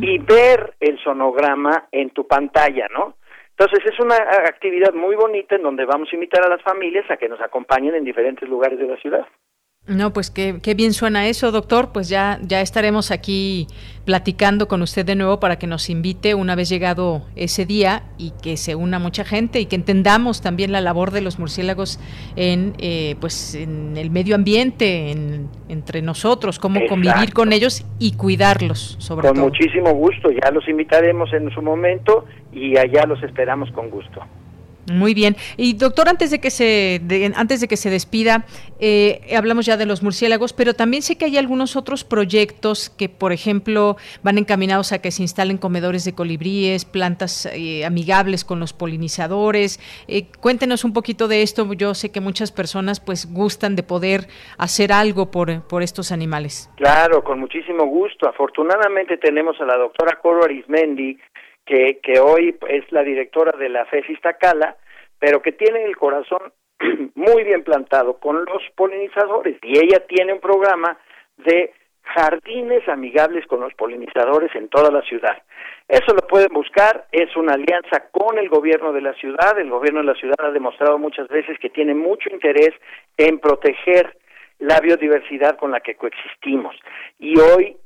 y 0.00 0.18
ver 0.18 0.74
el 0.80 0.98
sonograma 1.02 1.88
en 1.92 2.10
tu 2.10 2.26
pantalla, 2.26 2.86
¿no? 2.92 3.16
Entonces 3.56 3.80
es 3.92 4.00
una 4.00 4.16
actividad 4.16 4.92
muy 4.94 5.14
bonita 5.14 5.54
en 5.54 5.62
donde 5.62 5.84
vamos 5.84 6.08
a 6.10 6.16
invitar 6.16 6.44
a 6.44 6.48
las 6.48 6.62
familias 6.62 7.08
a 7.10 7.16
que 7.16 7.28
nos 7.28 7.40
acompañen 7.40 7.94
en 7.94 8.04
diferentes 8.04 8.48
lugares 8.48 8.78
de 8.78 8.86
la 8.86 8.96
ciudad. 8.96 9.26
No, 9.86 10.14
pues 10.14 10.30
qué, 10.30 10.60
qué, 10.62 10.72
bien 10.72 10.94
suena 10.94 11.28
eso, 11.28 11.52
doctor. 11.52 11.92
Pues 11.92 12.08
ya, 12.08 12.38
ya 12.42 12.62
estaremos 12.62 13.10
aquí 13.10 13.66
platicando 14.06 14.66
con 14.66 14.80
usted 14.80 15.04
de 15.04 15.14
nuevo 15.14 15.40
para 15.40 15.58
que 15.58 15.66
nos 15.66 15.90
invite 15.90 16.34
una 16.34 16.54
vez 16.54 16.70
llegado 16.70 17.22
ese 17.36 17.66
día 17.66 18.04
y 18.16 18.32
que 18.42 18.56
se 18.56 18.74
una 18.76 18.98
mucha 18.98 19.24
gente 19.24 19.60
y 19.60 19.66
que 19.66 19.76
entendamos 19.76 20.40
también 20.40 20.72
la 20.72 20.80
labor 20.80 21.10
de 21.10 21.20
los 21.20 21.38
murciélagos 21.38 22.00
en, 22.34 22.72
eh, 22.78 23.16
pues, 23.20 23.54
en 23.54 23.98
el 23.98 24.10
medio 24.10 24.36
ambiente, 24.36 25.10
en, 25.10 25.50
entre 25.68 26.00
nosotros, 26.00 26.58
cómo 26.58 26.80
convivir 26.86 27.34
con 27.34 27.52
ellos 27.52 27.84
y 27.98 28.12
cuidarlos, 28.16 28.96
sobre 29.00 29.28
todo. 29.28 29.34
Con 29.34 29.42
muchísimo 29.42 29.92
gusto, 29.92 30.30
ya 30.30 30.50
los 30.50 30.66
invitaremos 30.66 31.30
en 31.34 31.50
su 31.50 31.60
momento 31.60 32.24
y 32.54 32.78
allá 32.78 33.04
los 33.04 33.22
esperamos 33.22 33.70
con 33.72 33.90
gusto. 33.90 34.22
Muy 34.92 35.14
bien. 35.14 35.36
Y 35.56 35.74
doctor, 35.74 36.08
antes 36.08 36.30
de 36.30 36.40
que 36.40 36.50
se 36.50 37.00
antes 37.36 37.60
de 37.60 37.68
que 37.68 37.76
se 37.76 37.90
despida, 37.90 38.44
eh, 38.78 39.34
hablamos 39.36 39.64
ya 39.66 39.76
de 39.76 39.86
los 39.86 40.02
murciélagos, 40.02 40.52
pero 40.52 40.74
también 40.74 41.02
sé 41.02 41.16
que 41.16 41.24
hay 41.24 41.38
algunos 41.38 41.76
otros 41.76 42.04
proyectos 42.04 42.90
que, 42.90 43.08
por 43.08 43.32
ejemplo, 43.32 43.96
van 44.22 44.36
encaminados 44.36 44.92
a 44.92 45.00
que 45.00 45.10
se 45.10 45.22
instalen 45.22 45.58
comedores 45.58 46.04
de 46.04 46.14
colibríes, 46.14 46.84
plantas 46.84 47.46
eh, 47.46 47.84
amigables 47.84 48.44
con 48.44 48.60
los 48.60 48.72
polinizadores. 48.72 49.80
Eh, 50.06 50.26
cuéntenos 50.40 50.84
un 50.84 50.92
poquito 50.92 51.28
de 51.28 51.42
esto. 51.42 51.72
Yo 51.72 51.94
sé 51.94 52.12
que 52.12 52.20
muchas 52.20 52.52
personas, 52.52 53.00
pues, 53.00 53.32
gustan 53.32 53.76
de 53.76 53.82
poder 53.82 54.26
hacer 54.58 54.92
algo 54.92 55.30
por, 55.30 55.66
por 55.66 55.82
estos 55.82 56.12
animales. 56.12 56.70
Claro, 56.76 57.24
con 57.24 57.40
muchísimo 57.40 57.86
gusto. 57.86 58.28
Afortunadamente 58.28 59.16
tenemos 59.16 59.60
a 59.60 59.64
la 59.64 59.76
doctora 59.76 60.18
Coro 60.20 60.44
Arismendi 60.44 61.18
que, 61.64 62.00
que 62.02 62.20
hoy 62.20 62.56
es 62.68 62.90
la 62.92 63.02
directora 63.02 63.56
de 63.58 63.68
la 63.68 63.84
FESIS 63.86 64.20
Tacala, 64.20 64.76
pero 65.18 65.42
que 65.42 65.52
tiene 65.52 65.84
el 65.84 65.96
corazón 65.96 66.52
muy 67.14 67.44
bien 67.44 67.62
plantado 67.64 68.18
con 68.18 68.44
los 68.44 68.62
polinizadores 68.74 69.56
y 69.62 69.78
ella 69.78 70.06
tiene 70.06 70.34
un 70.34 70.40
programa 70.40 70.98
de 71.38 71.72
jardines 72.02 72.86
amigables 72.88 73.46
con 73.46 73.60
los 73.60 73.72
polinizadores 73.74 74.54
en 74.54 74.68
toda 74.68 74.90
la 74.90 75.02
ciudad. 75.02 75.42
Eso 75.88 76.14
lo 76.14 76.26
pueden 76.26 76.52
buscar, 76.52 77.06
es 77.12 77.34
una 77.36 77.54
alianza 77.54 78.08
con 78.10 78.38
el 78.38 78.48
gobierno 78.48 78.92
de 78.92 79.00
la 79.00 79.14
ciudad, 79.14 79.58
el 79.58 79.70
gobierno 79.70 80.00
de 80.00 80.06
la 80.06 80.14
ciudad 80.14 80.36
ha 80.38 80.50
demostrado 80.50 80.98
muchas 80.98 81.28
veces 81.28 81.58
que 81.58 81.70
tiene 81.70 81.94
mucho 81.94 82.30
interés 82.30 82.70
en 83.16 83.38
proteger 83.38 84.16
la 84.58 84.80
biodiversidad 84.80 85.56
con 85.56 85.70
la 85.70 85.80
que 85.80 85.96
coexistimos. 85.96 86.76
Y 87.18 87.38
hoy 87.38 87.76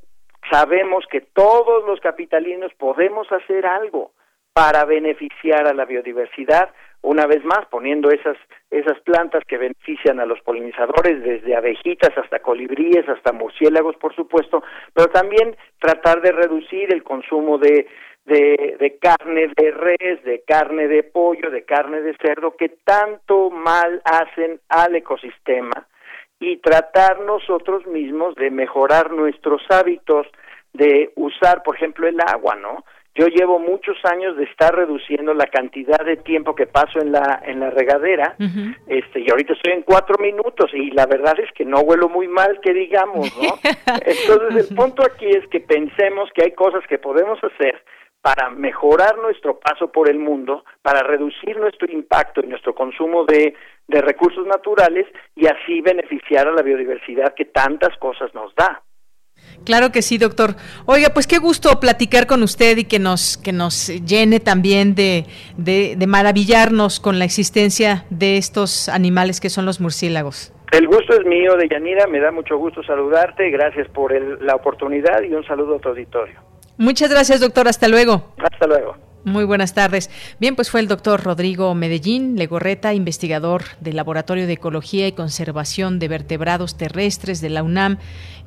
sabemos 0.51 1.05
que 1.09 1.21
todos 1.21 1.85
los 1.85 1.99
capitalinos 1.99 2.71
podemos 2.77 3.31
hacer 3.31 3.65
algo 3.65 4.11
para 4.53 4.85
beneficiar 4.85 5.67
a 5.67 5.73
la 5.73 5.85
biodiversidad, 5.85 6.69
una 7.01 7.25
vez 7.27 7.43
más 7.45 7.65
poniendo 7.69 8.09
esas 8.09 8.37
esas 8.69 8.99
plantas 9.01 9.43
que 9.47 9.57
benefician 9.57 10.19
a 10.19 10.25
los 10.25 10.41
polinizadores 10.41 11.23
desde 11.23 11.55
abejitas 11.55 12.15
hasta 12.17 12.39
colibríes 12.39 13.07
hasta 13.07 13.31
murciélagos 13.31 13.95
por 13.95 14.13
supuesto 14.13 14.61
pero 14.93 15.07
también 15.07 15.55
tratar 15.79 16.21
de 16.21 16.33
reducir 16.33 16.93
el 16.93 17.03
consumo 17.03 17.57
de 17.57 17.87
de, 18.25 18.75
de, 18.79 18.99
carne 18.99 19.51
de 19.55 19.71
res, 19.71 20.23
de 20.23 20.43
carne 20.45 20.87
de 20.87 21.01
pollo, 21.01 21.49
de 21.49 21.63
carne 21.63 22.01
de 22.01 22.15
cerdo, 22.21 22.55
que 22.55 22.69
tanto 22.83 23.49
mal 23.49 24.03
hacen 24.05 24.59
al 24.69 24.95
ecosistema 24.95 25.87
y 26.39 26.57
tratar 26.57 27.19
nosotros 27.21 27.85
mismos 27.87 28.35
de 28.35 28.49
mejorar 28.49 29.11
nuestros 29.11 29.61
hábitos 29.69 30.27
de 30.73 31.11
usar, 31.15 31.63
por 31.63 31.75
ejemplo, 31.75 32.07
el 32.07 32.19
agua, 32.21 32.55
¿no? 32.55 32.85
Yo 33.15 33.27
llevo 33.27 33.59
muchos 33.59 33.97
años 34.05 34.37
de 34.37 34.45
estar 34.45 34.73
reduciendo 34.73 35.33
la 35.33 35.47
cantidad 35.47 35.99
de 36.05 36.15
tiempo 36.15 36.55
que 36.55 36.67
paso 36.67 37.01
en 37.01 37.11
la 37.11 37.41
en 37.43 37.59
la 37.59 37.69
regadera, 37.69 38.35
este 38.87 39.19
y 39.19 39.29
ahorita 39.29 39.53
estoy 39.53 39.73
en 39.73 39.81
cuatro 39.81 40.15
minutos 40.19 40.71
y 40.73 40.91
la 40.91 41.05
verdad 41.05 41.37
es 41.39 41.51
que 41.53 41.65
no 41.65 41.81
huelo 41.81 42.07
muy 42.07 42.29
mal, 42.29 42.59
que 42.61 42.71
digamos, 42.71 43.35
¿no? 43.41 43.55
Entonces 44.05 44.69
el 44.69 44.75
punto 44.75 45.03
aquí 45.03 45.27
es 45.27 45.45
que 45.47 45.59
pensemos 45.59 46.29
que 46.33 46.43
hay 46.45 46.51
cosas 46.51 46.85
que 46.87 46.97
podemos 46.97 47.39
hacer 47.43 47.83
para 48.21 48.49
mejorar 48.49 49.17
nuestro 49.17 49.59
paso 49.59 49.91
por 49.91 50.09
el 50.09 50.19
mundo, 50.19 50.65
para 50.81 51.03
reducir 51.03 51.57
nuestro 51.57 51.91
impacto 51.91 52.41
y 52.43 52.47
nuestro 52.47 52.75
consumo 52.75 53.25
de, 53.25 53.53
de 53.87 54.01
recursos 54.01 54.45
naturales 54.45 55.05
y 55.35 55.47
así 55.47 55.81
beneficiar 55.81 56.47
a 56.47 56.51
la 56.51 56.61
biodiversidad 56.61 57.33
que 57.33 57.45
tantas 57.45 57.97
cosas 57.97 58.33
nos 58.33 58.53
da. 58.55 58.83
Claro 59.65 59.91
que 59.91 60.01
sí, 60.01 60.17
doctor. 60.17 60.55
Oiga, 60.85 61.09
pues 61.13 61.27
qué 61.27 61.37
gusto 61.37 61.79
platicar 61.79 62.27
con 62.27 62.43
usted 62.43 62.77
y 62.77 62.85
que 62.85 62.99
nos, 62.99 63.37
que 63.37 63.51
nos 63.51 63.89
llene 64.05 64.39
también 64.39 64.95
de, 64.95 65.25
de, 65.57 66.07
maravillarnos 66.07 66.99
con 66.99 67.19
la 67.19 67.25
existencia 67.25 68.05
de 68.09 68.37
estos 68.37 68.89
animales 68.89 69.39
que 69.39 69.49
son 69.49 69.65
los 69.65 69.79
murciélagos. 69.79 70.53
El 70.71 70.87
gusto 70.87 71.13
es 71.13 71.25
mío, 71.25 71.55
de 71.55 71.67
Yanira, 71.67 72.05
me 72.07 72.19
da 72.19 72.31
mucho 72.31 72.57
gusto 72.57 72.83
saludarte, 72.83 73.49
gracias 73.49 73.87
por 73.89 74.13
la 74.41 74.55
oportunidad 74.55 75.23
y 75.23 75.33
un 75.33 75.43
saludo 75.45 75.75
a 75.75 75.79
tu 75.79 75.89
auditorio. 75.89 76.48
Muchas 76.79 77.09
gracias, 77.09 77.41
doctor, 77.41 77.67
hasta 77.67 77.89
luego. 77.89 78.33
Hasta 78.37 78.65
luego. 78.65 78.95
Muy 79.25 79.43
buenas 79.43 79.73
tardes. 79.73 80.09
Bien, 80.39 80.55
pues 80.55 80.71
fue 80.71 80.79
el 80.79 80.87
doctor 80.87 81.21
Rodrigo 81.21 81.75
Medellín 81.75 82.37
Legorreta, 82.37 82.93
investigador 82.93 83.63
del 83.81 83.97
Laboratorio 83.97 84.47
de 84.47 84.53
Ecología 84.53 85.05
y 85.05 85.11
Conservación 85.11 85.99
de 85.99 86.07
Vertebrados 86.07 86.77
Terrestres 86.77 87.41
de 87.41 87.49
la 87.49 87.63
UNAM, 87.63 87.97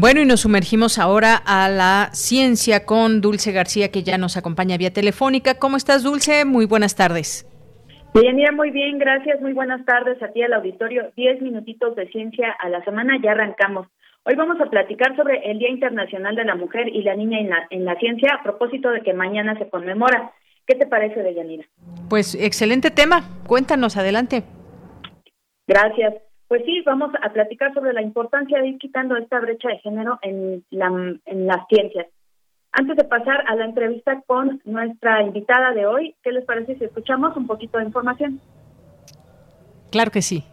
Bueno, 0.00 0.20
y 0.20 0.26
nos 0.26 0.42
sumergimos 0.42 0.96
ahora 1.00 1.42
a 1.44 1.68
la 1.68 2.10
ciencia 2.12 2.86
con 2.86 3.20
Dulce 3.20 3.50
García, 3.50 3.90
que 3.90 4.04
ya 4.04 4.16
nos 4.16 4.36
acompaña 4.36 4.76
vía 4.76 4.92
telefónica. 4.92 5.58
¿Cómo 5.58 5.76
estás, 5.76 6.04
Dulce? 6.04 6.44
Muy 6.44 6.66
buenas 6.66 6.94
tardes. 6.94 7.44
Bienvenida, 8.14 8.52
muy 8.52 8.70
bien, 8.70 9.00
gracias. 9.00 9.40
Muy 9.40 9.54
buenas 9.54 9.84
tardes 9.84 10.22
a 10.22 10.28
ti 10.28 10.40
al 10.40 10.52
auditorio. 10.52 11.10
Diez 11.16 11.42
minutitos 11.42 11.96
de 11.96 12.06
ciencia 12.10 12.54
a 12.60 12.68
la 12.68 12.84
semana, 12.84 13.18
ya 13.20 13.32
arrancamos. 13.32 13.88
Hoy 14.22 14.36
vamos 14.36 14.60
a 14.60 14.70
platicar 14.70 15.16
sobre 15.16 15.50
el 15.50 15.58
Día 15.58 15.70
Internacional 15.70 16.36
de 16.36 16.44
la 16.44 16.54
Mujer 16.54 16.86
y 16.94 17.02
la 17.02 17.16
Niña 17.16 17.40
en 17.40 17.50
la, 17.50 17.66
en 17.70 17.84
la 17.84 17.96
Ciencia 17.96 18.36
a 18.38 18.42
propósito 18.44 18.90
de 18.90 19.00
que 19.00 19.14
mañana 19.14 19.58
se 19.58 19.68
conmemora. 19.68 20.30
¿Qué 20.64 20.76
te 20.76 20.86
parece, 20.86 21.24
Deyanira? 21.24 21.64
Pues 22.08 22.36
excelente 22.36 22.92
tema. 22.92 23.24
Cuéntanos, 23.48 23.96
adelante. 23.96 24.44
Gracias. 25.66 26.27
Pues 26.48 26.62
sí, 26.64 26.82
vamos 26.84 27.10
a 27.22 27.28
platicar 27.30 27.74
sobre 27.74 27.92
la 27.92 28.00
importancia 28.00 28.60
de 28.60 28.68
ir 28.68 28.78
quitando 28.78 29.16
esta 29.16 29.38
brecha 29.38 29.68
de 29.68 29.78
género 29.78 30.18
en, 30.22 30.64
la, 30.70 30.86
en 31.26 31.46
las 31.46 31.66
ciencias. 31.68 32.06
Antes 32.72 32.96
de 32.96 33.04
pasar 33.04 33.44
a 33.46 33.54
la 33.54 33.66
entrevista 33.66 34.22
con 34.26 34.60
nuestra 34.64 35.22
invitada 35.22 35.72
de 35.72 35.86
hoy, 35.86 36.14
¿qué 36.22 36.32
les 36.32 36.44
parece 36.44 36.76
si 36.76 36.84
escuchamos 36.84 37.36
un 37.36 37.46
poquito 37.46 37.78
de 37.78 37.84
información? 37.84 38.40
Claro 39.90 40.10
que 40.10 40.22
sí. 40.22 40.44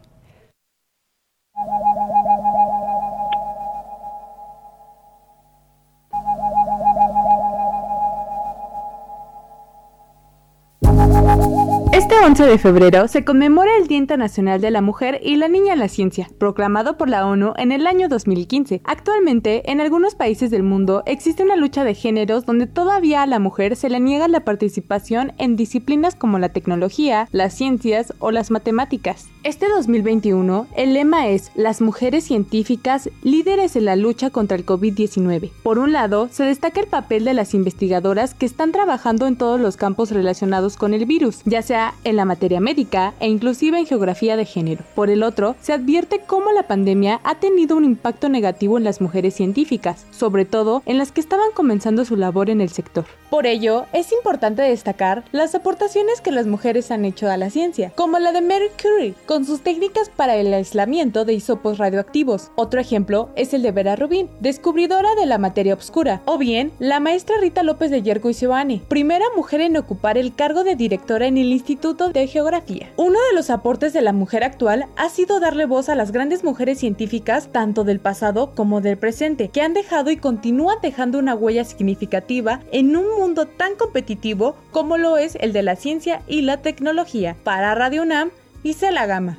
11 12.26 12.44
de 12.44 12.58
febrero 12.58 13.08
se 13.08 13.24
conmemora 13.24 13.78
el 13.78 13.88
Día 13.88 14.00
Internacional 14.00 14.60
de 14.60 14.72
la 14.72 14.82
Mujer 14.82 15.22
y 15.24 15.36
la 15.36 15.48
Niña 15.48 15.74
en 15.74 15.80
la 15.80 15.88
Ciencia, 15.88 16.28
proclamado 16.40 16.98
por 16.98 17.08
la 17.08 17.28
ONU 17.28 17.54
en 17.56 17.72
el 17.72 17.86
año 17.86 18.10
2015. 18.10 18.82
Actualmente, 18.84 19.70
en 19.72 19.80
algunos 19.80 20.16
países 20.16 20.50
del 20.50 20.64
mundo 20.64 21.04
existe 21.06 21.44
una 21.44 21.56
lucha 21.56 21.84
de 21.84 21.94
géneros 21.94 22.48
donde 22.48 22.66
todavía 22.66 23.22
a 23.22 23.28
la 23.28 23.38
mujer 23.38 23.76
se 23.76 23.92
le 23.92 24.00
niega 24.00 24.28
la 24.28 24.40
participación 24.40 25.34
en 25.38 25.56
disciplinas 25.56 26.16
como 26.16 26.40
la 26.40 26.50
tecnología, 26.50 27.30
las 27.32 27.54
ciencias 27.54 28.12
o 28.18 28.32
las 28.32 28.50
matemáticas. 28.50 29.28
Este 29.44 29.70
2021, 29.70 30.66
el 30.76 30.96
lema 30.96 31.28
es 31.28 31.52
Las 31.54 31.80
mujeres 31.80 32.24
científicas 32.24 33.12
líderes 33.22 33.76
en 33.76 33.86
la 33.86 33.96
lucha 33.96 34.32
contra 34.32 34.58
el 34.58 34.66
COVID-19. 34.66 35.52
Por 35.62 35.78
un 35.78 35.94
lado, 35.94 36.30
se 36.32 36.44
destaca 36.46 36.80
el 36.80 36.88
papel 36.88 37.24
de 37.24 37.36
las 37.36 37.54
investigadoras 37.54 38.34
que 38.34 38.48
están 38.48 38.72
trabajando 38.72 39.28
en 39.28 39.36
todos 39.36 39.60
los 39.60 39.78
campos 39.78 40.10
relacionados 40.10 40.76
con 40.76 40.96
el 40.96 41.06
virus, 41.06 41.44
ya 41.46 41.62
sea 41.62 41.94
en 42.04 42.15
la 42.16 42.26
materia 42.26 42.60
médica 42.60 43.14
e 43.20 43.28
inclusive 43.28 43.78
en 43.78 43.86
geografía 43.86 44.38
de 44.38 44.46
género. 44.46 44.84
Por 44.96 45.10
el 45.10 45.24
otro, 45.24 45.56
se 45.62 45.74
advierte 45.74 46.22
cómo 46.26 46.52
la 46.52 46.64
pandemia 46.64 47.20
ha 47.24 47.36
tenido 47.36 47.78
un 47.78 47.86
impacto 47.86 48.30
negativo 48.30 48.78
en 48.78 48.84
las 48.84 49.02
mujeres 49.02 49.34
científicas, 49.34 50.06
sobre 50.12 50.46
todo 50.46 50.84
en 50.86 50.98
las 50.98 51.12
que 51.12 51.22
estaban 51.22 51.52
comenzando 51.54 52.06
su 52.06 52.16
labor 52.16 52.50
en 52.50 52.62
el 52.62 52.70
sector. 52.70 53.06
Por 53.30 53.48
ello, 53.48 53.86
es 53.92 54.12
importante 54.12 54.62
destacar 54.62 55.24
las 55.32 55.56
aportaciones 55.56 56.22
que 56.22 56.32
las 56.32 56.48
mujeres 56.48 56.92
han 56.92 57.06
hecho 57.06 57.30
a 57.30 57.38
la 57.38 57.50
ciencia, 57.50 57.92
como 57.96 58.20
la 58.20 58.32
de 58.32 58.42
Mary 58.42 58.70
Curie, 58.82 59.14
con 59.26 59.46
sus 59.46 59.62
técnicas 59.62 60.10
para 60.10 60.36
el 60.36 60.54
aislamiento 60.54 61.26
de 61.26 61.34
isopos 61.34 61.78
radioactivos. 61.78 62.52
Otro 62.56 62.80
ejemplo 62.80 63.30
es 63.36 63.54
el 63.54 63.62
de 63.62 63.72
Vera 63.72 63.96
Rubin, 63.96 64.30
descubridora 64.40 65.16
de 65.16 65.26
la 65.26 65.38
materia 65.38 65.74
oscura, 65.74 66.22
o 66.26 66.38
bien 66.38 66.72
la 66.80 67.00
maestra 67.00 67.36
Rita 67.40 67.64
López 67.64 67.92
de 67.92 68.04
Yergo 68.04 68.30
y 68.30 68.34
Giovanni, 68.34 68.82
primera 68.88 69.26
mujer 69.36 69.62
en 69.62 69.78
ocupar 69.78 70.18
el 70.18 70.34
cargo 70.34 70.64
de 70.64 70.76
directora 70.76 71.28
en 71.28 71.38
el 71.38 71.52
Instituto 71.52 72.05
de 72.14 72.28
Geografía. 72.28 72.92
Uno 72.98 73.20
de 73.30 73.36
los 73.36 73.50
aportes 73.50 73.94
de 73.94 74.02
la 74.02 74.14
mujer 74.14 74.44
actual 74.44 74.86
ha 74.96 75.10
sido 75.10 75.40
darle 75.40 75.66
voz 75.66 75.90
a 75.90 75.96
las 75.96 76.12
grandes 76.12 76.44
mujeres 76.44 76.80
científicas 76.80 77.50
tanto 77.52 77.84
del 77.84 78.00
pasado 78.00 78.54
como 78.56 78.82
del 78.82 78.98
presente, 78.98 79.50
que 79.50 79.62
han 79.62 79.74
dejado 79.74 80.12
y 80.12 80.18
continúan 80.18 80.78
dejando 80.82 81.20
una 81.20 81.36
huella 81.36 81.64
significativa 81.64 82.62
en 82.72 82.96
un 82.96 83.06
mundo 83.18 83.46
tan 83.46 83.76
competitivo 83.76 84.56
como 84.72 84.98
lo 84.98 85.18
es 85.18 85.38
el 85.42 85.54
de 85.54 85.64
la 85.64 85.76
ciencia 85.76 86.22
y 86.28 86.42
la 86.42 86.62
tecnología. 86.62 87.36
Para 87.44 87.76
Radio 87.76 88.04
UNAM, 88.04 88.32
Isela 88.64 89.06
Gama. 89.06 89.38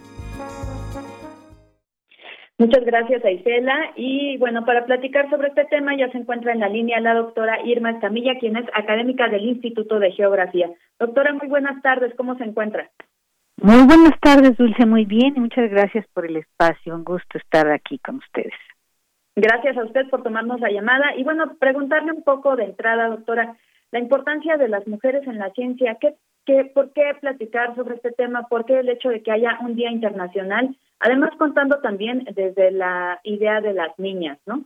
Muchas 2.58 2.84
gracias 2.84 3.22
a 3.24 3.30
Isela. 3.30 3.92
Y 3.96 4.38
bueno, 4.38 4.64
para 4.64 4.86
platicar 4.86 5.28
sobre 5.28 5.48
este 5.48 5.66
tema 5.66 5.96
ya 5.96 6.10
se 6.10 6.18
encuentra 6.18 6.52
en 6.52 6.60
la 6.60 6.68
línea 6.68 7.00
la 7.00 7.14
doctora 7.14 7.60
Irma 7.64 7.90
Escamilla, 7.90 8.38
quien 8.38 8.56
es 8.56 8.66
académica 8.74 9.28
del 9.28 9.44
Instituto 9.44 9.98
de 9.98 10.12
Geografía. 10.12 10.70
Doctora, 10.98 11.34
muy 11.34 11.48
buenas 11.48 11.82
tardes, 11.82 12.14
¿cómo 12.16 12.36
se 12.36 12.44
encuentra? 12.44 12.90
Muy 13.62 13.86
buenas 13.86 14.18
tardes, 14.20 14.56
Dulce, 14.56 14.86
muy 14.86 15.04
bien 15.04 15.34
y 15.36 15.40
muchas 15.40 15.70
gracias 15.70 16.06
por 16.14 16.26
el 16.26 16.36
espacio. 16.36 16.94
Un 16.94 17.04
gusto 17.04 17.38
estar 17.38 17.70
aquí 17.70 17.98
con 17.98 18.16
ustedes. 18.16 18.54
Gracias 19.34 19.76
a 19.76 19.84
usted 19.84 20.08
por 20.08 20.22
tomarnos 20.22 20.60
la 20.60 20.70
llamada. 20.70 21.14
Y 21.14 21.24
bueno, 21.24 21.56
preguntarle 21.58 22.12
un 22.12 22.22
poco 22.22 22.56
de 22.56 22.64
entrada, 22.64 23.08
doctora, 23.08 23.54
la 23.92 23.98
importancia 23.98 24.56
de 24.56 24.68
las 24.68 24.86
mujeres 24.86 25.26
en 25.26 25.38
la 25.38 25.50
ciencia. 25.50 25.96
¿Qué 26.00 26.16
¿Por 26.74 26.92
qué 26.92 27.02
platicar 27.20 27.74
sobre 27.74 27.96
este 27.96 28.12
tema? 28.12 28.46
¿Por 28.48 28.64
qué 28.66 28.78
el 28.78 28.88
hecho 28.88 29.08
de 29.08 29.20
que 29.20 29.32
haya 29.32 29.58
un 29.62 29.74
día 29.74 29.90
internacional? 29.90 30.76
Además, 31.00 31.30
contando 31.38 31.80
también 31.80 32.24
desde 32.34 32.70
la 32.70 33.18
idea 33.24 33.60
de 33.60 33.74
las 33.74 33.98
niñas, 33.98 34.38
¿no? 34.46 34.64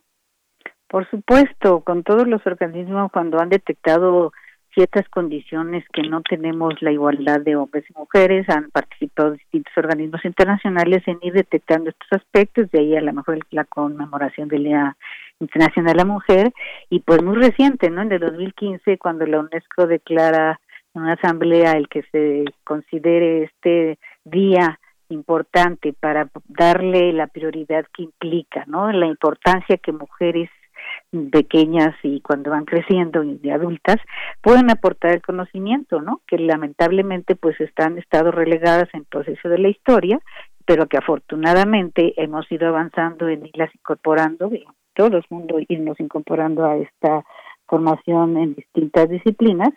Por 0.89 1.09
supuesto, 1.09 1.81
con 1.81 2.03
todos 2.03 2.29
los 2.29 2.47
organismos 2.47 3.11
cuando 3.13 3.41
han 3.41 3.49
detectado 3.49 4.33
ciertas 4.75 5.09
condiciones 5.09 5.85
que 5.93 6.03
no 6.03 6.21
tenemos 6.23 6.75
la 6.81 6.93
igualdad 6.93 7.41
de 7.41 7.57
hombres 7.57 7.85
y 7.89 7.99
mujeres, 7.99 8.49
han 8.49 8.71
participado 8.71 9.33
distintos 9.33 9.73
organismos 9.77 10.25
internacionales 10.25 11.03
en 11.07 11.19
ir 11.23 11.33
detectando 11.33 11.91
estos 11.91 12.21
aspectos, 12.21 12.71
de 12.71 12.81
ahí 12.81 12.97
a 12.97 13.01
lo 13.01 13.13
mejor 13.13 13.39
la 13.51 13.65
conmemoración 13.65 14.49
del 14.49 14.65
Día 14.65 14.97
Internacional 15.41 15.93
de 15.93 15.99
la 15.99 16.05
Mujer 16.05 16.53
y 16.89 17.01
pues 17.01 17.23
muy 17.23 17.37
reciente, 17.37 17.91
¿no? 17.91 18.03
En 18.03 18.13
el 18.13 18.21
2015 18.21 18.99
cuando 18.99 19.27
la 19.27 19.41
UNESCO 19.41 19.87
declara 19.87 20.61
en 20.95 21.03
una 21.03 21.15
asamblea 21.15 21.73
el 21.73 21.89
que 21.89 22.03
se 22.13 22.45
considere 22.65 23.45
este 23.45 23.99
día 24.25 24.79
importante 25.09 25.93
para 25.93 26.31
darle 26.47 27.13
la 27.13 27.27
prioridad 27.27 27.85
que 27.93 28.05
implica, 28.05 28.65
¿no? 28.67 28.93
La 28.93 29.07
importancia 29.07 29.77
que 29.77 29.93
mujeres 29.93 30.51
pequeñas 31.33 31.95
y 32.03 32.21
cuando 32.21 32.51
van 32.51 32.65
creciendo 32.65 33.23
y 33.23 33.37
de 33.39 33.53
adultas 33.53 33.97
pueden 34.41 34.71
aportar 34.71 35.13
el 35.13 35.23
conocimiento, 35.23 36.01
¿no? 36.01 36.21
Que 36.27 36.39
lamentablemente 36.39 37.35
pues 37.35 37.61
están 37.61 37.99
estado 37.99 38.31
relegadas 38.31 38.89
en 38.93 39.05
proceso 39.05 39.49
de 39.49 39.59
la 39.59 39.69
historia, 39.69 40.21
pero 40.65 40.87
que 40.87 40.99
afortunadamente 40.99 42.15
hemos 42.17 42.51
ido 42.53 42.69
avanzando 42.69 43.29
en 43.29 43.47
irlas 43.47 43.75
incorporando, 43.75 44.49
todos 44.95 45.11
los 45.11 45.25
mundos 45.31 45.63
irnos 45.69 45.99
incorporando 46.01 46.65
a 46.65 46.77
esta 46.77 47.25
formación 47.67 48.37
en 48.37 48.55
distintas 48.55 49.09
disciplinas 49.09 49.71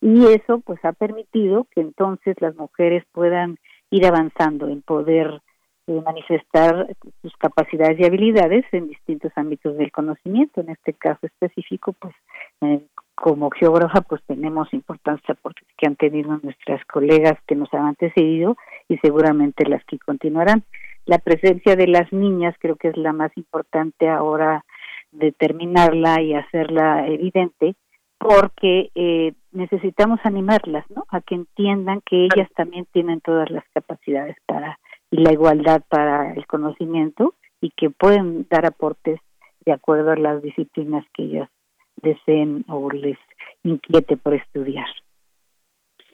y 0.00 0.26
eso 0.26 0.60
pues 0.60 0.82
ha 0.84 0.92
permitido 0.92 1.66
que 1.72 1.80
entonces 1.80 2.36
las 2.40 2.54
mujeres 2.56 3.04
puedan 3.12 3.58
ir 3.90 4.06
avanzando 4.06 4.68
en 4.68 4.82
poder 4.82 5.40
eh, 5.86 6.00
manifestar 6.04 6.86
sus 7.20 7.36
capacidades 7.36 7.98
y 7.98 8.04
habilidades 8.04 8.64
en 8.70 8.86
distintos 8.86 9.32
ámbitos 9.34 9.76
del 9.76 9.90
conocimiento. 9.90 10.60
En 10.60 10.68
este 10.70 10.92
caso 10.92 11.26
específico, 11.26 11.92
pues 11.94 12.14
eh, 12.60 12.80
como 13.16 13.50
geógrafa, 13.50 14.00
pues 14.02 14.22
tenemos 14.26 14.72
importancia 14.72 15.34
porque 15.42 15.62
que 15.76 15.88
han 15.88 15.96
tenido 15.96 16.38
nuestras 16.42 16.84
colegas 16.84 17.38
que 17.46 17.56
nos 17.56 17.72
han 17.74 17.86
antecedido 17.86 18.56
y 18.88 18.98
seguramente 18.98 19.68
las 19.68 19.84
que 19.84 19.98
continuarán. 19.98 20.62
La 21.10 21.18
presencia 21.18 21.74
de 21.74 21.88
las 21.88 22.12
niñas 22.12 22.54
creo 22.60 22.76
que 22.76 22.86
es 22.86 22.96
la 22.96 23.12
más 23.12 23.36
importante 23.36 24.08
ahora 24.08 24.64
determinarla 25.10 26.22
y 26.22 26.34
hacerla 26.34 27.04
evidente 27.08 27.74
porque 28.16 28.92
eh, 28.94 29.32
necesitamos 29.50 30.20
animarlas, 30.22 30.88
¿no? 30.88 31.06
A 31.08 31.20
que 31.20 31.34
entiendan 31.34 32.00
que 32.06 32.26
ellas 32.26 32.48
también 32.54 32.86
tienen 32.92 33.20
todas 33.22 33.50
las 33.50 33.64
capacidades 33.74 34.36
para 34.46 34.78
y 35.10 35.16
la 35.16 35.32
igualdad 35.32 35.82
para 35.88 36.32
el 36.32 36.46
conocimiento 36.46 37.34
y 37.60 37.70
que 37.70 37.90
pueden 37.90 38.46
dar 38.48 38.64
aportes 38.64 39.18
de 39.64 39.72
acuerdo 39.72 40.12
a 40.12 40.16
las 40.16 40.40
disciplinas 40.42 41.04
que 41.12 41.24
ellas 41.24 41.50
deseen 41.96 42.64
o 42.68 42.88
les 42.88 43.18
inquiete 43.64 44.16
por 44.16 44.34
estudiar. 44.34 44.86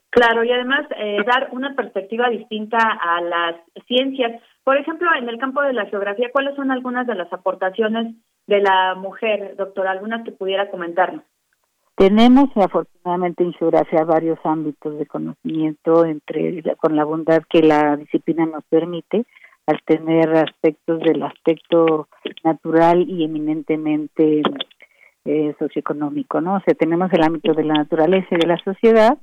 Claro, 0.08 0.42
y 0.42 0.50
además 0.50 0.86
eh, 0.96 1.18
dar 1.26 1.50
una 1.52 1.74
perspectiva 1.74 2.30
distinta 2.30 2.78
a 2.78 3.20
las 3.20 3.56
ciencias. 3.86 4.40
Por 4.66 4.76
ejemplo, 4.76 5.08
en 5.16 5.28
el 5.28 5.38
campo 5.38 5.62
de 5.62 5.72
la 5.72 5.86
geografía, 5.86 6.32
¿cuáles 6.32 6.56
son 6.56 6.72
algunas 6.72 7.06
de 7.06 7.14
las 7.14 7.32
aportaciones 7.32 8.16
de 8.48 8.60
la 8.60 8.96
mujer, 8.96 9.54
doctora? 9.56 9.92
Algunas 9.92 10.24
que 10.24 10.32
pudiera 10.32 10.72
comentarnos. 10.72 11.22
Tenemos 11.94 12.48
afortunadamente 12.56 13.44
en 13.44 13.52
geografía 13.52 14.02
varios 14.02 14.40
ámbitos 14.42 14.98
de 14.98 15.06
conocimiento 15.06 16.04
entre 16.04 16.64
con 16.78 16.96
la 16.96 17.04
bondad 17.04 17.44
que 17.48 17.62
la 17.62 17.96
disciplina 17.96 18.44
nos 18.44 18.64
permite 18.64 19.24
al 19.68 19.80
tener 19.84 20.36
aspectos 20.36 20.98
del 20.98 21.22
aspecto 21.22 22.08
natural 22.42 23.08
y 23.08 23.22
eminentemente 23.22 24.42
eh, 25.26 25.54
socioeconómico, 25.60 26.40
¿no? 26.40 26.56
O 26.56 26.60
sea, 26.66 26.74
tenemos 26.74 27.12
el 27.12 27.22
ámbito 27.22 27.54
de 27.54 27.62
la 27.62 27.74
naturaleza 27.74 28.26
y 28.32 28.38
de 28.38 28.48
la 28.48 28.58
sociedad 28.64 29.16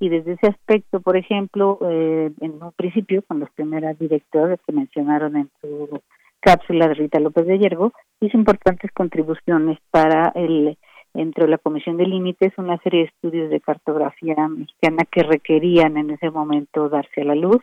y 0.00 0.08
desde 0.08 0.32
ese 0.32 0.46
aspecto, 0.48 1.00
por 1.00 1.16
ejemplo, 1.16 1.78
eh, 1.82 2.32
en 2.40 2.62
un 2.62 2.72
principio 2.72 3.22
con 3.22 3.38
los 3.38 3.50
primeros 3.50 3.98
directores 3.98 4.58
que 4.66 4.72
mencionaron 4.72 5.36
en 5.36 5.50
su 5.60 6.00
cápsula 6.40 6.88
de 6.88 6.94
Rita 6.94 7.20
López 7.20 7.46
de 7.46 7.58
Yergo, 7.58 7.92
hizo 8.20 8.36
importantes 8.36 8.90
contribuciones 8.92 9.78
para 9.90 10.32
el 10.34 10.76
entre 11.12 11.48
la 11.48 11.58
Comisión 11.58 11.96
de 11.96 12.06
Límites 12.06 12.52
una 12.56 12.78
serie 12.78 13.00
de 13.00 13.06
estudios 13.06 13.50
de 13.50 13.60
cartografía 13.60 14.46
mexicana 14.48 15.04
que 15.10 15.24
requerían 15.24 15.96
en 15.96 16.10
ese 16.10 16.30
momento 16.30 16.88
darse 16.88 17.22
a 17.22 17.24
la 17.24 17.34
luz. 17.34 17.60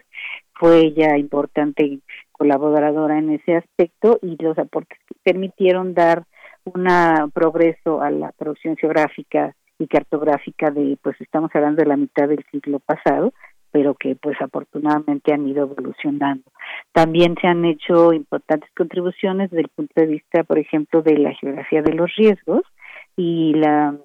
Fue 0.53 0.80
ella 0.81 1.18
importante 1.18 1.99
colaboradora 2.34 3.18
en 3.18 3.31
ese 3.31 3.55
aspecto 3.55 4.19
y 4.22 4.35
los 4.43 4.57
aportes 4.57 4.99
que 5.07 5.15
permitieron 5.23 5.93
dar 5.93 6.23
un 6.65 6.85
progreso 7.31 8.01
a 8.01 8.11
la 8.11 8.34
producción 8.34 8.76
geográfica 8.76 9.55
y 9.80 9.88
cartográfica 9.88 10.72
de, 10.72 10.98
pues 11.02 11.20
estamos 11.22 11.52
hablando 11.54 11.82
de 11.82 11.90
la 11.90 11.98
mitad 11.98 12.28
del 12.28 12.44
siglo 12.52 12.80
pasado, 12.80 13.34
pero 13.72 13.95
que 13.95 14.16
pues 14.16 14.41
afortunadamente 14.41 15.34
han 15.34 15.48
ido 15.48 15.64
evolucionando. 15.64 16.44
También 16.94 17.36
se 17.40 17.48
han 17.48 17.64
hecho 17.66 18.14
importantes 18.14 18.70
contribuciones 18.76 19.52
desde 19.52 19.64
el 19.64 19.70
punto 19.70 19.94
de 19.95 20.08
vista, 20.08 20.44
por 20.44 20.58
ejemplo, 20.58 21.02
de 21.02 21.18
la 21.18 21.34
geografía 21.34 21.82
de 21.82 21.94
los 21.94 22.14
riesgos, 22.16 22.64
y 23.16 23.54
la 23.56 23.95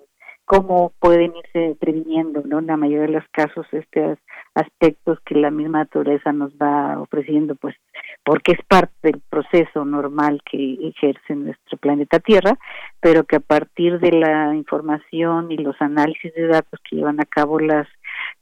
cómo 0.53 0.93
pueden 0.99 1.33
irse 1.35 1.77
previniendo, 1.81 2.43
¿no? 2.45 2.59
En 2.59 2.67
la 2.67 2.77
mayoría 2.77 3.07
de 3.07 3.13
los 3.21 3.25
casos 3.31 3.67
estos 3.73 4.19
aspectos 4.55 5.19
que 5.25 5.35
la 5.35 5.51
misma 5.51 5.79
naturaleza 5.79 6.31
nos 6.31 6.53
va 6.53 7.01
ofreciendo, 7.01 7.55
pues 7.55 7.75
porque 8.23 8.53
es 8.53 8.59
parte 8.69 8.93
del 9.03 9.23
proceso 9.31 9.87
normal 9.87 10.43
que 10.45 10.75
ejerce 10.89 11.35
nuestro 11.35 11.79
planeta 11.79 12.19
Tierra, 12.19 12.59
pero 13.01 13.25
que 13.25 13.37
a 13.37 13.41
partir 13.41 13.99
de 13.99 14.13
la 14.13 14.55
información 14.55 15.51
y 15.51 15.57
los 15.57 15.81
análisis 15.81 16.35
de 16.35 16.47
datos 16.49 16.79
que 16.85 16.97
llevan 16.97 17.19
a 17.21 17.25
cabo 17.25 17.59
las 17.59 17.89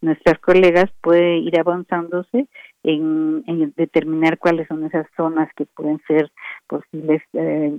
nuestras 0.01 0.41
colegas 0.41 0.87
puede 1.01 1.37
ir 1.37 1.61
avanzándose 1.61 2.49
en, 2.83 3.45
determinar 3.77 4.39
cuáles 4.39 4.67
son 4.69 4.85
esas 4.85 5.07
zonas 5.17 5.49
que 5.55 5.67
pueden 5.67 6.01
ser 6.07 6.31
posibles 6.67 7.23
eh, 7.35 7.79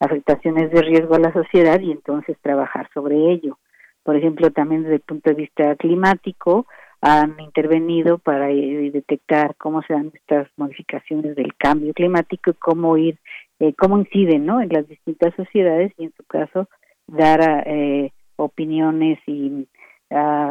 afectaciones 0.00 0.70
de 0.70 0.82
riesgo 0.82 1.14
a 1.14 1.20
la 1.20 1.32
sociedad 1.32 1.80
y 1.80 1.90
entonces 1.90 2.36
trabajar 2.40 2.88
sobre 2.94 3.32
ello. 3.32 3.58
Por 4.02 4.16
ejemplo, 4.16 4.50
también 4.50 4.82
desde 4.82 4.96
el 4.96 5.00
punto 5.00 5.30
de 5.30 5.36
vista 5.36 5.74
climático, 5.76 6.66
han 7.00 7.38
intervenido 7.40 8.18
para 8.18 8.50
eh, 8.50 8.90
detectar 8.92 9.54
cómo 9.56 9.82
se 9.82 9.92
dan 9.92 10.10
estas 10.14 10.48
modificaciones 10.56 11.36
del 11.36 11.54
cambio 11.56 11.92
climático 11.92 12.50
y 12.50 12.54
cómo 12.54 12.96
ir, 12.96 13.18
eh, 13.60 13.74
cómo 13.74 13.98
inciden 13.98 14.46
¿no? 14.46 14.60
en 14.60 14.70
las 14.70 14.88
distintas 14.88 15.34
sociedades 15.34 15.92
y 15.98 16.04
en 16.04 16.12
su 16.16 16.24
caso 16.24 16.68
dar 17.06 17.64
eh, 17.66 18.12
opiniones 18.36 19.18
y 19.26 19.68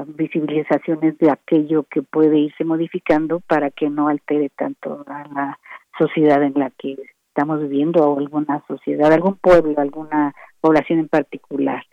visibilizaciones 0.07 1.17
de 1.17 1.31
aquello 1.31 1.83
que 1.83 2.01
puede 2.01 2.37
irse 2.37 2.63
modificando 2.63 3.39
para 3.39 3.71
que 3.71 3.89
no 3.89 4.07
altere 4.07 4.49
tanto 4.49 5.05
a 5.07 5.23
la 5.33 5.59
sociedad 5.97 6.43
en 6.43 6.53
la 6.55 6.71
que 6.71 6.97
estamos 7.29 7.61
viviendo 7.61 8.03
o 8.03 8.19
alguna 8.19 8.63
sociedad, 8.67 9.11
algún 9.11 9.35
pueblo, 9.35 9.75
alguna 9.77 10.33
población 10.61 10.99
en 10.99 11.09
particular. 11.09 11.83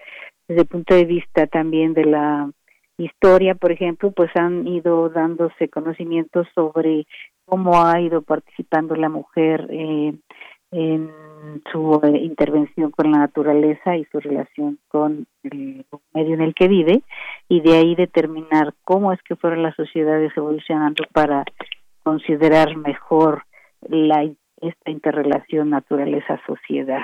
Desde 0.49 0.63
el 0.63 0.69
punto 0.69 0.95
de 0.95 1.05
vista 1.05 1.47
también 1.47 1.95
de 1.95 2.05
la 2.05 2.51
historia, 2.97 3.55
por 3.55 3.73
ejemplo, 3.73 4.13
pues 4.13 4.31
han 4.35 4.67
ido 4.67 5.09
dándose 5.09 5.69
conocimientos 5.69 6.47
sobre 6.55 7.07
cómo 7.45 7.85
ha 7.85 8.01
ido 8.01 8.23
participando 8.23 8.95
la 8.95 9.09
mujer 9.09 9.67
eh, 9.71 10.15
en 10.73 11.11
su 11.71 12.01
eh, 12.03 12.19
intervención 12.19 12.91
con 12.91 13.13
la 13.13 13.19
naturaleza 13.19 13.97
y 13.97 14.05
su 14.07 14.21
relación 14.21 14.79
con 14.89 15.27
el 15.45 15.85
medio 16.15 16.35
en 16.35 16.41
el 16.41 16.55
que 16.55 16.69
vive 16.69 17.03
y 17.49 17.61
de 17.61 17.77
ahí 17.77 17.95
determinar 17.95 18.75
cómo 18.85 19.13
es 19.13 19.23
que 19.23 19.37
fueron 19.37 19.63
las 19.63 19.77
sociedades 19.77 20.33
evolucionando 20.37 21.05
para 21.13 21.45
considerar 22.03 22.77
mejor 22.77 23.45
la 23.83 24.25
esta 24.61 24.91
interrelación 24.91 25.71
naturaleza-sociedad. 25.71 27.03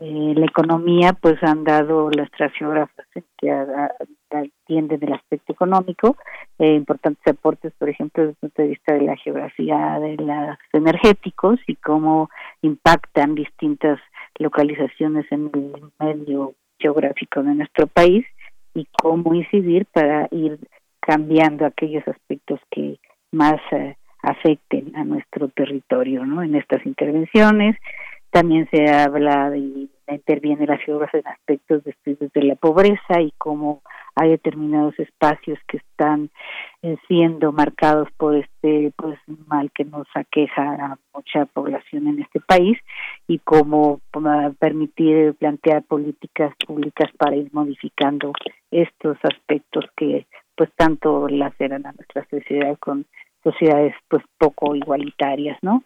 Eh, 0.00 0.34
la 0.36 0.46
economía, 0.46 1.12
pues 1.12 1.42
han 1.42 1.64
dado 1.64 2.08
las 2.10 2.28
geógrafas 2.56 3.06
que 3.36 3.50
atienden 4.30 5.02
el 5.02 5.12
aspecto 5.12 5.52
económico, 5.52 6.16
eh, 6.60 6.74
importantes 6.74 7.26
aportes, 7.26 7.72
por 7.78 7.88
ejemplo, 7.88 8.22
desde 8.22 8.30
el 8.32 8.36
punto 8.36 8.62
de 8.62 8.68
vista 8.68 8.94
de 8.94 9.00
la 9.00 9.16
geografía 9.16 9.98
de 9.98 10.16
los 10.16 10.56
energéticos 10.72 11.58
y 11.66 11.74
cómo 11.76 12.30
impactan 12.62 13.34
distintas 13.34 13.98
localizaciones 14.38 15.26
en 15.32 15.50
el 15.52 15.82
medio 15.98 16.54
geográfico 16.78 17.42
de 17.42 17.54
nuestro 17.56 17.88
país 17.88 18.24
y 18.74 18.86
cómo 19.02 19.34
incidir 19.34 19.86
para 19.86 20.28
ir 20.30 20.60
cambiando 21.00 21.66
aquellos 21.66 22.06
aspectos 22.06 22.60
que 22.70 23.00
más 23.32 23.60
eh, 23.72 23.96
afecten 24.22 24.94
a 24.94 25.02
nuestro 25.02 25.48
territorio, 25.48 26.24
¿no? 26.24 26.42
En 26.42 26.54
estas 26.54 26.84
intervenciones 26.86 27.76
también 28.38 28.68
se 28.70 28.88
habla 28.88 29.56
y 29.56 29.90
interviene 30.06 30.64
la 30.64 30.78
geografía 30.78 31.20
en 31.20 31.26
aspectos 31.26 31.82
de 31.82 31.94
de 32.32 32.42
la 32.44 32.54
pobreza 32.54 33.20
y 33.20 33.32
cómo 33.36 33.82
hay 34.14 34.30
determinados 34.30 34.96
espacios 35.00 35.58
que 35.66 35.78
están 35.78 36.30
eh, 36.82 36.96
siendo 37.08 37.50
marcados 37.50 38.08
por 38.16 38.36
este 38.36 38.92
pues 38.96 39.18
mal 39.48 39.72
que 39.74 39.84
nos 39.84 40.06
aqueja 40.14 40.62
a 40.62 40.98
mucha 41.12 41.46
población 41.46 42.06
en 42.06 42.20
este 42.20 42.38
país 42.38 42.78
y 43.26 43.40
cómo 43.40 44.00
permitir 44.60 45.34
plantear 45.34 45.82
políticas 45.82 46.54
públicas 46.64 47.10
para 47.18 47.34
ir 47.34 47.48
modificando 47.52 48.32
estos 48.70 49.18
aspectos 49.24 49.84
que 49.96 50.28
pues 50.56 50.70
tanto 50.76 51.28
laceran 51.28 51.86
a 51.86 51.92
nuestra 51.92 52.24
sociedad 52.30 52.78
con 52.78 53.04
sociedades 53.42 53.94
pues 54.08 54.22
poco 54.38 54.74
igualitarias, 54.74 55.58
¿no? 55.62 55.82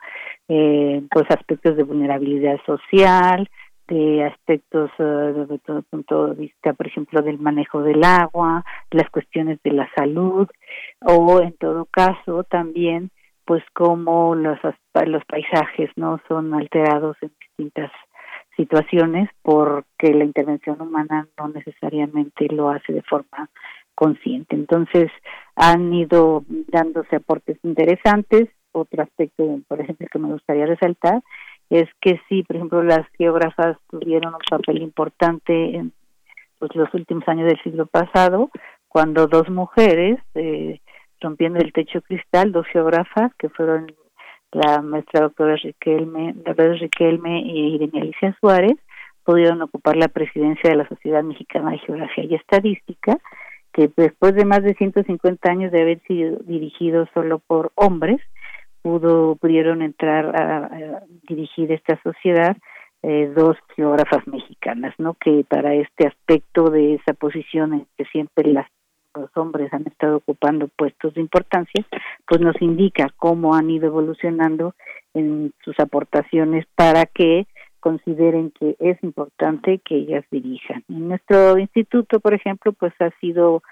Eh, 0.48 1.02
pues 1.10 1.26
aspectos 1.30 1.76
de 1.76 1.82
vulnerabilidad 1.82 2.58
social, 2.64 3.48
de 3.88 4.24
aspectos 4.24 4.90
uh, 4.98 5.58
todo 5.66 5.82
punto 5.82 6.28
de 6.28 6.34
vista, 6.34 6.72
por 6.72 6.86
ejemplo, 6.86 7.20
del 7.20 7.38
manejo 7.38 7.82
del 7.82 8.02
agua, 8.04 8.64
las 8.90 9.10
cuestiones 9.10 9.58
de 9.62 9.72
la 9.72 9.88
salud, 9.94 10.48
o 11.00 11.40
en 11.40 11.52
todo 11.54 11.86
caso 11.86 12.44
también, 12.44 13.10
pues 13.44 13.62
cómo 13.74 14.34
los, 14.34 14.58
los 15.06 15.24
paisajes 15.24 15.90
no 15.96 16.20
son 16.28 16.54
alterados 16.54 17.16
en 17.20 17.32
distintas 17.40 17.90
situaciones 18.56 19.28
porque 19.42 20.14
la 20.14 20.24
intervención 20.24 20.80
humana 20.80 21.26
no 21.38 21.48
necesariamente 21.48 22.48
lo 22.48 22.70
hace 22.70 22.92
de 22.92 23.02
forma 23.02 23.48
consciente. 23.94 24.54
Entonces, 24.56 25.10
han 25.56 25.92
ido 25.92 26.44
dándose 26.48 27.16
aportes 27.16 27.58
interesantes. 27.62 28.48
Otro 28.72 29.02
aspecto, 29.02 29.60
por 29.68 29.80
ejemplo, 29.80 30.06
que 30.10 30.18
me 30.18 30.32
gustaría 30.32 30.66
resaltar 30.66 31.22
es 31.70 31.88
que 32.00 32.20
sí, 32.28 32.42
por 32.42 32.56
ejemplo, 32.56 32.82
las 32.82 33.06
geógrafas 33.16 33.78
tuvieron 33.88 34.34
un 34.34 34.40
papel 34.48 34.82
importante 34.82 35.76
en 35.76 35.92
pues, 36.58 36.74
los 36.74 36.92
últimos 36.92 37.26
años 37.28 37.46
del 37.46 37.62
siglo 37.62 37.86
pasado, 37.86 38.50
cuando 38.88 39.26
dos 39.26 39.48
mujeres, 39.48 40.18
eh, 40.34 40.80
rompiendo 41.20 41.60
el 41.60 41.72
techo 41.72 42.02
cristal, 42.02 42.52
dos 42.52 42.66
geógrafas 42.66 43.34
que 43.38 43.48
fueron 43.48 43.90
la 44.52 44.82
maestra 44.82 45.22
doctora 45.22 45.56
Riquelme, 45.56 46.34
doctora 46.34 46.74
Riquelme 46.74 47.40
y 47.40 47.74
Irene 47.74 48.02
Alicia 48.02 48.36
Suárez, 48.38 48.76
pudieron 49.24 49.62
ocupar 49.62 49.96
la 49.96 50.08
presidencia 50.08 50.68
de 50.68 50.76
la 50.76 50.88
Sociedad 50.88 51.22
Mexicana 51.22 51.70
de 51.70 51.78
Geografía 51.78 52.24
y 52.24 52.34
Estadística, 52.34 53.16
que 53.72 53.90
después 53.96 54.34
de 54.34 54.44
más 54.44 54.62
de 54.62 54.74
150 54.74 55.50
años 55.50 55.72
de 55.72 55.82
haber 55.82 56.00
sido 56.02 56.38
dirigido 56.44 57.06
solo 57.14 57.38
por 57.38 57.72
hombres, 57.74 58.20
pudo 58.82 59.36
pudieron 59.36 59.82
entrar 59.82 60.34
a, 60.34 61.02
dirigir 61.28 61.72
esta 61.72 62.00
sociedad 62.02 62.56
eh, 63.02 63.32
dos 63.34 63.56
geógrafas 63.74 64.26
mexicanas, 64.26 64.94
¿no? 64.98 65.14
Que 65.14 65.44
para 65.48 65.74
este 65.74 66.06
aspecto 66.06 66.70
de 66.70 66.94
esa 66.94 67.14
posición 67.14 67.74
en 67.74 67.86
que 67.96 68.04
siempre 68.06 68.52
las 68.52 68.66
los 69.14 69.30
hombres 69.36 69.72
han 69.72 69.86
estado 69.86 70.16
ocupando 70.16 70.68
puestos 70.68 71.14
de 71.14 71.20
importancia, 71.20 71.84
pues 72.26 72.40
nos 72.40 72.60
indica 72.62 73.08
cómo 73.16 73.54
han 73.54 73.70
ido 73.70 73.86
evolucionando 73.86 74.74
en 75.14 75.52
sus 75.64 75.78
aportaciones 75.80 76.64
para 76.74 77.06
que 77.06 77.46
consideren 77.82 78.52
que 78.52 78.76
es 78.78 78.96
importante 79.02 79.80
que 79.84 79.96
ellas 79.96 80.24
dirijan. 80.30 80.82
En 80.88 81.08
nuestro 81.08 81.58
instituto, 81.58 82.20
por 82.20 82.32
ejemplo, 82.32 82.72
pues 82.72 82.94
ha 83.00 83.10
sido 83.20 83.62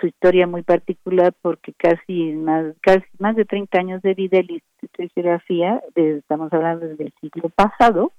su 0.00 0.06
historia 0.06 0.46
muy 0.46 0.62
particular 0.62 1.32
porque 1.40 1.72
casi 1.72 2.32
más, 2.32 2.74
casi 2.80 3.04
más 3.18 3.36
de 3.36 3.44
30 3.44 3.78
años 3.78 4.02
de 4.02 4.14
vida 4.14 4.38
el 4.38 4.50
Instituto 4.50 5.02
de 5.02 5.08
Geografía, 5.14 5.82
estamos 5.94 6.52
hablando 6.52 6.86
desde 6.86 7.04
el 7.04 7.14
siglo 7.20 7.48
pasado, 7.48 8.12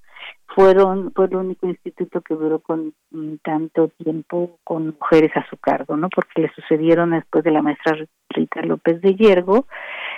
fueron 0.56 1.12
fue 1.14 1.26
el 1.26 1.36
único 1.36 1.68
instituto 1.68 2.22
que 2.22 2.34
duró 2.34 2.60
con 2.60 2.94
mm, 3.12 3.36
tanto 3.44 3.90
tiempo 3.90 4.58
con 4.64 4.96
mujeres 5.00 5.32
a 5.36 5.46
su 5.50 5.58
cargo, 5.58 5.98
¿no? 5.98 6.10
Porque 6.10 6.42
le 6.42 6.52
sucedieron 6.54 7.12
después 7.12 7.44
de 7.44 7.52
la 7.52 7.62
maestra 7.62 7.98
Rita 8.30 8.62
López 8.62 9.02
de 9.02 9.16
Yergo, 9.16 9.68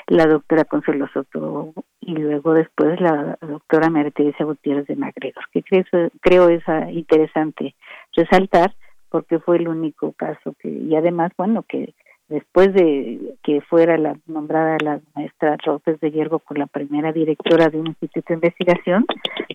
la 0.07 0.25
doctora 0.25 0.65
Consuelo 0.65 1.07
Soto 1.13 1.73
y 2.01 2.15
luego 2.15 2.53
después 2.53 2.99
la 3.01 3.38
doctora 3.41 3.89
María 3.89 4.11
Teresa 4.11 4.43
Gutiérrez 4.43 4.88
de 4.88 4.95
Magregor, 4.95 5.43
que 5.51 5.63
creo, 5.63 5.84
creo 6.21 6.49
es 6.49 6.63
ah, 6.67 6.91
interesante 6.91 7.75
resaltar 8.15 8.73
porque 9.09 9.39
fue 9.39 9.57
el 9.57 9.67
único 9.67 10.13
caso 10.13 10.55
que 10.59 10.69
y 10.69 10.95
además 10.95 11.31
bueno 11.38 11.63
que 11.63 11.93
después 12.29 12.73
de 12.73 13.35
que 13.43 13.61
fuera 13.61 13.97
la 13.97 14.17
nombrada 14.27 14.77
la 14.84 14.99
maestra 15.15 15.57
López 15.65 15.99
de 15.99 16.11
Hiergo 16.11 16.39
con 16.39 16.59
la 16.59 16.67
primera 16.67 17.11
directora 17.11 17.69
de 17.69 17.79
un 17.79 17.88
instituto 17.88 18.27
de 18.29 18.35
investigación, 18.35 19.05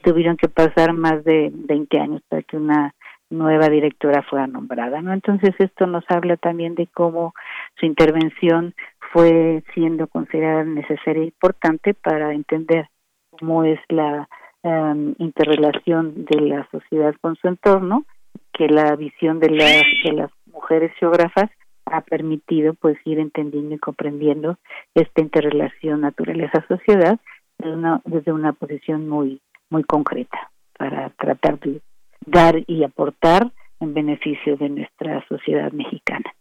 tuvieron 0.03 0.37
que 0.37 0.49
pasar 0.49 0.93
más 0.93 1.25
de 1.25 1.51
20 1.53 1.99
años 1.99 2.23
para 2.29 2.43
que 2.43 2.57
una 2.57 2.95
nueva 3.31 3.69
directora 3.69 4.23
fuera 4.23 4.47
nombrada, 4.47 5.01
¿no? 5.01 5.13
Entonces 5.13 5.55
esto 5.59 5.87
nos 5.87 6.05
habla 6.09 6.37
también 6.37 6.75
de 6.75 6.87
cómo 6.87 7.35
su 7.81 7.87
intervención 7.87 8.75
fue 9.13 9.63
siendo 9.75 10.07
considerada 10.07 10.65
necesaria 10.65 11.23
e 11.23 11.27
importante 11.27 11.95
para 11.95 12.33
entender 12.33 12.89
cómo 13.31 13.65
es 13.65 13.79
la 13.89 14.29
um, 14.63 15.15
interrelación 15.19 16.25
de 16.25 16.41
la 16.41 16.67
sociedad 16.71 17.15
con 17.21 17.37
su 17.37 17.49
entorno, 17.49 18.05
que 18.53 18.69
la 18.69 18.97
visión 18.97 19.39
de 19.39 19.51
las, 19.51 19.83
de 20.05 20.13
las 20.13 20.31
mujeres 20.47 20.93
geógrafas 20.99 21.51
ha 21.85 22.01
permitido 22.01 22.75
pues 22.75 22.97
ir 23.05 23.19
entendiendo 23.19 23.75
y 23.75 23.79
comprendiendo 23.79 24.57
esta 24.95 25.21
interrelación 25.21 26.01
naturaleza-sociedad 26.01 27.19
desde 27.59 27.77
una, 27.77 28.01
desde 28.05 28.33
una 28.33 28.53
posición 28.55 29.09
muy, 29.09 29.41
muy 29.69 29.85
concreta 29.85 30.51
para 30.79 31.11
tratar 31.11 31.59
de 31.61 31.81
dar 32.25 32.63
y 32.67 32.85
aportar 32.85 33.51
en 33.81 33.93
beneficio 33.93 34.57
de 34.57 34.71
nuestra 34.71 35.25
sociedad 35.29 35.71
mexicana. 35.73 36.33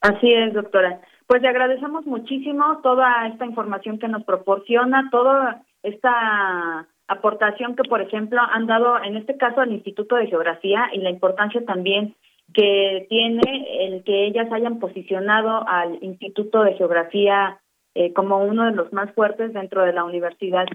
Así 0.00 0.32
es, 0.32 0.52
doctora. 0.52 1.00
Pues 1.26 1.42
le 1.42 1.48
agradecemos 1.48 2.06
muchísimo 2.06 2.80
toda 2.82 3.26
esta 3.26 3.44
información 3.46 3.98
que 3.98 4.08
nos 4.08 4.24
proporciona, 4.24 5.08
toda 5.10 5.62
esta 5.82 6.86
aportación 7.08 7.74
que, 7.74 7.88
por 7.88 8.00
ejemplo, 8.00 8.40
han 8.40 8.66
dado 8.66 9.02
en 9.02 9.16
este 9.16 9.36
caso 9.36 9.60
al 9.60 9.72
Instituto 9.72 10.16
de 10.16 10.28
Geografía 10.28 10.88
y 10.92 10.98
la 10.98 11.10
importancia 11.10 11.64
también 11.64 12.14
que 12.54 13.06
tiene 13.08 13.66
el 13.80 14.04
que 14.04 14.26
ellas 14.26 14.50
hayan 14.52 14.78
posicionado 14.78 15.68
al 15.68 15.98
Instituto 16.00 16.62
de 16.62 16.74
Geografía 16.74 17.60
eh, 17.94 18.12
como 18.12 18.44
uno 18.44 18.66
de 18.66 18.72
los 18.72 18.92
más 18.92 19.12
fuertes 19.12 19.52
dentro 19.52 19.84
de 19.84 19.92
la 19.92 20.04
universidad. 20.04 20.66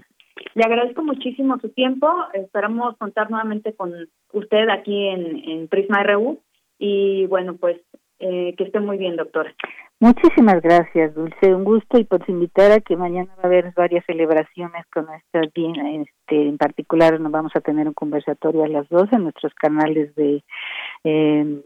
Le 0.54 0.64
agradezco 0.64 1.02
muchísimo 1.02 1.58
su 1.60 1.70
tiempo. 1.70 2.08
Esperamos 2.34 2.96
contar 2.98 3.30
nuevamente 3.30 3.74
con 3.74 3.92
usted 4.32 4.68
aquí 4.68 5.08
en, 5.08 5.48
en 5.48 5.68
Prisma 5.68 6.02
RU. 6.02 6.40
Y 6.78 7.26
bueno, 7.26 7.54
pues 7.54 7.80
eh, 8.22 8.54
que 8.56 8.64
esté 8.64 8.78
muy 8.78 8.98
bien, 8.98 9.16
doctora. 9.16 9.52
Muchísimas 9.98 10.60
gracias, 10.62 11.14
Dulce. 11.14 11.54
Un 11.54 11.64
gusto 11.64 11.98
y 11.98 12.04
por 12.04 12.22
invitar 12.28 12.70
a 12.70 12.80
que 12.80 12.96
mañana 12.96 13.32
va 13.36 13.42
a 13.42 13.46
haber 13.46 13.72
varias 13.74 14.04
celebraciones 14.04 14.84
con 14.92 15.06
nuestra 15.06 15.42
este, 15.42 16.48
en 16.48 16.56
particular 16.56 17.18
nos 17.20 17.32
vamos 17.32 17.52
a 17.54 17.60
tener 17.60 17.88
un 17.88 17.94
conversatorio 17.94 18.64
a 18.64 18.68
las 18.68 18.88
dos 18.88 19.12
en 19.12 19.24
nuestros 19.24 19.52
canales 19.54 20.14
de 20.14 20.42
eh, 21.04 21.62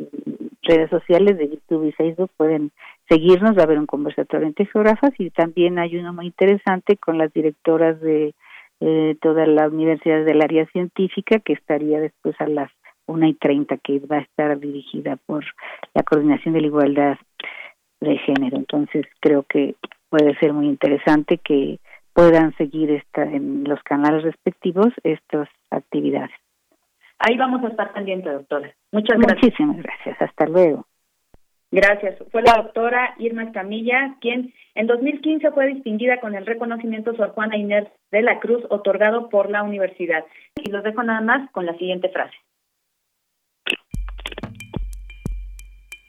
redes 0.63 0.91
sociales 0.91 1.37
de 1.37 1.49
YouTube 1.51 1.89
y 1.89 1.93
Facebook. 1.93 2.31
Pueden 2.39 2.73
seguirnos, 3.09 3.57
va 3.57 3.61
a 3.61 3.65
haber 3.65 3.79
un 3.79 3.87
conversatorio 3.87 4.47
entre 4.47 4.67
geógrafas 4.67 5.13
y 5.19 5.31
también 5.31 5.79
hay 5.79 5.97
uno 5.97 6.15
muy 6.15 6.27
interesante 6.27 6.97
con 6.97 7.19
las 7.19 7.33
directoras 7.35 8.01
de 8.01 8.35
eh, 8.81 9.17
toda 9.21 9.47
la 9.47 9.69
universidad 9.69 10.25
del 10.25 10.43
área 10.43 10.67
científica 10.67 11.39
que 11.39 11.53
estaría 11.53 12.01
después 12.01 12.35
a 12.41 12.47
las 12.47 12.71
una 13.07 13.29
y 13.29 13.35
treinta 13.35 13.77
que 13.77 14.01
va 14.01 14.17
a 14.17 14.21
estar 14.21 14.59
dirigida 14.59 15.17
por 15.17 15.45
la 15.95 16.03
Coordinación 16.03 16.55
de 16.55 16.61
la 16.61 16.67
Igualdad 16.67 17.19
de 18.01 18.19
género. 18.19 18.57
Entonces 18.57 19.07
creo 19.21 19.45
que 19.45 19.75
puede 20.09 20.37
ser 20.39 20.53
muy 20.53 20.67
interesante 20.67 21.39
que 21.39 21.79
puedan 22.13 22.57
seguir 22.57 22.91
esta, 22.91 23.23
en 23.23 23.65
los 23.65 23.83
canales 23.83 24.23
respectivos 24.23 24.89
estas 25.03 25.49
actividades. 25.71 26.35
Ahí 27.19 27.37
vamos 27.37 27.63
a 27.65 27.69
estar 27.69 27.93
pendientes, 27.93 28.33
doctora. 28.33 28.73
Muchas 28.93 29.19
gracias. 29.19 29.43
Muchísimas 29.43 29.77
gracias. 29.83 30.21
Hasta 30.21 30.47
luego. 30.47 30.87
Gracias. 31.71 32.17
Fue 32.31 32.43
la 32.43 32.55
doctora 32.63 33.15
Irma 33.19 33.51
Camilla, 33.53 34.17
quien 34.21 34.53
en 34.75 34.87
2015 34.87 35.51
fue 35.51 35.67
distinguida 35.67 36.21
con 36.21 36.35
el 36.35 36.47
reconocimiento 36.47 37.15
Sor 37.17 37.31
Juana 37.31 37.57
Inés 37.57 37.89
de 38.11 38.23
la 38.23 38.39
Cruz 38.39 38.65
otorgado 38.71 39.29
por 39.29 39.51
la 39.51 39.63
universidad. 39.63 40.25
Y 40.63 40.71
los 40.71 40.85
dejo 40.85 41.03
nada 41.03 41.21
más 41.21 41.51
con 41.51 41.67
la 41.67 41.77
siguiente 41.77 42.09
frase. 42.11 42.37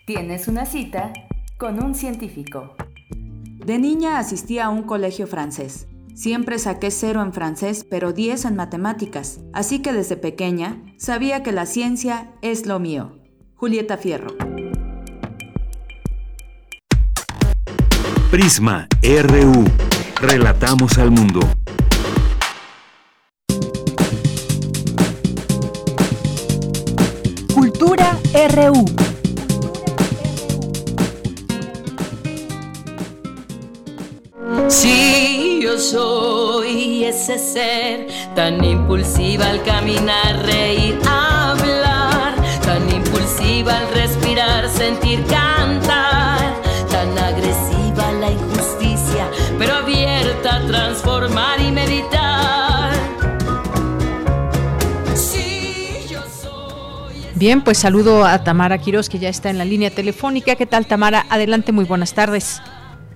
Tienes 0.08 0.48
una 0.48 0.66
cita 0.66 1.12
con 1.58 1.84
un 1.84 1.94
científico. 1.94 2.78
De 3.10 3.78
niña 3.78 4.20
asistí 4.20 4.58
a 4.58 4.70
un 4.70 4.84
colegio 4.84 5.28
francés. 5.28 5.86
Siempre 6.16 6.60
saqué 6.60 6.92
cero 6.92 7.22
en 7.22 7.34
francés, 7.34 7.86
pero 7.90 8.14
10 8.14 8.46
en 8.46 8.56
matemáticas, 8.56 9.42
así 9.52 9.82
que 9.82 9.92
desde 9.92 10.16
pequeña 10.16 10.82
sabía 10.98 11.44
que 11.44 11.52
la 11.52 11.66
ciencia 11.66 12.32
es 12.42 12.66
lo 12.66 12.80
mío. 12.80 13.20
Julieta 13.56 13.98
Fierro. 13.98 14.34
Prisma 18.32 18.88
RU. 19.04 19.66
Relatamos 20.22 20.98
al 21.00 21.12
mundo. 21.12 21.42
Cultura 27.54 28.18
RU. 28.56 29.07
Yo 35.78 35.84
soy 35.84 37.04
ese 37.04 37.38
ser 37.38 38.08
tan 38.36 38.64
impulsiva 38.64 39.48
al 39.48 39.62
caminar, 39.62 40.44
reír, 40.44 40.98
hablar, 41.08 42.34
tan 42.64 42.90
impulsiva 42.92 43.78
al 43.78 43.94
respirar, 43.94 44.68
sentir, 44.70 45.24
cantar, 45.26 46.56
tan 46.90 47.16
agresiva 47.20 48.12
la 48.14 48.32
injusticia, 48.32 49.30
pero 49.60 49.76
abierta 49.76 50.56
a 50.56 50.66
transformar 50.66 51.62
y 51.62 51.72
meditar. 51.72 52.92
Sí, 55.14 56.08
Bien, 57.36 57.62
pues 57.62 57.78
saludo 57.78 58.26
a 58.26 58.44
Tamara 58.44 58.80
Quiroz, 58.80 59.10
que 59.10 59.20
ya 59.20 59.30
está 59.30 59.52
en 59.52 59.60
la 59.60 59.66
línea 59.66 59.92
telefónica. 59.92 60.56
¿Qué 60.56 60.66
tal, 60.66 60.88
Tamara? 60.88 61.28
Adelante, 61.30 61.72
muy 61.72 61.86
buenas 61.86 62.16
tardes. 62.16 62.62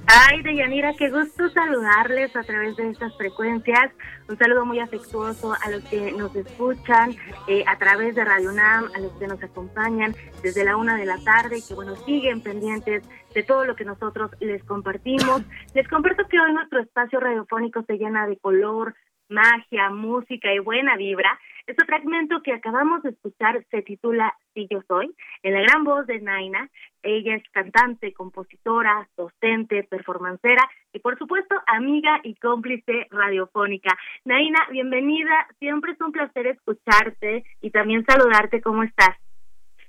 Ay, 0.08 0.42
Deyanira, 0.42 0.94
qué 0.98 1.10
gusto 1.10 1.50
saludarles 1.50 2.36
a 2.36 2.44
través 2.44 2.76
de 2.76 2.90
estas 2.90 3.16
frecuencias. 3.18 3.92
Un 4.28 4.38
saludo 4.38 4.66
muy 4.66 4.80
afectuoso 4.80 5.54
a 5.54 5.70
los 5.70 5.84
que 5.86 6.12
nos 6.12 6.36
escuchan 6.36 7.16
eh, 7.48 7.64
a 7.68 7.78
través 7.78 8.16
de 8.16 8.26
Radio 8.26 8.50
UNAM, 8.50 8.90
a 8.96 9.00
los 9.00 9.12
que 9.14 9.28
nos 9.28 9.42
acompañan 9.42 10.14
desde 10.44 10.66
la 10.66 10.76
una 10.76 10.98
de 10.98 11.06
la 11.06 11.18
tarde 11.24 11.60
y 11.60 11.62
que, 11.62 11.76
bueno, 11.76 11.96
siguen 11.96 12.42
pendientes 12.42 13.08
de 13.34 13.44
todo 13.44 13.66
lo 13.66 13.76
que 13.76 13.86
nosotros 13.86 14.32
les 14.40 14.64
compartimos. 14.64 15.44
Les 15.74 15.88
comparto 15.88 16.28
que 16.28 16.40
hoy 16.40 16.54
nuestro 16.54 16.82
espacio 16.82 17.20
radiofónico 17.20 17.84
se 17.84 17.98
llena 17.98 18.28
de 18.28 18.38
color, 18.38 18.96
magia, 19.30 19.90
música 19.90 20.54
y 20.54 20.60
buena 20.60 20.98
vibra. 20.98 21.40
Este 21.68 21.86
fragmento 21.86 22.42
que 22.42 22.54
acabamos 22.54 23.04
de 23.04 23.12
escuchar 23.12 23.64
se 23.70 23.82
titula 23.82 24.36
Si 24.54 24.68
yo 24.70 24.82
soy, 24.88 25.16
en 25.44 25.54
la 25.54 25.62
gran 25.62 25.84
voz 25.84 26.08
de 26.08 26.20
Naina. 26.20 26.70
Ella 27.04 27.36
es 27.36 27.44
cantante, 27.52 28.14
compositora, 28.14 29.08
docente, 29.18 29.84
performancera 29.84 30.64
y 30.94 31.00
por 31.00 31.18
supuesto 31.18 31.56
amiga 31.68 32.20
y 32.24 32.36
cómplice 32.36 33.08
radiofónica. 33.10 33.98
Naina, 34.26 34.60
bienvenida. 34.72 35.48
Siempre 35.60 35.94
es 35.94 36.02
un 36.02 36.12
placer 36.12 36.48
escucharte 36.48 37.44
y 37.62 37.72
también 37.72 38.06
saludarte. 38.06 38.62
¿Cómo 38.62 38.84
estás? 38.84 39.18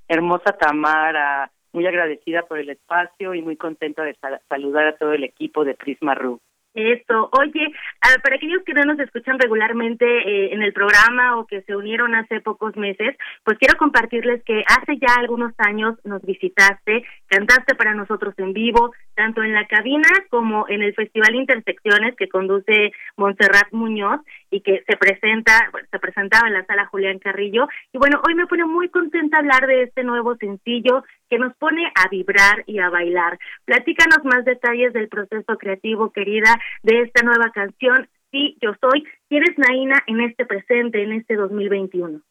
Hermosa 0.07 0.57
Tamara, 0.57 1.51
muy 1.71 1.85
agradecida 1.87 2.43
por 2.43 2.59
el 2.59 2.69
espacio 2.69 3.33
y 3.33 3.41
muy 3.41 3.57
contenta 3.57 4.03
de 4.03 4.15
saludar 4.49 4.87
a 4.87 4.97
todo 4.97 5.13
el 5.13 5.23
equipo 5.23 5.65
de 5.65 5.73
Prisma 5.75 6.15
RU. 6.15 6.39
Eso, 6.73 7.29
oye, 7.33 7.71
ah, 8.01 8.15
para 8.23 8.37
aquellos 8.37 8.63
que 8.63 8.73
no 8.73 8.83
nos 8.83 8.99
escuchan 8.99 9.37
regularmente 9.37 10.05
eh, 10.05 10.53
en 10.53 10.63
el 10.63 10.73
programa 10.73 11.37
o 11.37 11.45
que 11.45 11.61
se 11.61 11.75
unieron 11.75 12.15
hace 12.15 12.41
pocos 12.41 12.75
meses, 12.75 13.15
pues 13.43 13.59
quiero 13.59 13.77
compartirles 13.77 14.43
que 14.43 14.63
hace 14.67 14.97
ya 14.97 15.13
algunos 15.19 15.53
años 15.59 15.95
nos 16.03 16.23
visitaste, 16.23 17.05
cantaste 17.27 17.75
para 17.75 17.93
nosotros 17.93 18.33
en 18.37 18.53
vivo, 18.53 18.91
tanto 19.15 19.43
en 19.43 19.53
la 19.53 19.67
cabina 19.67 20.09
como 20.29 20.65
en 20.67 20.81
el 20.81 20.95
Festival 20.95 21.35
Intersecciones 21.35 22.15
que 22.15 22.27
conduce 22.27 22.91
Montserrat 23.17 23.71
Muñoz 23.71 24.21
y 24.49 24.61
que 24.61 24.83
se 24.87 24.97
presenta, 24.97 25.69
bueno, 25.71 25.87
se 25.91 25.99
presentaba 25.99 26.47
en 26.47 26.53
la 26.53 26.65
sala 26.65 26.87
Julián 26.87 27.19
Carrillo. 27.19 27.67
Y 27.91 27.99
bueno, 27.99 28.19
hoy 28.27 28.33
me 28.33 28.47
pone 28.47 28.65
muy 28.65 28.89
contenta 28.89 29.37
hablar 29.37 29.67
de 29.67 29.83
este 29.83 30.03
nuevo 30.03 30.35
sencillo 30.37 31.03
que 31.29 31.37
nos 31.37 31.55
pone 31.55 31.85
a 31.95 32.09
vibrar 32.09 32.63
y 32.67 32.79
a 32.79 32.89
bailar. 32.89 33.37
Platícanos 33.65 34.23
más 34.23 34.45
detalles 34.45 34.93
del 34.93 35.09
proceso 35.09 35.57
creativo, 35.57 36.11
querida, 36.11 36.59
de 36.83 37.01
esta 37.01 37.23
nueva 37.23 37.51
canción. 37.51 38.07
Sí, 38.31 38.57
yo 38.61 38.73
soy. 38.81 39.03
¿Quién 39.29 39.43
es 39.43 39.57
Naina 39.57 40.03
en 40.07 40.21
este 40.21 40.45
presente, 40.45 41.03
en 41.03 41.13
este 41.13 41.35
2021? 41.35 42.21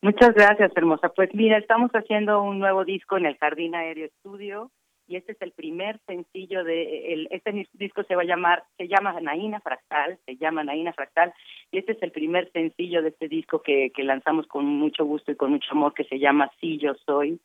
Muchas 0.00 0.34
gracias, 0.34 0.70
hermosa. 0.76 1.08
Pues 1.08 1.34
mira, 1.34 1.58
estamos 1.58 1.90
haciendo 1.92 2.42
un 2.42 2.58
nuevo 2.58 2.84
disco 2.84 3.16
en 3.16 3.26
el 3.26 3.36
Jardín 3.36 3.74
Aéreo 3.74 4.06
Estudio 4.06 4.70
y 5.08 5.16
este 5.16 5.32
es 5.32 5.42
el 5.42 5.52
primer 5.52 5.98
sencillo 6.06 6.62
de 6.62 7.14
el, 7.14 7.28
este 7.30 7.66
disco 7.72 8.04
se 8.04 8.14
va 8.14 8.22
a 8.22 8.26
llamar 8.26 8.64
se 8.76 8.86
llama 8.86 9.18
Naina 9.20 9.58
Fractal 9.60 10.18
se 10.26 10.36
llama 10.36 10.62
Naina 10.62 10.92
Fractal 10.92 11.32
y 11.72 11.78
este 11.78 11.92
es 11.92 12.02
el 12.02 12.12
primer 12.12 12.52
sencillo 12.52 13.02
de 13.02 13.08
este 13.08 13.26
disco 13.26 13.62
que, 13.62 13.90
que 13.94 14.04
lanzamos 14.04 14.46
con 14.46 14.66
mucho 14.66 15.06
gusto 15.06 15.32
y 15.32 15.36
con 15.36 15.50
mucho 15.50 15.70
amor 15.72 15.94
que 15.94 16.04
se 16.04 16.18
llama 16.18 16.50
Sí 16.60 16.78
yo 16.78 16.94
soy 17.06 17.40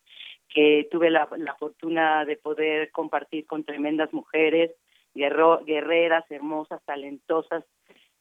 que 0.53 0.87
tuve 0.91 1.09
la, 1.09 1.27
la 1.37 1.55
fortuna 1.55 2.25
de 2.25 2.37
poder 2.37 2.91
compartir 2.91 3.45
con 3.45 3.63
tremendas 3.63 4.13
mujeres 4.13 4.71
guerreras 5.15 6.25
hermosas 6.31 6.81
talentosas 6.85 7.63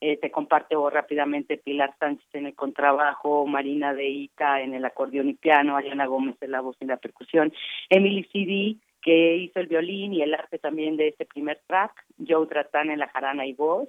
eh, 0.04 0.16
te 0.16 0.32
comparto 0.32 0.90
rápidamente 0.90 1.58
Pilar 1.58 1.94
Sánchez 2.00 2.26
en 2.32 2.46
el 2.46 2.56
contrabajo, 2.56 3.46
Marina 3.46 3.94
de 3.94 4.08
Ica 4.08 4.60
en 4.60 4.74
el 4.74 4.84
acordeón 4.84 5.28
y 5.28 5.34
piano, 5.34 5.76
Ariana 5.76 6.06
Gómez 6.06 6.34
en 6.40 6.50
la 6.50 6.60
voz 6.60 6.76
y 6.80 6.86
la 6.86 6.96
percusión, 6.96 7.52
Emily 7.88 8.24
CD 8.32 8.78
que 9.00 9.36
hizo 9.36 9.60
el 9.60 9.68
violín 9.68 10.12
y 10.12 10.22
el 10.22 10.34
arte 10.34 10.58
también 10.58 10.96
de 10.96 11.06
este 11.06 11.24
primer 11.24 11.60
track, 11.68 11.92
Joe 12.26 12.48
Tratán 12.48 12.90
en 12.90 12.98
la 12.98 13.06
jarana 13.10 13.46
y 13.46 13.52
voz. 13.52 13.88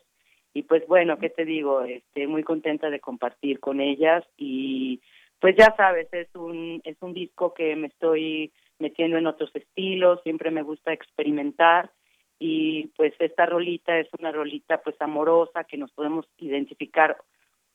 Y 0.54 0.62
pues 0.62 0.86
bueno, 0.88 1.18
¿qué 1.18 1.32
te 1.32 1.46
digo? 1.46 1.82
Este, 1.82 2.28
muy 2.28 2.44
contenta 2.44 2.92
de 2.92 3.00
compartir 3.00 3.60
con 3.60 3.82
ellas 3.82 4.24
y 4.38 5.02
pues 5.44 5.58
ya 5.58 5.76
sabes, 5.76 6.08
es 6.14 6.34
un, 6.36 6.80
es 6.86 6.96
un 7.02 7.14
disco 7.14 7.54
que 7.54 7.76
me 7.76 7.88
estoy 7.88 8.54
metiendo 8.80 9.18
en 9.18 9.28
otros 9.28 9.54
estilos, 9.54 10.22
siempre 10.24 10.52
me 10.52 10.62
gusta 10.62 10.94
experimentar 10.94 11.92
y 12.40 12.88
pues 12.96 13.14
esta 13.20 13.46
rolita 13.46 14.00
es 14.00 14.08
una 14.18 14.32
rolita 14.32 14.78
pues 14.78 14.96
amorosa 15.02 15.66
que 15.66 15.76
nos 15.76 15.92
podemos 15.92 16.26
identificar 16.38 17.18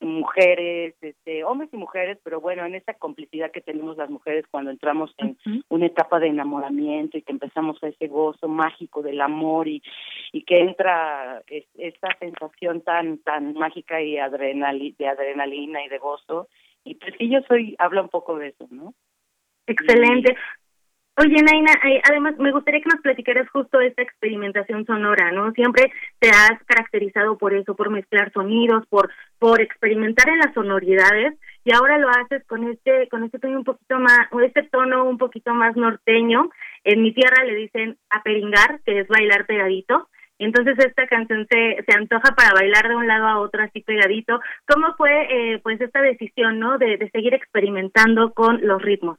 mujeres, 0.00 0.94
este, 1.02 1.44
hombres 1.44 1.68
y 1.70 1.76
mujeres, 1.76 2.18
pero 2.24 2.40
bueno, 2.40 2.64
en 2.64 2.74
esa 2.74 2.94
complicidad 2.94 3.50
que 3.50 3.60
tenemos 3.60 3.98
las 3.98 4.08
mujeres 4.08 4.46
cuando 4.50 4.70
entramos 4.70 5.12
en 5.18 5.36
una 5.68 5.86
etapa 5.86 6.20
de 6.20 6.28
enamoramiento 6.28 7.18
y 7.18 7.22
que 7.22 7.32
empezamos 7.32 7.76
a 7.82 7.88
ese 7.88 8.06
gozo 8.06 8.48
mágico 8.48 9.02
del 9.02 9.20
amor 9.20 9.68
y, 9.68 9.82
y 10.32 10.42
que 10.44 10.54
entra 10.56 11.42
esta 11.76 12.16
sensación 12.18 12.80
tan 12.80 13.18
tan 13.18 13.52
mágica 13.52 14.00
y 14.00 14.16
adrenali, 14.16 14.94
de 14.98 15.08
adrenalina 15.08 15.84
y 15.84 15.88
de 15.90 15.98
gozo 15.98 16.48
y 16.88 16.94
pues 16.94 17.14
sí 17.18 17.30
yo 17.30 17.40
soy 17.48 17.74
habla 17.78 18.02
un 18.02 18.08
poco 18.08 18.38
de 18.38 18.48
eso, 18.48 18.66
¿no? 18.70 18.94
Excelente. 19.66 20.36
Oye, 21.20 21.42
Naina, 21.42 21.72
eh, 21.84 22.00
además 22.08 22.38
me 22.38 22.52
gustaría 22.52 22.80
que 22.80 22.90
nos 22.90 23.00
platicaras 23.00 23.48
justo 23.50 23.80
esta 23.80 24.02
experimentación 24.02 24.86
sonora, 24.86 25.32
¿no? 25.32 25.50
Siempre 25.50 25.92
te 26.20 26.28
has 26.28 26.62
caracterizado 26.64 27.36
por 27.36 27.54
eso, 27.54 27.74
por 27.74 27.90
mezclar 27.90 28.32
sonidos, 28.32 28.86
por 28.86 29.10
por 29.40 29.60
experimentar 29.60 30.28
en 30.28 30.38
las 30.38 30.54
sonoridades 30.54 31.34
y 31.64 31.74
ahora 31.74 31.98
lo 31.98 32.08
haces 32.08 32.44
con 32.46 32.68
este 32.68 33.08
con 33.08 33.24
este 33.24 33.40
tono 33.40 33.58
un 33.58 33.64
poquito 33.64 33.98
más, 33.98 34.28
o 34.30 34.40
este 34.40 34.62
tono 34.62 35.04
un 35.04 35.18
poquito 35.18 35.52
más 35.54 35.76
norteño. 35.76 36.50
En 36.84 37.02
mi 37.02 37.12
tierra 37.12 37.44
le 37.44 37.56
dicen 37.56 37.98
aperingar, 38.10 38.80
que 38.84 39.00
es 39.00 39.08
bailar 39.08 39.44
pegadito. 39.46 40.08
Entonces 40.38 40.78
esta 40.78 41.06
canción 41.06 41.46
se, 41.50 41.82
se 41.84 41.96
antoja 41.96 42.34
para 42.34 42.54
bailar 42.54 42.88
de 42.88 42.96
un 42.96 43.06
lado 43.06 43.26
a 43.26 43.40
otro 43.40 43.62
así 43.62 43.80
pegadito. 43.80 44.40
¿Cómo 44.66 44.94
fue 44.96 45.54
eh, 45.54 45.58
pues 45.60 45.80
esta 45.80 46.00
decisión, 46.00 46.58
no, 46.58 46.78
de, 46.78 46.96
de 46.96 47.10
seguir 47.10 47.34
experimentando 47.34 48.32
con 48.32 48.66
los 48.66 48.80
ritmos? 48.80 49.18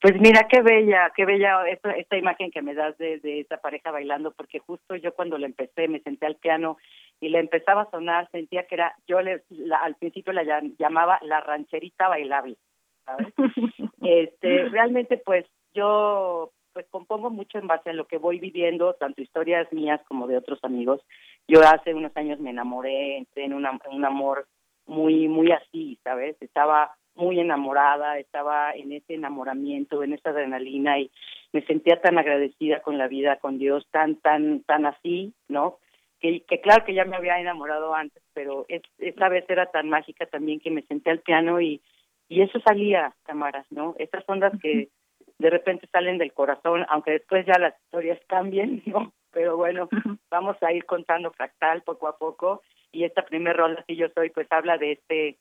Pues 0.00 0.14
mira 0.20 0.46
qué 0.48 0.62
bella, 0.62 1.10
qué 1.16 1.24
bella 1.24 1.66
esta, 1.68 1.90
esta 1.92 2.16
imagen 2.16 2.52
que 2.52 2.62
me 2.62 2.74
das 2.74 2.96
de, 2.98 3.18
de 3.18 3.40
esa 3.40 3.56
pareja 3.56 3.90
bailando, 3.90 4.30
porque 4.30 4.60
justo 4.60 4.94
yo 4.94 5.12
cuando 5.12 5.38
la 5.38 5.46
empecé 5.46 5.88
me 5.88 6.00
senté 6.00 6.26
al 6.26 6.36
piano 6.36 6.78
y 7.20 7.30
le 7.30 7.40
empezaba 7.40 7.82
a 7.82 7.90
sonar, 7.90 8.30
sentía 8.30 8.64
que 8.66 8.76
era, 8.76 8.94
yo 9.08 9.20
le, 9.20 9.42
al 9.82 9.96
principio 9.96 10.32
la 10.32 10.44
llamaba 10.78 11.18
la 11.22 11.40
rancherita 11.40 12.06
bailable, 12.06 12.56
¿sabes? 13.04 13.26
este, 14.02 14.68
realmente 14.68 15.18
pues 15.18 15.46
yo 15.74 16.52
pues 16.78 16.86
compongo 16.90 17.28
mucho 17.28 17.58
en 17.58 17.66
base 17.66 17.90
a 17.90 17.92
lo 17.92 18.06
que 18.06 18.18
voy 18.18 18.38
viviendo, 18.38 18.94
tanto 18.94 19.20
historias 19.20 19.66
mías 19.72 20.00
como 20.06 20.28
de 20.28 20.36
otros 20.36 20.60
amigos. 20.62 21.00
Yo 21.48 21.60
hace 21.62 21.92
unos 21.92 22.16
años 22.16 22.38
me 22.38 22.50
enamoré, 22.50 23.16
entré 23.16 23.46
en 23.46 23.54
un 23.54 24.04
amor 24.04 24.46
muy, 24.86 25.26
muy 25.26 25.50
así, 25.50 25.98
¿sabes? 26.04 26.36
Estaba 26.40 26.94
muy 27.16 27.40
enamorada, 27.40 28.20
estaba 28.20 28.70
en 28.76 28.92
ese 28.92 29.14
enamoramiento, 29.14 30.04
en 30.04 30.12
esa 30.12 30.30
adrenalina 30.30 31.00
y 31.00 31.10
me 31.52 31.62
sentía 31.62 32.00
tan 32.00 32.16
agradecida 32.16 32.80
con 32.80 32.96
la 32.96 33.08
vida, 33.08 33.40
con 33.40 33.58
Dios, 33.58 33.84
tan, 33.90 34.14
tan, 34.14 34.62
tan 34.62 34.86
así, 34.86 35.34
¿no? 35.48 35.78
Que, 36.20 36.44
claro 36.62 36.84
que 36.84 36.94
ya 36.94 37.04
me 37.04 37.16
había 37.16 37.40
enamorado 37.40 37.92
antes, 37.92 38.22
pero 38.34 38.66
es, 38.68 38.82
esa 38.98 39.28
vez 39.28 39.44
era 39.48 39.66
tan 39.66 39.88
mágica 39.88 40.26
también 40.26 40.60
que 40.60 40.70
me 40.70 40.82
senté 40.82 41.10
al 41.10 41.22
piano 41.22 41.60
y, 41.60 41.82
y 42.28 42.42
eso 42.42 42.60
salía, 42.60 43.16
cámaras, 43.24 43.66
¿no? 43.70 43.96
Estas 43.98 44.22
ondas 44.28 44.52
que 44.62 44.90
de 45.38 45.50
repente 45.50 45.88
salen 45.92 46.18
del 46.18 46.32
corazón, 46.32 46.84
aunque 46.88 47.12
después 47.12 47.46
ya 47.46 47.58
las 47.58 47.74
historias 47.84 48.20
cambien, 48.26 48.82
¿no? 48.86 49.12
Pero 49.30 49.56
bueno, 49.56 49.88
vamos 50.30 50.56
a 50.62 50.72
ir 50.72 50.84
contando 50.84 51.30
fractal 51.30 51.82
poco 51.82 52.08
a 52.08 52.16
poco 52.16 52.62
y 52.90 53.04
esta 53.04 53.24
primer 53.24 53.56
ronda, 53.56 53.84
si 53.86 53.96
yo 53.96 54.08
soy, 54.14 54.30
pues 54.30 54.46
habla 54.50 54.78
de 54.78 54.92
este 54.92 55.38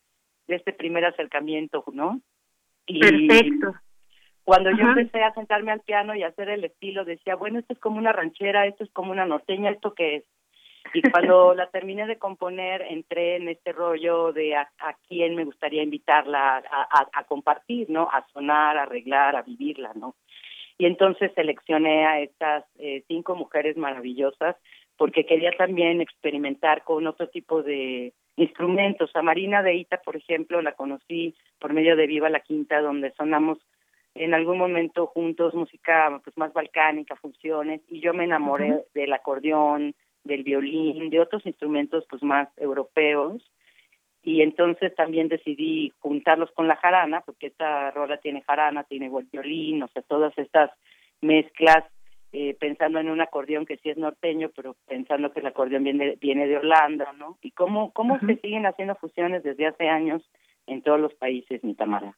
de 0.48 0.56
este 0.56 0.72
primer 0.72 1.04
acercamiento, 1.04 1.84
¿no? 1.92 2.22
Y 2.86 3.02
Perfecto. 3.02 3.74
Cuando 4.44 4.72
yo 4.72 4.86
empecé 4.86 5.22
a 5.24 5.34
sentarme 5.34 5.74
al 5.74 5.82
piano 5.82 6.16
y 6.16 6.24
a 6.24 6.28
hacer 6.28 6.48
el 6.48 6.64
estilo, 6.64 7.04
decía, 7.04 7.36
bueno, 7.36 7.60
esto 7.60 7.74
es 7.74 7.80
como 7.80 7.98
una 7.98 8.14
ranchera, 8.14 8.66
esto 8.66 8.86
es 8.86 8.92
como 8.92 9.12
una 9.12 9.26
norteña, 9.26 9.72
¿esto 9.72 9.94
qué 9.94 10.18
es? 10.18 10.24
Y 10.94 11.02
cuando 11.10 11.54
la 11.56 11.68
terminé 11.70 12.08
de 12.08 12.18
componer, 12.18 12.82
entré 12.82 13.36
en 13.36 13.50
este 13.50 13.72
rollo 13.72 14.34
de 14.34 14.56
a, 14.56 14.70
quién 15.08 15.36
me 15.36 15.46
gustaría 15.46 15.84
invitarla 15.84 16.58
a, 16.58 17.08
a, 17.14 17.24
compartir, 17.26 17.90
¿no? 17.90 18.04
A 18.12 18.26
sonar, 18.34 18.78
a 18.78 18.84
arreglar, 18.84 19.36
a 19.36 19.42
vivirla, 19.42 19.94
¿no? 19.96 20.16
Y 20.78 20.86
entonces 20.86 21.32
seleccioné 21.34 22.06
a 22.06 22.20
estas 22.20 22.66
eh, 22.78 23.04
cinco 23.08 23.36
mujeres 23.36 23.78
maravillosas 23.78 24.56
porque 24.96 25.26
quería 25.26 25.52
también 25.52 26.02
experimentar 26.02 26.84
con 26.84 27.06
otro 27.08 27.30
tipo 27.30 27.64
de, 27.64 28.14
instrumentos. 28.38 29.10
A 29.16 29.22
Marina 29.22 29.62
de 29.62 29.76
Ita, 29.76 29.98
por 29.98 30.16
ejemplo, 30.16 30.62
la 30.62 30.72
conocí 30.72 31.36
por 31.60 31.74
medio 31.74 31.96
de 31.96 32.08
Viva 32.08 32.30
la 32.30 32.40
Quinta, 32.40 32.80
donde 32.82 33.12
sonamos 33.12 33.58
en 34.16 34.34
algún 34.34 34.58
momento 34.58 35.08
juntos 35.08 35.54
música 35.54 36.20
pues 36.24 36.36
más 36.38 36.54
balcánica, 36.54 37.16
funciones, 37.16 37.82
y 37.90 38.00
yo 38.00 38.14
me 38.14 38.24
enamoré 38.24 38.84
del 38.94 39.14
acordeón, 39.14 39.94
del 40.28 40.44
violín, 40.44 41.10
de 41.10 41.20
otros 41.20 41.46
instrumentos 41.46 42.06
pues 42.10 42.22
más 42.24 42.50
europeos. 42.58 43.44
y 44.24 44.42
entonces 44.42 44.94
también 44.96 45.30
decidí 45.30 45.94
juntarlos 46.00 46.52
con 46.52 46.68
la 46.68 46.76
jarana, 46.76 47.22
porque 47.22 47.48
esta 47.48 47.92
rola 47.92 48.18
tiene 48.18 48.42
jarana, 48.42 48.84
tiene 48.84 49.10
violín, 49.32 49.84
o 49.84 49.88
sea, 49.88 50.02
todas 50.02 50.38
estas 50.38 50.70
mezclas, 51.22 51.86
eh, 52.34 52.56
pensando 52.60 53.00
en 53.00 53.10
un 53.10 53.22
acordeón 53.22 53.66
que 53.66 53.78
sí 53.78 53.90
es 53.90 53.98
norteño, 53.98 54.50
pero 54.54 54.76
pensando 54.86 55.32
que 55.32 55.40
el 55.40 55.48
acordeón 55.48 55.86
viene, 55.86 56.18
viene 56.20 56.46
de 56.46 56.58
Holanda, 56.58 57.14
¿no? 57.18 57.38
Y 57.42 57.52
cómo, 57.52 57.92
cómo 57.94 58.20
se 58.20 58.36
siguen 58.42 58.66
haciendo 58.66 58.96
fusiones 58.96 59.44
desde 59.44 59.68
hace 59.68 59.88
años 59.88 60.22
en 60.66 60.82
todos 60.82 61.00
los 61.00 61.14
países, 61.14 61.64
mi 61.64 61.74
Tamara. 61.74 62.18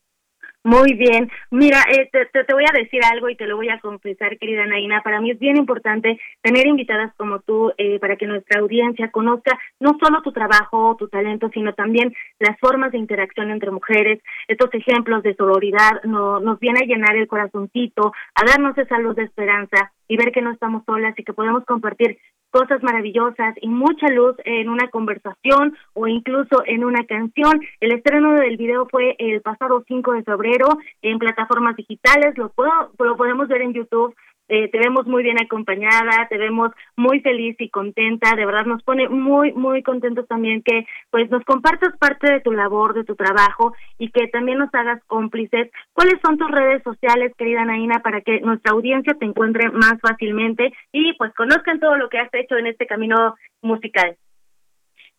Muy 0.63 0.93
bien. 0.93 1.31
Mira, 1.51 1.85
eh, 1.89 2.09
te, 2.11 2.53
voy 2.53 2.65
a 2.69 2.77
decir 2.77 2.99
algo 3.05 3.29
y 3.29 3.37
te 3.37 3.47
lo 3.47 3.55
voy 3.55 3.69
a 3.69 3.79
confesar, 3.79 4.37
querida 4.37 4.65
Naina. 4.65 5.01
Para 5.01 5.21
mí 5.21 5.31
es 5.31 5.39
bien 5.39 5.55
importante 5.55 6.19
tener 6.41 6.67
invitadas 6.67 7.13
como 7.15 7.39
tú 7.39 7.71
eh, 7.77 7.97
para 7.99 8.17
que 8.17 8.27
nuestra 8.27 8.59
audiencia 8.59 9.09
conozca 9.09 9.57
no 9.79 9.97
solo 10.03 10.21
tu 10.21 10.33
trabajo, 10.33 10.97
tu 10.99 11.07
talento, 11.07 11.49
sino 11.53 11.73
también 11.73 12.13
las 12.39 12.59
formas 12.59 12.91
de 12.91 12.97
interacción 12.97 13.51
entre 13.51 13.71
mujeres. 13.71 14.21
Estos 14.49 14.69
ejemplos 14.73 15.23
de 15.23 15.33
sororidad 15.35 16.03
no, 16.03 16.41
nos 16.41 16.59
viene 16.59 16.81
a 16.81 16.85
llenar 16.85 17.15
el 17.15 17.27
corazoncito, 17.27 18.11
a 18.35 18.45
darnos 18.45 18.77
esa 18.77 18.99
luz 18.99 19.15
de 19.15 19.23
esperanza 19.23 19.93
y 20.09 20.17
ver 20.17 20.33
que 20.33 20.41
no 20.41 20.51
estamos 20.51 20.83
solas 20.85 21.17
y 21.17 21.23
que 21.23 21.33
podemos 21.33 21.63
compartir 21.63 22.17
cosas 22.51 22.81
maravillosas 22.83 23.55
y 23.61 23.67
mucha 23.67 24.07
luz 24.09 24.35
en 24.45 24.69
una 24.69 24.87
conversación 24.89 25.77
o 25.93 26.07
incluso 26.07 26.63
en 26.65 26.83
una 26.83 27.05
canción. 27.05 27.59
El 27.79 27.91
estreno 27.91 28.33
del 28.33 28.57
video 28.57 28.87
fue 28.89 29.15
el 29.19 29.41
pasado 29.41 29.83
5 29.87 30.13
de 30.13 30.23
febrero 30.23 30.77
en 31.01 31.19
plataformas 31.19 31.75
digitales, 31.75 32.37
lo, 32.37 32.49
puedo, 32.49 32.91
lo 32.97 33.15
podemos 33.15 33.47
ver 33.47 33.61
en 33.61 33.73
YouTube 33.73 34.15
eh, 34.49 34.67
te 34.69 34.79
vemos 34.79 35.05
muy 35.05 35.23
bien 35.23 35.39
acompañada, 35.39 36.27
te 36.27 36.37
vemos 36.37 36.71
muy 36.97 37.21
feliz 37.21 37.55
y 37.59 37.69
contenta, 37.69 38.35
de 38.35 38.45
verdad 38.45 38.65
nos 38.65 38.83
pone 38.83 39.07
muy, 39.07 39.53
muy 39.53 39.83
contentos 39.83 40.27
también 40.27 40.63
que 40.63 40.85
pues 41.11 41.29
nos 41.29 41.43
compartas 41.45 41.95
parte 41.97 42.31
de 42.31 42.41
tu 42.41 42.51
labor, 42.51 42.93
de 42.93 43.03
tu 43.03 43.15
trabajo 43.15 43.73
y 43.97 44.09
que 44.09 44.27
también 44.27 44.57
nos 44.57 44.73
hagas 44.73 45.03
cómplices. 45.05 45.71
¿Cuáles 45.93 46.19
son 46.25 46.37
tus 46.37 46.49
redes 46.49 46.81
sociales, 46.83 47.33
querida 47.37 47.63
Naina, 47.63 47.99
para 47.99 48.21
que 48.21 48.41
nuestra 48.41 48.73
audiencia 48.73 49.13
te 49.13 49.25
encuentre 49.25 49.69
más 49.69 49.99
fácilmente 50.01 50.73
y 50.91 51.13
pues 51.13 51.33
conozcan 51.35 51.79
todo 51.79 51.95
lo 51.95 52.09
que 52.09 52.19
has 52.19 52.33
hecho 52.33 52.57
en 52.57 52.67
este 52.67 52.87
camino 52.87 53.35
musical? 53.61 54.17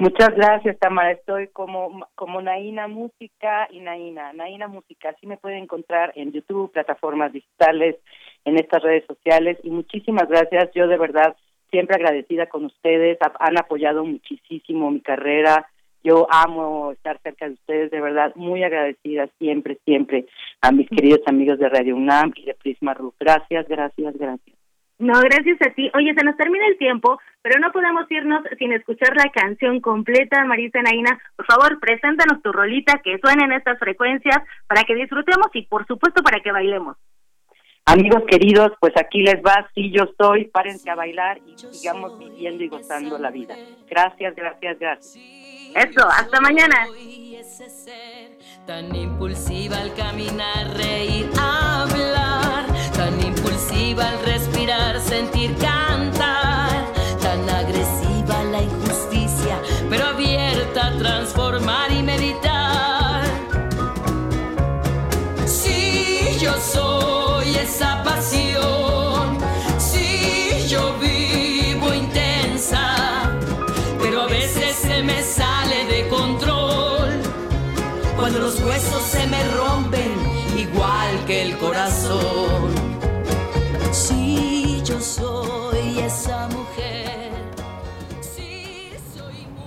Muchas 0.00 0.30
gracias, 0.34 0.78
Tamara. 0.78 1.12
Estoy 1.12 1.48
como, 1.48 2.06
como 2.14 2.40
Naina 2.40 2.88
Música 2.88 3.68
y 3.70 3.80
Naina. 3.80 4.32
Naina 4.32 4.66
Música. 4.66 5.10
Así 5.10 5.26
me 5.26 5.36
pueden 5.36 5.64
encontrar 5.64 6.10
en 6.14 6.32
YouTube, 6.32 6.72
plataformas 6.72 7.34
digitales, 7.34 7.96
en 8.46 8.56
estas 8.56 8.82
redes 8.82 9.04
sociales. 9.06 9.58
Y 9.62 9.68
muchísimas 9.68 10.26
gracias. 10.26 10.70
Yo 10.74 10.88
de 10.88 10.96
verdad 10.96 11.36
siempre 11.70 11.96
agradecida 11.96 12.46
con 12.46 12.64
ustedes. 12.64 13.18
Han 13.40 13.58
apoyado 13.58 14.02
muchísimo 14.06 14.90
mi 14.90 15.02
carrera. 15.02 15.68
Yo 16.02 16.26
amo 16.30 16.92
estar 16.92 17.20
cerca 17.20 17.46
de 17.46 17.52
ustedes, 17.52 17.90
de 17.90 18.00
verdad, 18.00 18.32
muy 18.36 18.62
agradecida 18.62 19.28
siempre, 19.38 19.76
siempre 19.84 20.24
a 20.62 20.72
mis 20.72 20.88
queridos 20.88 21.20
amigos 21.26 21.58
de 21.58 21.68
Radio 21.68 21.94
UNAM 21.94 22.32
y 22.36 22.46
de 22.46 22.54
Prisma 22.54 22.94
RU. 22.94 23.12
Gracias, 23.20 23.68
gracias, 23.68 24.16
gracias. 24.16 24.59
No, 25.00 25.18
gracias 25.18 25.56
a 25.62 25.70
ti. 25.70 25.90
Oye, 25.94 26.12
se 26.14 26.22
nos 26.22 26.36
termina 26.36 26.66
el 26.66 26.76
tiempo, 26.76 27.18
pero 27.40 27.58
no 27.58 27.72
podemos 27.72 28.04
irnos 28.10 28.42
sin 28.58 28.72
escuchar 28.72 29.16
la 29.16 29.30
canción 29.32 29.80
completa, 29.80 30.44
Marisa 30.44 30.82
Naina. 30.82 31.18
Por 31.36 31.46
favor, 31.46 31.80
preséntanos 31.80 32.42
tu 32.42 32.52
rolita, 32.52 33.00
que 33.02 33.18
suene 33.18 33.44
en 33.44 33.52
estas 33.52 33.78
frecuencias, 33.78 34.36
para 34.66 34.84
que 34.84 34.94
disfrutemos 34.94 35.48
y, 35.54 35.62
por 35.62 35.86
supuesto, 35.86 36.22
para 36.22 36.40
que 36.40 36.52
bailemos. 36.52 36.98
Amigos 37.86 38.24
queridos, 38.28 38.72
pues 38.78 38.92
aquí 38.98 39.22
les 39.22 39.36
va, 39.36 39.68
sí 39.74 39.90
yo 39.90 40.04
soy, 40.18 40.44
párense 40.44 40.90
a 40.90 40.94
bailar 40.94 41.38
y 41.46 41.56
sigamos 41.56 42.18
viviendo 42.18 42.62
y 42.62 42.68
gozando 42.68 43.18
la 43.18 43.30
vida. 43.30 43.56
Gracias, 43.88 44.36
gracias, 44.36 44.78
gracias. 44.78 45.16
Eso, 45.74 46.06
hasta 46.06 46.40
mañana. 46.42 46.86
Tan 48.66 48.94
impulsiva 48.94 49.78
al 49.78 49.94
caminar, 49.94 50.76
reír, 50.76 51.30
tan 51.30 51.69
al 53.72 54.18
respirar, 54.24 55.00
sentir, 55.00 55.56
cantar, 55.56 56.92
tan 57.22 57.48
agresiva 57.48 58.42
la 58.50 58.62
injusticia, 58.62 59.60
pero 59.88 60.06
abierta 60.06 60.88
a 60.88 60.98
transformar 60.98 61.92
y 61.92 62.02
meditar. 62.02 62.49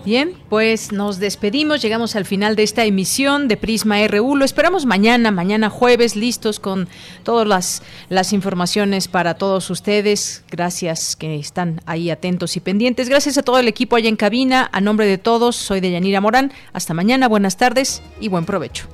Bien, 0.05 0.33
pues 0.49 0.91
nos 0.91 1.19
despedimos, 1.19 1.81
llegamos 1.81 2.17
al 2.17 2.25
final 2.25 2.57
de 2.57 2.63
esta 2.63 2.83
emisión 2.83 3.47
de 3.47 3.55
Prisma 3.55 4.05
RU. 4.05 4.35
Lo 4.35 4.43
esperamos 4.43 4.85
mañana, 4.85 5.31
mañana 5.31 5.69
jueves, 5.69 6.17
listos 6.17 6.59
con 6.59 6.89
todas 7.23 7.47
las, 7.47 7.83
las 8.09 8.33
informaciones 8.33 9.07
para 9.07 9.35
todos 9.35 9.69
ustedes. 9.69 10.43
Gracias 10.51 11.15
que 11.15 11.35
están 11.35 11.79
ahí 11.85 12.09
atentos 12.09 12.57
y 12.57 12.59
pendientes. 12.59 13.07
Gracias 13.07 13.37
a 13.37 13.43
todo 13.43 13.59
el 13.59 13.69
equipo 13.69 13.95
allá 13.95 14.09
en 14.09 14.17
cabina. 14.17 14.69
A 14.73 14.81
nombre 14.81 15.05
de 15.05 15.17
todos, 15.17 15.55
soy 15.55 15.79
de 15.79 15.91
Yanira 15.91 16.19
Morán. 16.19 16.51
Hasta 16.73 16.93
mañana, 16.93 17.29
buenas 17.29 17.55
tardes 17.55 18.01
y 18.19 18.27
buen 18.27 18.43
provecho. 18.43 18.89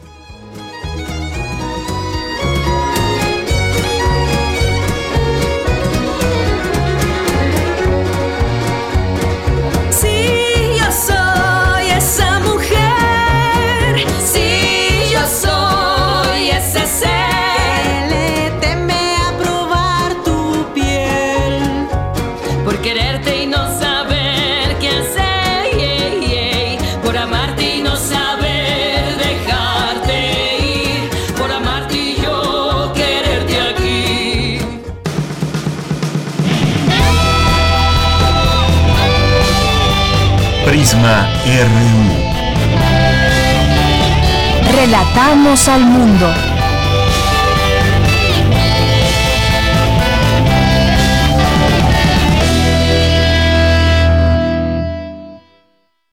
Relatamos 44.71 45.67
al 45.67 45.81
mundo. 45.81 46.58